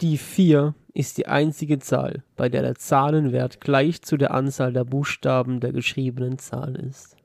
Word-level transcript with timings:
Die 0.00 0.18
4 0.18 0.74
ist 0.92 1.18
die 1.18 1.26
einzige 1.26 1.78
Zahl, 1.78 2.24
bei 2.34 2.48
der 2.48 2.62
der 2.62 2.74
Zahlenwert 2.74 3.60
gleich 3.60 4.02
zu 4.02 4.16
der 4.16 4.32
Anzahl 4.32 4.72
der 4.72 4.84
Buchstaben 4.84 5.60
der 5.60 5.72
geschriebenen 5.72 6.38
Zahl 6.38 6.74
ist. 6.74 7.16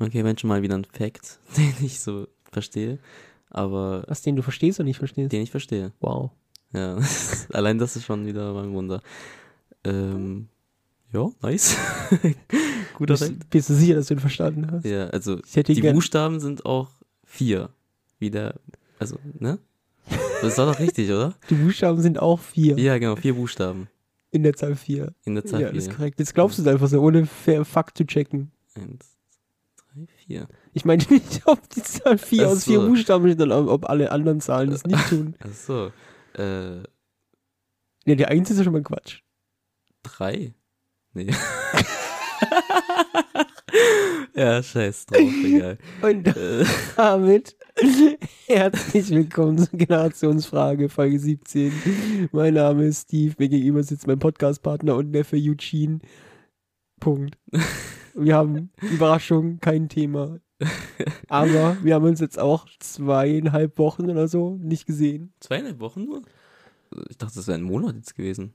Okay, 0.00 0.24
wenn 0.24 0.38
schon 0.38 0.48
mal 0.48 0.62
wieder 0.62 0.76
ein 0.76 0.86
Fact, 0.86 1.38
den 1.56 1.74
ich 1.82 2.00
so 2.00 2.26
verstehe. 2.50 2.98
Aber 3.50 4.04
Was, 4.08 4.22
den 4.22 4.36
du 4.36 4.42
verstehst 4.42 4.80
oder 4.80 4.86
nicht 4.86 4.96
verstehst? 4.96 5.32
den 5.32 5.42
ich 5.42 5.50
verstehe. 5.50 5.92
Wow. 6.00 6.30
Ja, 6.72 6.98
allein 7.52 7.78
das 7.78 7.96
ist 7.96 8.06
schon 8.06 8.24
wieder 8.24 8.54
mal 8.54 8.64
ein 8.64 8.72
Wunder. 8.72 9.02
Ähm, 9.84 10.48
ja, 11.12 11.30
nice. 11.42 11.76
Guter 12.94 13.18
Fact. 13.18 13.30
Bist, 13.30 13.50
bist 13.50 13.70
du 13.70 13.74
sicher, 13.74 13.94
dass 13.96 14.06
du 14.06 14.14
ihn 14.14 14.20
verstanden 14.20 14.70
hast? 14.70 14.86
Ja, 14.86 15.08
also 15.08 15.36
die 15.36 15.82
Buchstaben 15.92 16.40
sind 16.40 16.64
auch 16.64 16.88
vier. 17.24 17.68
Wieder, 18.18 18.54
also, 18.98 19.18
ne? 19.38 19.58
Das 20.08 20.50
ist 20.50 20.58
doch 20.58 20.78
richtig, 20.78 21.10
oder? 21.10 21.34
Die 21.50 21.54
Buchstaben 21.54 22.00
sind 22.00 22.18
auch 22.20 22.40
4 22.40 22.78
Ja, 22.78 22.98
genau, 22.98 23.16
vier 23.16 23.34
Buchstaben 23.34 23.88
in 24.30 24.42
der 24.42 24.54
Zahl 24.54 24.74
4. 24.74 25.12
in 25.24 25.34
der 25.34 25.44
Zahl 25.44 25.60
Ja, 25.60 25.68
das 25.68 25.76
ist 25.78 25.86
vier. 25.88 25.94
korrekt. 25.96 26.18
Jetzt 26.18 26.34
glaubst 26.34 26.58
du 26.58 26.62
es 26.62 26.68
einfach 26.68 26.88
so, 26.88 27.00
ohne 27.00 27.26
Fa- 27.26 27.64
Fakt 27.64 27.96
zu 27.98 28.04
checken. 28.06 28.50
Eins, 28.74 29.16
drei, 29.76 30.06
vier. 30.26 30.48
Ich 30.72 30.84
meine 30.84 31.04
nicht, 31.10 31.42
ob 31.46 31.68
die 31.70 31.82
Zahl 31.82 32.18
4 32.18 32.46
Ach 32.46 32.50
aus 32.52 32.64
vier. 32.64 32.80
Buchstaben 32.80 33.26
ist, 33.28 33.38
sondern 33.38 33.68
ob 33.68 33.88
alle 33.88 34.10
anderen 34.10 34.40
Zahlen 34.40 34.70
das 34.70 34.84
nicht 34.84 35.08
tun. 35.08 35.36
Ach 35.40 35.52
so. 35.54 35.92
Äh, 36.36 36.78
Ja, 38.06 38.14
die 38.16 38.26
1 38.26 38.50
ist 38.50 38.58
ja 38.58 38.64
schon 38.64 38.72
mal 38.72 38.82
Quatsch. 38.82 39.20
drei? 40.02 40.54
Nee. 41.14 41.30
ja, 44.34 44.62
scheiß 44.62 45.06
drauf, 45.06 45.20
egal. 45.44 45.78
Und 46.02 46.28
Äh, 46.28 46.64
damit 46.96 47.56
herzlich 48.46 49.10
willkommen 49.10 49.58
zur 49.58 49.78
Generationsfrage, 49.78 50.88
Folge 50.88 51.18
17. 51.18 52.28
Mein 52.32 52.54
Name 52.54 52.84
ist 52.84 53.08
Steve, 53.08 53.34
mir 53.38 53.48
gegenüber 53.48 53.82
sitzt 53.82 54.06
mein 54.06 54.18
Podcastpartner 54.18 54.96
und 54.96 55.10
Neffe 55.10 55.36
Eugene. 55.36 56.00
Punkt. 57.00 57.38
Wir 58.14 58.36
haben 58.36 58.70
Überraschung, 58.80 59.58
kein 59.60 59.88
Thema. 59.88 60.38
Aber 61.28 61.76
wir 61.82 61.94
haben 61.94 62.04
uns 62.04 62.20
jetzt 62.20 62.38
auch 62.38 62.66
zweieinhalb 62.78 63.78
Wochen 63.78 64.10
oder 64.10 64.28
so 64.28 64.58
nicht 64.60 64.86
gesehen. 64.86 65.32
zweieinhalb 65.40 65.80
Wochen 65.80 66.04
nur? 66.04 66.22
Ich 67.08 67.16
dachte, 67.16 67.36
das 67.36 67.46
wäre 67.46 67.58
ein 67.58 67.64
Monat 67.64 67.96
jetzt 67.96 68.14
gewesen. 68.14 68.54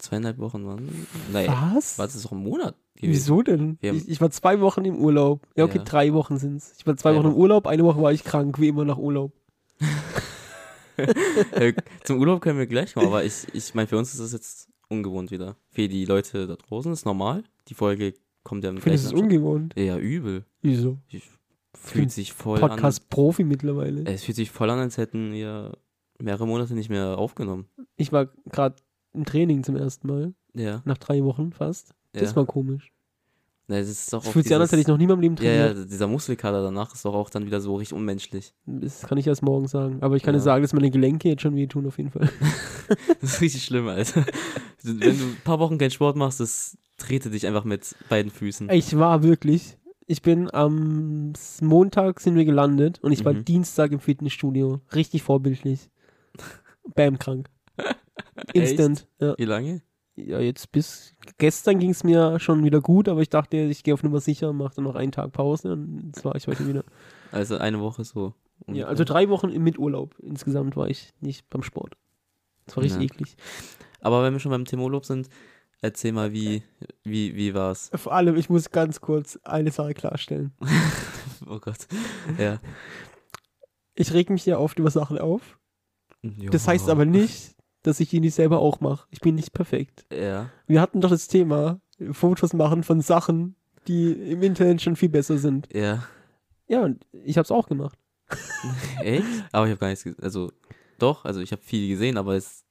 Zweieinhalb 0.00 0.38
Wochen 0.38 0.66
waren. 0.66 1.06
Naja, 1.32 1.72
Was? 1.74 1.98
war 1.98 2.06
das 2.06 2.20
doch 2.22 2.32
ein 2.32 2.38
Monat 2.42 2.74
gewesen? 2.96 3.12
Wieso 3.12 3.42
denn? 3.42 3.78
Ich, 3.80 4.08
ich 4.08 4.20
war 4.20 4.30
zwei 4.30 4.60
Wochen 4.60 4.84
im 4.84 4.96
Urlaub. 4.96 5.46
Ja, 5.56 5.64
okay, 5.64 5.78
Ja. 5.78 5.84
drei 5.84 6.12
Wochen 6.14 6.38
sind's. 6.38 6.74
Ich 6.78 6.86
war 6.86 6.96
zwei 6.96 7.12
Drei 7.12 7.18
Wochen 7.18 7.28
im. 7.28 7.34
Urlaub, 7.34 7.66
eine 7.66 7.84
Woche 7.84 8.00
war 8.02 8.12
ich 8.12 8.24
krank, 8.24 8.58
wie 8.60 8.68
immer 8.68 8.84
nach 8.84 8.98
Urlaub. 8.98 9.32
Äh, 11.52 11.72
Zum 12.04 12.18
Urlaub 12.18 12.42
können 12.42 12.58
wir 12.58 12.66
gleich 12.66 12.92
kommen, 12.92 13.06
aber 13.06 13.24
ich, 13.24 13.46
ich 13.54 13.74
meine, 13.74 13.86
für 13.88 13.96
uns 13.96 14.12
ist 14.12 14.20
das 14.20 14.32
jetzt 14.32 14.68
ungewohnt 14.88 15.30
wieder. 15.30 15.56
Für 15.70 15.88
die 15.88 16.04
Leute 16.04 16.46
da 16.46 16.56
draußen 16.56 16.92
ist 16.92 17.06
normal. 17.06 17.42
Die 17.68 17.74
Folge 17.74 18.12
kommt 18.42 18.64
ja 18.64 18.70
im 18.70 18.78
Findest 18.78 19.04
es 19.06 19.10
gleichen 19.12 19.24
Abstand. 19.24 19.42
ungewohnt? 19.42 19.74
Ja, 19.78 19.96
übel. 19.96 20.44
Wieso? 20.60 20.98
Fühlt 21.74 22.10
sich 22.10 22.34
voll 22.34 22.62
an. 22.62 22.68
Podcast-Profi 22.70 23.44
mittlerweile. 23.44 24.04
Es 24.04 24.24
fühlt 24.24 24.36
sich 24.36 24.50
voll 24.50 24.68
an, 24.68 24.78
als 24.78 24.98
hätten 24.98 25.32
wir 25.32 25.72
mehrere 26.18 26.46
Monate 26.46 26.74
nicht 26.74 26.90
mehr 26.90 27.16
aufgenommen. 27.16 27.66
Ich 27.96 28.12
war 28.12 28.26
gerade 28.50 28.76
im 29.14 29.24
Training 29.24 29.62
zum 29.64 29.76
ersten 29.76 30.06
Mal, 30.08 30.34
Ja. 30.54 30.82
nach 30.84 30.98
drei 30.98 31.22
Wochen 31.24 31.52
fast. 31.52 31.94
Das 32.12 32.30
ja. 32.30 32.36
war 32.36 32.46
komisch. 32.46 32.92
Na, 33.68 33.76
es 33.78 33.88
ist 33.88 34.12
doch 34.12 34.26
auch 34.26 34.32
fühlt 34.32 34.46
sich 34.46 34.54
an, 34.54 34.60
als 34.60 34.72
hätte 34.72 34.80
ich 34.80 34.88
noch 34.88 34.96
nie 34.96 35.04
in 35.04 35.10
meinem 35.10 35.20
Leben 35.20 35.36
ja, 35.36 35.44
ja, 35.52 35.66
trainiert. 35.68 35.90
dieser 35.92 36.08
Muskelkater 36.08 36.60
danach 36.60 36.92
ist 36.92 37.04
doch 37.04 37.14
auch 37.14 37.30
dann 37.30 37.46
wieder 37.46 37.60
so 37.60 37.76
richtig 37.76 37.96
unmenschlich. 37.96 38.52
Das 38.66 39.02
kann 39.02 39.16
ich 39.16 39.28
erst 39.28 39.42
morgen 39.44 39.68
sagen. 39.68 39.98
Aber 40.02 40.16
ich 40.16 40.24
kann 40.24 40.34
Ja. 40.34 40.38
dir 40.40 40.42
sagen, 40.42 40.62
dass 40.62 40.72
meine 40.72 40.90
Gelenke 40.90 41.28
jetzt 41.28 41.42
schon 41.42 41.54
wehtun, 41.54 41.86
auf 41.86 41.96
jeden 41.98 42.10
Fall. 42.10 42.28
Das 43.20 43.34
ist 43.34 43.40
richtig 43.40 43.64
schlimm, 43.64 43.86
Alter. 43.86 44.26
Wenn 44.82 44.98
du 44.98 45.24
ein 45.26 45.36
paar 45.44 45.60
Wochen 45.60 45.78
keinen 45.78 45.92
Sport 45.92 46.16
machst, 46.16 46.40
das 46.40 46.76
trete 46.96 47.30
dich 47.30 47.46
einfach 47.46 47.62
mit 47.62 47.94
beiden 48.08 48.32
Füßen. 48.32 48.68
Ich 48.70 48.98
war 48.98 49.22
wirklich. 49.22 49.76
Ich 50.08 50.22
bin 50.22 50.52
am 50.52 51.32
Montag 51.60 52.18
sind 52.18 52.34
wir 52.34 52.44
gelandet 52.44 52.98
und 53.00 53.12
ich 53.12 53.24
war 53.24 53.32
Mhm. 53.34 53.44
Dienstag 53.44 53.92
im 53.92 54.00
Fitnessstudio. 54.00 54.80
Richtig 54.92 55.22
vorbildlich. 55.22 55.88
Bam, 56.96 57.20
krank. 57.20 57.48
Instant. 58.52 59.06
Ja. 59.20 59.34
Wie 59.38 59.44
lange? 59.44 59.82
ja, 60.16 60.38
jetzt 60.38 60.70
bis 60.72 61.14
gestern 61.38 61.78
ging 61.78 61.90
es 61.90 62.04
mir 62.04 62.38
schon 62.40 62.62
wieder 62.62 62.80
gut, 62.82 63.08
aber 63.08 63.22
ich 63.22 63.30
dachte, 63.30 63.56
ich 63.56 63.82
gehe 63.84 63.94
auf 63.94 64.02
Nummer 64.02 64.20
sicher, 64.20 64.52
mache 64.52 64.74
dann 64.76 64.84
noch 64.84 64.94
einen 64.94 65.12
Tag 65.12 65.32
Pause 65.32 65.72
und 65.72 66.08
jetzt 66.08 66.24
war 66.26 66.34
ich 66.34 66.46
heute 66.46 66.66
wieder. 66.68 66.84
Also 67.32 67.56
eine 67.56 67.80
Woche 67.80 68.04
so. 68.04 68.34
Ja, 68.66 68.86
also 68.86 69.04
drei 69.04 69.30
Wochen 69.30 69.50
mit 69.62 69.78
Urlaub. 69.78 70.14
Insgesamt 70.18 70.76
war 70.76 70.88
ich 70.88 71.14
nicht 71.20 71.48
beim 71.48 71.62
Sport. 71.62 71.96
Das 72.66 72.76
war 72.76 72.82
richtig 72.84 73.00
Ja. 73.00 73.06
eklig. 73.06 73.36
Aber 74.02 74.22
wenn 74.22 74.34
wir 74.34 74.40
schon 74.40 74.50
beim 74.50 74.66
Thema 74.66 74.82
Urlaub 74.82 75.06
sind, 75.06 75.30
erzähl 75.80 76.12
mal, 76.12 76.32
wie, 76.32 76.62
wie, 77.02 77.34
wie 77.36 77.54
war's? 77.54 77.90
Vor 77.94 78.12
allem, 78.12 78.36
ich 78.36 78.50
muss 78.50 78.70
ganz 78.70 79.00
kurz 79.00 79.38
eine 79.44 79.70
Sache 79.70 79.94
klarstellen. 79.94 80.52
Oh 81.48 81.58
Gott. 81.58 81.88
Ja. 82.38 82.60
Ich 83.94 84.12
reg 84.12 84.28
mich 84.28 84.44
ja 84.44 84.58
oft 84.58 84.78
über 84.78 84.90
Sachen 84.90 85.18
auf. 85.18 85.58
Das 86.22 86.66
Ja. 86.66 86.72
heißt 86.72 86.90
aber 86.90 87.06
nicht, 87.06 87.56
dass 87.82 88.00
ich 88.00 88.10
die 88.10 88.20
nicht 88.20 88.34
selber 88.34 88.58
auch 88.58 88.80
mache. 88.80 89.06
Ich 89.10 89.20
bin 89.20 89.34
nicht 89.34 89.52
perfekt. 89.52 90.04
Ja. 90.12 90.50
Wir 90.66 90.80
hatten 90.80 91.00
doch 91.00 91.10
das 91.10 91.28
Thema, 91.28 91.80
Fotos 92.12 92.52
machen 92.52 92.82
von 92.82 93.00
Sachen, 93.00 93.56
die 93.86 94.12
im 94.12 94.42
Internet 94.42 94.82
schon 94.82 94.96
viel 94.96 95.08
besser 95.08 95.38
sind. 95.38 95.68
Ja. 95.72 96.04
Ja, 96.68 96.82
und 96.82 97.04
ich 97.12 97.36
habe 97.36 97.44
es 97.44 97.50
auch 97.50 97.68
gemacht. 97.68 97.98
Echt? 99.02 99.24
Aber 99.52 99.66
ich 99.66 99.72
habe 99.72 99.80
gar 99.80 99.88
nichts 99.88 100.04
gesehen. 100.04 100.22
Also, 100.22 100.52
doch, 100.98 101.24
also 101.24 101.40
ich 101.40 101.52
habe 101.52 101.62
viel 101.62 101.88
gesehen, 101.88 102.16
aber 102.16 102.34
es. 102.34 102.64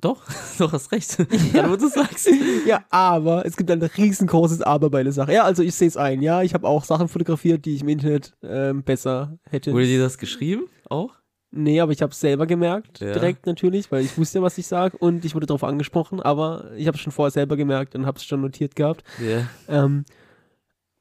Doch, 0.00 0.24
doch, 0.58 0.72
hast 0.72 0.92
recht. 0.92 1.18
Ja, 1.52 1.68
wo 1.70 1.76
du 1.76 1.88
sagst. 1.88 2.28
Ja, 2.66 2.84
aber 2.90 3.44
es 3.44 3.56
gibt 3.56 3.70
ein 3.70 3.82
riesengroßes 3.82 4.62
Aber 4.62 4.90
bei 4.90 5.02
der 5.02 5.12
Sache. 5.12 5.32
Ja, 5.32 5.44
also 5.44 5.62
ich 5.62 5.74
sehe 5.74 5.88
es 5.88 5.96
ein. 5.96 6.22
Ja, 6.22 6.42
ich 6.42 6.54
habe 6.54 6.66
auch 6.66 6.84
Sachen 6.84 7.08
fotografiert, 7.08 7.64
die 7.64 7.74
ich 7.74 7.82
im 7.82 7.88
Internet 7.88 8.36
ähm, 8.42 8.82
besser 8.84 9.38
hätte. 9.44 9.72
Wurde 9.72 9.86
dir 9.86 10.00
das 10.00 10.18
geschrieben? 10.18 10.66
Auch? 10.88 11.17
Nee, 11.50 11.80
aber 11.80 11.92
ich 11.92 12.02
habe 12.02 12.12
es 12.12 12.20
selber 12.20 12.46
gemerkt, 12.46 13.00
Ja. 13.00 13.12
direkt 13.12 13.46
natürlich, 13.46 13.90
weil 13.90 14.04
ich 14.04 14.18
wusste, 14.18 14.42
was 14.42 14.58
ich 14.58 14.66
sage 14.66 14.98
und 14.98 15.24
ich 15.24 15.34
wurde 15.34 15.46
darauf 15.46 15.64
angesprochen, 15.64 16.20
aber 16.20 16.70
ich 16.76 16.86
habe 16.86 16.96
es 16.96 17.00
schon 17.02 17.12
vorher 17.12 17.30
selber 17.30 17.56
gemerkt 17.56 17.94
und 17.94 18.04
habe 18.04 18.18
es 18.18 18.24
schon 18.24 18.42
notiert 18.42 18.76
gehabt. 18.76 19.02
Ja. 19.18 19.48
Ähm, 19.66 20.04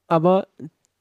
aber 0.08 0.47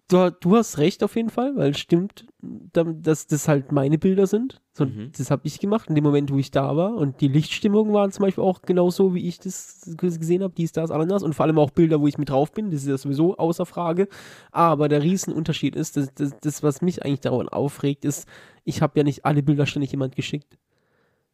du, 0.09 0.31
du 0.41 0.57
hast 0.57 0.79
recht 0.79 1.03
auf 1.05 1.17
jeden 1.17 1.31
Fall, 1.31 1.55
weil 1.57 1.71
es 1.71 1.79
stimmt, 1.79 2.27
da- 2.41 2.83
dass 2.85 3.27
das 3.27 3.49
halt 3.49 3.73
meine 3.73 3.99
Bilder 3.99 4.27
sind. 4.27 4.61
So, 4.73 4.85
Mhm. 4.85 5.11
Das 5.17 5.31
habe 5.31 5.43
ich 5.47 5.59
gemacht 5.59 5.89
in 5.89 5.95
dem 5.95 6.05
Moment, 6.05 6.31
wo 6.33 6.39
ich 6.39 6.51
da 6.51 6.77
war 6.77 6.95
und 6.95 7.21
die 7.21 7.29
Lichtstimmung 7.29 7.93
waren 7.93 8.11
zum 8.13 8.25
Beispiel 8.25 8.45
auch 8.45 8.63
genauso, 8.63 9.15
wie 9.15 9.27
ich 9.29 9.39
das 9.39 9.95
gesehen 9.97 10.43
habe, 10.43 10.55
dies, 10.57 10.73
das, 10.73 10.91
ananas 10.91 11.23
und 11.23 11.35
vor 11.35 11.47
allem 11.47 11.59
auch 11.59 11.71
Bilder, 11.71 12.01
wo 12.01 12.07
ich 12.09 12.19
mit 12.19 12.29
drauf 12.31 12.53
bin, 12.53 12.71
das 12.71 12.83
ist 12.83 12.89
ja 12.89 12.99
sowieso 12.99 13.37
außer 13.37 13.65
Frage. 13.65 14.09
Aber 14.51 14.89
der 14.89 15.03
Riesenunterschied 15.03 15.75
ist, 15.77 15.97
das, 15.97 16.13
das, 16.15 16.33
das 16.41 16.63
was 16.63 16.83
mich 16.83 17.05
eigentlich 17.05 17.21
daran 17.21 17.49
aufregt, 17.49 18.05
ist, 18.05 18.27
ich 18.67 18.83
habe 18.83 18.99
ja 18.99 19.05
nicht 19.05 19.25
alle 19.25 19.43
Bilder 19.43 19.65
ständig 19.65 19.93
jemand 19.93 20.15
geschickt. 20.17 20.59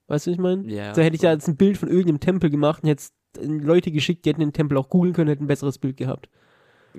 Weißt 0.06 0.26
du, 0.26 0.31
was 0.31 0.34
ich 0.37 0.41
meine? 0.41 0.70
Ja. 0.70 0.93
Da 0.93 1.03
hätte 1.03 1.16
ich 1.16 1.22
ja 1.22 1.32
jetzt 1.32 1.48
ein 1.48 1.56
Bild 1.56 1.78
von 1.78 1.88
irgendeinem 1.88 2.20
Tempel 2.20 2.50
gemacht 2.50 2.82
und 2.82 2.88
hätte 2.91 3.04
Leute 3.41 3.91
geschickt, 3.91 4.25
die 4.25 4.31
hätten 4.31 4.41
den 4.41 4.53
Tempel 4.53 4.76
auch 4.76 4.88
googeln 4.91 5.15
können, 5.15 5.28
hätten 5.31 5.44
ein 5.44 5.48
besseres 5.48 5.78
Bild 5.78 5.97
gehabt. 5.97 6.28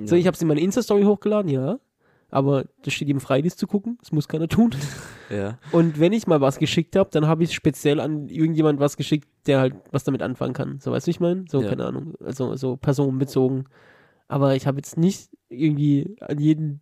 So, 0.05 0.15
ich 0.15 0.25
habe 0.25 0.33
es 0.33 0.41
in 0.41 0.47
meine 0.47 0.61
Insta-Story 0.61 1.03
hochgeladen, 1.03 1.51
ja. 1.51 1.79
Aber 2.31 2.65
das 2.81 2.93
steht 2.93 3.07
jedem 3.09 3.21
frei, 3.21 3.43
das 3.43 3.55
zu 3.55 3.67
gucken. 3.67 3.97
Das 3.99 4.11
muss 4.11 4.27
keiner 4.27 4.47
tun. 4.47 4.71
Ja. 5.29 5.59
Und 5.71 5.99
wenn 5.99 6.13
ich 6.13 6.25
mal 6.25 6.41
was 6.41 6.57
geschickt 6.57 6.95
habe, 6.95 7.11
dann 7.11 7.27
habe 7.27 7.43
ich 7.43 7.53
speziell 7.53 7.99
an 7.99 8.27
irgendjemand 8.27 8.79
was 8.79 8.97
geschickt, 8.97 9.29
der 9.45 9.59
halt 9.59 9.75
was 9.91 10.03
damit 10.03 10.23
anfangen 10.23 10.53
kann. 10.53 10.79
So, 10.79 10.91
weißt 10.91 11.05
du, 11.05 11.11
ich 11.11 11.19
meine? 11.19 11.45
So, 11.47 11.61
Ja. 11.61 11.69
keine 11.69 11.85
Ahnung. 11.85 12.15
Also, 12.19 12.55
so 12.55 12.75
personenbezogen. 12.75 13.65
Aber 14.27 14.55
ich 14.55 14.65
habe 14.65 14.77
jetzt 14.77 14.97
nicht 14.97 15.29
irgendwie 15.49 16.15
an 16.21 16.39
jeden 16.39 16.81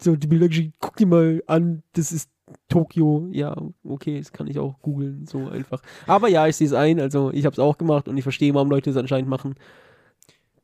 so 0.00 0.16
die 0.16 0.26
Bilder 0.26 0.48
geschickt, 0.48 0.74
guck 0.78 0.96
dir 0.96 1.06
mal 1.06 1.42
an, 1.46 1.82
das 1.92 2.12
ist 2.12 2.30
Tokio. 2.68 3.28
Ja, 3.32 3.56
okay, 3.84 4.18
das 4.18 4.32
kann 4.32 4.46
ich 4.46 4.58
auch 4.58 4.80
googeln, 4.80 5.26
so 5.26 5.46
einfach. 5.48 5.82
Aber 6.06 6.28
ja, 6.28 6.46
ich 6.46 6.56
sehe 6.56 6.66
es 6.66 6.72
ein. 6.72 7.00
Also, 7.00 7.30
ich 7.32 7.44
habe 7.44 7.52
es 7.54 7.58
auch 7.58 7.76
gemacht 7.78 8.08
und 8.08 8.16
ich 8.16 8.22
verstehe, 8.22 8.54
warum 8.54 8.70
Leute 8.70 8.90
es 8.90 8.96
anscheinend 8.96 9.28
machen. 9.28 9.54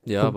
Ja, 0.04 0.30
Punkt. 0.30 0.36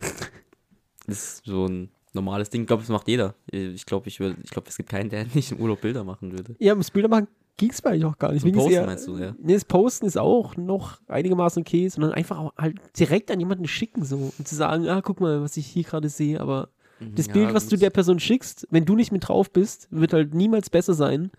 aber. 0.00 0.10
ist 1.06 1.44
so 1.44 1.66
ein 1.66 1.90
normales 2.12 2.50
Ding. 2.50 2.62
Ich 2.62 2.66
glaube, 2.66 2.82
das 2.82 2.90
macht 2.90 3.08
jeder. 3.08 3.34
Ich 3.50 3.86
glaube, 3.86 4.08
ich, 4.08 4.18
würd- 4.18 4.36
ich 4.42 4.50
glaub, 4.50 4.66
es 4.68 4.76
gibt 4.76 4.88
keinen, 4.88 5.10
der 5.10 5.24
nicht 5.34 5.52
im 5.52 5.58
Urlaub 5.60 5.80
Bilder 5.80 6.04
machen 6.04 6.32
würde. 6.32 6.56
Ja, 6.58 6.72
ums 6.72 6.90
Bilder 6.90 7.08
machen 7.08 7.28
ging 7.58 7.70
es 7.70 7.82
mir 7.82 7.90
eigentlich 7.90 8.04
auch 8.04 8.18
gar 8.18 8.32
nicht. 8.32 8.42
Ging's 8.44 8.56
Posten 8.58 8.72
eher- 8.72 8.86
meinst 8.86 9.06
du, 9.06 9.16
ja? 9.16 9.34
Nee, 9.38 9.54
das 9.54 9.64
Posten 9.64 10.04
ist 10.06 10.18
auch 10.18 10.56
noch 10.56 10.98
einigermaßen 11.08 11.62
okay, 11.62 11.88
sondern 11.88 12.12
einfach 12.12 12.38
auch 12.38 12.52
halt 12.58 12.76
direkt 12.98 13.30
an 13.30 13.40
jemanden 13.40 13.66
schicken 13.66 14.04
so 14.04 14.30
und 14.38 14.46
zu 14.46 14.54
sagen, 14.54 14.86
ah, 14.88 15.00
guck 15.00 15.20
mal, 15.20 15.40
was 15.40 15.56
ich 15.56 15.66
hier 15.66 15.82
gerade 15.84 16.08
sehe, 16.10 16.38
aber 16.40 16.68
das 17.00 17.26
Ja, 17.26 17.32
Bild, 17.32 17.54
was 17.54 17.68
du 17.68 17.76
der 17.76 17.90
Person 17.90 18.18
schickst, 18.20 18.66
wenn 18.70 18.84
du 18.84 18.96
nicht 18.96 19.12
mit 19.12 19.28
drauf 19.28 19.50
bist, 19.50 19.88
wird 19.90 20.12
halt 20.12 20.34
niemals 20.34 20.70
besser 20.70 20.94
sein 20.94 21.30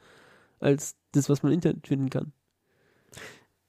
als 0.59 0.95
das, 1.11 1.29
was 1.29 1.43
man 1.43 1.51
im 1.51 1.55
Internet 1.57 1.87
finden 1.87 2.09
kann. 2.09 2.31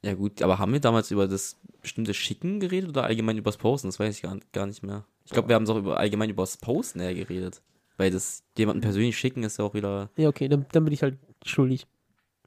Ja, 0.02 0.14
gut, 0.14 0.42
aber 0.42 0.58
haben 0.58 0.72
wir 0.72 0.80
damals 0.80 1.10
über 1.10 1.26
das 1.26 1.56
bestimmte 1.82 2.14
Schicken 2.14 2.60
geredet 2.60 2.90
oder 2.90 3.04
allgemein 3.04 3.36
über 3.38 3.50
das 3.50 3.56
Posten? 3.58 3.88
Das 3.88 3.98
weiß 3.98 4.14
ich 4.16 4.22
gar, 4.22 4.38
gar 4.52 4.66
nicht 4.66 4.82
mehr. 4.82 5.04
Ich 5.24 5.32
glaube, 5.32 5.48
wir 5.48 5.54
haben 5.56 5.64
es 5.64 5.70
auch 5.70 5.76
über, 5.76 5.98
allgemein 5.98 6.30
über 6.30 6.42
das 6.42 6.56
Posten 6.56 7.00
eher 7.00 7.14
geredet. 7.14 7.62
Weil 7.96 8.10
das 8.12 8.44
jemanden 8.56 8.80
persönlich 8.80 9.18
schicken 9.18 9.42
ist 9.42 9.58
ja 9.58 9.64
auch 9.64 9.74
wieder. 9.74 10.10
Ja, 10.16 10.28
okay, 10.28 10.48
dann, 10.48 10.66
dann 10.70 10.84
bin 10.84 10.92
ich 10.94 11.02
halt 11.02 11.18
schuldig. 11.44 11.86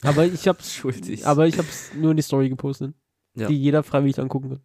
Aber 0.01 0.25
ich 0.25 0.47
hab's, 0.47 0.73
Schuldig. 0.73 1.27
aber 1.27 1.45
ich 1.47 1.57
hab's 1.57 1.91
nur 1.93 2.11
in 2.11 2.17
die 2.17 2.23
Story 2.23 2.47
gepostet, 2.49 2.93
Ja. 3.35 3.47
die 3.47 3.61
jeder 3.61 3.83
freiwillig 3.83 4.17
angucken 4.19 4.49
kann. 4.49 4.59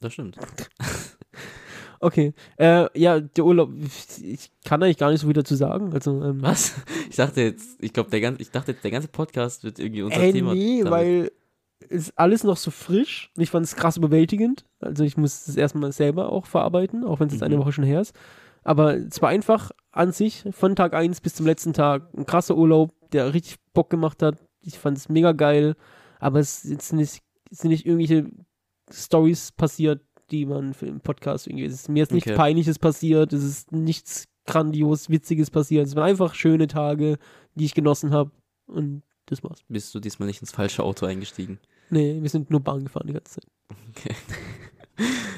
das 0.00 0.14
stimmt. 0.14 0.38
Okay, 2.04 2.34
äh, 2.58 2.86
ja, 2.98 3.20
der 3.20 3.44
Urlaub, 3.44 3.70
ich 4.20 4.50
kann 4.64 4.82
eigentlich 4.82 4.98
gar 4.98 5.10
nicht 5.12 5.20
so 5.20 5.28
viel 5.28 5.34
dazu 5.34 5.54
sagen. 5.54 5.92
Also, 5.94 6.20
ähm, 6.22 6.42
Was? 6.42 6.74
Ich 7.08 7.14
dachte 7.16 7.40
jetzt, 7.42 7.76
ich 7.80 7.92
glaube, 7.92 8.10
der 8.10 8.20
ganze, 8.20 8.42
ich 8.42 8.50
dachte 8.50 8.72
jetzt, 8.72 8.82
der 8.82 8.90
ganze 8.90 9.06
Podcast 9.06 9.62
wird 9.62 9.78
irgendwie 9.78 10.02
unser 10.02 10.20
Ey, 10.20 10.32
Thema. 10.32 10.52
nee, 10.52 10.78
damit. 10.82 10.90
weil 10.92 11.32
ist 11.88 12.12
alles 12.16 12.42
noch 12.44 12.56
so 12.56 12.70
frisch. 12.72 13.30
Ich 13.36 13.50
fand 13.50 13.64
es 13.66 13.76
krass 13.76 13.96
überwältigend. 13.96 14.64
Also 14.80 15.04
ich 15.04 15.16
muss 15.16 15.46
es 15.46 15.56
erstmal 15.56 15.92
selber 15.92 16.30
auch 16.32 16.46
verarbeiten, 16.46 17.04
auch 17.04 17.20
wenn 17.20 17.28
es 17.28 17.34
jetzt 17.34 17.42
eine 17.44 17.56
Mhm. 17.56 17.60
Woche 17.60 17.72
schon 17.72 17.84
her 17.84 18.00
ist. 18.00 18.14
Aber 18.64 18.96
es 18.96 19.20
war 19.22 19.28
einfach 19.28 19.70
an 19.92 20.10
sich 20.12 20.44
von 20.52 20.74
Tag 20.76 20.94
1 20.94 21.20
bis 21.20 21.34
zum 21.34 21.46
letzten 21.46 21.72
Tag 21.72 22.08
ein 22.16 22.26
krasser 22.26 22.56
Urlaub, 22.56 22.92
der 23.12 23.32
richtig 23.34 23.56
Bock 23.74 23.90
gemacht 23.90 24.22
hat. 24.22 24.38
Ich 24.60 24.78
fand 24.78 24.96
es 24.98 25.08
mega 25.08 25.32
geil. 25.32 25.74
Aber 26.20 26.38
es 26.40 26.62
jetzt 26.64 26.92
nicht, 26.92 27.22
es 27.50 27.58
sind 27.58 27.70
nicht 27.70 27.84
irgendwelche 27.86 28.26
Stories 28.90 29.52
passiert, 29.52 30.00
die 30.32 30.46
man 30.46 30.74
für 30.74 30.86
im 30.86 31.00
Podcast 31.00 31.46
irgendwie. 31.46 31.64
Es 31.66 31.74
ist 31.74 31.88
mir 31.88 32.00
jetzt 32.00 32.12
nichts 32.12 32.28
Okay. 32.30 32.36
Peinliches 32.36 32.78
passiert, 32.78 33.32
es 33.32 33.44
ist 33.44 33.70
nichts 33.72 34.24
grandios 34.46 35.08
Witziges 35.10 35.50
passiert. 35.50 35.86
Es 35.86 35.94
waren 35.94 36.08
einfach 36.10 36.34
schöne 36.34 36.66
Tage, 36.66 37.18
die 37.54 37.64
ich 37.66 37.74
genossen 37.74 38.12
habe. 38.12 38.30
Und 38.66 39.02
das 39.26 39.42
war's. 39.44 39.60
bist 39.68 39.94
du 39.94 40.00
diesmal 40.00 40.26
nicht 40.26 40.40
ins 40.40 40.50
falsche 40.52 40.82
Auto 40.82 41.06
eingestiegen. 41.06 41.58
Nee, 41.90 42.18
wir 42.20 42.28
sind 42.30 42.50
nur 42.50 42.60
Bahn 42.60 42.82
gefahren 42.84 43.06
die 43.06 43.12
ganze 43.12 43.34
Zeit. 43.40 43.46
Okay. 43.90 44.14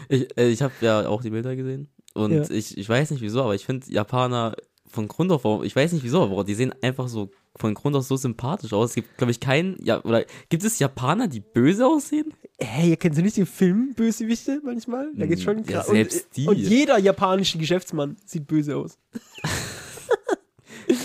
Ich, 0.08 0.36
äh, 0.36 0.48
ich 0.48 0.60
habe 0.60 0.74
ja 0.82 1.08
auch 1.08 1.22
die 1.22 1.30
Bilder 1.30 1.56
gesehen 1.56 1.88
und 2.12 2.30
Ja. 2.32 2.50
ich, 2.50 2.76
ich 2.76 2.86
weiß 2.88 3.10
nicht 3.12 3.22
wieso, 3.22 3.42
aber 3.42 3.54
ich 3.54 3.64
finde 3.64 3.90
Japaner 3.90 4.54
von 4.86 5.08
Grund 5.08 5.32
auf, 5.32 5.44
ich 5.64 5.74
weiß 5.74 5.92
nicht 5.92 6.02
wieso, 6.04 6.22
aber 6.24 6.44
die 6.44 6.54
sehen 6.54 6.74
einfach 6.82 7.08
so 7.08 7.30
von 7.56 7.74
Grund 7.74 7.94
auf 7.96 8.04
so 8.04 8.16
sympathisch 8.16 8.72
aus. 8.72 8.90
Es 8.90 8.94
gibt, 8.96 9.16
glaube 9.16 9.30
ich, 9.30 9.40
keinen, 9.40 9.76
ja, 9.84 10.02
oder 10.04 10.24
gibt 10.48 10.64
es 10.64 10.78
Japaner, 10.78 11.28
die 11.28 11.40
böse 11.40 11.86
aussehen? 11.86 12.34
Hey, 12.58 12.96
kennst 12.96 13.18
du 13.18 13.22
nicht 13.22 13.36
den 13.36 13.46
Film 13.46 13.94
Bösewichte 13.94 14.60
manchmal? 14.64 15.10
Da 15.14 15.26
geht's 15.26 15.42
schon 15.42 15.58
Hm, 15.58 15.64
Ja, 15.66 15.78
krass. 15.78 15.86
selbst 15.88 16.26
und, 16.26 16.36
die. 16.36 16.46
und 16.48 16.58
jeder 16.58 16.98
japanische 16.98 17.58
Geschäftsmann 17.58 18.16
sieht 18.24 18.46
böse 18.46 18.76
aus. 18.76 18.98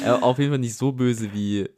Äh, 0.04 0.10
auf 0.10 0.38
jeden 0.40 0.51
Fall 0.51 0.60
nicht 0.60 0.75
so 0.75 0.92
böse 0.92 1.31
wie, 1.34 1.69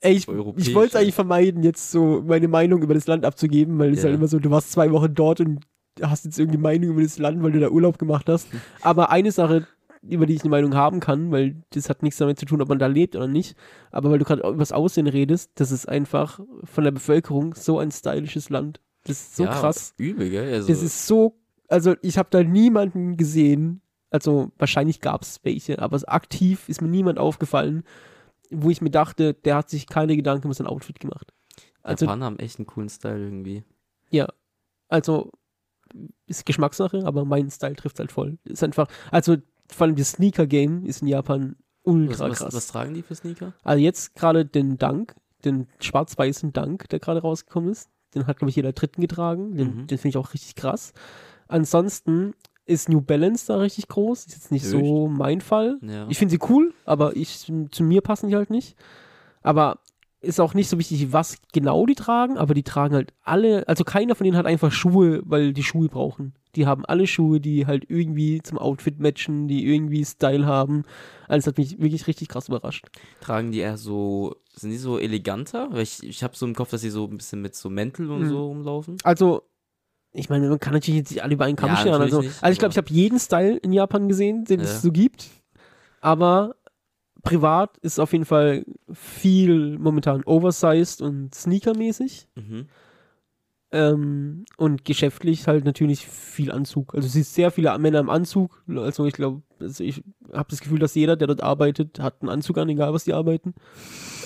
Ey, 0.00 0.12
ich, 0.14 0.28
ich 0.28 0.74
wollte 0.74 0.88
es 0.90 0.96
eigentlich 0.96 1.14
vermeiden, 1.14 1.62
jetzt 1.62 1.90
so 1.90 2.22
meine 2.26 2.48
Meinung 2.48 2.82
über 2.82 2.94
das 2.94 3.06
Land 3.06 3.24
abzugeben, 3.24 3.78
weil 3.78 3.92
es 3.92 3.98
Ja. 3.98 4.04
halt 4.04 4.14
immer 4.14 4.28
so, 4.28 4.38
du 4.38 4.50
warst 4.50 4.70
zwei 4.72 4.90
Wochen 4.92 5.14
dort 5.14 5.40
und 5.40 5.60
hast 6.00 6.24
jetzt 6.24 6.38
irgendwie 6.38 6.58
Meinung 6.58 6.90
über 6.90 7.02
das 7.02 7.18
Land, 7.18 7.42
weil 7.42 7.52
du 7.52 7.60
da 7.60 7.68
Urlaub 7.68 7.98
gemacht 7.98 8.28
hast. 8.28 8.48
Aber 8.80 9.10
eine 9.10 9.30
Sache, 9.32 9.66
über 10.02 10.26
die 10.26 10.34
ich 10.34 10.42
eine 10.42 10.50
Meinung 10.50 10.74
haben 10.74 11.00
kann, 11.00 11.30
weil 11.30 11.62
das 11.70 11.88
hat 11.88 12.02
nichts 12.02 12.18
damit 12.18 12.38
zu 12.38 12.46
tun, 12.46 12.60
ob 12.60 12.68
man 12.68 12.78
da 12.78 12.86
lebt 12.86 13.14
oder 13.14 13.28
nicht, 13.28 13.56
aber 13.90 14.10
weil 14.10 14.18
du 14.18 14.24
gerade 14.24 14.42
über 14.42 14.56
das 14.56 14.72
Aussehen 14.72 15.06
redest, 15.06 15.52
das 15.54 15.70
ist 15.70 15.88
einfach 15.88 16.40
von 16.64 16.84
der 16.84 16.90
Bevölkerung 16.90 17.54
so 17.54 17.78
ein 17.78 17.90
stylisches 17.90 18.50
Land. 18.50 18.80
Das 19.04 19.20
ist 19.20 19.36
so 19.36 19.44
ja, 19.44 19.52
krass. 19.52 19.94
übel, 19.96 20.30
gell? 20.30 20.52
Also, 20.52 20.68
Das 20.68 20.82
ist 20.82 21.06
so, 21.06 21.38
also 21.68 21.94
ich 22.02 22.18
habe 22.18 22.28
da 22.30 22.42
niemanden 22.42 23.16
gesehen, 23.16 23.80
also 24.10 24.50
wahrscheinlich 24.58 25.00
gab 25.00 25.22
es 25.22 25.40
welche, 25.44 25.80
aber 25.80 26.00
aktiv 26.06 26.68
ist 26.68 26.82
mir 26.82 26.88
niemand 26.88 27.18
aufgefallen, 27.18 27.84
wo 28.50 28.70
ich 28.70 28.80
mir 28.80 28.90
dachte, 28.90 29.34
der 29.34 29.56
hat 29.56 29.70
sich 29.70 29.86
keine 29.86 30.16
Gedanken 30.16 30.48
über 30.48 30.54
sein 30.54 30.66
Outfit 30.66 31.00
gemacht. 31.00 31.32
Also, 31.82 32.04
Japaner 32.04 32.26
haben 32.26 32.38
echt 32.38 32.58
einen 32.58 32.66
coolen 32.66 32.88
Style 32.88 33.18
irgendwie. 33.18 33.64
also 34.88 35.32
ist 36.26 36.46
Geschmackssache, 36.46 37.04
aber 37.04 37.24
mein 37.24 37.50
Style 37.50 37.76
trifft 37.76 37.98
halt 37.98 38.12
voll. 38.12 38.38
Ist 38.44 38.62
einfach, 38.62 38.88
also 39.10 39.36
vor 39.68 39.86
allem 39.86 39.96
das 39.96 40.12
Sneaker-Game 40.12 40.84
ist 40.84 41.02
in 41.02 41.08
Japan 41.08 41.56
ultra 41.82 42.28
was, 42.30 42.38
krass. 42.38 42.54
was 42.54 42.66
tragen 42.68 42.94
die 42.94 43.02
für 43.02 43.14
Sneaker? 43.14 43.52
Also 43.64 43.82
jetzt 43.82 44.14
gerade 44.14 44.44
den 44.44 44.78
Dank, 44.78 45.14
den 45.44 45.66
schwarz-weißen 45.80 46.52
Dank, 46.52 46.88
der 46.90 47.00
gerade 47.00 47.20
rausgekommen 47.22 47.70
ist. 47.70 47.88
Den 48.14 48.26
hat, 48.26 48.38
glaube 48.38 48.50
ich, 48.50 48.56
jeder 48.56 48.72
Dritten 48.72 49.00
getragen. 49.00 49.56
Den, 49.56 49.68
Mhm. 49.68 49.86
den 49.86 49.98
finde 49.98 50.08
ich 50.10 50.16
auch 50.18 50.34
richtig 50.34 50.54
krass. 50.54 50.92
Ansonsten 51.48 52.34
ist 52.64 52.88
New 52.88 53.00
Balance 53.00 53.46
da 53.48 53.56
richtig 53.56 53.88
groß. 53.88 54.26
Ist 54.26 54.34
jetzt 54.34 54.52
nicht 54.52 54.64
so 54.64 55.08
mein 55.08 55.40
Fall. 55.40 55.78
Ja. 55.82 56.06
Ich 56.08 56.18
finde 56.18 56.32
sie 56.32 56.38
cool, 56.48 56.72
aber 56.84 57.16
ich, 57.16 57.50
zu 57.70 57.82
mir 57.82 58.00
passen 58.00 58.28
die 58.28 58.36
halt 58.36 58.50
nicht. 58.50 58.76
Aber 59.42 59.78
ist 60.20 60.40
auch 60.40 60.54
nicht 60.54 60.68
so 60.68 60.78
wichtig, 60.78 61.12
was 61.12 61.38
genau 61.52 61.84
die 61.84 61.96
tragen, 61.96 62.38
aber 62.38 62.54
die 62.54 62.62
tragen 62.62 62.94
halt 62.94 63.12
alle, 63.22 63.66
also 63.66 63.82
keiner 63.82 64.14
von 64.14 64.24
denen 64.24 64.36
hat 64.36 64.46
einfach 64.46 64.70
Schuhe, 64.70 65.20
weil 65.24 65.52
die 65.52 65.64
Schuhe 65.64 65.88
brauchen. 65.88 66.34
Die 66.54 66.66
haben 66.66 66.84
alle 66.84 67.06
Schuhe, 67.06 67.40
die 67.40 67.66
halt 67.66 67.84
irgendwie 67.88 68.42
zum 68.42 68.58
Outfit 68.58 69.00
matchen, 69.00 69.48
die 69.48 69.66
irgendwie 69.66 70.04
Style 70.04 70.44
haben. 70.46 70.84
Also 71.28 71.36
das 71.38 71.46
hat 71.46 71.58
mich 71.58 71.78
wirklich 71.80 72.06
richtig 72.06 72.28
krass 72.28 72.48
überrascht. 72.48 72.86
Tragen 73.20 73.52
die 73.52 73.60
eher 73.60 73.78
so, 73.78 74.36
sind 74.54 74.70
die 74.70 74.76
so 74.76 74.98
eleganter? 74.98 75.68
Weil 75.72 75.82
ich, 75.82 76.02
ich 76.02 76.22
habe 76.22 76.36
so 76.36 76.44
im 76.44 76.54
Kopf, 76.54 76.70
dass 76.70 76.82
sie 76.82 76.90
so 76.90 77.04
ein 77.06 77.16
bisschen 77.16 77.40
mit 77.40 77.54
so 77.54 77.70
Mäntel 77.70 78.10
und 78.10 78.22
Mhm. 78.22 78.28
so 78.28 78.46
rumlaufen. 78.46 78.96
Also, 79.02 79.42
ich 80.12 80.28
meine, 80.28 80.48
man 80.50 80.60
kann 80.60 80.74
natürlich 80.74 80.98
jetzt 80.98 81.10
nicht 81.10 81.22
alle 81.22 81.32
über 81.34 81.46
einen 81.46 81.56
Kamm 81.56 81.70
Ja, 81.70 81.76
scheren. 81.76 82.02
Also, 82.02 82.20
nicht, 82.20 82.42
also 82.42 82.52
ich 82.52 82.58
glaube, 82.58 82.72
ich 82.72 82.76
habe 82.78 82.90
jeden 82.92 83.18
Style 83.18 83.56
in 83.56 83.72
Japan 83.72 84.08
gesehen, 84.08 84.44
den 84.44 84.60
Ja. 84.60 84.64
es 84.66 84.82
so 84.82 84.92
gibt. 84.92 85.30
Aber 86.02 86.56
privat 87.22 87.78
ist 87.78 87.98
auf 87.98 88.12
jeden 88.12 88.24
Fall 88.26 88.66
viel 88.92 89.78
momentan 89.78 90.22
oversized 90.24 91.00
und 91.00 91.34
sneakermäßig. 91.34 92.28
Mhm. 92.34 92.66
Ähm, 93.72 94.44
und 94.58 94.84
geschäftlich 94.84 95.46
halt 95.46 95.64
natürlich 95.64 96.06
viel 96.06 96.52
Anzug. 96.52 96.94
Also 96.94 97.06
es 97.06 97.14
sind 97.14 97.24
sehr 97.24 97.50
viele 97.50 97.76
Männer 97.78 98.00
im 98.00 98.10
Anzug. 98.10 98.62
Also 98.68 99.06
ich 99.06 99.14
glaube, 99.14 99.42
also 99.60 99.82
ich 99.82 100.02
habe 100.32 100.50
das 100.50 100.60
Gefühl, 100.60 100.78
dass 100.78 100.94
jeder, 100.94 101.16
der 101.16 101.26
dort 101.26 101.42
arbeitet, 101.42 101.98
hat 101.98 102.20
einen 102.20 102.28
Anzug 102.28 102.58
an, 102.58 102.68
egal 102.68 102.92
was 102.92 103.04
die 103.04 103.14
arbeiten. 103.14 103.54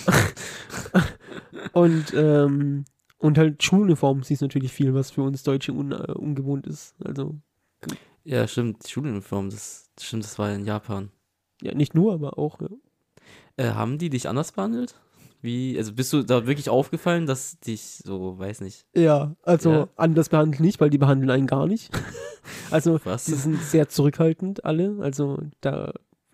und, 1.72 2.12
ähm, 2.14 2.84
und 3.18 3.38
halt 3.38 3.62
Schuluniform 3.62 4.24
siehst 4.24 4.42
natürlich 4.42 4.72
viel, 4.72 4.94
was 4.94 5.12
für 5.12 5.22
uns 5.22 5.44
Deutsche 5.44 5.72
un, 5.72 5.92
äh, 5.92 6.12
ungewohnt 6.12 6.66
ist. 6.66 6.96
Also 7.04 7.36
Ja, 8.24 8.48
stimmt, 8.48 8.84
die 8.84 8.90
Schuluniform, 8.90 9.50
das 9.50 9.90
stimmt, 10.00 10.24
das 10.24 10.38
war 10.38 10.52
in 10.52 10.64
Japan. 10.64 11.10
ja, 11.62 11.72
nicht 11.74 11.94
nur, 11.94 12.14
aber 12.14 12.36
auch. 12.38 12.60
Ja. 12.60 12.68
Äh, 13.56 13.70
haben 13.70 13.98
die 13.98 14.10
dich 14.10 14.28
anders 14.28 14.52
behandelt? 14.52 15.00
Wie, 15.42 15.76
also 15.78 15.92
bist 15.92 16.12
du 16.12 16.22
da 16.22 16.46
wirklich 16.46 16.68
aufgefallen, 16.70 17.26
dass 17.26 17.58
dich 17.60 18.00
so, 18.04 18.38
weiß 18.38 18.60
nicht, 18.62 18.84
Ja, 18.94 19.34
also 19.42 19.70
Ja. 19.70 19.88
anders 19.96 20.28
behandeln 20.28 20.62
nicht, 20.64 20.80
weil 20.80 20.90
die 20.90 20.98
behandeln 20.98 21.30
einen 21.30 21.46
gar 21.46 21.66
nicht. 21.66 21.90
also 22.70 22.98
was? 23.04 23.26
die 23.26 23.34
sind 23.34 23.60
sehr 23.62 23.88
zurückhaltend 23.88 24.64
alle. 24.64 24.96
Also 25.00 25.38
da 25.60 25.92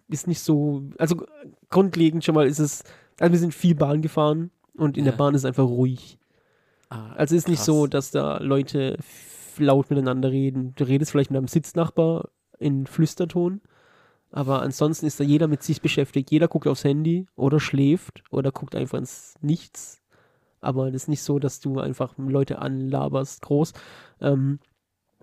ist 0.08 0.26
nicht 0.28 0.40
so, 0.40 0.82
also 0.98 1.26
grundlegend 1.70 2.24
schon 2.24 2.34
mal 2.34 2.46
ist 2.46 2.58
es, 2.58 2.84
also 3.18 3.32
wir 3.32 3.38
sind 3.38 3.54
viel 3.54 3.74
Bahn 3.74 4.02
gefahren 4.02 4.50
und 4.76 4.96
in 4.96 5.04
Ja. 5.04 5.10
der 5.10 5.18
Bahn 5.18 5.34
ist 5.34 5.42
es 5.42 5.44
einfach 5.46 5.64
ruhig. 5.64 6.18
Ah, 6.88 7.12
Also 7.14 7.34
es 7.34 7.42
ist 7.42 7.48
nicht 7.48 7.58
krass. 7.58 7.66
so, 7.66 7.86
dass 7.86 8.10
da 8.10 8.38
Leute 8.38 8.98
laut 9.58 9.90
miteinander 9.90 10.30
reden. 10.30 10.74
Du 10.76 10.84
redest 10.84 11.10
vielleicht 11.10 11.30
mit 11.30 11.38
einem 11.38 11.48
Sitznachbar 11.48 12.28
in 12.58 12.86
Flüsterton, 12.86 13.60
aber 14.32 14.62
ansonsten 14.62 15.06
ist 15.06 15.20
da 15.20 15.24
jeder 15.24 15.46
mit 15.46 15.62
sich 15.62 15.82
beschäftigt. 15.82 16.30
Jeder 16.30 16.48
guckt 16.48 16.66
aufs 16.66 16.84
Handy 16.84 17.26
oder 17.36 17.60
schläft 17.60 18.24
oder 18.30 18.50
guckt 18.50 18.74
einfach 18.74 18.98
ins 18.98 19.34
Nichts. 19.42 20.02
Aber 20.60 20.90
das 20.90 21.02
ist 21.02 21.08
nicht 21.08 21.22
so, 21.22 21.38
dass 21.38 21.60
du 21.60 21.78
einfach 21.80 22.14
Leute 22.16 22.58
anlaberst, 22.60 23.42
groß. 23.42 23.72
Ähm, 24.20 24.58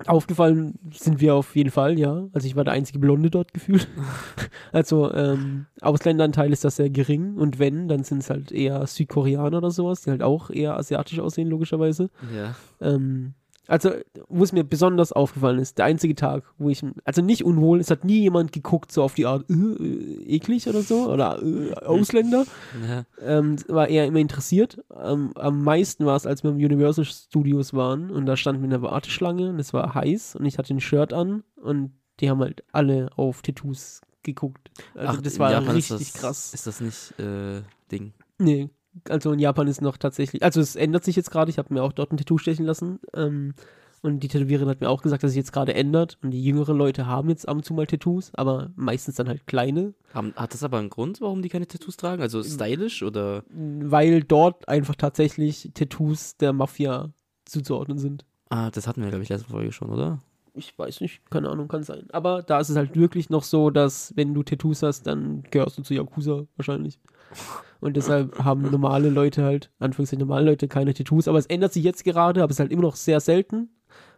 aufgefallen 0.06 0.78
sind 0.92 1.22
wir 1.22 1.36
auf 1.36 1.56
jeden 1.56 1.72
Fall, 1.72 1.98
ja. 1.98 2.28
Also 2.34 2.46
ich 2.46 2.56
war 2.56 2.64
der 2.64 2.74
einzige 2.74 3.00
Blonde 3.00 3.32
dort 3.32 3.54
gefühlt. 3.54 3.88
also 4.72 5.12
ähm, 5.14 5.66
Ausländeranteil 5.82 6.52
ist 6.54 6.64
das 6.64 6.76
sehr 6.76 6.90
gering 6.90 7.36
und 7.36 7.58
wenn, 7.58 7.88
dann 7.88 8.04
sind 8.04 8.20
es 8.20 8.30
halt 8.30 8.52
eher 8.52 8.86
Südkoreaner 8.86 9.58
oder 9.58 9.72
sowas, 9.72 10.02
die 10.02 10.12
halt 10.12 10.22
auch 10.22 10.50
eher 10.52 10.78
asiatisch 10.78 11.20
aussehen, 11.20 11.50
logischerweise. 11.50 12.10
Ja. 12.36 12.56
Ähm, 12.80 13.34
also, 13.70 13.92
wo 14.28 14.44
es 14.44 14.52
mir 14.52 14.64
besonders 14.64 15.12
aufgefallen 15.12 15.60
ist, 15.60 15.78
der 15.78 15.86
einzige 15.86 16.16
Tag, 16.16 16.44
wo 16.58 16.70
ich, 16.70 16.84
also 17.06 17.22
nicht 17.22 17.46
unwohl, 17.46 17.80
es 17.80 17.92
hat 17.92 18.04
nie 18.04 18.20
jemand 18.20 18.52
geguckt, 18.52 18.92
so 18.92 19.04
auf 19.04 19.14
die 19.14 19.28
Art, 19.28 19.48
äh, 19.50 19.54
äh, 19.54 20.36
eklig 20.36 20.68
oder 20.68 20.82
so, 20.82 21.08
oder 21.12 21.42
äh, 21.42 21.74
Ausländer, 21.76 22.46
ja. 22.88 23.06
ähm, 23.22 23.58
war 23.68 23.88
eher 23.88 24.08
immer 24.08 24.20
interessiert. 24.20 24.84
Ähm, 25.00 25.32
am 25.36 25.64
meisten 25.64 26.06
war 26.08 26.16
es, 26.16 26.26
als 26.26 26.44
wir 26.44 26.50
im 26.50 26.58
Universal 26.58 27.06
Studios 27.06 27.74
waren 27.74 28.10
und 28.10 28.26
da 28.26 28.36
standen 28.36 28.62
wir 28.62 28.66
in 28.66 28.72
der 28.72 28.82
Warteschlange 28.82 29.50
und 29.50 29.60
es 29.60 29.72
war 29.72 29.94
heiß 29.94 30.36
und 30.36 30.46
ich 30.46 30.58
hatte 30.58 30.74
ein 30.74 30.82
Shirt 30.82 31.14
an 31.14 31.44
und 31.56 31.92
die 32.20 32.30
haben 32.30 32.40
halt 32.40 32.64
alle 32.72 33.12
auf 33.18 33.44
Tattoos 33.44 34.02
geguckt. 34.24 34.72
Also 34.96 35.22
das 35.22 35.34
in 35.34 35.40
war 35.40 35.62
richtig 35.74 36.02
ist 36.02 36.16
das, 36.16 36.22
krass. 36.22 36.54
Ist 36.56 36.66
das 36.68 36.82
nicht 36.82 37.20
äh, 37.20 37.62
Ding? 37.92 38.14
Nee, 38.40 38.70
also 39.10 39.32
in 39.32 39.40
Japan 39.40 39.68
ist 39.68 39.82
noch 39.82 39.98
tatsächlich, 39.98 40.44
also 40.44 40.62
es 40.62 40.76
ändert 40.76 41.04
sich 41.04 41.16
jetzt 41.16 41.32
gerade, 41.32 41.50
ich 41.50 41.58
habe 41.58 41.74
mir 41.74 41.84
auch 41.84 41.94
dort 41.94 42.12
ein 42.12 42.18
Tattoo 42.18 42.38
stechen 42.38 42.66
lassen 42.66 43.00
ähm, 43.14 43.54
und 44.02 44.22
die 44.22 44.28
Tätowiererin 44.28 44.70
hat 44.70 44.82
mir 44.82 44.90
auch 44.90 45.02
gesagt, 45.02 45.24
dass 45.24 45.32
sich 45.32 45.38
jetzt 45.38 45.52
gerade 45.52 45.74
ändert 45.74 46.18
und 46.22 46.32
die 46.32 46.44
jüngeren 46.44 46.78
Leute 46.78 47.06
haben 47.06 47.30
jetzt 47.30 47.48
ab 47.48 47.58
und 47.58 47.66
zu 47.66 47.74
mal 47.74 47.88
Tattoos, 47.88 48.32
aber 48.36 48.72
meistens 48.76 49.16
dann 49.16 49.28
halt 49.28 49.48
kleine, 49.48 49.94
hat 50.14 50.54
das 50.54 50.64
aber 50.64 50.80
einen 50.80 50.90
Grund, 50.90 51.22
warum 51.22 51.42
die 51.42 51.50
keine 51.50 51.68
Tattoos 51.68 51.98
tragen? 51.98 52.22
Also 52.22 52.44
stylisch 52.44 53.04
oder? 53.04 53.44
weil 53.50 54.24
dort 54.24 54.68
einfach 54.68 54.96
tatsächlich 54.96 55.72
Tattoos 55.74 56.38
der 56.38 56.54
Mafia 56.54 57.12
zuzuordnen 57.46 57.98
sind. 57.98 58.26
Ah, 58.50 58.72
das 58.72 58.88
hatten 58.88 59.02
wir, 59.02 59.10
glaube 59.10 59.24
ich, 59.24 59.30
letzte 59.30 59.50
Folge 59.50 59.72
schon, 59.72 59.90
oder? 59.90 60.20
Ich 60.56 60.78
weiß 60.78 61.02
nicht, 61.02 61.30
keine 61.30 61.50
Ahnung, 61.50 61.68
kann 61.68 61.84
sein. 61.84 62.08
Aber 62.12 62.42
da 62.42 62.60
ist 62.60 62.70
es 62.70 62.76
halt 62.76 62.96
wirklich 62.96 63.30
noch 63.30 63.44
so, 63.44 63.70
dass 63.70 64.14
wenn 64.16 64.34
du 64.34 64.44
Tattoos 64.44 64.84
hast, 64.84 65.04
dann 65.04 65.44
gehörst 65.52 65.78
du 65.78 65.84
zu 65.84 65.94
Yakuza 65.94 66.46
wahrscheinlich. 66.56 67.00
Und 67.80 67.96
deshalb 67.96 68.38
haben 68.44 68.70
normale 68.70 69.10
Leute 69.10 69.44
halt, 69.44 69.72
anfangs 69.80 70.12
normale 70.12 70.46
Leute 70.46 70.68
keine 70.68 70.94
Tattoos, 70.94 71.28
aber 71.28 71.38
es 71.38 71.46
ändert 71.46 71.74
sich 71.74 71.84
jetzt 71.84 72.04
gerade, 72.04 72.44
aber 72.44 72.52
es 72.52 72.58
ist 72.58 72.60
halt 72.60 72.72
immer 72.72 72.82
noch 72.82 72.96
sehr 72.96 73.20
selten. 73.20 73.70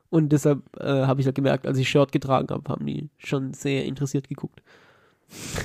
Und 0.09 0.29
deshalb 0.29 0.63
äh, 0.79 1.05
habe 1.05 1.21
ich 1.21 1.25
halt 1.25 1.35
gemerkt, 1.35 1.65
als 1.65 1.77
ich 1.77 1.87
Shirt 1.87 2.11
getragen 2.11 2.47
habe, 2.49 2.69
haben 2.69 2.85
die 2.85 3.09
schon 3.17 3.53
sehr 3.53 3.85
interessiert 3.85 4.27
geguckt. 4.27 4.61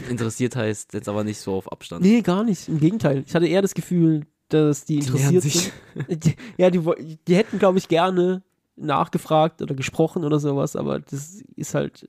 Interessiert 0.09 0.55
heißt 0.55 0.95
jetzt 0.95 1.09
aber 1.09 1.25
nicht 1.25 1.41
so 1.41 1.55
auf 1.55 1.73
Abstand. 1.73 2.03
Nee, 2.05 2.21
gar 2.21 2.45
nicht. 2.45 2.69
Im 2.69 2.79
Gegenteil. 2.79 3.25
Ich 3.27 3.35
hatte 3.35 3.47
eher 3.47 3.63
das 3.63 3.75
Gefühl, 3.75 4.27
dass 4.49 4.85
die 4.85 5.01
Die 5.01 5.07
interessiert 5.07 5.43
sich. 5.43 5.73
sind. 6.09 6.25
Die, 6.25 6.37
ja, 6.57 6.71
die, 6.71 6.81
die 7.27 7.35
hätten, 7.35 7.59
glaube 7.59 7.79
ich, 7.79 7.89
gerne 7.89 8.43
nachgefragt 8.77 9.63
oder 9.63 9.75
gesprochen 9.75 10.25
oder 10.25 10.39
sowas, 10.39 10.77
aber 10.77 11.01
das 11.01 11.43
ist 11.57 11.75
halt, 11.75 12.07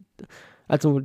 also 0.67 1.01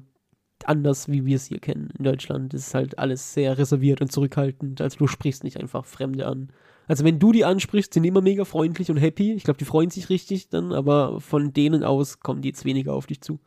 anders, 0.68 1.08
wie 1.08 1.24
wir 1.24 1.36
es 1.36 1.46
hier 1.46 1.58
kennen 1.58 1.92
in 1.98 2.04
Deutschland. 2.04 2.52
Das 2.52 2.68
ist 2.68 2.74
halt 2.74 2.98
alles 2.98 3.34
sehr 3.34 3.58
reserviert 3.58 4.00
und 4.00 4.10
zurückhaltend. 4.12 4.80
Also 4.80 4.98
du 4.98 5.06
sprichst 5.06 5.44
nicht 5.44 5.58
einfach 5.58 5.84
Fremde 5.84 6.26
an. 6.26 6.50
Also 6.88 7.04
wenn 7.04 7.18
du 7.18 7.32
die 7.32 7.44
ansprichst, 7.44 7.94
sind 7.94 8.02
die 8.02 8.08
immer 8.08 8.20
mega 8.20 8.44
freundlich 8.44 8.90
und 8.90 8.96
happy. 8.96 9.32
Ich 9.32 9.44
glaube, 9.44 9.58
die 9.58 9.64
freuen 9.64 9.90
sich 9.90 10.08
richtig 10.08 10.48
dann, 10.48 10.72
aber 10.72 11.20
von 11.20 11.52
denen 11.52 11.84
aus 11.84 12.20
kommen 12.20 12.42
die 12.42 12.48
jetzt 12.48 12.64
weniger 12.64 12.92
auf 12.92 13.06
dich 13.06 13.20
zu. 13.20 13.40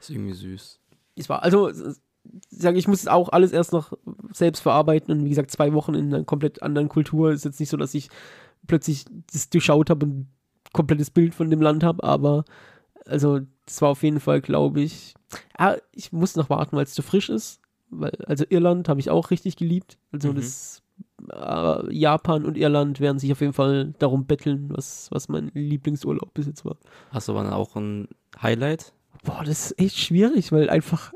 Ist 0.00 0.10
irgendwie 0.10 0.32
süß. 0.32 0.80
Es 1.16 1.28
war, 1.28 1.42
also, 1.42 1.70
ich 1.70 1.76
sage, 2.50 2.78
ich 2.78 2.86
muss 2.86 3.00
es 3.00 3.08
auch 3.08 3.30
alles 3.30 3.52
erst 3.52 3.72
noch 3.72 3.92
selbst 4.32 4.60
verarbeiten 4.60 5.12
und 5.12 5.24
wie 5.24 5.30
gesagt, 5.30 5.50
zwei 5.50 5.72
Wochen 5.72 5.94
in 5.94 6.14
einer 6.14 6.24
komplett 6.24 6.62
anderen 6.62 6.88
Kultur. 6.88 7.32
Ist 7.32 7.44
jetzt 7.44 7.58
nicht 7.58 7.70
so, 7.70 7.76
dass 7.76 7.94
ich 7.94 8.08
plötzlich 8.66 9.04
das 9.32 9.50
durchschaut 9.50 9.90
habe 9.90 10.06
und 10.06 10.12
ein 10.12 10.32
komplettes 10.72 11.10
Bild 11.10 11.34
von 11.34 11.50
dem 11.50 11.60
Land 11.60 11.82
habe, 11.82 12.04
aber 12.04 12.44
also, 13.06 13.40
das 13.68 13.82
war 13.82 13.90
auf 13.90 14.02
jeden 14.02 14.20
Fall, 14.20 14.40
glaube 14.40 14.80
ich, 14.80 15.14
ah, 15.56 15.76
ich 15.92 16.12
muss 16.12 16.36
noch 16.36 16.50
warten, 16.50 16.76
weil 16.76 16.84
es 16.84 16.94
zu 16.94 17.02
frisch 17.02 17.28
ist. 17.28 17.60
Weil, 17.90 18.12
also 18.26 18.44
Irland 18.48 18.88
habe 18.88 19.00
ich 19.00 19.08
auch 19.10 19.30
richtig 19.30 19.56
geliebt. 19.56 19.98
Also 20.12 20.30
Mhm. 20.32 20.36
das 20.36 20.82
äh, 21.32 21.94
Japan 21.94 22.44
und 22.44 22.56
Irland 22.58 23.00
werden 23.00 23.18
sich 23.18 23.32
auf 23.32 23.40
jeden 23.40 23.52
Fall 23.52 23.94
darum 23.98 24.26
betteln, 24.26 24.68
was, 24.70 25.08
was 25.10 25.28
mein 25.28 25.50
Lieblingsurlaub 25.54 26.34
bis 26.34 26.46
jetzt 26.46 26.64
war. 26.64 26.76
Hast 27.10 27.28
du 27.28 27.32
aber 27.32 27.44
dann 27.44 27.52
auch 27.52 27.76
ein 27.76 28.08
Highlight? 28.42 28.92
Boah, 29.24 29.42
das 29.44 29.70
ist 29.70 29.78
echt 29.78 29.98
schwierig, 29.98 30.52
weil 30.52 30.70
einfach. 30.70 31.12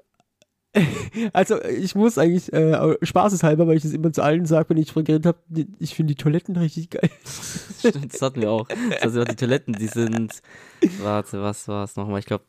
Also, 1.33 1.63
ich 1.63 1.95
muss 1.95 2.17
eigentlich, 2.19 2.53
äh, 2.53 2.97
spaßeshalber, 3.03 3.67
weil 3.67 3.77
ich 3.77 3.83
das 3.83 3.93
immer 3.93 4.13
zu 4.13 4.23
allen 4.23 4.47
sage, 4.47 4.71
wenn 4.71 4.79
ich 4.79 4.89
drüber 4.89 5.05
geredet 5.05 5.27
habe, 5.27 5.39
ich 5.79 5.95
finde 5.95 6.15
die 6.15 6.23
Toiletten 6.23 6.57
richtig 6.57 6.91
geil. 6.91 7.11
Stimmt, 7.79 8.15
das 8.15 8.23
hatten 8.23 8.41
wir 8.41 8.51
auch. 8.51 8.67
Also 9.01 9.25
die 9.25 9.37
Toiletten, 9.37 9.75
die 9.75 9.89
sind. 9.89 10.41
Warte, 11.03 11.43
was 11.43 11.69
war 11.69 11.85
es 11.85 11.97
nochmal? 11.97 12.21
Ich 12.21 12.27
glaube, 12.27 12.45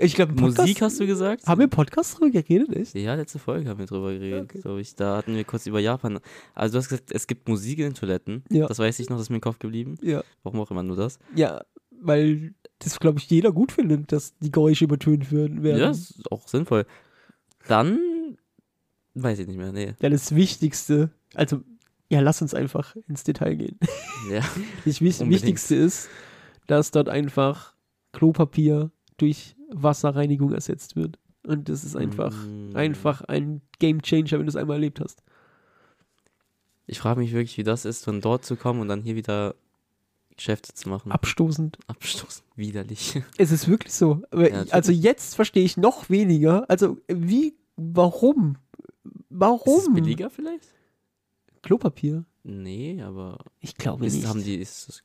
Ich 0.00 0.14
glaube, 0.14 0.32
Musik 0.32 0.82
hast 0.82 0.98
du 0.98 1.06
gesagt? 1.06 1.46
Haben 1.46 1.58
wir 1.60 1.64
im 1.64 1.70
Podcast 1.70 2.18
drüber 2.18 2.30
geredet, 2.30 2.74
echt? 2.74 2.94
Ja, 2.96 3.14
letzte 3.14 3.38
Folge 3.38 3.68
haben 3.68 3.78
wir 3.78 3.86
drüber 3.86 4.12
geredet, 4.12 4.42
Okay. 4.50 4.60
glaube 4.62 4.80
ich. 4.80 4.94
Da 4.96 5.16
hatten 5.18 5.34
wir 5.36 5.44
kurz 5.44 5.66
über 5.66 5.78
Japan. 5.80 6.18
Also 6.54 6.72
du 6.72 6.78
hast 6.78 6.88
gesagt, 6.88 7.12
es 7.12 7.26
gibt 7.26 7.48
Musik 7.48 7.78
in 7.78 7.84
den 7.84 7.94
Toiletten. 7.94 8.42
Ja. 8.50 8.66
Das 8.66 8.78
weiß 8.80 8.98
ich 8.98 9.08
noch, 9.08 9.16
das 9.16 9.26
ist 9.26 9.30
mir 9.30 9.36
im 9.36 9.40
Kopf 9.42 9.58
geblieben. 9.60 9.96
Ja. 10.02 10.22
Warum 10.42 10.60
auch 10.60 10.70
immer 10.70 10.82
nur 10.82 10.96
das. 10.96 11.18
Ja, 11.36 11.60
weil 12.02 12.54
das, 12.80 12.98
glaube 12.98 13.18
ich, 13.18 13.28
jeder 13.30 13.52
gut 13.52 13.72
findet, 13.72 14.10
dass 14.10 14.36
die 14.38 14.50
Geräusche 14.50 14.84
übertönt 14.84 15.30
werden. 15.30 15.62
werden. 15.62 15.80
Ja, 15.80 15.88
das 15.88 16.10
ist 16.10 16.32
auch 16.32 16.48
sinnvoll. 16.48 16.86
Dann 17.70 18.36
weiß 19.14 19.38
ich 19.40 19.46
nicht 19.46 19.56
mehr, 19.56 19.72
nee. 19.72 19.94
Ja, 20.00 20.08
das 20.08 20.34
Wichtigste, 20.34 21.10
also, 21.34 21.62
ja, 22.10 22.20
lass 22.20 22.42
uns 22.42 22.54
einfach 22.54 22.96
ins 23.08 23.22
Detail 23.24 23.54
gehen. 23.54 23.78
Ja. 24.30 24.40
Das 24.84 25.00
Unbedingt. 25.00 25.30
Wichtigste 25.30 25.74
ist, 25.76 26.08
dass 26.66 26.90
dort 26.90 27.08
einfach 27.08 27.74
Klopapier 28.12 28.90
durch 29.18 29.54
Wasserreinigung 29.70 30.52
ersetzt 30.52 30.96
wird. 30.96 31.18
Und 31.46 31.68
das 31.68 31.84
ist 31.84 31.96
einfach, 31.96 32.34
Mm. 32.34 32.74
einfach 32.76 33.22
ein 33.22 33.60
Game 33.78 34.02
Changer, 34.02 34.32
wenn 34.32 34.46
du 34.46 34.48
es 34.50 34.56
einmal 34.56 34.76
erlebt 34.76 35.00
hast. 35.00 35.22
Ich 36.86 36.98
frage 36.98 37.20
mich 37.20 37.32
wirklich, 37.32 37.56
wie 37.56 37.62
das 37.62 37.84
ist, 37.84 38.04
von 38.04 38.20
dort 38.20 38.44
zu 38.44 38.56
kommen 38.56 38.80
und 38.80 38.88
dann 38.88 39.02
hier 39.02 39.14
wieder 39.16 39.54
Geschäfte 40.36 40.74
zu 40.74 40.88
machen. 40.88 41.12
Abstoßend. 41.12 41.78
Abstoßen. 41.86 42.42
Widerlich. 42.56 43.22
Es 43.38 43.52
ist 43.52 43.68
wirklich 43.68 43.92
so. 43.92 44.22
Ja, 44.34 44.64
also 44.70 44.90
jetzt 44.90 45.34
verstehe 45.36 45.64
ich 45.64 45.76
noch 45.76 46.10
weniger. 46.10 46.68
Also 46.68 46.98
wie, 47.08 47.54
warum? 47.94 48.56
Warum? 49.28 49.78
Ist 49.78 49.88
es 49.88 49.94
billiger 49.94 50.30
vielleicht? 50.30 50.68
Klopapier? 51.62 52.24
Nee, 52.42 53.02
aber 53.02 53.38
Ich 53.60 53.74
glaube 53.76 54.06
ist, 54.06 54.14
nicht. 54.14 54.26
haben 54.26 54.42
die. 54.42 54.56
Ist, 54.56 54.88
das- 54.88 55.02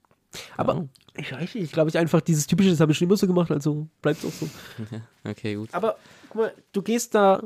Aber- 0.58 0.74
Ahnung. 0.74 0.89
ich 1.17 1.32
weiß 1.32 1.55
nicht. 1.55 1.63
Ich 1.65 1.72
glaube, 1.72 1.89
ich 1.89 1.98
einfach 1.98 2.22
dieses 2.22 2.48
typische, 2.48 2.70
das 2.70 2.79
habe 2.79 2.91
ich 2.91 2.98
schon 2.98 3.08
immer 3.08 3.17
so 3.17 3.27
gemacht, 3.27 3.51
also 3.51 3.88
bleibt 4.01 4.24
es 4.24 4.25
auch 4.25 4.32
so. 4.34 4.50
Okay, 5.24 5.55
gut. 5.55 5.74
Aber 5.74 5.98
guck 6.29 6.36
mal, 6.41 6.53
du 6.72 6.82
gehst 6.82 7.15
da 7.15 7.44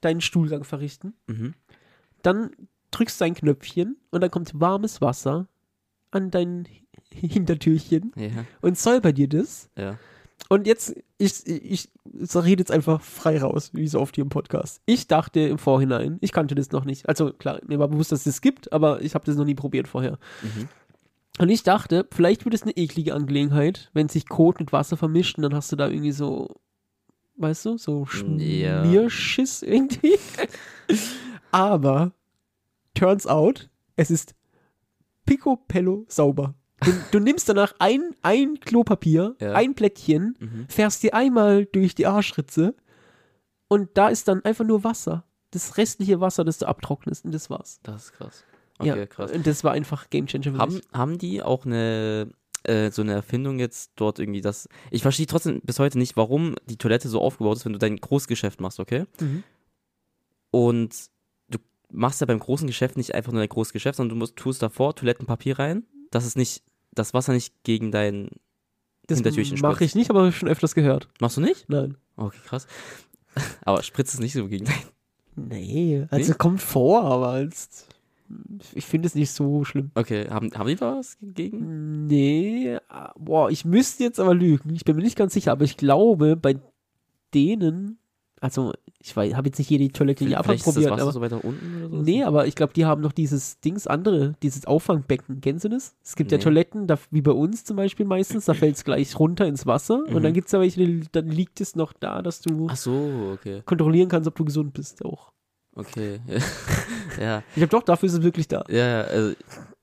deinen 0.00 0.20
Stuhlgang 0.20 0.64
verrichten, 0.64 1.14
Mhm. 1.26 1.54
dann 2.22 2.50
drückst 2.90 3.20
du 3.20 3.24
ein 3.26 3.34
Knöpfchen 3.34 3.96
und 4.10 4.20
dann 4.20 4.30
kommt 4.30 4.58
warmes 4.58 5.00
Wasser 5.00 5.46
an 6.10 6.30
dein 6.30 6.66
Hintertürchen 7.12 8.12
Ja, 8.16 8.44
und 8.62 8.78
säubert 8.78 9.16
dir 9.18 9.28
das. 9.28 9.68
ja. 9.76 9.98
Und 10.48 10.66
jetzt, 10.66 10.94
ich, 11.18 11.46
ich, 11.46 11.88
ich 12.12 12.36
rede 12.36 12.60
jetzt 12.60 12.72
einfach 12.72 13.00
frei 13.00 13.40
raus, 13.40 13.70
wie 13.72 13.86
so 13.86 14.00
oft 14.00 14.16
hier 14.16 14.22
im 14.22 14.30
Podcast. 14.30 14.80
Ich 14.86 15.06
dachte 15.06 15.40
im 15.40 15.58
Vorhinein, 15.58 16.18
ich 16.20 16.32
kannte 16.32 16.54
das 16.54 16.72
noch 16.72 16.84
nicht. 16.84 17.08
Also 17.08 17.32
klar, 17.32 17.60
mir 17.66 17.78
war 17.78 17.88
bewusst, 17.88 18.10
dass 18.10 18.20
es 18.20 18.24
das 18.24 18.40
gibt, 18.40 18.72
aber 18.72 19.00
ich 19.02 19.14
habe 19.14 19.24
das 19.24 19.36
noch 19.36 19.44
nie 19.44 19.54
probiert 19.54 19.86
vorher. 19.86 20.18
Mhm. 20.42 20.68
Und 21.38 21.48
ich 21.48 21.62
dachte, 21.62 22.06
vielleicht 22.10 22.44
wird 22.44 22.54
es 22.54 22.62
eine 22.62 22.76
eklige 22.76 23.14
Angelegenheit, 23.14 23.90
wenn 23.94 24.08
sich 24.08 24.28
Kot 24.28 24.60
mit 24.60 24.72
Wasser 24.72 24.96
vermischt 24.96 25.38
und 25.38 25.42
dann 25.42 25.54
hast 25.54 25.70
du 25.72 25.76
da 25.76 25.88
irgendwie 25.88 26.12
so, 26.12 26.48
weißt 27.36 27.66
du, 27.66 27.78
so 27.78 28.06
Ja. 28.36 28.84
Schmierschiss 28.84 29.62
irgendwie. 29.62 30.18
aber, 31.52 32.12
turns 32.94 33.26
out, 33.26 33.70
es 33.96 34.10
ist 34.10 34.34
picobello 35.24 36.04
sauber. 36.08 36.54
Du, 36.84 36.92
du 37.10 37.18
nimmst 37.20 37.48
danach 37.48 37.74
ein, 37.78 38.14
ein 38.22 38.58
Klopapier, 38.60 39.36
Ja. 39.40 39.52
ein 39.52 39.74
Plättchen, 39.74 40.36
Mhm. 40.38 40.66
fährst 40.68 41.02
dir 41.02 41.14
einmal 41.14 41.66
durch 41.66 41.94
die 41.94 42.06
Arschritze 42.06 42.74
und 43.68 43.90
da 43.94 44.08
ist 44.08 44.28
dann 44.28 44.44
einfach 44.44 44.64
nur 44.64 44.82
Wasser. 44.84 45.24
Das 45.52 45.76
restliche 45.76 46.20
Wasser, 46.20 46.44
das 46.44 46.58
du 46.58 46.66
abtrocknest 46.66 47.24
und 47.24 47.32
das 47.32 47.50
war's. 47.50 47.80
Das 47.82 48.04
ist 48.04 48.12
krass. 48.12 48.44
Okay, 48.78 48.88
ja, 48.98 49.06
krass. 49.06 49.30
Und 49.32 49.46
das 49.46 49.62
war 49.64 49.72
einfach 49.72 50.08
Game 50.10 50.26
Changer 50.26 50.52
für 50.52 50.58
Haben, 50.58 50.80
haben 50.92 51.18
die 51.18 51.42
auch 51.42 51.66
eine 51.66 52.28
äh, 52.64 52.90
so 52.90 53.00
eine 53.02 53.12
Erfindung 53.14 53.58
jetzt 53.58 53.92
dort 53.96 54.18
irgendwie 54.18 54.40
das. 54.42 54.68
Ich 54.90 55.02
verstehe 55.02 55.26
trotzdem 55.26 55.60
bis 55.62 55.78
heute 55.78 55.98
nicht, 55.98 56.16
warum 56.16 56.54
die 56.66 56.76
Toilette 56.76 57.08
so 57.08 57.20
aufgebaut 57.20 57.56
ist, 57.56 57.64
wenn 57.64 57.72
du 57.72 57.78
dein 57.78 57.96
Großgeschäft 57.96 58.60
machst, 58.60 58.78
okay? 58.80 59.06
Mhm. 59.18 59.42
Und 60.50 60.94
du 61.48 61.58
machst 61.90 62.20
ja 62.20 62.26
beim 62.26 62.38
großen 62.38 62.66
Geschäft 62.66 62.96
nicht 62.96 63.14
einfach 63.14 63.32
nur 63.32 63.40
dein 63.40 63.48
großes 63.48 63.72
Geschäft, 63.72 63.96
sondern 63.96 64.10
du 64.16 64.18
musst, 64.18 64.36
tust 64.36 64.62
davor 64.62 64.94
Toilettenpapier 64.94 65.58
rein, 65.58 65.84
dass 66.10 66.24
es 66.26 66.36
nicht, 66.36 66.62
das 66.92 67.14
Wasser 67.14 67.32
nicht 67.32 67.54
gegen 67.64 67.90
dein. 67.92 68.30
Das 69.06 69.18
Hintertürchen 69.18 69.58
mache 69.60 69.74
spritzt. 69.76 69.90
ich 69.90 69.94
nicht, 69.96 70.10
aber 70.10 70.22
hab 70.22 70.28
ich 70.28 70.36
schon 70.36 70.48
öfters 70.48 70.74
gehört. 70.74 71.08
Machst 71.20 71.36
du 71.36 71.40
nicht? 71.40 71.68
Nein. 71.68 71.96
Okay, 72.16 72.38
krass. 72.46 72.66
Aber 73.64 73.82
spritzt 73.82 74.14
es 74.14 74.20
nicht 74.20 74.32
so 74.32 74.46
gegen 74.48 74.64
dein. 74.66 74.74
Nee, 75.36 76.06
also 76.10 76.32
Nee? 76.32 76.36
kommt 76.38 76.60
vor, 76.60 77.02
aber 77.04 77.28
als, 77.28 77.86
ich 78.74 78.84
finde 78.84 79.06
es 79.06 79.14
nicht 79.14 79.30
so 79.30 79.64
schlimm. 79.64 79.90
Okay, 79.94 80.28
haben, 80.28 80.50
haben 80.52 80.66
die 80.68 80.74
da 80.74 80.96
was 80.96 81.16
gegen? 81.22 82.06
Nee, 82.06 82.76
ah, 82.88 83.12
boah, 83.16 83.48
ich 83.50 83.64
müsste 83.64 84.02
jetzt 84.02 84.18
aber 84.20 84.34
lügen. 84.34 84.74
Ich 84.74 84.84
bin 84.84 84.96
mir 84.96 85.02
nicht 85.02 85.16
ganz 85.16 85.32
sicher, 85.32 85.52
aber 85.52 85.64
ich 85.64 85.76
glaube, 85.76 86.36
bei 86.36 86.56
denen, 87.32 87.99
also 88.40 88.72
ich 89.02 89.16
habe 89.16 89.48
jetzt 89.48 89.58
nicht 89.58 89.70
jede 89.70 89.88
Toilette 89.92 90.24
in 90.24 90.30
Japan 90.30 90.56
das 90.56 90.62
probiert, 90.64 90.90
Wasser 90.90 91.02
aber 91.02 91.12
so 91.12 91.20
weiter 91.20 91.44
unten 91.44 91.76
oder 91.76 91.88
so? 91.88 92.02
Nee, 92.02 92.22
aber 92.24 92.46
ich 92.46 92.54
glaube, 92.54 92.72
die 92.72 92.84
haben 92.84 93.00
noch 93.00 93.12
dieses 93.12 93.60
Dings 93.60 93.86
andere, 93.86 94.34
dieses 94.42 94.66
Auffangbecken. 94.66 95.40
Kennst 95.40 95.64
du 95.64 95.68
das? 95.68 95.94
Es 96.02 96.16
gibt 96.16 96.32
ja 96.32 96.38
Nee. 96.38 96.44
Toiletten, 96.44 96.86
da, 96.86 96.98
wie 97.10 97.22
bei 97.22 97.32
uns 97.32 97.64
zum 97.64 97.76
Beispiel 97.76 98.04
meistens, 98.06 98.46
da 98.46 98.54
fällt 98.54 98.76
es 98.76 98.84
gleich 98.84 99.18
runter 99.18 99.46
ins 99.46 99.66
Wasser 99.66 100.00
und 100.06 100.14
Mhm. 100.14 100.22
dann 100.22 100.32
gibt 100.34 100.48
es 100.48 100.52
ja 100.52 100.60
welche, 100.60 101.00
dann 101.12 101.28
liegt 101.28 101.60
es 101.60 101.76
noch 101.76 101.92
da, 101.92 102.22
dass 102.22 102.40
du 102.40 102.68
so, 102.74 103.30
okay. 103.34 103.62
kontrollieren 103.64 104.08
kannst, 104.08 104.26
ob 104.28 104.36
du 104.36 104.44
gesund 104.44 104.72
bist 104.74 105.04
auch. 105.04 105.32
Okay. 105.74 106.20
ja. 107.20 107.42
Ich 107.50 107.54
glaube 107.56 107.68
doch, 107.70 107.82
dafür 107.82 108.06
ist 108.08 108.14
es 108.14 108.22
wirklich 108.22 108.48
da. 108.48 108.64
Ja, 108.68 108.86
ja, 108.86 109.00
also, 109.02 109.34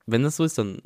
wenn 0.05 0.23
das 0.23 0.35
so 0.35 0.43
ist, 0.43 0.57
dann 0.57 0.79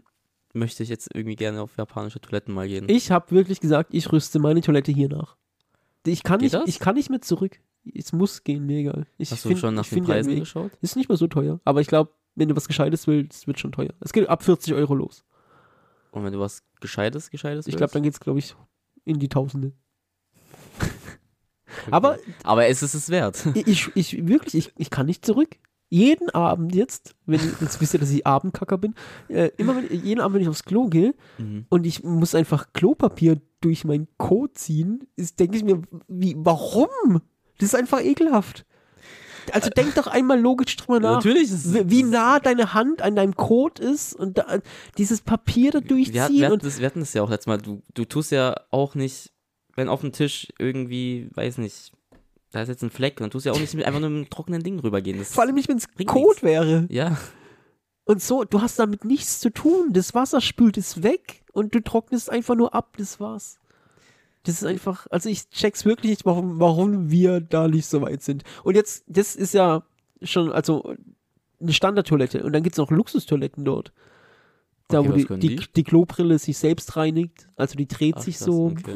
möchte 0.54 0.84
ich 0.84 0.90
jetzt 0.90 1.10
irgendwie 1.14 1.36
gerne 1.36 1.62
auf 1.62 1.72
japanische 1.78 2.20
Toiletten 2.20 2.54
mal 2.54 2.68
gehen. 2.68 2.86
Ich 2.90 3.12
habe 3.12 3.32
wirklich 3.32 3.60
gesagt, 3.60 3.94
ich 3.94 4.12
rüste 4.12 4.40
meine 4.40 4.62
Toilette 4.62 4.92
hier 4.92 5.10
nach. 5.10 5.38
Ich 6.06 6.24
kann, 6.24 6.40
Geht 6.40 6.54
nicht, 6.54 6.56
das? 6.56 6.68
ich 6.70 6.80
kann 6.80 6.96
nicht 6.96 7.10
mehr 7.10 7.22
zurück. 7.22 7.60
Es 7.94 8.14
muss 8.14 8.44
gehen, 8.44 8.66
mir 8.66 8.80
egal. 8.80 9.08
Ich 9.18 9.32
Hast 9.32 9.44
du 9.46 9.50
find- 9.50 9.60
schon 9.60 9.74
nach 9.76 9.88
den 9.88 10.04
Preisen 10.04 10.40
geschaut? 10.40 10.72
Ist 10.82 10.96
nicht 10.96 11.10
mehr 11.10 11.18
so 11.18 11.28
teuer, 11.28 11.60
aber 11.66 11.82
ich 11.82 11.88
glaube, 11.88 12.12
wenn 12.36 12.48
du 12.50 12.56
was 12.56 12.68
Gescheites 12.68 13.08
willst, 13.08 13.48
wird 13.48 13.60
schon 13.60 13.72
teuer. 13.72 13.94
Es 14.00 14.14
geht 14.14 14.28
ab 14.30 14.44
40 14.44 14.74
Euro 14.74 14.94
los. 14.96 15.24
Und 16.12 16.24
wenn 16.24 16.34
du 16.34 16.40
was 16.40 16.64
Gescheites, 16.80 17.30
Gescheites 17.30 17.68
Ich 17.68 17.72
glaube, 17.76 17.82
willst? 17.86 17.96
dann 17.96 18.04
geht 18.04 18.14
es, 18.14 18.20
glaube 18.20 18.40
ich, 18.40 18.56
in 19.06 19.20
die 19.20 19.30
Tausende. 19.30 19.74
Okay. 21.84 21.92
Aber 21.92 22.18
Aber 22.44 22.68
es 22.68 22.84
ist 22.84 22.94
es 22.94 23.10
wert. 23.10 23.46
ich, 23.56 23.90
ich 23.96 24.28
wirklich, 24.28 24.56
ich, 24.68 24.74
ich 24.78 24.90
kann 24.90 25.06
nicht 25.06 25.26
zurück. 25.26 25.56
Jeden 25.94 26.30
Abend 26.30 26.74
jetzt, 26.74 27.16
wenn 27.26 27.40
jetzt 27.60 27.80
wisst 27.82 27.94
ihr, 27.94 28.00
dass 28.00 28.10
ich 28.12 28.26
Abendkacker 28.26 28.78
bin, 28.78 28.96
äh, 29.28 29.52
immer 29.58 29.76
wenn, 29.76 30.04
jeden 30.04 30.22
Abend, 30.22 30.36
wenn 30.36 30.42
ich 30.42 30.48
aufs 30.50 30.64
Klo 30.64 30.88
gehe 30.88 31.14
Mhm. 31.38 31.66
und 31.70 31.86
ich 31.86 32.02
muss 32.04 32.34
einfach 32.34 32.72
Klopapier 32.74 33.40
durch 33.60 33.84
meinen 33.84 34.08
Kot 34.18 34.58
ziehen, 34.58 35.06
ist, 35.18 35.40
denke 35.40 35.58
ich 35.58 35.64
mir, 35.64 35.82
wie, 36.08 36.36
warum? 36.38 37.22
Das 37.60 37.70
ist 37.70 37.76
einfach 37.76 38.02
ekelhaft. 38.02 38.66
Also 39.52 39.70
denk 39.70 39.96
doch 39.96 40.08
einmal 40.08 40.40
logisch 40.40 40.78
drüber 40.78 41.00
nach. 41.00 41.16
Natürlich 41.16 41.52
ist 41.52 41.74
Wie 41.74 41.90
wie 41.90 42.04
nah 42.04 42.40
deine 42.40 42.74
Hand 42.74 43.02
an 43.02 43.16
deinem 43.16 43.36
Kot 43.36 43.80
ist 43.80 44.16
und 44.16 44.38
da, 44.38 44.60
dieses 44.98 45.22
Papier 45.22 45.72
da 45.72 45.80
wir, 45.80 45.82
hatten- 45.82 45.88
durchziehen 45.90 46.14
wir, 46.38 46.46
hatten 46.46 46.54
und 46.54 46.64
das, 46.64 46.80
wir 46.80 46.86
hatten 46.86 47.00
das 47.02 47.14
ja 47.14 47.22
auch 47.24 47.30
letztes 47.30 47.48
Mal. 47.48 47.58
Du, 47.58 47.82
du 47.94 48.06
tust 48.06 48.32
ja 48.32 48.56
auch 48.70 48.96
nicht, 48.96 49.32
wenn 49.76 49.90
auf 49.90 50.02
dem 50.02 50.12
Tisch 50.14 50.48
irgendwie, 50.58 51.30
weiß 51.34 51.58
nicht, 51.58 51.92
da 52.52 52.62
ist 52.62 52.68
jetzt 52.68 52.84
ein 52.84 52.90
Fleck, 52.90 53.18
dann 53.18 53.32
tust 53.32 53.46
du 53.46 53.50
ja 53.50 53.56
auch 53.56 53.60
nicht 53.60 53.74
mit, 53.74 53.86
einfach 53.86 54.00
nur 54.00 54.10
einem 54.10 54.30
trockenen 54.30 54.62
Ding 54.64 54.80
rübergehen. 54.80 55.18
Das, 55.18 55.34
vor 55.34 55.44
allem 55.44 55.56
nicht, 55.56 55.70
wenn 55.70 55.78
es 55.78 55.88
Kot 56.06 56.44
wäre. 56.44 56.86
Ja, 56.90 57.18
Und 58.04 58.22
so, 58.22 58.44
du 58.44 58.62
hast 58.62 58.78
damit 58.78 59.06
nichts 59.06 59.40
zu 59.40 59.50
tun. 59.52 59.94
Das 59.94 60.14
Wasser 60.14 60.42
spült 60.42 60.78
es 60.78 61.02
weg 61.02 61.44
und 61.54 61.74
du 61.74 61.82
trocknest 61.82 62.30
einfach 62.30 62.56
nur 62.56 62.74
ab, 62.74 62.96
das 62.98 63.20
war's. 63.20 63.58
Das 64.44 64.56
ist 64.56 64.66
einfach, 64.66 65.08
also 65.12 65.30
ich 65.30 65.50
check's 65.50 65.86
wirklich 65.86 66.10
nicht, 66.10 66.26
warum, 66.26 66.60
warum 66.60 67.12
wir 67.12 67.40
da 67.40 67.68
nicht 67.68 67.86
so 67.86 68.02
weit 68.02 68.24
sind. 68.24 68.44
Und 68.64 68.76
jetzt, 68.76 69.04
das 69.08 69.36
ist 69.36 69.54
ja 69.54 69.84
schon, 70.24 70.52
also 70.52 70.96
eine 71.62 71.74
Standardtoilette. 71.74 72.44
Und 72.44 72.54
dann 72.54 72.64
gibt's 72.64 72.80
noch 72.80 72.90
Luxustoiletten 72.90 73.64
dort. 73.64 73.94
Da, 74.92 75.00
Okay, 75.00 75.10
wo 75.10 75.14
die, 75.36 75.40
die, 75.40 75.56
die? 75.58 75.68
die 75.76 75.84
Klobrille 75.84 76.38
sich 76.40 76.58
selbst 76.58 76.96
reinigt. 76.98 77.48
Also 77.56 77.76
die 77.76 77.88
dreht 77.88 78.16
Ach, 78.18 78.22
sich 78.22 78.38
krass, 78.38 78.46
so 78.46 78.66
okay. 78.68 78.94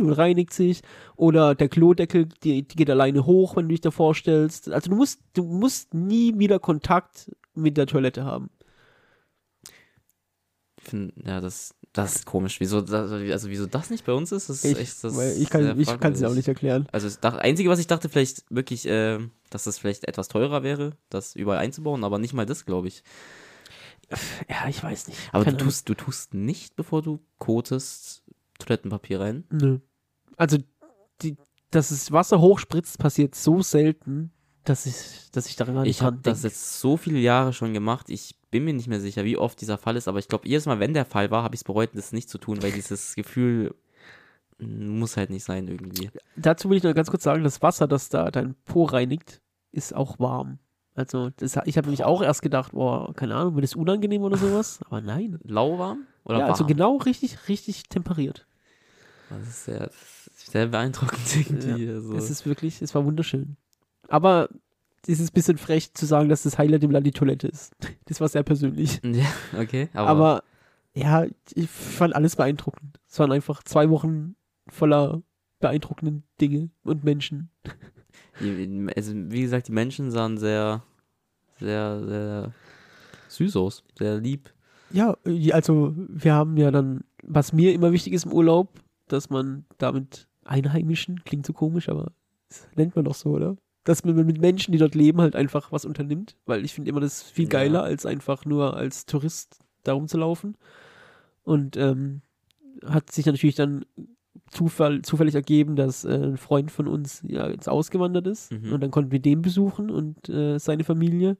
und 0.00 0.10
reinigt 0.12 0.52
sich. 0.52 0.82
Oder 1.16 1.54
der 1.54 1.68
Klodeckel, 1.68 2.28
die, 2.44 2.66
die 2.66 2.76
geht 2.76 2.90
alleine 2.90 3.26
hoch, 3.26 3.56
wenn 3.56 3.64
du 3.64 3.70
dich 3.70 3.80
da 3.80 3.90
vorstellst. 3.90 4.70
Also 4.70 4.90
du 4.90 4.96
musst, 4.96 5.20
du 5.34 5.44
musst 5.44 5.94
nie 5.94 6.38
wieder 6.38 6.58
Kontakt 6.58 7.30
mit 7.54 7.76
der 7.76 7.86
Toilette 7.86 8.24
haben. 8.24 8.50
ich 10.78 10.84
finde, 10.90 11.14
ja, 11.24 11.40
das, 11.40 11.74
das 11.92 12.16
ist 12.16 12.26
komisch. 12.26 12.60
Wieso, 12.60 12.80
das, 12.82 13.10
also 13.10 13.48
wieso 13.48 13.66
das 13.66 13.90
nicht 13.90 14.04
bei 14.04 14.12
uns 14.12 14.30
ist, 14.32 14.48
das 14.50 14.58
ist 14.64 14.72
Ich, 14.72 14.78
echt, 14.78 15.02
das 15.04 15.36
ich 15.38 15.48
kann 15.50 16.12
es 16.12 16.20
ja 16.20 16.28
auch 16.28 16.34
nicht 16.34 16.48
erklären. 16.48 16.86
Also 16.92 17.08
das 17.20 17.34
Einzige, 17.36 17.70
was 17.70 17.78
ich 17.78 17.86
dachte, 17.86 18.08
vielleicht 18.08 18.44
wirklich, 18.50 18.86
äh, 18.86 19.18
dass 19.50 19.64
das 19.64 19.78
vielleicht 19.78 20.06
etwas 20.06 20.28
teurer 20.28 20.62
wäre, 20.62 20.92
das 21.08 21.34
überall 21.34 21.58
einzubauen, 21.58 22.04
aber 22.04 22.18
nicht 22.18 22.34
mal 22.34 22.46
das, 22.46 22.66
glaube 22.66 22.88
ich. 22.88 23.02
Ja, 24.48 24.68
ich 24.68 24.82
weiß 24.82 25.08
nicht. 25.08 25.18
Aber 25.32 25.44
du 25.44 25.56
tust, 25.56 25.88
du 25.88 25.94
tust 25.94 26.34
nicht, 26.34 26.76
bevor 26.76 27.02
du 27.02 27.20
kotest, 27.38 28.22
Toilettenpapier 28.58 29.20
rein. 29.20 29.44
Nö. 29.50 29.80
Also, 30.36 30.58
die, 31.22 31.36
dass 31.70 31.90
es 31.90 32.12
Wasser 32.12 32.40
hochspritzt, 32.40 32.98
passiert 32.98 33.34
so 33.34 33.62
selten, 33.62 34.30
dass 34.64 34.86
ich, 34.86 35.30
dass 35.32 35.46
ich 35.46 35.56
daran 35.56 35.74
gar 35.74 35.82
nicht 35.82 35.90
Ich 35.90 36.02
habe 36.02 36.18
das 36.22 36.42
jetzt 36.42 36.80
so 36.80 36.96
viele 36.96 37.18
Jahre 37.18 37.52
schon 37.52 37.72
gemacht. 37.72 38.10
Ich 38.10 38.36
bin 38.50 38.64
mir 38.64 38.74
nicht 38.74 38.88
mehr 38.88 39.00
sicher, 39.00 39.24
wie 39.24 39.36
oft 39.36 39.60
dieser 39.60 39.78
Fall 39.78 39.96
ist, 39.96 40.08
aber 40.08 40.18
ich 40.18 40.28
glaube, 40.28 40.48
jedes 40.48 40.66
Mal, 40.66 40.80
wenn 40.80 40.94
der 40.94 41.04
Fall 41.04 41.30
war, 41.30 41.42
habe 41.42 41.54
ich 41.54 41.60
es 41.60 41.64
bereut, 41.64 41.90
das 41.94 42.12
nicht 42.12 42.28
zu 42.28 42.38
tun, 42.38 42.62
weil 42.62 42.72
dieses 42.72 43.14
Gefühl 43.14 43.74
muss 44.58 45.16
halt 45.16 45.30
nicht 45.30 45.44
sein 45.44 45.68
irgendwie. 45.68 46.10
Dazu 46.36 46.70
will 46.70 46.78
ich 46.78 46.82
noch 46.82 46.94
ganz 46.94 47.10
kurz 47.10 47.24
sagen, 47.24 47.44
das 47.44 47.62
Wasser, 47.62 47.86
das 47.86 48.08
da 48.08 48.30
dein 48.30 48.54
Po 48.64 48.84
reinigt, 48.84 49.40
ist 49.72 49.94
auch 49.94 50.18
warm. 50.18 50.58
Also, 50.96 51.30
das, 51.36 51.58
ich 51.66 51.76
habe 51.76 51.88
nämlich 51.88 52.04
auch 52.04 52.22
erst 52.22 52.40
gedacht, 52.40 52.72
boah, 52.72 53.12
keine 53.14 53.34
Ahnung, 53.34 53.54
wird 53.54 53.64
es 53.64 53.74
unangenehm 53.74 54.22
oder 54.22 54.38
sowas? 54.38 54.80
Aber 54.86 55.02
nein. 55.02 55.38
Lauwarm 55.44 56.06
oder 56.24 56.38
ja, 56.38 56.44
warm? 56.44 56.52
also 56.52 56.64
genau 56.64 56.96
richtig, 56.96 57.48
richtig 57.48 57.84
temperiert. 57.84 58.46
Das 59.28 59.46
ist 59.46 59.64
sehr, 59.66 59.90
sehr 60.34 60.68
beeindruckend 60.68 61.36
irgendwie. 61.36 61.88
also. 61.90 62.14
Es 62.14 62.30
ist 62.30 62.46
wirklich, 62.46 62.80
es 62.80 62.94
war 62.94 63.04
wunderschön. 63.04 63.56
Aber 64.08 64.48
es 65.06 65.20
ist 65.20 65.30
ein 65.30 65.34
bisschen 65.34 65.58
frech 65.58 65.92
zu 65.92 66.06
sagen, 66.06 66.30
dass 66.30 66.44
das 66.44 66.56
Highlight 66.56 66.82
im 66.82 66.90
Land 66.90 67.06
die 67.06 67.12
Toilette 67.12 67.48
ist. 67.48 67.74
Das 68.06 68.20
war 68.20 68.28
sehr 68.28 68.44
persönlich. 68.44 69.00
ja, 69.04 69.26
okay, 69.60 69.88
aber, 69.92 70.08
Aber, 70.08 70.44
ja, 70.94 71.26
ich 71.54 71.68
fand 71.68 72.14
alles 72.14 72.36
beeindruckend. 72.36 73.00
Es 73.08 73.18
waren 73.18 73.32
einfach 73.32 73.62
zwei 73.64 73.90
Wochen 73.90 74.36
voller 74.68 75.22
beeindruckenden 75.58 76.22
Dinge 76.40 76.70
und 76.84 77.04
Menschen. 77.04 77.50
Also, 78.40 79.12
wie 79.14 79.42
gesagt, 79.42 79.68
die 79.68 79.72
Menschen 79.72 80.10
sahen 80.10 80.38
sehr, 80.38 80.82
sehr, 81.58 82.04
sehr 82.06 82.52
süß 83.28 83.56
aus, 83.56 83.84
sehr 83.98 84.18
lieb. 84.18 84.52
Ja, 84.90 85.16
äh, 85.24 85.52
also 85.52 85.94
wir 85.96 86.34
haben 86.34 86.56
ja 86.56 86.70
dann, 86.70 87.04
was 87.22 87.52
mir 87.52 87.72
immer 87.72 87.92
wichtig 87.92 88.12
ist 88.12 88.26
im 88.26 88.32
Urlaub, 88.32 88.80
dass 89.08 89.30
man 89.30 89.64
damit 89.78 90.28
Einheimischen, 90.44 91.24
klingt 91.24 91.46
so 91.46 91.52
komisch, 91.52 91.88
aber 91.88 92.12
das 92.48 92.68
nennt 92.76 92.94
man 92.94 93.04
doch 93.04 93.14
so, 93.14 93.30
oder? 93.30 93.56
Dass 93.84 94.04
man 94.04 94.14
mit 94.26 94.40
Menschen, 94.40 94.72
die 94.72 94.78
dort 94.78 94.94
leben, 94.94 95.20
halt 95.20 95.36
einfach 95.36 95.72
was 95.72 95.84
unternimmt, 95.84 96.36
weil 96.44 96.64
ich 96.64 96.74
finde 96.74 96.90
immer 96.90 97.00
das 97.00 97.22
viel 97.22 97.44
Ja. 97.44 97.50
geiler, 97.50 97.82
als 97.82 98.06
einfach 98.06 98.44
nur 98.44 98.76
als 98.76 99.06
Tourist 99.06 99.58
da 99.84 99.92
rumzulaufen. 99.92 100.56
Und 101.44 101.76
ähm, 101.76 102.22
hat 102.84 103.12
sich 103.12 103.26
natürlich 103.26 103.54
dann 103.54 103.84
Zufall, 104.50 105.02
zufällig 105.02 105.34
ergeben, 105.34 105.74
dass 105.76 106.04
äh, 106.04 106.14
ein 106.14 106.36
Freund 106.36 106.70
von 106.70 106.86
uns 106.86 107.22
ja 107.26 107.48
jetzt 107.48 107.68
ausgewandert 107.68 108.26
ist 108.26 108.52
Mhm. 108.52 108.72
und 108.72 108.80
dann 108.80 108.90
konnten 108.90 109.10
wir 109.12 109.18
den 109.20 109.42
besuchen 109.42 109.90
und 109.90 110.28
äh, 110.28 110.58
seine 110.58 110.84
Familie. 110.84 111.36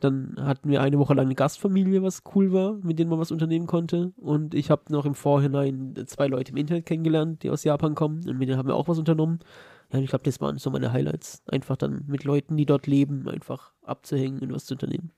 Dann 0.00 0.36
hatten 0.38 0.68
wir 0.68 0.82
eine 0.82 0.98
Woche 0.98 1.14
lang 1.14 1.24
eine 1.24 1.34
Gastfamilie, 1.34 2.02
was 2.02 2.22
cool 2.34 2.52
war, 2.52 2.74
mit 2.82 2.98
denen 2.98 3.08
man 3.08 3.18
was 3.18 3.32
unternehmen 3.32 3.66
konnte. 3.66 4.12
Und 4.18 4.54
ich 4.54 4.70
habe 4.70 4.82
noch 4.90 5.06
im 5.06 5.14
Vorhinein 5.14 5.94
zwei 6.06 6.26
Leute 6.26 6.52
im 6.52 6.58
Internet 6.58 6.84
kennengelernt, 6.84 7.42
die 7.42 7.48
aus 7.48 7.64
Japan 7.64 7.94
kommen. 7.94 8.28
Und 8.28 8.36
mit 8.38 8.46
denen 8.46 8.58
haben 8.58 8.68
wir 8.68 8.74
auch 8.76 8.88
was 8.88 8.98
unternommen. 8.98 9.38
Ja, 9.90 9.98
ich 10.00 10.10
glaube, 10.10 10.24
das 10.24 10.38
waren 10.42 10.58
so 10.58 10.68
meine 10.68 10.92
Highlights. 10.92 11.42
Einfach 11.46 11.76
dann 11.76 12.04
mit 12.08 12.24
Leuten, 12.24 12.58
die 12.58 12.66
dort 12.66 12.86
leben, 12.86 13.26
einfach 13.26 13.72
abzuhängen 13.82 14.40
und 14.40 14.52
was 14.52 14.66
zu 14.66 14.74
unternehmen. 14.74 15.12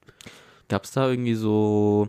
Gab 0.68 0.84
es 0.84 0.92
da 0.92 1.10
irgendwie 1.10 1.34
so, 1.34 2.08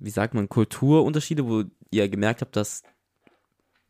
wie 0.00 0.10
sagt 0.10 0.34
man, 0.34 0.48
Kulturunterschiede, 0.48 1.46
wo 1.46 1.62
ihr 1.92 2.08
gemerkt 2.08 2.40
habt, 2.40 2.56
dass 2.56 2.82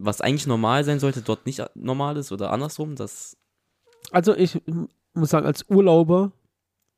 was 0.03 0.21
eigentlich 0.21 0.47
normal 0.47 0.83
sein 0.85 0.99
sollte, 0.99 1.21
dort 1.23 1.47
nicht 1.47 1.63
normal 1.75 2.17
ist 2.17 2.33
oder 2.33 2.53
andersrum? 2.53 2.97
Das, 2.97 3.37
Also 4.11 4.35
ich 4.35 4.61
muss 5.13 5.31
sagen, 5.31 5.47
als 5.47 5.65
Urlauber 5.69 6.33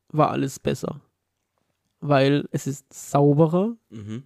war 0.08 0.30
alles 0.30 0.58
besser. 0.58 1.00
Weil 2.00 2.48
es 2.50 2.66
ist 2.66 2.92
sauberer, 2.92 3.76
mhm. 3.90 4.24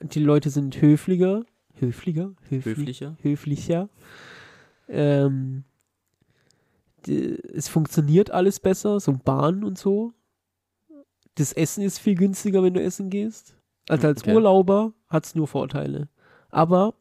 die 0.00 0.20
Leute 0.22 0.50
sind 0.50 0.80
höflicher. 0.80 1.44
Höflicher? 1.74 2.34
Höfli 2.48 2.62
höflicher. 2.76 3.16
höflicher. 3.22 3.88
Ähm, 4.88 5.64
die, 7.06 7.38
es 7.54 7.68
funktioniert 7.68 8.30
alles 8.30 8.60
besser, 8.60 9.00
so 9.00 9.12
Bahn 9.12 9.64
und 9.64 9.78
so. 9.78 10.12
Das 11.34 11.52
Essen 11.52 11.82
ist 11.82 11.98
viel 11.98 12.14
günstiger, 12.14 12.62
wenn 12.62 12.74
du 12.74 12.82
essen 12.82 13.10
gehst. 13.10 13.56
Also 13.88 14.06
als 14.08 14.22
Okay. 14.22 14.34
Urlauber 14.34 14.92
hat 15.08 15.24
es 15.24 15.34
nur 15.34 15.48
Vorteile. 15.48 16.08
Aber 16.50 16.94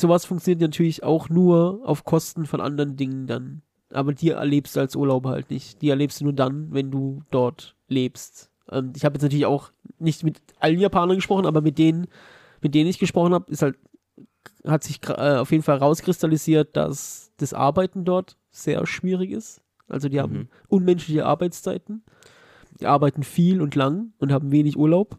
sowas 0.00 0.24
funktioniert 0.24 0.60
natürlich 0.60 1.02
auch 1.02 1.28
nur 1.28 1.80
auf 1.84 2.04
Kosten 2.04 2.46
von 2.46 2.60
anderen 2.60 2.96
Dingen 2.96 3.26
dann. 3.26 3.62
Aber 3.92 4.12
die 4.14 4.30
erlebst 4.30 4.76
du 4.76 4.80
als 4.80 4.94
Urlauber 4.96 5.30
halt 5.30 5.50
nicht. 5.50 5.82
Die 5.82 5.88
erlebst 5.90 6.20
du 6.20 6.24
nur 6.24 6.32
dann, 6.32 6.72
wenn 6.72 6.90
du 6.90 7.22
dort 7.30 7.74
lebst. 7.88 8.50
Ähm, 8.70 8.92
ich 8.96 9.04
habe 9.04 9.14
jetzt 9.14 9.22
natürlich 9.22 9.46
auch 9.46 9.72
nicht 9.98 10.22
mit 10.24 10.40
allen 10.60 10.78
Japanern 10.78 11.16
gesprochen, 11.16 11.46
aber 11.46 11.60
mit 11.60 11.78
denen, 11.78 12.06
mit 12.60 12.74
denen 12.74 12.88
ich 12.88 12.98
gesprochen 12.98 13.34
habe, 13.34 13.50
ist 13.50 13.62
halt, 13.62 13.76
hat 14.64 14.84
sich 14.84 15.00
äh, 15.08 15.36
auf 15.38 15.50
jeden 15.50 15.62
Fall 15.64 15.78
rauskristallisiert, 15.78 16.76
dass 16.76 17.32
das 17.38 17.52
Arbeiten 17.52 18.04
dort 18.04 18.36
sehr 18.52 18.86
schwierig 18.86 19.30
ist. 19.30 19.60
Also 19.88 20.08
die 20.08 20.20
haben 20.20 20.32
Mhm. 20.32 20.48
unmenschliche 20.68 21.26
Arbeitszeiten. 21.26 22.04
Die 22.80 22.86
arbeiten 22.86 23.22
viel 23.24 23.60
und 23.60 23.74
lang 23.74 24.12
und 24.18 24.32
haben 24.32 24.52
wenig 24.52 24.76
Urlaub. 24.76 25.18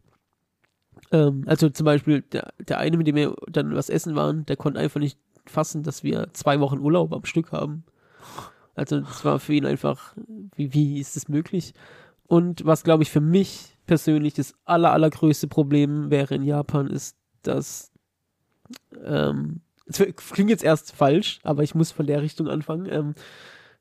Ähm, 1.12 1.44
also 1.48 1.70
zum 1.70 1.86
Beispiel 1.86 2.22
der, 2.22 2.54
der 2.60 2.80
eine, 2.80 2.98
mit 2.98 3.08
dem 3.08 3.16
wir 3.16 3.36
dann 3.48 3.76
was 3.76 3.90
essen 3.90 4.16
waren, 4.16 4.46
der 4.46 4.58
konnte 4.58 4.80
einfach 4.80 5.00
nicht 5.00 5.18
fassen, 5.46 5.84
dass 5.84 6.04
wir 6.04 6.30
zwei 6.34 6.60
Wochen 6.60 6.80
Urlaub 6.80 7.14
am 7.14 7.26
Stück 7.26 7.52
haben. 7.52 7.84
Also 8.76 9.02
das 9.02 9.26
war 9.26 9.40
für 9.40 9.54
ihn 9.54 9.66
einfach, 9.66 10.16
wie, 10.56 10.74
wie 10.74 11.00
ist 11.00 11.16
das 11.16 11.28
möglich? 11.28 11.74
Und 12.28 12.66
was, 12.66 12.84
glaube 12.84 13.04
ich, 13.04 13.12
für 13.12 13.22
mich 13.22 13.78
persönlich 13.86 14.34
das 14.36 14.54
aller, 14.64 14.94
allergrößte 14.94 15.48
Problem 15.48 16.10
wäre 16.10 16.36
in 16.36 16.44
Japan, 16.44 16.88
ist, 16.88 17.18
dass 17.42 17.92
ähm, 19.04 19.62
es 19.86 19.98
klingt 20.16 20.50
jetzt 20.50 20.64
erst 20.64 20.94
falsch, 20.94 21.40
aber 21.44 21.64
ich 21.64 21.76
muss 21.76 21.92
von 21.92 22.08
der 22.08 22.22
Richtung 22.22 22.48
anfangen. 22.48 22.88
Ähm, 22.90 23.16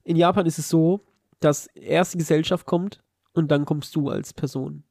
in 0.02 0.16
Japan 0.16 0.46
ist 0.46 0.58
es 0.58 0.68
so, 0.68 1.04
dass 1.38 1.66
erst 1.68 2.14
die 2.14 2.18
Gesellschaft 2.18 2.66
kommt 2.66 3.02
und 3.32 3.50
dann 3.50 3.64
kommst 3.64 3.94
du 3.94 4.08
als 4.08 4.32
Person. 4.32 4.82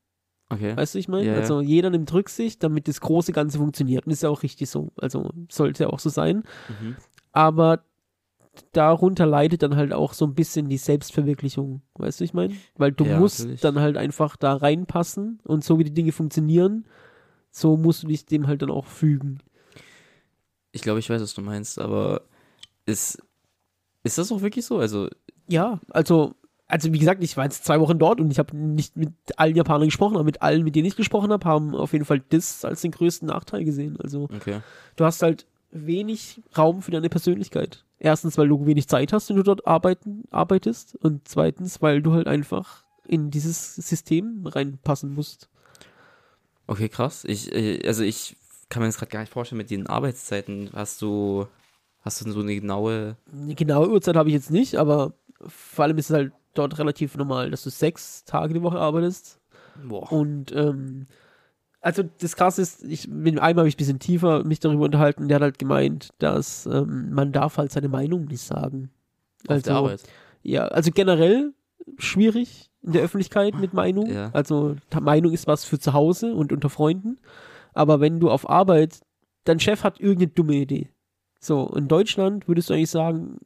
Okay. 0.49 0.75
Weißt 0.75 0.95
du, 0.95 0.99
ich 0.99 1.07
meine? 1.07 1.27
Ja. 1.27 1.35
Also 1.35 1.61
jeder 1.61 1.89
nimmt 1.91 2.11
Rücksicht, 2.11 2.63
damit 2.63 2.87
das 2.87 3.01
große 3.01 3.31
Ganze 3.31 3.59
funktioniert. 3.59 4.05
Und 4.05 4.11
ist 4.11 4.23
ja 4.23 4.29
auch 4.29 4.41
richtig 4.43 4.69
so. 4.69 4.91
Also 4.97 5.29
sollte 5.49 5.83
ja 5.83 5.89
auch 5.91 5.99
so 5.99 6.09
sein. 6.09 6.43
Mhm. 6.67 6.95
Aber 7.31 7.83
darunter 8.71 9.25
leidet 9.25 9.61
dann 9.61 9.75
halt 9.75 9.93
auch 9.93 10.13
so 10.13 10.25
ein 10.25 10.33
bisschen 10.33 10.67
die 10.69 10.77
Selbstverwirklichung. 10.77 11.81
Weißt 11.95 12.19
du, 12.19 12.23
ich 12.23 12.33
meine? 12.33 12.55
Weil 12.75 12.91
du 12.91 13.05
Ja, 13.05 13.19
musst 13.19 13.39
natürlich. 13.41 13.61
dann 13.61 13.79
halt 13.79 13.95
einfach 13.97 14.35
da 14.35 14.55
reinpassen 14.55 15.39
und 15.45 15.63
so 15.63 15.77
wie 15.79 15.83
die 15.83 15.93
Dinge 15.93 16.11
funktionieren, 16.11 16.85
so 17.51 17.77
musst 17.77 18.03
du 18.03 18.07
dich 18.07 18.25
dem 18.25 18.47
halt 18.47 18.61
dann 18.61 18.71
auch 18.71 18.85
fügen. 18.85 19.39
Ich 20.71 20.81
glaube, 20.81 20.99
ich 20.99 21.09
weiß, 21.09 21.21
was 21.21 21.33
du 21.33 21.41
meinst, 21.41 21.79
aber 21.79 22.21
ist, 22.85 23.21
ist 24.03 24.17
das 24.17 24.31
auch 24.31 24.41
wirklich 24.41 24.65
so? 24.65 24.79
Also, 24.79 25.09
Ja, 25.47 25.79
also 25.89 26.35
also 26.69 26.93
wie 26.93 26.99
gesagt, 26.99 27.23
ich 27.23 27.35
war 27.35 27.43
jetzt 27.45 27.65
zwei 27.65 27.79
Wochen 27.79 27.97
dort 27.99 28.21
und 28.21 28.31
ich 28.31 28.39
habe 28.39 28.55
nicht 28.55 28.95
mit 28.95 29.11
allen 29.37 29.55
Japanern 29.55 29.87
gesprochen, 29.87 30.15
aber 30.15 30.23
mit 30.23 30.41
allen, 30.41 30.63
mit 30.63 30.75
denen 30.75 30.85
ich 30.85 30.95
gesprochen 30.95 31.31
habe, 31.31 31.43
haben 31.43 31.75
auf 31.75 31.91
jeden 31.93 32.05
Fall 32.05 32.21
das 32.29 32.63
als 32.63 32.81
den 32.81 32.91
größten 32.91 33.27
Nachteil 33.27 33.65
gesehen. 33.65 33.97
Also 34.01 34.29
Okay. 34.35 34.61
du 34.95 35.03
hast 35.03 35.21
halt 35.23 35.47
wenig 35.71 36.41
Raum 36.57 36.81
für 36.81 36.91
deine 36.91 37.09
Persönlichkeit. 37.09 37.83
Erstens, 37.97 38.37
weil 38.37 38.47
du 38.47 38.65
wenig 38.65 38.87
Zeit 38.87 39.11
hast, 39.11 39.29
wenn 39.29 39.35
du 39.35 39.43
dort 39.43 39.67
arbeiten, 39.67 40.23
arbeitest 40.31 40.95
und 40.95 41.27
zweitens, 41.27 41.81
weil 41.81 42.01
du 42.01 42.13
halt 42.13 42.27
einfach 42.27 42.85
in 43.05 43.31
dieses 43.31 43.75
System 43.75 44.45
reinpassen 44.45 45.13
musst. 45.13 45.49
Okay, 46.67 46.87
krass. 46.87 47.25
Ich, 47.25 47.53
äh, 47.53 47.85
also 47.87 48.03
ich 48.03 48.37
kann 48.69 48.81
mir 48.83 48.87
das 48.87 48.97
gerade 48.99 49.11
gar 49.11 49.21
nicht 49.21 49.33
vorstellen 49.33 49.57
mit 49.57 49.71
den 49.71 49.87
Arbeitszeiten. 49.87 50.69
Hast 50.73 51.01
du, 51.01 51.47
hast 52.01 52.23
du 52.23 52.31
so 52.31 52.41
eine 52.41 52.53
genaue. 52.53 53.17
Eine 53.33 53.55
genaue 53.55 53.89
Uhrzeit 53.89 54.15
habe 54.15 54.29
ich 54.29 54.35
jetzt 54.35 54.51
nicht, 54.51 54.75
aber 54.75 55.13
vor 55.47 55.85
allem 55.85 55.97
ist 55.97 56.11
es 56.11 56.15
halt 56.15 56.31
dort 56.53 56.77
relativ 56.79 57.15
normal, 57.15 57.51
dass 57.51 57.63
du 57.63 57.69
sechs 57.69 58.23
Tage 58.25 58.53
die 58.53 58.61
Woche 58.61 58.79
arbeitest 58.79 59.39
Boah. 59.87 60.11
Und 60.11 60.51
ähm, 60.53 61.05
also 61.81 62.03
das 62.03 62.35
krasse 62.35 62.61
ist, 62.61 62.83
ich 62.83 63.07
mit 63.07 63.39
einem 63.39 63.59
habe 63.59 63.67
ich 63.67 63.75
ein 63.75 63.77
bisschen 63.77 63.99
tiefer 63.99 64.43
mich 64.43 64.59
darüber 64.59 64.85
unterhalten, 64.85 65.27
der 65.27 65.35
hat 65.35 65.43
halt 65.43 65.59
gemeint, 65.59 66.09
dass 66.19 66.65
ähm, 66.65 67.11
man 67.11 67.31
darf 67.31 67.57
halt 67.57 67.71
seine 67.71 67.89
Meinung 67.89 68.25
nicht 68.25 68.41
sagen. 68.41 68.89
Auf 69.47 69.61
der 69.61 69.75
Arbeit. 69.75 70.03
Ja, 70.43 70.65
also 70.65 70.91
generell 70.91 71.53
schwierig 71.97 72.69
in 72.81 72.93
der 72.93 73.01
Öffentlichkeit 73.01 73.55
mit 73.55 73.73
Meinung. 73.73 74.11
Ja. 74.11 74.29
Also 74.33 74.75
Meinung 74.99 75.33
ist 75.33 75.47
was 75.47 75.65
für 75.65 75.79
zu 75.79 75.93
Hause 75.93 76.33
und 76.33 76.51
unter 76.51 76.69
Freunden. 76.69 77.17
Aber 77.73 77.99
wenn 78.01 78.19
du 78.19 78.29
auf 78.29 78.49
Arbeit, 78.49 78.99
dein 79.45 79.59
Chef 79.59 79.83
hat 79.83 79.99
irgendeine 79.99 80.31
dumme 80.31 80.55
Idee. 80.55 80.89
So, 81.39 81.71
in 81.75 81.87
Deutschland 81.87 82.47
würdest 82.49 82.69
du 82.69 82.73
eigentlich 82.73 82.89
sagen, 82.89 83.37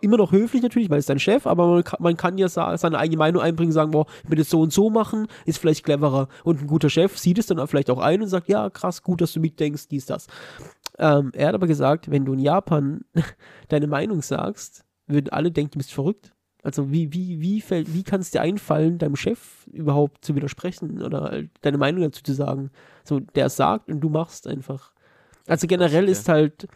immer 0.00 0.16
noch 0.16 0.32
höflich 0.32 0.62
natürlich, 0.62 0.90
weil 0.90 0.98
es 0.98 1.06
dein 1.06 1.18
Chef, 1.18 1.46
aber 1.46 1.66
man 1.66 1.84
kann, 1.84 2.02
man 2.02 2.16
kann 2.16 2.38
ja 2.38 2.48
seine 2.48 2.98
eigene 2.98 3.18
Meinung 3.18 3.42
einbringen, 3.42 3.72
sagen, 3.72 3.90
boah, 3.90 4.06
ich 4.24 4.30
will 4.30 4.38
das 4.38 4.50
so 4.50 4.60
und 4.60 4.72
so 4.72 4.90
machen, 4.90 5.26
ist 5.44 5.58
vielleicht 5.58 5.84
cleverer. 5.84 6.28
Und 6.44 6.62
ein 6.62 6.66
guter 6.66 6.90
Chef 6.90 7.18
sieht 7.18 7.38
es 7.38 7.46
dann 7.46 7.66
vielleicht 7.66 7.90
auch 7.90 7.98
ein 7.98 8.22
und 8.22 8.28
sagt, 8.28 8.48
ja, 8.48 8.70
krass, 8.70 9.02
gut, 9.02 9.20
dass 9.20 9.32
du 9.32 9.40
mitdenkst, 9.40 9.88
dies, 9.88 10.06
das. 10.06 10.26
Ähm, 10.98 11.32
er 11.34 11.48
hat 11.48 11.54
aber 11.54 11.66
gesagt, 11.66 12.10
wenn 12.10 12.24
du 12.24 12.32
in 12.34 12.38
Japan 12.38 13.04
deine 13.68 13.86
Meinung 13.86 14.22
sagst, 14.22 14.84
würden 15.06 15.30
alle 15.30 15.50
denken, 15.50 15.72
du 15.72 15.78
bist 15.78 15.92
verrückt. 15.92 16.32
Also 16.62 16.92
wie, 16.92 17.12
wie, 17.12 17.40
wie, 17.40 17.60
fällt, 17.60 17.92
wie 17.92 18.04
kann 18.04 18.20
es 18.20 18.30
dir 18.30 18.40
einfallen, 18.40 18.98
deinem 18.98 19.16
Chef 19.16 19.66
überhaupt 19.72 20.24
zu 20.24 20.36
widersprechen 20.36 21.02
oder 21.02 21.22
halt 21.22 21.50
deine 21.62 21.76
Meinung 21.76 22.02
dazu 22.02 22.22
zu 22.22 22.34
sagen? 22.34 22.70
So, 23.02 23.18
der 23.18 23.48
sagt 23.48 23.88
und 23.88 24.00
du 24.00 24.08
machst 24.08 24.46
einfach. 24.46 24.92
Also 25.48 25.66
generell 25.66 26.08
ist 26.08 26.28
halt 26.28 26.68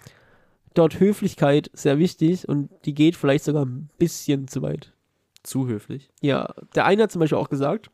dort 0.79 1.01
Höflichkeit 1.01 1.71
sehr 1.73 1.99
wichtig 1.99 2.49
und 2.49 2.71
die 2.85 2.95
geht 2.95 3.17
vielleicht 3.17 3.45
sogar 3.45 3.65
ein 3.65 3.91
bisschen 3.99 4.49
zu 4.49 4.63
weit. 4.63 4.93
Zu 5.43 5.67
höflich. 5.69 6.11
Ja, 6.21 6.55
der 6.75 6.87
eine 6.87 7.05
hat 7.05 7.13
zum 7.13 7.21
Beispiel 7.21 7.39
auch 7.39 7.49
gesagt, 7.49 7.91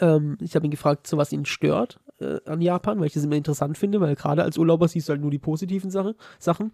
ähm, 0.00 0.36
ich 0.40 0.54
habe 0.54 0.66
ihn 0.66 0.70
gefragt, 0.70 1.06
so 1.06 1.16
was 1.16 1.32
ihn 1.32 1.44
stört 1.44 2.00
äh, 2.18 2.40
an 2.46 2.60
Japan, 2.60 2.98
weil 2.98 3.06
ich 3.06 3.12
das 3.12 3.24
immer 3.24 3.36
interessant 3.36 3.78
finde, 3.78 4.00
weil 4.00 4.14
gerade 4.16 4.42
als 4.42 4.58
Urlauber 4.58 4.88
siehst 4.88 5.08
du 5.08 5.12
halt 5.12 5.20
nur 5.20 5.30
die 5.30 5.38
positiven 5.38 5.90
Sache, 5.90 6.16
Sachen. 6.38 6.72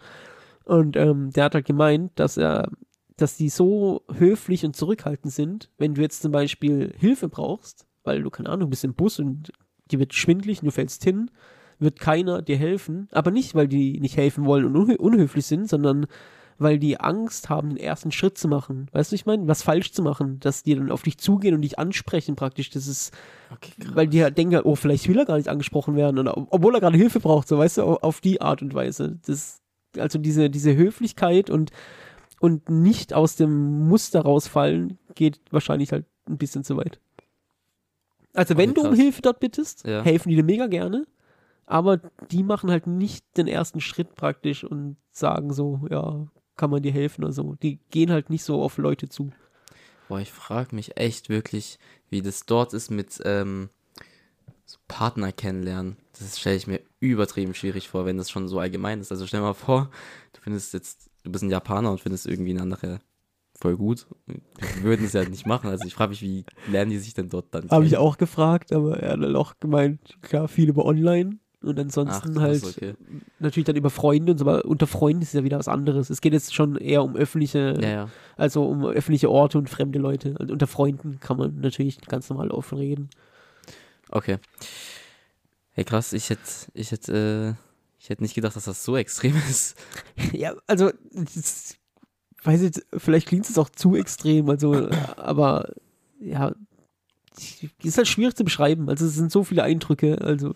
Und 0.65 0.97
ähm, 0.97 1.31
der 1.31 1.45
hat 1.45 1.55
halt 1.55 1.67
gemeint, 1.67 2.13
dass 2.17 2.37
er, 2.37 2.71
dass 3.17 3.37
die 3.37 3.49
so 3.49 4.03
höflich 4.13 4.65
und 4.65 4.77
zurückhaltend 4.77 5.33
sind, 5.33 5.71
wenn 5.79 5.95
du 5.95 6.03
jetzt 6.03 6.23
zum 6.23 6.33
Beispiel 6.33 6.93
Hilfe 6.97 7.29
brauchst, 7.29 7.87
weil 8.05 8.23
du, 8.23 8.31
keine 8.31 8.51
Ahnung, 8.51 8.67
du 8.67 8.71
bist 8.71 8.85
im 8.85 8.95
Bus 8.95 9.19
und 9.19 9.53
dir 9.91 9.99
wird 9.99 10.15
schwindlig 10.15 10.63
und 10.63 10.67
du 10.67 10.73
fällst 10.73 11.03
hin, 11.05 11.31
wird 11.79 12.01
keiner 12.01 12.43
dir 12.43 12.57
helfen, 12.57 13.09
aber 13.13 13.31
nicht, 13.31 13.55
weil 13.55 13.69
die 13.69 14.01
nicht 14.01 14.17
helfen 14.17 14.45
wollen 14.45 14.65
und 14.65 14.77
unhö 14.77 14.97
unhöflich 14.97 15.47
sind, 15.47 15.69
sondern 15.69 16.07
weil 16.61 16.79
die 16.81 16.99
Angst 16.99 17.49
haben, 17.51 17.69
den 17.69 17.77
ersten 17.79 18.11
Schritt 18.11 18.37
zu 18.37 18.49
machen. 18.49 18.89
Weißt 18.91 19.13
du, 19.13 19.15
ich 19.15 19.27
meine, 19.27 19.47
was 19.47 19.63
falsch 19.63 19.93
zu 19.93 20.03
machen, 20.03 20.41
dass 20.41 20.65
die 20.65 20.75
dann 20.75 20.91
auf 20.91 21.03
dich 21.03 21.17
zugehen 21.19 21.55
und 21.55 21.63
dich 21.63 21.79
ansprechen 21.79 22.35
praktisch. 22.35 22.71
Das 22.71 22.89
ist, 22.89 23.13
Okay, 23.55 23.73
weil 23.95 24.09
die 24.09 24.23
halt 24.25 24.37
denken, 24.37 24.61
oh, 24.65 24.75
vielleicht 24.75 25.09
will 25.09 25.19
er 25.19 25.25
gar 25.25 25.37
nicht 25.37 25.49
angesprochen 25.49 25.95
werden, 25.95 26.19
oder, 26.19 26.37
obwohl 26.37 26.75
er 26.75 26.81
gerade 26.81 26.99
Hilfe 26.99 27.21
braucht, 27.21 27.47
so 27.47 27.59
weißt 27.59 27.77
du, 27.79 27.83
au- 27.83 27.99
auf 27.99 28.21
die 28.21 28.41
Art 28.41 28.61
und 28.61 28.75
Weise. 28.75 29.19
Das, 29.25 29.61
also 29.97 30.19
diese, 30.19 30.51
diese 30.51 30.75
Höflichkeit 30.77 31.49
und, 31.49 31.71
und 32.41 32.69
nicht 32.69 33.15
aus 33.15 33.37
dem 33.37 33.87
Muster 33.89 34.23
rausfallen, 34.23 34.99
geht 35.15 35.41
wahrscheinlich 35.53 35.93
halt 35.93 36.07
ein 36.29 36.39
bisschen 36.39 36.65
zu 36.65 36.77
weit. 36.77 36.99
Also 38.35 38.57
wenn 38.57 38.71
Okay, 38.71 38.81
du 38.83 38.89
um. 38.89 38.95
Hilfe 38.95 39.23
dort 39.23 39.41
bittest, 39.41 39.87
Ja. 39.87 40.03
helfen 40.03 40.29
die 40.29 40.37
dir 40.37 40.45
mega 40.45 40.67
gerne, 40.67 41.07
aber 41.69 41.99
die 42.31 42.43
machen 42.43 42.71
halt 42.71 42.87
nicht 42.87 43.25
den 43.37 43.47
ersten 43.47 43.81
Schritt 43.81 44.15
praktisch 44.15 44.65
und 44.65 44.97
sagen 45.11 45.53
so, 45.53 45.87
ja, 45.91 46.27
kann 46.57 46.71
man 46.71 46.83
dir 46.83 46.93
helfen 46.93 47.25
oder 47.25 47.33
so. 47.33 47.55
Die 47.63 47.79
gehen 47.91 48.11
halt 48.11 48.31
nicht 48.31 48.43
so 48.43 48.63
auf 48.63 48.79
Leute 48.79 49.09
zu. 49.09 49.31
Boah, 50.09 50.21
ich 50.21 50.33
frage 50.33 50.75
mich 50.75 50.97
echt 50.97 51.29
wirklich, 51.29 51.79
wie 52.09 52.23
das 52.23 52.47
dort 52.47 52.73
ist 52.73 52.91
mit 52.91 53.21
ähm, 53.25 53.69
so 54.65 54.79
Partner 54.89 55.31
kennenlernen. 55.31 55.99
Das 56.19 56.39
stelle 56.41 56.57
ich 56.57 56.67
mir 56.67 56.81
übertrieben 57.01 57.55
schwierig 57.55 57.89
vor, 57.89 58.07
wenn 58.07 58.17
das 58.17 58.31
schon 58.31 58.49
so 58.49 58.59
allgemein 58.59 59.01
ist. 59.01 59.13
Also 59.13 59.27
stell 59.27 59.43
mal 59.43 59.53
vor, 59.53 59.91
du 60.33 60.41
findest 60.41 60.73
jetzt, 60.73 61.11
du 61.23 61.31
bist 61.31 61.45
ein 61.45 61.51
Japaner 61.51 61.91
und 61.91 62.01
findest 62.01 62.27
irgendwie 62.27 62.53
eine 62.53 62.63
andere 62.63 63.01
voll 63.55 63.77
gut. 63.77 64.07
Wir 64.25 64.83
würden 64.83 65.05
es 65.05 65.13
ja 65.13 65.29
nicht 65.29 65.47
machen. 65.47 65.69
Also 65.69 65.87
ich 65.87 65.95
frage 65.95 66.11
mich, 66.11 66.23
wie 66.23 66.47
lernen 66.71 66.93
die 66.93 66.99
sich 66.99 67.13
denn 67.13 67.29
dort 67.29 67.47
dann 67.51 67.69
Habe 67.69 67.85
ich 67.85 67.99
auch 67.99 68.17
gefragt, 68.17 68.73
aber 68.73 69.01
er 69.01 69.13
hat 69.13 69.23
dann 69.23 69.37
auch 69.37 69.59
gemeint, 69.61 70.17
klar, 70.23 70.49
viel 70.49 70.71
über 70.71 70.87
online 70.87 71.39
und 71.61 71.79
Ach, 71.79 71.83
ansonsten 71.83 72.35
krass, 72.35 72.43
halt 72.43 72.65
okay. 72.65 72.95
natürlich 73.41 73.67
dann 73.67 73.75
über 73.75 73.91
Freunde 73.91 74.33
und 74.33 74.39
so, 74.39 74.47
aber 74.47 74.65
unter 74.65 74.87
Freunden 74.87 75.23
ist 75.23 75.35
ja 75.35 75.43
wieder 75.43 75.59
was 75.59 75.67
anderes. 75.67 76.09
Es 76.09 76.21
geht 76.21 76.33
jetzt 76.33 76.55
schon 76.55 76.77
eher 76.77 77.03
um 77.03 77.17
öffentliche, 77.17 77.77
Ja, 77.81 77.89
ja. 77.89 78.09
also 78.37 78.65
um 78.65 78.85
öffentliche 78.85 79.29
Orte 79.29 79.59
und 79.59 79.69
fremde 79.69 79.99
Leute. 79.99 80.35
Und 80.39 80.53
unter 80.53 80.69
Freunden 80.69 81.19
kann 81.19 81.37
man 81.37 81.61
natürlich 81.61 82.01
ganz 82.03 82.31
normal 82.31 82.53
offen 82.53 82.79
reden. 82.79 83.11
Okay. 84.11 84.39
Hey, 85.73 85.85
krass, 85.85 86.13
ich 86.13 86.31
hätte, 86.31 86.43
ich 86.75 86.93
hätte, 86.93 87.57
äh, 87.57 87.63
ich 88.01 88.09
hätte 88.09 88.23
nicht 88.23 88.35
gedacht, 88.35 88.55
dass 88.55 88.65
das 88.65 88.85
so 88.85 88.97
extrem 88.97 89.37
ist. 89.51 89.77
Ja, 90.33 90.55
also, 90.69 90.93
das, 91.13 91.77
weiß 92.45 92.63
ich, 92.63 92.83
vielleicht 92.97 93.27
klingt 93.27 93.49
es 93.49 93.59
auch 93.59 93.69
zu 93.69 93.97
extrem, 93.97 94.49
also, 94.49 94.89
aber 95.17 95.73
ja, 96.21 96.53
ist 97.83 97.97
halt 97.97 98.09
schwierig 98.09 98.37
zu 98.37 98.45
beschreiben. 98.45 98.89
Also, 98.89 99.07
es 99.07 99.15
sind 99.15 99.33
so 99.33 99.43
viele 99.43 99.65
Eindrücke, 99.65 100.21
also, 100.21 100.55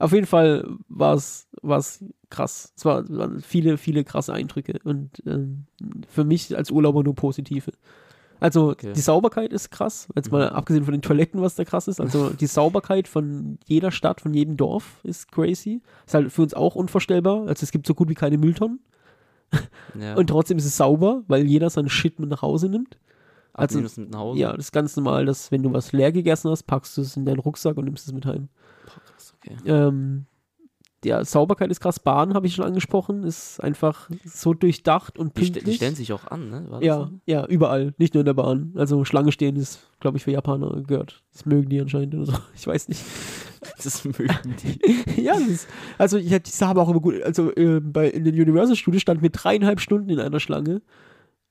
auf 0.00 0.12
jeden 0.12 0.26
Fall 0.26 0.68
war 0.88 1.14
es 1.14 1.48
krass. 2.30 2.72
Es 2.76 2.84
war, 2.84 3.08
waren 3.08 3.40
viele, 3.40 3.76
viele 3.78 4.02
krasse 4.04 4.32
Eindrücke 4.32 4.78
und 4.84 5.22
ähm, 5.26 5.66
für 6.08 6.24
mich 6.24 6.56
als 6.56 6.70
Urlauber 6.70 7.02
nur 7.04 7.14
positive. 7.14 7.72
Also 8.42 8.70
Okay. 8.70 8.92
die 8.94 9.00
Sauberkeit 9.00 9.52
ist 9.52 9.70
krass, 9.70 10.08
jetzt 10.16 10.32
mal 10.32 10.48
Mhm. 10.48 10.56
abgesehen 10.56 10.84
von 10.84 10.92
den 10.92 11.02
Toiletten, 11.02 11.42
was 11.42 11.56
da 11.56 11.64
krass 11.64 11.88
ist. 11.88 12.00
Also 12.00 12.30
die 12.30 12.46
Sauberkeit 12.46 13.06
von 13.06 13.58
jeder 13.66 13.90
Stadt, 13.90 14.22
von 14.22 14.32
jedem 14.32 14.56
Dorf 14.56 15.00
ist 15.02 15.30
crazy. 15.30 15.82
Ist 16.06 16.14
halt 16.14 16.32
für 16.32 16.42
uns 16.42 16.54
auch 16.54 16.74
unvorstellbar. 16.74 17.46
Also 17.48 17.64
es 17.64 17.70
gibt 17.70 17.86
so 17.86 17.94
gut 17.94 18.08
wie 18.08 18.14
keine 18.14 18.38
Mülltonnen. 18.38 18.80
Ja. 20.00 20.14
Und 20.16 20.28
trotzdem 20.28 20.58
ist 20.58 20.64
es 20.64 20.76
sauber, 20.76 21.22
weil 21.26 21.44
jeder 21.44 21.68
seinen 21.70 21.88
Shit 21.90 22.18
mit 22.20 22.30
nach 22.30 22.40
Hause 22.42 22.68
nimmt. 22.68 22.96
Also- 23.52 23.72
die 23.72 23.76
nehmen 23.78 23.84
das 23.88 23.96
mit 23.98 24.10
nach 24.12 24.20
Hause? 24.20 24.40
Ja, 24.40 24.52
das 24.52 24.66
ist 24.66 24.72
ganz 24.72 24.96
normal, 24.96 25.26
dass 25.26 25.50
wenn 25.50 25.62
du 25.62 25.72
was 25.72 25.92
leer 25.92 26.12
gegessen 26.12 26.50
hast, 26.50 26.62
packst 26.62 26.96
du 26.96 27.02
es 27.02 27.16
in 27.16 27.26
deinen 27.26 27.40
Rucksack 27.40 27.76
und 27.76 27.84
nimmst 27.84 28.06
es 28.06 28.12
mit 28.14 28.24
heim. 28.24 28.48
Okay. 29.44 29.56
Ähm, 29.66 30.26
ja, 31.04 31.24
Sauberkeit 31.24 31.70
ist 31.70 31.80
krass. 31.80 31.98
Bahn 31.98 32.34
habe 32.34 32.46
ich 32.46 32.54
schon 32.54 32.64
angesprochen, 32.64 33.24
ist 33.24 33.58
einfach 33.60 34.10
so 34.24 34.52
durchdacht 34.52 35.18
und 35.18 35.36
Die, 35.36 35.44
pünktlich. 35.44 35.64
die 35.64 35.72
stellen 35.74 35.94
sich 35.94 36.12
auch 36.12 36.26
an, 36.26 36.50
ne? 36.50 36.78
Ja, 36.82 36.98
so? 36.98 37.10
ja, 37.24 37.46
überall, 37.46 37.94
nicht 37.96 38.12
nur 38.12 38.20
in 38.20 38.26
der 38.26 38.34
Bahn. 38.34 38.74
Also 38.76 39.04
Schlange 39.06 39.32
stehen 39.32 39.56
ist, 39.56 39.88
glaube 40.00 40.18
ich, 40.18 40.24
für 40.24 40.30
Japaner 40.30 40.82
gehört. 40.82 41.22
Das 41.32 41.46
mögen 41.46 41.70
die 41.70 41.80
anscheinend 41.80 42.14
oder 42.14 42.26
so. 42.26 42.32
Ich 42.54 42.66
weiß 42.66 42.88
nicht. 42.88 43.02
Das 43.82 44.04
mögen 44.04 44.56
die. 44.62 45.22
ja, 45.22 45.32
das 45.32 45.48
ist, 45.48 45.68
also 45.96 46.18
ich, 46.18 46.32
habe 46.60 46.82
auch 46.82 46.88
immer 46.90 47.00
gut, 47.00 47.22
also 47.22 47.50
äh, 47.54 47.80
bei 47.80 48.10
in 48.10 48.24
den 48.24 48.34
Universal 48.34 48.76
Studios 48.76 49.00
stand 49.00 49.22
mir 49.22 49.30
dreieinhalb 49.30 49.80
Stunden 49.80 50.10
in 50.10 50.20
einer 50.20 50.40
Schlange 50.40 50.82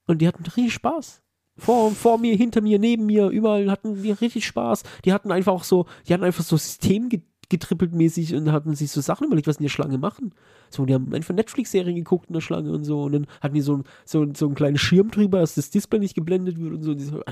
und 0.06 0.22
die 0.22 0.28
hatten 0.28 0.44
richtig 0.44 0.74
Spaß. 0.74 1.24
Vor, 1.58 1.92
vor 1.92 2.18
mir, 2.18 2.36
hinter 2.36 2.62
mir, 2.62 2.80
neben 2.80 3.06
mir, 3.06 3.28
überall 3.30 3.70
hatten 3.70 4.02
die 4.02 4.12
richtig 4.12 4.46
Spaß. 4.46 4.84
Die 5.06 5.12
hatten 5.12 5.32
einfach 5.32 5.52
auch 5.52 5.64
so, 5.64 5.88
die 6.08 6.14
hatten 6.14 6.24
einfach 6.24 6.44
so 6.44 6.56
System 6.56 7.10
getrippelt 7.50 7.94
mäßig 7.94 8.36
und 8.36 8.52
hatten 8.52 8.76
sich 8.76 8.92
so 8.92 9.02
Sachen 9.02 9.26
überlegt, 9.28 9.48
was 9.48 9.58
in 9.58 9.64
der 9.64 9.70
Schlange 9.70 9.98
machen. 9.98 10.34
So, 10.70 10.86
die 10.86 10.94
haben 10.94 11.14
einfach 11.14 11.34
Netflix-Serien 11.34 11.96
geguckt 11.96 12.28
in 12.28 12.34
der 12.34 12.42
Schlange 12.42 12.72
und 12.72 12.84
so 12.84 13.04
und 13.04 13.12
dann 13.12 13.28
hatten 13.42 13.56
die 13.56 13.62
so, 13.62 13.84
so, 14.06 14.26
so 14.34 14.46
einen 14.46 14.56
kleinen 14.56 14.78
Schirm 14.78 15.12
drüber, 15.12 15.40
dass 15.40 15.56
das 15.56 15.70
Display 15.70 16.00
nicht 16.00 16.16
geblendet 16.16 16.60
wird 16.60 16.74
und 16.74 16.84
so. 16.84 16.92
Und 16.92 16.98
die 17.00 17.06
so 17.06 17.24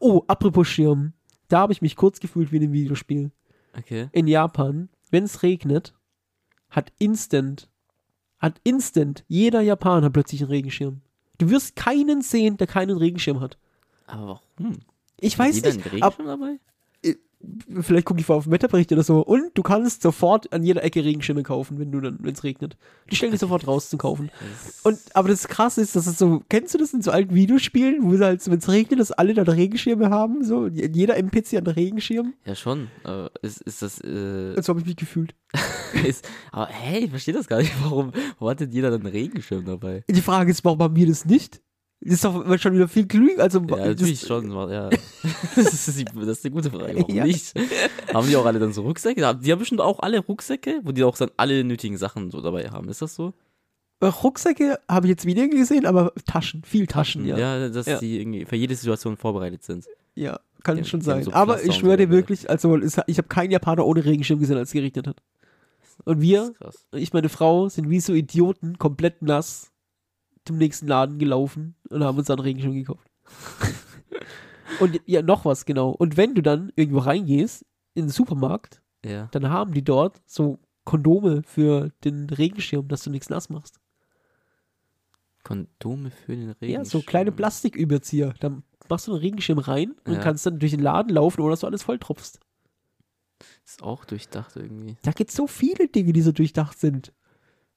oh, 0.00 0.22
apropos 0.26 0.68
Schirm. 0.68 1.12
Da 1.48 1.60
habe 1.60 1.72
ich 1.72 1.80
mich 1.82 1.96
kurz 1.96 2.20
gefühlt 2.20 2.52
wie 2.52 2.56
in 2.56 2.64
einem 2.64 2.72
Videospiel 2.72 3.30
Okay. 3.78 4.08
in 4.12 4.26
Japan, 4.26 4.88
wenn 5.10 5.24
es 5.24 5.42
regnet, 5.42 5.94
hat 6.70 6.92
instant, 6.98 7.68
hat 8.38 8.60
instant 8.64 9.24
jeder 9.28 9.60
Japaner 9.60 10.10
plötzlich 10.10 10.42
einen 10.42 10.50
Regenschirm. 10.50 11.02
Du 11.38 11.50
wirst 11.50 11.76
keinen 11.76 12.22
sehen, 12.22 12.56
der 12.56 12.66
keinen 12.66 12.96
Regenschirm 12.96 13.40
hat. 13.40 13.58
Aber 14.06 14.40
warum? 14.58 14.78
Ich 15.20 15.38
weiß 15.38 15.56
nicht. 15.62 15.66
einen 15.66 16.02
Ab, 16.02 16.18
Regenschirm 16.18 16.26
dabei? 16.26 16.58
Vielleicht 17.80 18.06
gucke 18.06 18.20
ich 18.20 18.26
vor 18.26 18.36
auf 18.36 18.44
den 18.44 18.52
Wetterbericht 18.52 18.92
oder 18.92 19.02
so. 19.02 19.20
Und 19.20 19.50
du 19.54 19.62
kannst 19.62 20.02
sofort 20.02 20.52
an 20.52 20.62
jeder 20.62 20.82
Ecke 20.82 21.04
Regenschirme 21.04 21.42
kaufen, 21.42 21.78
wenn 21.78 21.90
du 21.92 22.00
dann, 22.00 22.18
wenn 22.20 22.34
es 22.34 22.44
regnet. 22.44 22.76
Die 23.10 23.16
stellen 23.16 23.32
dich 23.32 23.40
sofort 23.40 23.66
raus 23.66 23.90
zum 23.90 23.98
Kaufen. 23.98 24.30
Und, 24.82 24.98
aber 25.14 25.28
das 25.28 25.48
krasse 25.48 25.80
ist, 25.80 25.96
dass 25.96 26.06
es 26.06 26.18
so, 26.18 26.42
kennst 26.48 26.74
du 26.74 26.78
das 26.78 26.92
in 26.92 27.02
so 27.02 27.10
alten 27.10 27.34
Videospielen, 27.34 28.02
wo 28.02 28.18
halt, 28.18 28.46
wenn 28.50 28.58
es 28.58 28.68
regnet, 28.68 29.00
dass 29.00 29.12
alle 29.12 29.34
dann 29.34 29.48
Regenschirme 29.48 30.10
haben, 30.10 30.44
so, 30.44 30.66
jeder 30.66 31.16
NPC 31.16 31.56
hat 31.56 31.66
einen 31.66 31.74
Regenschirm? 31.74 32.34
ja, 32.44 32.54
schon. 32.54 32.88
Aber 33.04 33.30
ist, 33.42 33.60
ist 33.62 33.82
das. 33.82 34.00
Äh, 34.00 34.60
So 34.62 34.70
habe 34.70 34.80
ich 34.80 34.86
mich 34.86 34.96
gefühlt. 34.96 35.34
ist, 36.06 36.28
aber 36.52 36.66
hey, 36.66 37.04
ich 37.04 37.10
verstehe 37.10 37.34
das 37.34 37.46
gar 37.46 37.58
nicht. 37.58 37.72
Warum, 37.82 38.12
warum 38.38 38.50
hat 38.50 38.60
denn 38.60 38.70
jeder 38.72 38.90
dann 38.90 39.00
einen 39.02 39.10
Regenschirm 39.10 39.64
dabei? 39.64 40.04
Die 40.10 40.20
Frage 40.20 40.50
ist, 40.50 40.64
warum 40.64 40.80
haben 40.80 40.96
wir 40.96 41.06
das 41.06 41.24
nicht? 41.24 41.60
Das 42.00 42.14
ist 42.14 42.24
doch 42.24 42.58
schon 42.58 42.74
wieder 42.74 42.88
viel 42.88 43.06
klüger. 43.06 43.42
Also, 43.42 43.60
Ja, 43.60 43.76
natürlich 43.86 44.20
das, 44.20 44.28
schon. 44.28 44.50
Ja. 44.70 44.90
Das, 45.56 45.88
ist 45.88 45.98
die, 45.98 46.04
das 46.04 46.26
ist 46.38 46.44
eine 46.44 46.54
gute 46.54 46.70
Frage. 46.70 46.94
Warum 46.96 47.14
Ja. 47.14 47.24
nicht? 47.24 47.52
Haben 48.12 48.28
die 48.28 48.36
auch 48.36 48.44
alle 48.46 48.58
dann 48.58 48.72
so 48.72 48.82
Rucksäcke? 48.82 49.20
Die 49.42 49.50
haben 49.52 49.58
bestimmt 49.58 49.80
auch 49.80 50.00
alle 50.00 50.18
Rucksäcke, 50.20 50.80
wo 50.84 50.92
die 50.92 51.02
auch 51.04 51.16
dann 51.16 51.30
alle 51.36 51.64
nötigen 51.64 51.96
Sachen 51.96 52.30
so 52.30 52.40
dabei 52.42 52.68
haben. 52.70 52.88
Ist 52.90 53.00
das 53.02 53.14
so? 53.14 53.32
Äh, 54.00 54.06
Rucksäcke 54.06 54.78
habe 54.88 55.06
ich 55.06 55.10
jetzt 55.10 55.24
weniger 55.24 55.48
gesehen, 55.48 55.86
aber 55.86 56.12
Taschen, 56.26 56.62
viel 56.64 56.86
Taschen, 56.86 57.24
ja. 57.26 57.38
Ja, 57.38 57.58
Ja, 57.58 57.68
dass 57.70 57.86
Ja. 57.86 57.98
die 57.98 58.20
irgendwie 58.20 58.44
für 58.44 58.56
jede 58.56 58.74
Situation 58.76 59.16
vorbereitet 59.16 59.64
sind. 59.64 59.86
kann 60.62 60.76
Die- 60.76 60.84
schon 60.84 61.00
sein. 61.00 61.22
so 61.22 61.32
aber 61.32 61.62
ich 61.64 61.74
schwöre 61.74 61.96
dir 61.96 62.10
wirklich, 62.10 62.50
also 62.50 62.76
ich 62.78 63.18
habe 63.18 63.28
keinen 63.28 63.52
Japaner 63.52 63.86
ohne 63.86 64.04
Regenschirm 64.04 64.38
gesehen, 64.38 64.58
als 64.58 64.68
es 64.68 64.72
geregnet 64.74 65.06
hat. 65.06 65.22
Und 66.04 66.20
wir, 66.20 66.52
ich 66.92 67.12
meine 67.14 67.30
Frau, 67.30 67.68
sind 67.70 67.88
wie 67.88 68.00
so 68.00 68.12
Idioten, 68.12 68.76
komplett 68.78 69.22
nass 69.22 69.70
zum 70.46 70.56
nächsten 70.58 70.86
Laden 70.86 71.18
gelaufen 71.18 71.74
und 71.90 72.02
haben 72.02 72.16
uns 72.18 72.28
dann 72.28 72.38
einen 72.38 72.44
Regenschirm 72.46 72.74
gekauft. 72.74 73.10
und 74.80 75.00
ja, 75.06 75.22
noch 75.22 75.44
was, 75.44 75.64
genau. 75.66 75.90
Und 75.90 76.16
wenn 76.16 76.34
du 76.34 76.42
dann 76.42 76.72
irgendwo 76.76 77.00
reingehst, 77.00 77.64
in 77.94 78.04
den 78.04 78.10
Supermarkt, 78.10 78.82
Ja. 79.04 79.28
dann 79.32 79.50
haben 79.50 79.74
die 79.74 79.84
dort 79.84 80.20
so 80.26 80.58
Kondome 80.84 81.42
für 81.44 81.90
den 82.04 82.30
Regenschirm, 82.30 82.86
dass 82.88 83.02
du 83.02 83.10
nichts 83.10 83.28
nass 83.28 83.48
machst. 83.50 83.80
Kondome 85.42 86.10
für 86.10 86.32
den 86.34 86.50
Regenschirm. 86.50 86.70
Ja, 86.70 86.84
so 86.84 87.00
kleine 87.02 87.30
Plastiküberzieher. 87.32 88.34
Dann 88.40 88.62
machst 88.88 89.06
du 89.06 89.12
einen 89.12 89.20
Regenschirm 89.20 89.58
rein 89.58 89.94
und 90.04 90.14
Ja. 90.14 90.20
kannst 90.20 90.44
dann 90.46 90.58
durch 90.58 90.72
den 90.72 90.80
Laden 90.80 91.12
laufen, 91.14 91.40
ohne 91.40 91.50
dass 91.50 91.60
du 91.60 91.66
alles 91.66 91.82
voll 91.84 91.98
tropfst. 91.98 92.40
Ist 93.64 93.82
auch 93.82 94.04
durchdacht 94.04 94.56
irgendwie. 94.56 94.96
Da 95.02 95.12
gibt 95.12 95.30
es 95.30 95.36
so 95.36 95.46
viele 95.46 95.88
Dinge, 95.88 96.12
die 96.12 96.22
so 96.22 96.32
durchdacht 96.32 96.78
sind. 96.78 97.12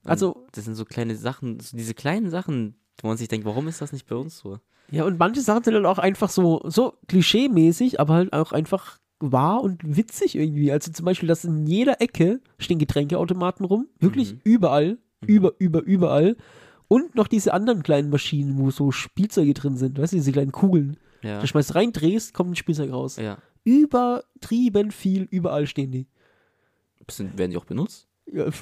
Also, 0.04 0.46
Das 0.52 0.64
sind 0.64 0.74
so 0.74 0.84
kleine 0.84 1.14
Sachen, 1.16 1.60
so 1.60 1.76
diese 1.76 1.94
kleinen 1.94 2.30
Sachen, 2.30 2.76
wo 3.02 3.08
man 3.08 3.16
sich 3.16 3.28
denkt, 3.28 3.44
warum 3.46 3.68
ist 3.68 3.80
das 3.80 3.92
nicht 3.92 4.06
bei 4.06 4.16
uns 4.16 4.38
so? 4.38 4.58
ja, 4.90 5.04
und 5.04 5.18
manche 5.18 5.40
Sachen 5.40 5.62
sind 5.62 5.74
dann 5.74 5.86
auch 5.86 5.98
einfach 5.98 6.28
so, 6.30 6.62
so 6.64 6.94
klischee-mäßig, 7.06 8.00
aber 8.00 8.14
halt 8.14 8.32
auch 8.32 8.50
einfach 8.52 8.98
wahr 9.20 9.62
und 9.62 9.80
witzig 9.96 10.34
irgendwie. 10.34 10.72
Also 10.72 10.90
zum 10.90 11.04
Beispiel, 11.04 11.28
dass 11.28 11.44
in 11.44 11.66
jeder 11.66 12.00
Ecke 12.00 12.40
stehen 12.58 12.78
Getränkeautomaten 12.78 13.64
rum. 13.66 13.86
Wirklich 14.00 14.32
Mhm. 14.34 14.40
überall. 14.44 14.98
Mhm. 15.20 15.28
Über, 15.28 15.52
über, 15.58 15.82
überall. 15.82 16.36
Und 16.88 17.14
noch 17.14 17.28
diese 17.28 17.52
anderen 17.52 17.82
kleinen 17.84 18.10
Maschinen, 18.10 18.58
wo 18.58 18.70
so 18.72 18.90
Spielzeuge 18.90 19.54
drin 19.54 19.76
sind. 19.76 19.98
Weißt 19.98 20.12
du, 20.12 20.16
diese 20.16 20.32
kleinen 20.32 20.50
Kugeln. 20.52 20.96
Ja. 21.22 21.38
Da 21.40 21.46
schmeißt 21.46 21.74
rein, 21.76 21.92
drehst, 21.92 22.34
kommt 22.34 22.50
ein 22.52 22.56
Spielzeug 22.56 22.90
raus. 22.90 23.16
Ja. 23.16 23.38
Übertrieben 23.64 24.90
viel, 24.90 25.22
überall 25.30 25.66
stehen 25.66 25.92
die. 25.92 26.06
Sind, 27.10 27.36
werden 27.38 27.50
die 27.50 27.56
auch 27.56 27.64
benutzt? 27.64 28.08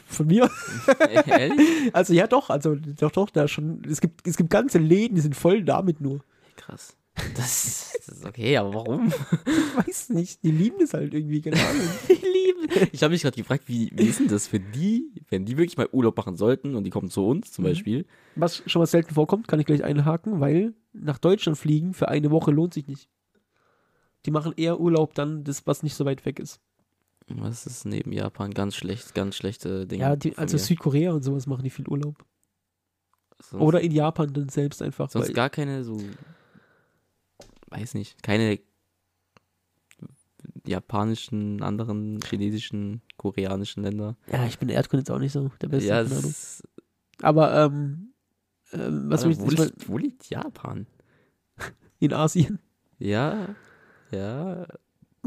Von 0.06 0.26
mir. 0.26 0.50
Ehrlich? 1.26 1.94
Also 1.94 2.14
ja 2.14 2.26
doch, 2.26 2.50
also 2.50 2.74
doch, 2.74 3.10
doch, 3.10 3.30
da 3.30 3.48
schon. 3.48 3.82
Es 3.88 4.00
gibt, 4.00 4.26
es 4.26 4.36
gibt 4.36 4.50
ganze 4.50 4.78
Läden, 4.78 5.14
die 5.14 5.20
sind 5.20 5.36
voll 5.36 5.62
damit 5.62 6.00
nur. 6.00 6.20
Krass. 6.56 6.96
Das, 7.34 7.98
das 8.06 8.18
ist 8.18 8.24
okay, 8.24 8.56
aber 8.56 8.72
warum? 8.74 9.08
Ich 9.08 9.86
weiß 9.88 10.08
nicht, 10.10 10.44
die 10.44 10.52
lieben 10.52 10.76
das 10.78 10.94
halt 10.94 11.12
irgendwie, 11.14 11.40
keine 11.40 11.56
Ahnung. 11.56 11.82
Die 12.08 12.14
lieben. 12.14 12.88
Ich 12.92 13.02
habe 13.02 13.12
mich 13.12 13.22
gerade 13.22 13.36
gefragt, 13.36 13.64
wie, 13.66 13.90
wie 13.92 14.04
ist 14.04 14.20
denn 14.20 14.28
das 14.28 14.46
für 14.46 14.60
die, 14.60 15.10
wenn 15.28 15.44
die 15.44 15.56
wirklich 15.58 15.76
mal 15.76 15.88
Urlaub 15.90 16.16
machen 16.16 16.36
sollten 16.36 16.76
und 16.76 16.84
die 16.84 16.90
kommen 16.90 17.10
zu 17.10 17.26
uns 17.26 17.50
zum 17.50 17.64
Mhm. 17.64 17.68
Beispiel? 17.70 18.06
Was 18.36 18.62
schon 18.66 18.80
mal 18.80 18.86
selten 18.86 19.14
vorkommt, 19.14 19.48
kann 19.48 19.58
ich 19.58 19.66
gleich 19.66 19.82
einhaken, 19.82 20.38
weil 20.40 20.74
nach 20.92 21.18
Deutschland 21.18 21.58
fliegen 21.58 21.92
für 21.92 22.08
eine 22.08 22.30
Woche 22.30 22.52
lohnt 22.52 22.72
sich 22.74 22.86
nicht. 22.86 23.08
Die 24.26 24.30
machen 24.30 24.52
eher 24.56 24.78
Urlaub 24.78 25.14
dann, 25.14 25.42
das, 25.42 25.66
was 25.66 25.82
nicht 25.82 25.94
so 25.96 26.04
weit 26.04 26.24
weg 26.24 26.38
ist. 26.38 26.60
Was 27.30 27.66
ist 27.66 27.84
neben 27.84 28.12
Japan 28.12 28.52
ganz 28.52 28.74
schlecht, 28.74 29.14
ganz 29.14 29.36
schlechte 29.36 29.86
Dinge? 29.86 30.02
Ja, 30.02 30.16
die, 30.16 30.36
also. 30.38 30.56
Südkorea 30.56 31.12
und 31.12 31.22
sowas 31.22 31.46
machen 31.46 31.64
die 31.64 31.70
viel 31.70 31.86
Urlaub. 31.88 32.24
sonst, 33.40 33.62
Oder 33.62 33.80
in 33.80 33.92
Japan 33.92 34.32
dann 34.32 34.48
selbst 34.48 34.82
einfach. 34.82 35.10
sonst 35.10 35.34
gar 35.34 35.50
keine 35.50 35.84
so, 35.84 36.00
weiß 37.68 37.94
nicht, 37.94 38.22
keine 38.22 38.60
japanischen, 40.66 41.62
anderen 41.62 42.20
chinesischen, 42.22 43.02
koreanischen 43.16 43.82
Länder. 43.82 44.16
ja, 44.30 44.46
ich 44.46 44.58
bin 44.58 44.68
Erdkunde 44.68 45.02
jetzt 45.02 45.10
auch 45.10 45.18
nicht 45.18 45.32
so 45.32 45.50
der 45.60 45.68
Beste, 45.68 45.88
ja, 45.88 46.04
Aber, 47.22 47.64
ähm, 47.64 48.12
ähm, 48.72 49.10
was 49.10 49.24
ich, 49.24 49.38
wo, 49.38 49.50
ich 49.50 49.58
liegt, 49.58 49.88
wo 49.88 49.98
liegt 49.98 50.30
Japan? 50.30 50.86
in 51.98 52.12
Asien? 52.12 52.58
Ja, 52.98 53.54
ja. 54.10 54.66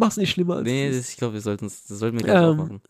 Mach's 0.02 0.18
nicht 0.18 0.32
schlimmer 0.32 0.56
als 0.58 0.64
Nee, 0.66 0.90
das. 0.92 1.10
ich 1.10 1.18
glaube, 1.18 1.36
wir 1.36 1.42
sollten 1.42 1.66
das 1.66 1.88
sollten 1.88 2.18
wir 2.18 2.26
gleich 2.26 2.42
Ähm, 2.44 2.50
aufmachen. 2.60 2.82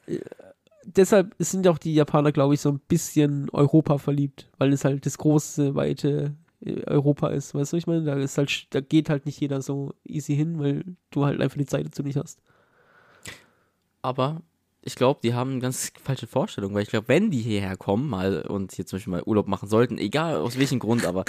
deshalb 0.86 1.36
sind 1.40 1.68
auch 1.68 1.78
die 1.78 1.94
Japaner, 1.94 2.32
glaube 2.32 2.54
ich, 2.54 2.62
so 2.62 2.70
ein 2.70 2.80
bisschen 2.80 3.50
Europa 3.52 3.98
verliebt, 3.98 4.50
weil 4.58 4.74
es 4.74 4.84
halt 4.86 5.06
das 5.06 5.18
große, 5.18 5.76
weite 5.76 6.36
äh, 6.66 6.84
Europa 6.86 7.30
ist. 7.30 7.54
Weißt 7.54 7.74
du, 7.74 7.78
ich 7.78 7.86
meine, 7.88 8.04
da 8.04 8.16
ist 8.16 8.38
halt, 8.38 8.68
da 8.74 8.82
geht 8.82 9.10
halt 9.10 9.26
nicht 9.26 9.40
jeder 9.40 9.62
so 9.62 9.94
easy 10.06 10.36
hin, 10.36 10.60
weil 10.60 10.84
du 11.12 11.26
halt 11.26 11.42
einfach 11.42 11.58
die 11.58 11.66
Zeit 11.66 11.86
dazu 11.86 12.02
nicht 12.02 12.18
hast. 12.18 12.40
Aber 14.02 14.42
ich 14.82 14.96
glaube, 14.96 15.20
die 15.24 15.34
haben 15.34 15.52
eine 15.52 15.60
ganz 15.60 15.92
falsche 16.04 16.28
Vorstellung, 16.28 16.74
weil 16.74 16.84
ich 16.84 16.90
glaube, 16.90 17.08
wenn 17.08 17.30
die 17.30 17.42
hierher 17.42 17.78
kommen 17.78 18.10
mal 18.10 18.42
und 18.44 18.72
hier 18.72 18.86
zum 18.86 18.98
Beispiel 18.98 19.12
mal 19.12 19.24
Urlaub 19.26 19.48
machen 19.48 19.70
sollten, 19.70 19.98
egal 19.98 20.38
aus 20.38 20.58
welchem 20.58 20.80
Grund, 20.80 21.06
aber 21.06 21.24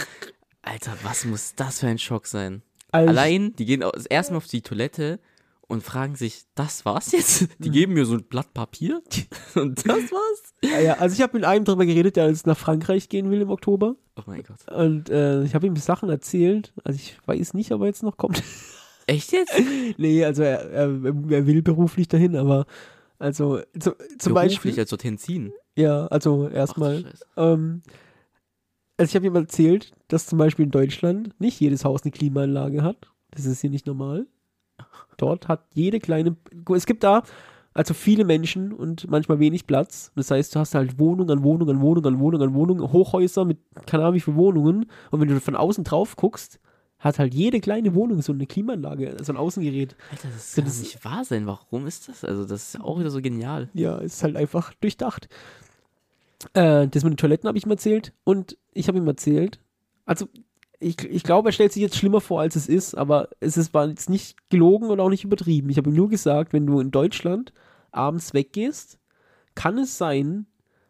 Alter, 0.62 0.97
was 1.03 1.25
muss 1.25 1.55
das 1.55 1.81
für 1.81 1.88
ein 1.88 1.99
Schock 1.99 2.27
sein? 2.27 2.62
Also, 2.92 3.09
Allein, 3.09 3.55
die 3.57 3.64
gehen 3.64 3.83
erstmal 4.09 4.37
auf 4.38 4.47
die 4.47 4.62
Toilette 4.62 5.18
und 5.68 5.83
fragen 5.83 6.16
sich, 6.16 6.44
das 6.55 6.85
war's 6.85 7.12
jetzt? 7.12 7.48
Die 7.59 7.70
geben 7.70 7.94
mir 7.94 8.05
so 8.05 8.14
ein 8.14 8.25
Blatt 8.25 8.53
Papier 8.55 9.03
und 9.55 9.87
das 9.87 10.12
war's? 10.12 10.55
ja, 10.62 10.81
ja, 10.81 10.94
also 10.98 11.14
ich 11.14 11.22
habe 11.22 11.37
mit 11.37 11.44
einem 11.44 11.64
drüber 11.64 11.87
geredet, 11.87 12.16
der 12.16 12.29
jetzt 12.29 12.46
nach 12.46 12.59
Frankreich 12.59 13.09
gehen 13.09 13.31
will 13.31 13.40
im 13.40 13.51
Oktober. 13.51 13.96
Oh 14.16 14.22
mein 14.27 14.42
Gott. 14.42 14.70
Und 14.70 15.09
äh, 15.09 15.42
ich 15.44 15.55
habe 15.55 15.66
ihm 15.66 15.77
Sachen 15.77 16.11
erzählt. 16.11 16.72
Also 16.85 16.98
ich 16.98 17.16
weiß 17.27 17.55
nicht, 17.55 17.72
ob 17.72 17.81
er 17.81 17.87
jetzt 17.87 18.03
noch 18.03 18.16
kommt. 18.16 18.42
Echt 19.07 19.33
jetzt? 19.33 19.53
nee, 19.96 20.25
also 20.25 20.42
er, 20.42 20.70
er, 20.70 20.83
er 20.85 21.46
will 21.46 21.62
beruflich 21.62 22.07
dahin, 22.09 22.37
aber 22.37 22.66
also 23.18 23.61
zu, 23.79 23.96
zum 24.18 24.35
Beruflich 24.35 24.59
Beispiel. 24.59 24.81
als 24.81 24.90
dorthin 24.90 25.16
ziehen. 25.18 25.53
Ja, 25.77 26.07
also 26.07 26.48
erstmal. 26.48 27.05
Ähm, 27.37 27.83
also 28.96 29.11
ich 29.11 29.14
habe 29.14 29.27
ihm 29.27 29.35
erzählt, 29.37 29.92
dass 30.09 30.27
zum 30.27 30.38
Beispiel 30.38 30.64
in 30.64 30.70
Deutschland 30.70 31.40
nicht 31.40 31.61
jedes 31.61 31.85
Haus 31.85 32.03
eine 32.03 32.11
Klimaanlage 32.11 32.83
hat. 32.83 33.11
Das 33.31 33.46
ist 33.46 33.61
hier 33.61 33.70
nicht 33.70 33.87
normal. 33.87 34.27
Dort 35.17 35.49
hat 35.49 35.65
jede 35.75 36.01
kleine, 36.01 36.37
es 36.75 36.87
gibt 36.87 37.03
da 37.05 37.23
also 37.75 37.95
viele 37.95 38.25
Menschen 38.27 38.73
und 38.73 39.09
manchmal 39.11 39.38
wenig 39.38 39.67
Platz. 39.67 40.12
Das 40.15 40.31
heißt, 40.31 40.55
du 40.55 40.59
hast 40.61 40.75
halt 40.75 40.99
Wohnung 40.99 41.31
an 41.31 41.43
Wohnung 41.43 41.71
an 41.71 41.81
Wohnung 41.81 42.05
an 42.05 42.19
Wohnung 42.21 42.43
an 42.43 42.55
Wohnung, 42.55 42.93
Hochhäuser 42.93 43.45
mit 43.47 43.59
keine 43.87 44.03
Ahnung 44.05 44.15
wie 44.17 44.21
viele 44.21 44.37
Wohnungen. 44.37 44.87
Und 45.11 45.21
wenn 45.21 45.29
du 45.29 45.41
von 45.41 45.57
außen 45.57 45.83
drauf 45.85 46.17
guckst, 46.17 46.61
hat 46.99 47.19
halt 47.19 47.33
jede 47.35 47.61
kleine 47.61 47.95
Wohnung 47.95 48.21
so 48.21 48.33
eine 48.33 48.47
Klimaanlage, 48.47 49.17
so 49.23 49.33
ein 49.33 49.37
Außengerät. 49.38 49.97
Alter, 50.11 50.29
das 50.35 50.55
kann 50.55 50.65
das- 50.67 50.81
nicht 50.81 51.03
wahr 51.05 51.25
sein. 51.25 51.47
Warum 51.47 51.87
ist 51.87 52.09
das? 52.09 52.25
Also, 52.25 52.45
das 52.45 52.62
ist 52.65 52.75
ja 52.75 52.81
auch 52.83 53.01
wieder 53.01 53.11
so 53.11 53.21
genial. 53.23 53.69
Ja, 53.73 53.97
ist 53.99 54.23
halt 54.23 54.37
einfach 54.37 54.75
durchdacht. 54.75 55.29
Äh, 56.55 56.88
das 56.88 57.05
mit 57.05 57.12
den 57.15 57.17
Toiletten 57.17 57.49
habe 57.49 57.57
ich 57.59 57.65
ihm 57.65 57.71
erzählt 57.71 58.12
und 58.25 58.57
ich 58.75 58.88
habe 58.88 58.99
ihm 58.99 59.07
erzählt, 59.07 59.61
also 60.05 60.27
ich, 60.83 61.03
ich 61.05 61.23
glaube, 61.23 61.49
er 61.49 61.53
stellt 61.53 61.73
sich 61.73 61.83
jetzt 61.83 61.97
schlimmer 61.97 62.21
vor, 62.21 62.40
als 62.40 62.57
es 62.57 62.68
ist, 62.68 62.95
aber 62.95 63.29
es 63.40 63.57
ist, 63.57 63.73
war 63.75 63.88
jetzt 63.88 64.11
nicht 64.11 64.37
gelogen 64.51 64.90
und 64.90 65.01
auch 65.01 65.09
nicht 65.09 65.25
übertrieben. 65.25 65.71
Ich 65.71 65.77
habe 65.79 65.90
ihm 65.90 65.97
nur 65.97 66.09
gesagt, 66.09 66.53
wenn 66.53 66.66
du 66.66 66.81
in 66.81 66.90
Deutschland 66.90 67.53
abends 67.92 68.35
weggehst, 68.35 68.99
kann 69.55 69.79
es 69.79 69.99
sein, 69.99 70.47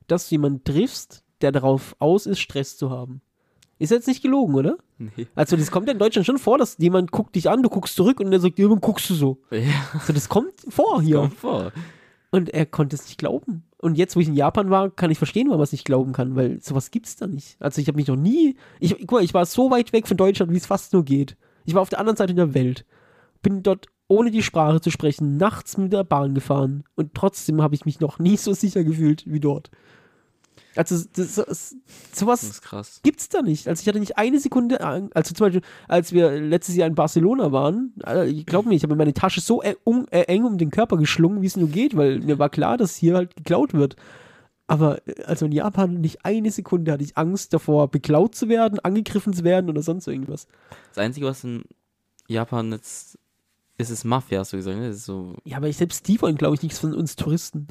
dass 0.07 0.28
du 0.28 0.35
jemanden 0.35 0.64
triffst, 0.64 1.24
der 1.40 1.52
darauf 1.52 1.96
aus 1.98 2.26
ist, 2.26 2.40
Stress 2.40 2.76
zu 2.76 2.90
haben. 2.90 3.20
Ist 3.78 3.90
jetzt 3.90 4.07
nicht 4.07 4.22
gelogen, 4.22 4.55
oder? 4.55 4.76
Nee. 4.98 5.26
Also 5.35 5.57
das 5.57 5.72
kommt 5.72 5.88
ja 5.88 5.92
in 5.92 5.98
Deutschland 5.98 6.24
schon 6.24 6.38
vor, 6.38 6.57
dass 6.57 6.76
jemand 6.78 7.11
guckt 7.11 7.35
dich 7.35 7.50
an, 7.50 7.62
du 7.64 7.68
guckst 7.68 7.96
zurück 7.96 8.20
und 8.20 8.31
der 8.31 8.38
sagt, 8.38 8.59
warum 8.61 8.81
guckst 8.81 9.11
du 9.11 9.14
so? 9.14 9.38
Ja, 9.50 9.61
Also 9.94 10.12
das 10.12 10.28
kommt 10.28 10.52
vor 10.68 11.02
hier. 11.02 11.16
kommt 11.16 11.35
vor. 11.35 11.72
Und 12.31 12.50
er 12.50 12.64
konnte 12.66 12.94
es 12.94 13.05
nicht 13.07 13.18
glauben. 13.18 13.64
Und 13.82 13.98
jetzt, 13.98 14.14
wo 14.14 14.20
ich 14.20 14.28
in 14.28 14.36
Japan 14.36 14.70
war, 14.70 14.90
kann 14.90 15.10
ich 15.10 15.18
verstehen, 15.18 15.48
warum 15.48 15.60
er 15.60 15.64
es 15.64 15.72
nicht 15.72 15.84
glauben 15.84 16.12
kann, 16.12 16.36
weil 16.36 16.62
sowas 16.62 16.92
gibt's 16.92 17.16
da 17.16 17.26
nicht. 17.26 17.56
Also 17.58 17.80
ich 17.80 17.88
habe 17.88 17.96
mich 17.96 18.06
noch 18.06 18.16
nie, 18.16 18.54
ich, 18.78 18.96
guck 18.96 19.10
mal, 19.10 19.24
ich 19.24 19.34
war 19.34 19.44
so 19.44 19.72
weit 19.72 19.92
weg 19.92 20.06
von 20.06 20.16
Deutschland, 20.16 20.52
wie 20.52 20.56
es 20.56 20.66
fast 20.66 20.92
nur 20.92 21.04
geht. 21.04 21.36
Ich 21.64 21.74
war 21.74 21.82
auf 21.82 21.88
der 21.88 21.98
anderen 21.98 22.16
Seite 22.16 22.32
der 22.32 22.54
Welt. 22.54 22.86
Bin 23.42 23.64
dort, 23.64 23.88
ohne 24.06 24.30
die 24.30 24.44
Sprache 24.44 24.80
zu 24.80 24.92
sprechen, 24.92 25.36
nachts 25.36 25.78
mit 25.78 25.92
der 25.92 26.04
Bahn 26.04 26.32
gefahren. 26.32 26.84
Und 26.94 27.14
trotzdem 27.14 27.60
habe 27.60 27.74
ich 27.74 27.84
mich 27.84 27.98
noch 27.98 28.20
nie 28.20 28.36
so 28.36 28.52
sicher 28.52 28.84
gefühlt 28.84 29.24
wie 29.26 29.40
dort. 29.40 29.72
Also 30.74 31.04
das, 31.14 31.35
das, 31.35 31.46
Das 31.46 31.74
sowas 32.14 32.62
krass. 32.62 33.00
gibt's 33.02 33.28
da 33.28 33.42
nicht. 33.42 33.68
Also 33.68 33.80
ich 33.82 33.88
hatte 33.88 34.00
nicht 34.00 34.16
eine 34.18 34.38
Sekunde, 34.40 34.80
Ang- 34.80 35.11
also 35.14 35.35
zum 35.35 35.46
Beispiel, 35.46 35.62
als 35.88 36.12
wir 36.12 36.32
letztes 36.40 36.76
Jahr 36.76 36.88
in 36.88 36.94
Barcelona 36.94 37.52
waren, 37.52 37.92
Alter, 38.02 38.26
ich 38.26 38.46
glaube 38.46 38.68
mir, 38.68 38.74
ich 38.74 38.82
habe 38.82 38.96
meine 38.96 39.12
Tasche 39.14 39.40
so 39.40 39.62
äh, 39.62 39.74
um, 39.85 40.06
äh, 40.11 40.22
eng 40.22 40.44
um 40.44 40.56
den 40.58 40.70
Körper 40.70 40.96
geschlungen, 40.96 41.42
wie 41.42 41.46
es 41.46 41.56
nur 41.56 41.68
geht, 41.68 41.96
weil 41.96 42.20
mir 42.20 42.38
war 42.38 42.48
klar, 42.48 42.76
dass 42.78 42.96
hier 42.96 43.14
halt 43.16 43.37
geklaut 43.37 43.74
wird. 43.74 43.96
Aber 44.66 45.06
äh, 45.06 45.22
also 45.24 45.44
in 45.46 45.52
Japan 45.52 46.00
nicht 46.00 46.24
eine 46.24 46.50
Sekunde 46.50 46.92
hatte 46.92 47.04
ich 47.04 47.18
Angst 47.18 47.52
davor, 47.52 47.88
beklaut 47.88 48.35
zu 48.35 48.48
werden, 48.48 48.78
angegriffen 48.78 49.35
zu 49.35 49.44
werden 49.44 49.68
oder 49.68 49.82
sonst 49.82 50.06
irgendwas. 50.06 50.46
Das 50.94 51.04
Einzige, 51.04 51.26
was 51.26 51.44
in 51.44 51.64
Japan 52.28 52.72
jetzt 52.72 53.18
ist, 53.78 53.90
ist 53.90 54.04
Mafia, 54.04 54.38
hast 54.40 54.52
du 54.52 54.56
gesagt, 54.58 54.78
ne? 54.78 54.88
Das 54.88 54.96
ist 54.98 55.04
so, 55.06 55.35
Ja, 55.44 55.56
aber 55.56 55.68
ich 55.68 55.76
selbst 55.76 56.06
die 56.08 56.20
wollen, 56.22 56.37
glaube 56.37 56.54
ich, 56.54 56.62
nichts 56.62 56.78
von 56.78 56.94
uns 56.94 57.16
Touristen. 57.16 57.66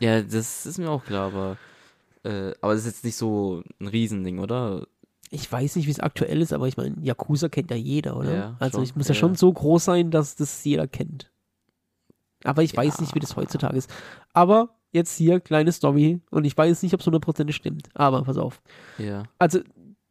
ja, 0.00 0.22
das 0.22 0.64
ist 0.66 0.78
mir 0.78 0.88
auch 0.90 1.04
klar, 1.04 1.26
aber, 1.26 1.56
äh, 2.24 2.52
aber 2.60 2.74
das 2.74 2.80
ist 2.82 2.86
jetzt 2.96 3.04
nicht 3.04 3.16
so 3.16 3.62
ein 3.80 3.86
Riesending, 3.88 4.38
oder? 4.38 4.86
Ich 5.30 5.50
weiß 5.50 5.76
nicht, 5.76 5.86
wie 5.86 5.90
es 5.92 6.00
aktuell 6.00 6.40
ist, 6.42 6.52
aber 6.52 6.66
ich 6.68 6.76
meine, 6.76 6.96
Yakuza 7.02 7.48
kennt 7.48 7.70
ja 7.70 7.76
jeder, 7.76 8.16
oder? 8.16 8.34
Ja, 8.34 8.56
also 8.58 8.78
schon, 8.78 8.84
ich 8.84 8.96
muss 8.96 9.08
ja, 9.08 9.14
ja. 9.14 9.20
schon 9.20 9.34
so 9.36 9.52
groß 9.52 9.84
sein, 9.84 10.10
dass 10.10 10.34
das 10.36 10.64
jeder 10.64 10.88
kennt. 10.88 11.30
Aber 12.42 12.62
ich 12.62 12.76
weiß 12.76 12.96
Ja. 12.96 13.00
nicht, 13.02 13.14
wie 13.14 13.20
das 13.20 13.36
heutzutage 13.36 13.76
ist. 13.76 13.90
Aber 14.32 14.70
jetzt 14.92 15.16
hier, 15.16 15.40
kleine 15.40 15.70
Story, 15.72 16.20
und 16.30 16.44
ich 16.46 16.56
weiß 16.56 16.82
nicht, 16.82 16.94
ob 16.94 17.00
es 17.00 17.06
100% 17.06 17.52
stimmt. 17.52 17.88
Aber 17.94 18.22
pass 18.24 18.38
auf. 18.38 18.60
Ja. 18.98 19.22
Also, 19.38 19.60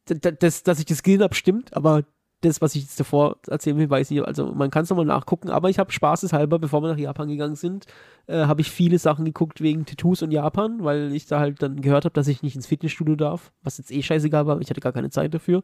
d- 0.08 0.16
d- 0.16 0.32
das, 0.40 0.64
dass 0.64 0.80
ich 0.80 0.86
das 0.86 1.04
gesehen 1.04 1.22
habe, 1.22 1.36
stimmt, 1.36 1.76
aber 1.76 2.04
das, 2.42 2.62
was 2.62 2.76
ich 2.76 2.84
jetzt 2.84 3.00
davor 3.00 3.38
erzählen 3.48 3.78
will, 3.78 3.90
weiß 3.90 4.12
ich. 4.12 4.26
Also, 4.26 4.54
man 4.54 4.70
kann 4.70 4.84
es 4.84 4.90
nochmal 4.90 5.06
nachgucken, 5.06 5.50
aber 5.50 5.70
ich 5.70 5.80
habe 5.80 5.92
spaßeshalber, 5.92 6.60
bevor 6.60 6.82
wir 6.82 6.90
nach 6.90 6.98
Japan 6.98 7.28
gegangen 7.28 7.56
sind, 7.56 7.86
äh, 8.28 8.46
habe 8.46 8.62
ich 8.62 8.72
viele 8.72 8.98
Sachen 8.98 9.26
geguckt 9.26 9.62
wegen 9.62 9.86
Tattoos 9.86 10.22
und 10.22 10.32
Japan, 10.32 10.84
weil 10.84 11.14
ich 11.14 11.26
da 11.26 11.40
halt 11.40 11.62
dann 11.62 11.82
gehört 11.82 12.06
habe, 12.06 12.14
dass 12.14 12.28
ich 12.28 12.42
nicht 12.42 12.56
ins 12.56 12.68
Fitnessstudio 12.68 13.16
darf, 13.16 13.52
was 13.62 13.78
jetzt 13.78 13.92
eh 13.92 14.02
scheißegal 14.02 14.46
war, 14.46 14.54
aber 14.54 14.62
ich 14.62 14.70
hatte 14.70 14.82
gar 14.82 14.94
keine 14.94 15.10
Zeit 15.10 15.34
dafür. 15.34 15.64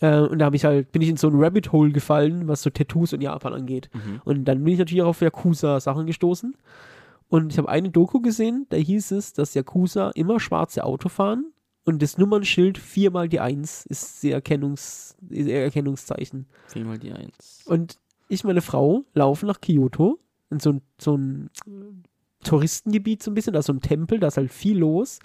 Äh, 0.00 0.20
und 0.20 0.38
da 0.38 0.46
habe 0.46 0.56
ich 0.56 0.64
halt, 0.64 0.92
bin 0.92 1.02
ich 1.02 1.08
in 1.08 1.16
so 1.16 1.28
ein 1.28 1.34
Rabbit 1.34 1.72
Hole 1.72 1.90
gefallen, 1.90 2.46
was 2.46 2.62
so 2.62 2.70
Tattoos 2.70 3.12
und 3.12 3.20
Japan 3.20 3.52
angeht. 3.52 3.90
Mhm. 3.92 4.20
Und 4.24 4.44
dann 4.44 4.62
bin 4.62 4.74
ich 4.74 4.78
natürlich 4.78 5.02
auch 5.02 5.08
auf 5.08 5.20
Yakuza-Sachen 5.20 6.06
gestoßen. 6.06 6.54
Und 7.28 7.52
ich 7.52 7.58
habe 7.58 7.68
eine 7.68 7.90
Doku 7.90 8.20
gesehen, 8.20 8.66
da 8.70 8.76
hieß 8.76 9.10
es, 9.10 9.32
dass 9.32 9.54
Yakuza 9.54 10.10
immer 10.14 10.40
schwarze 10.40 10.84
Auto 10.84 11.08
fahren 11.08 11.52
und 11.88 12.02
das 12.02 12.18
Nummernschild 12.18 12.76
viermal 12.76 13.30
die 13.30 13.40
Eins 13.40 13.86
ist 13.86 14.22
ihr, 14.22 14.34
Erkennungs, 14.34 15.16
ihr 15.30 15.54
Erkennungszeichen. 15.62 16.46
Viermal 16.66 16.98
die 16.98 17.12
Eins. 17.12 17.62
Und 17.64 17.98
ich 18.28 18.44
und 18.44 18.48
meine 18.48 18.60
Frau 18.60 19.04
laufen 19.14 19.46
nach 19.46 19.62
Kyoto 19.62 20.18
in 20.50 20.60
so 20.60 20.72
ein, 20.72 20.82
so 21.00 21.16
ein 21.16 21.48
Touristengebiet 22.44 23.22
so 23.22 23.30
ein 23.30 23.34
bisschen, 23.34 23.54
da 23.54 23.60
ist 23.60 23.66
so 23.66 23.72
ein 23.72 23.80
Tempel, 23.80 24.20
da 24.20 24.26
ist 24.28 24.36
halt 24.36 24.52
viel 24.52 24.78
los. 24.78 25.18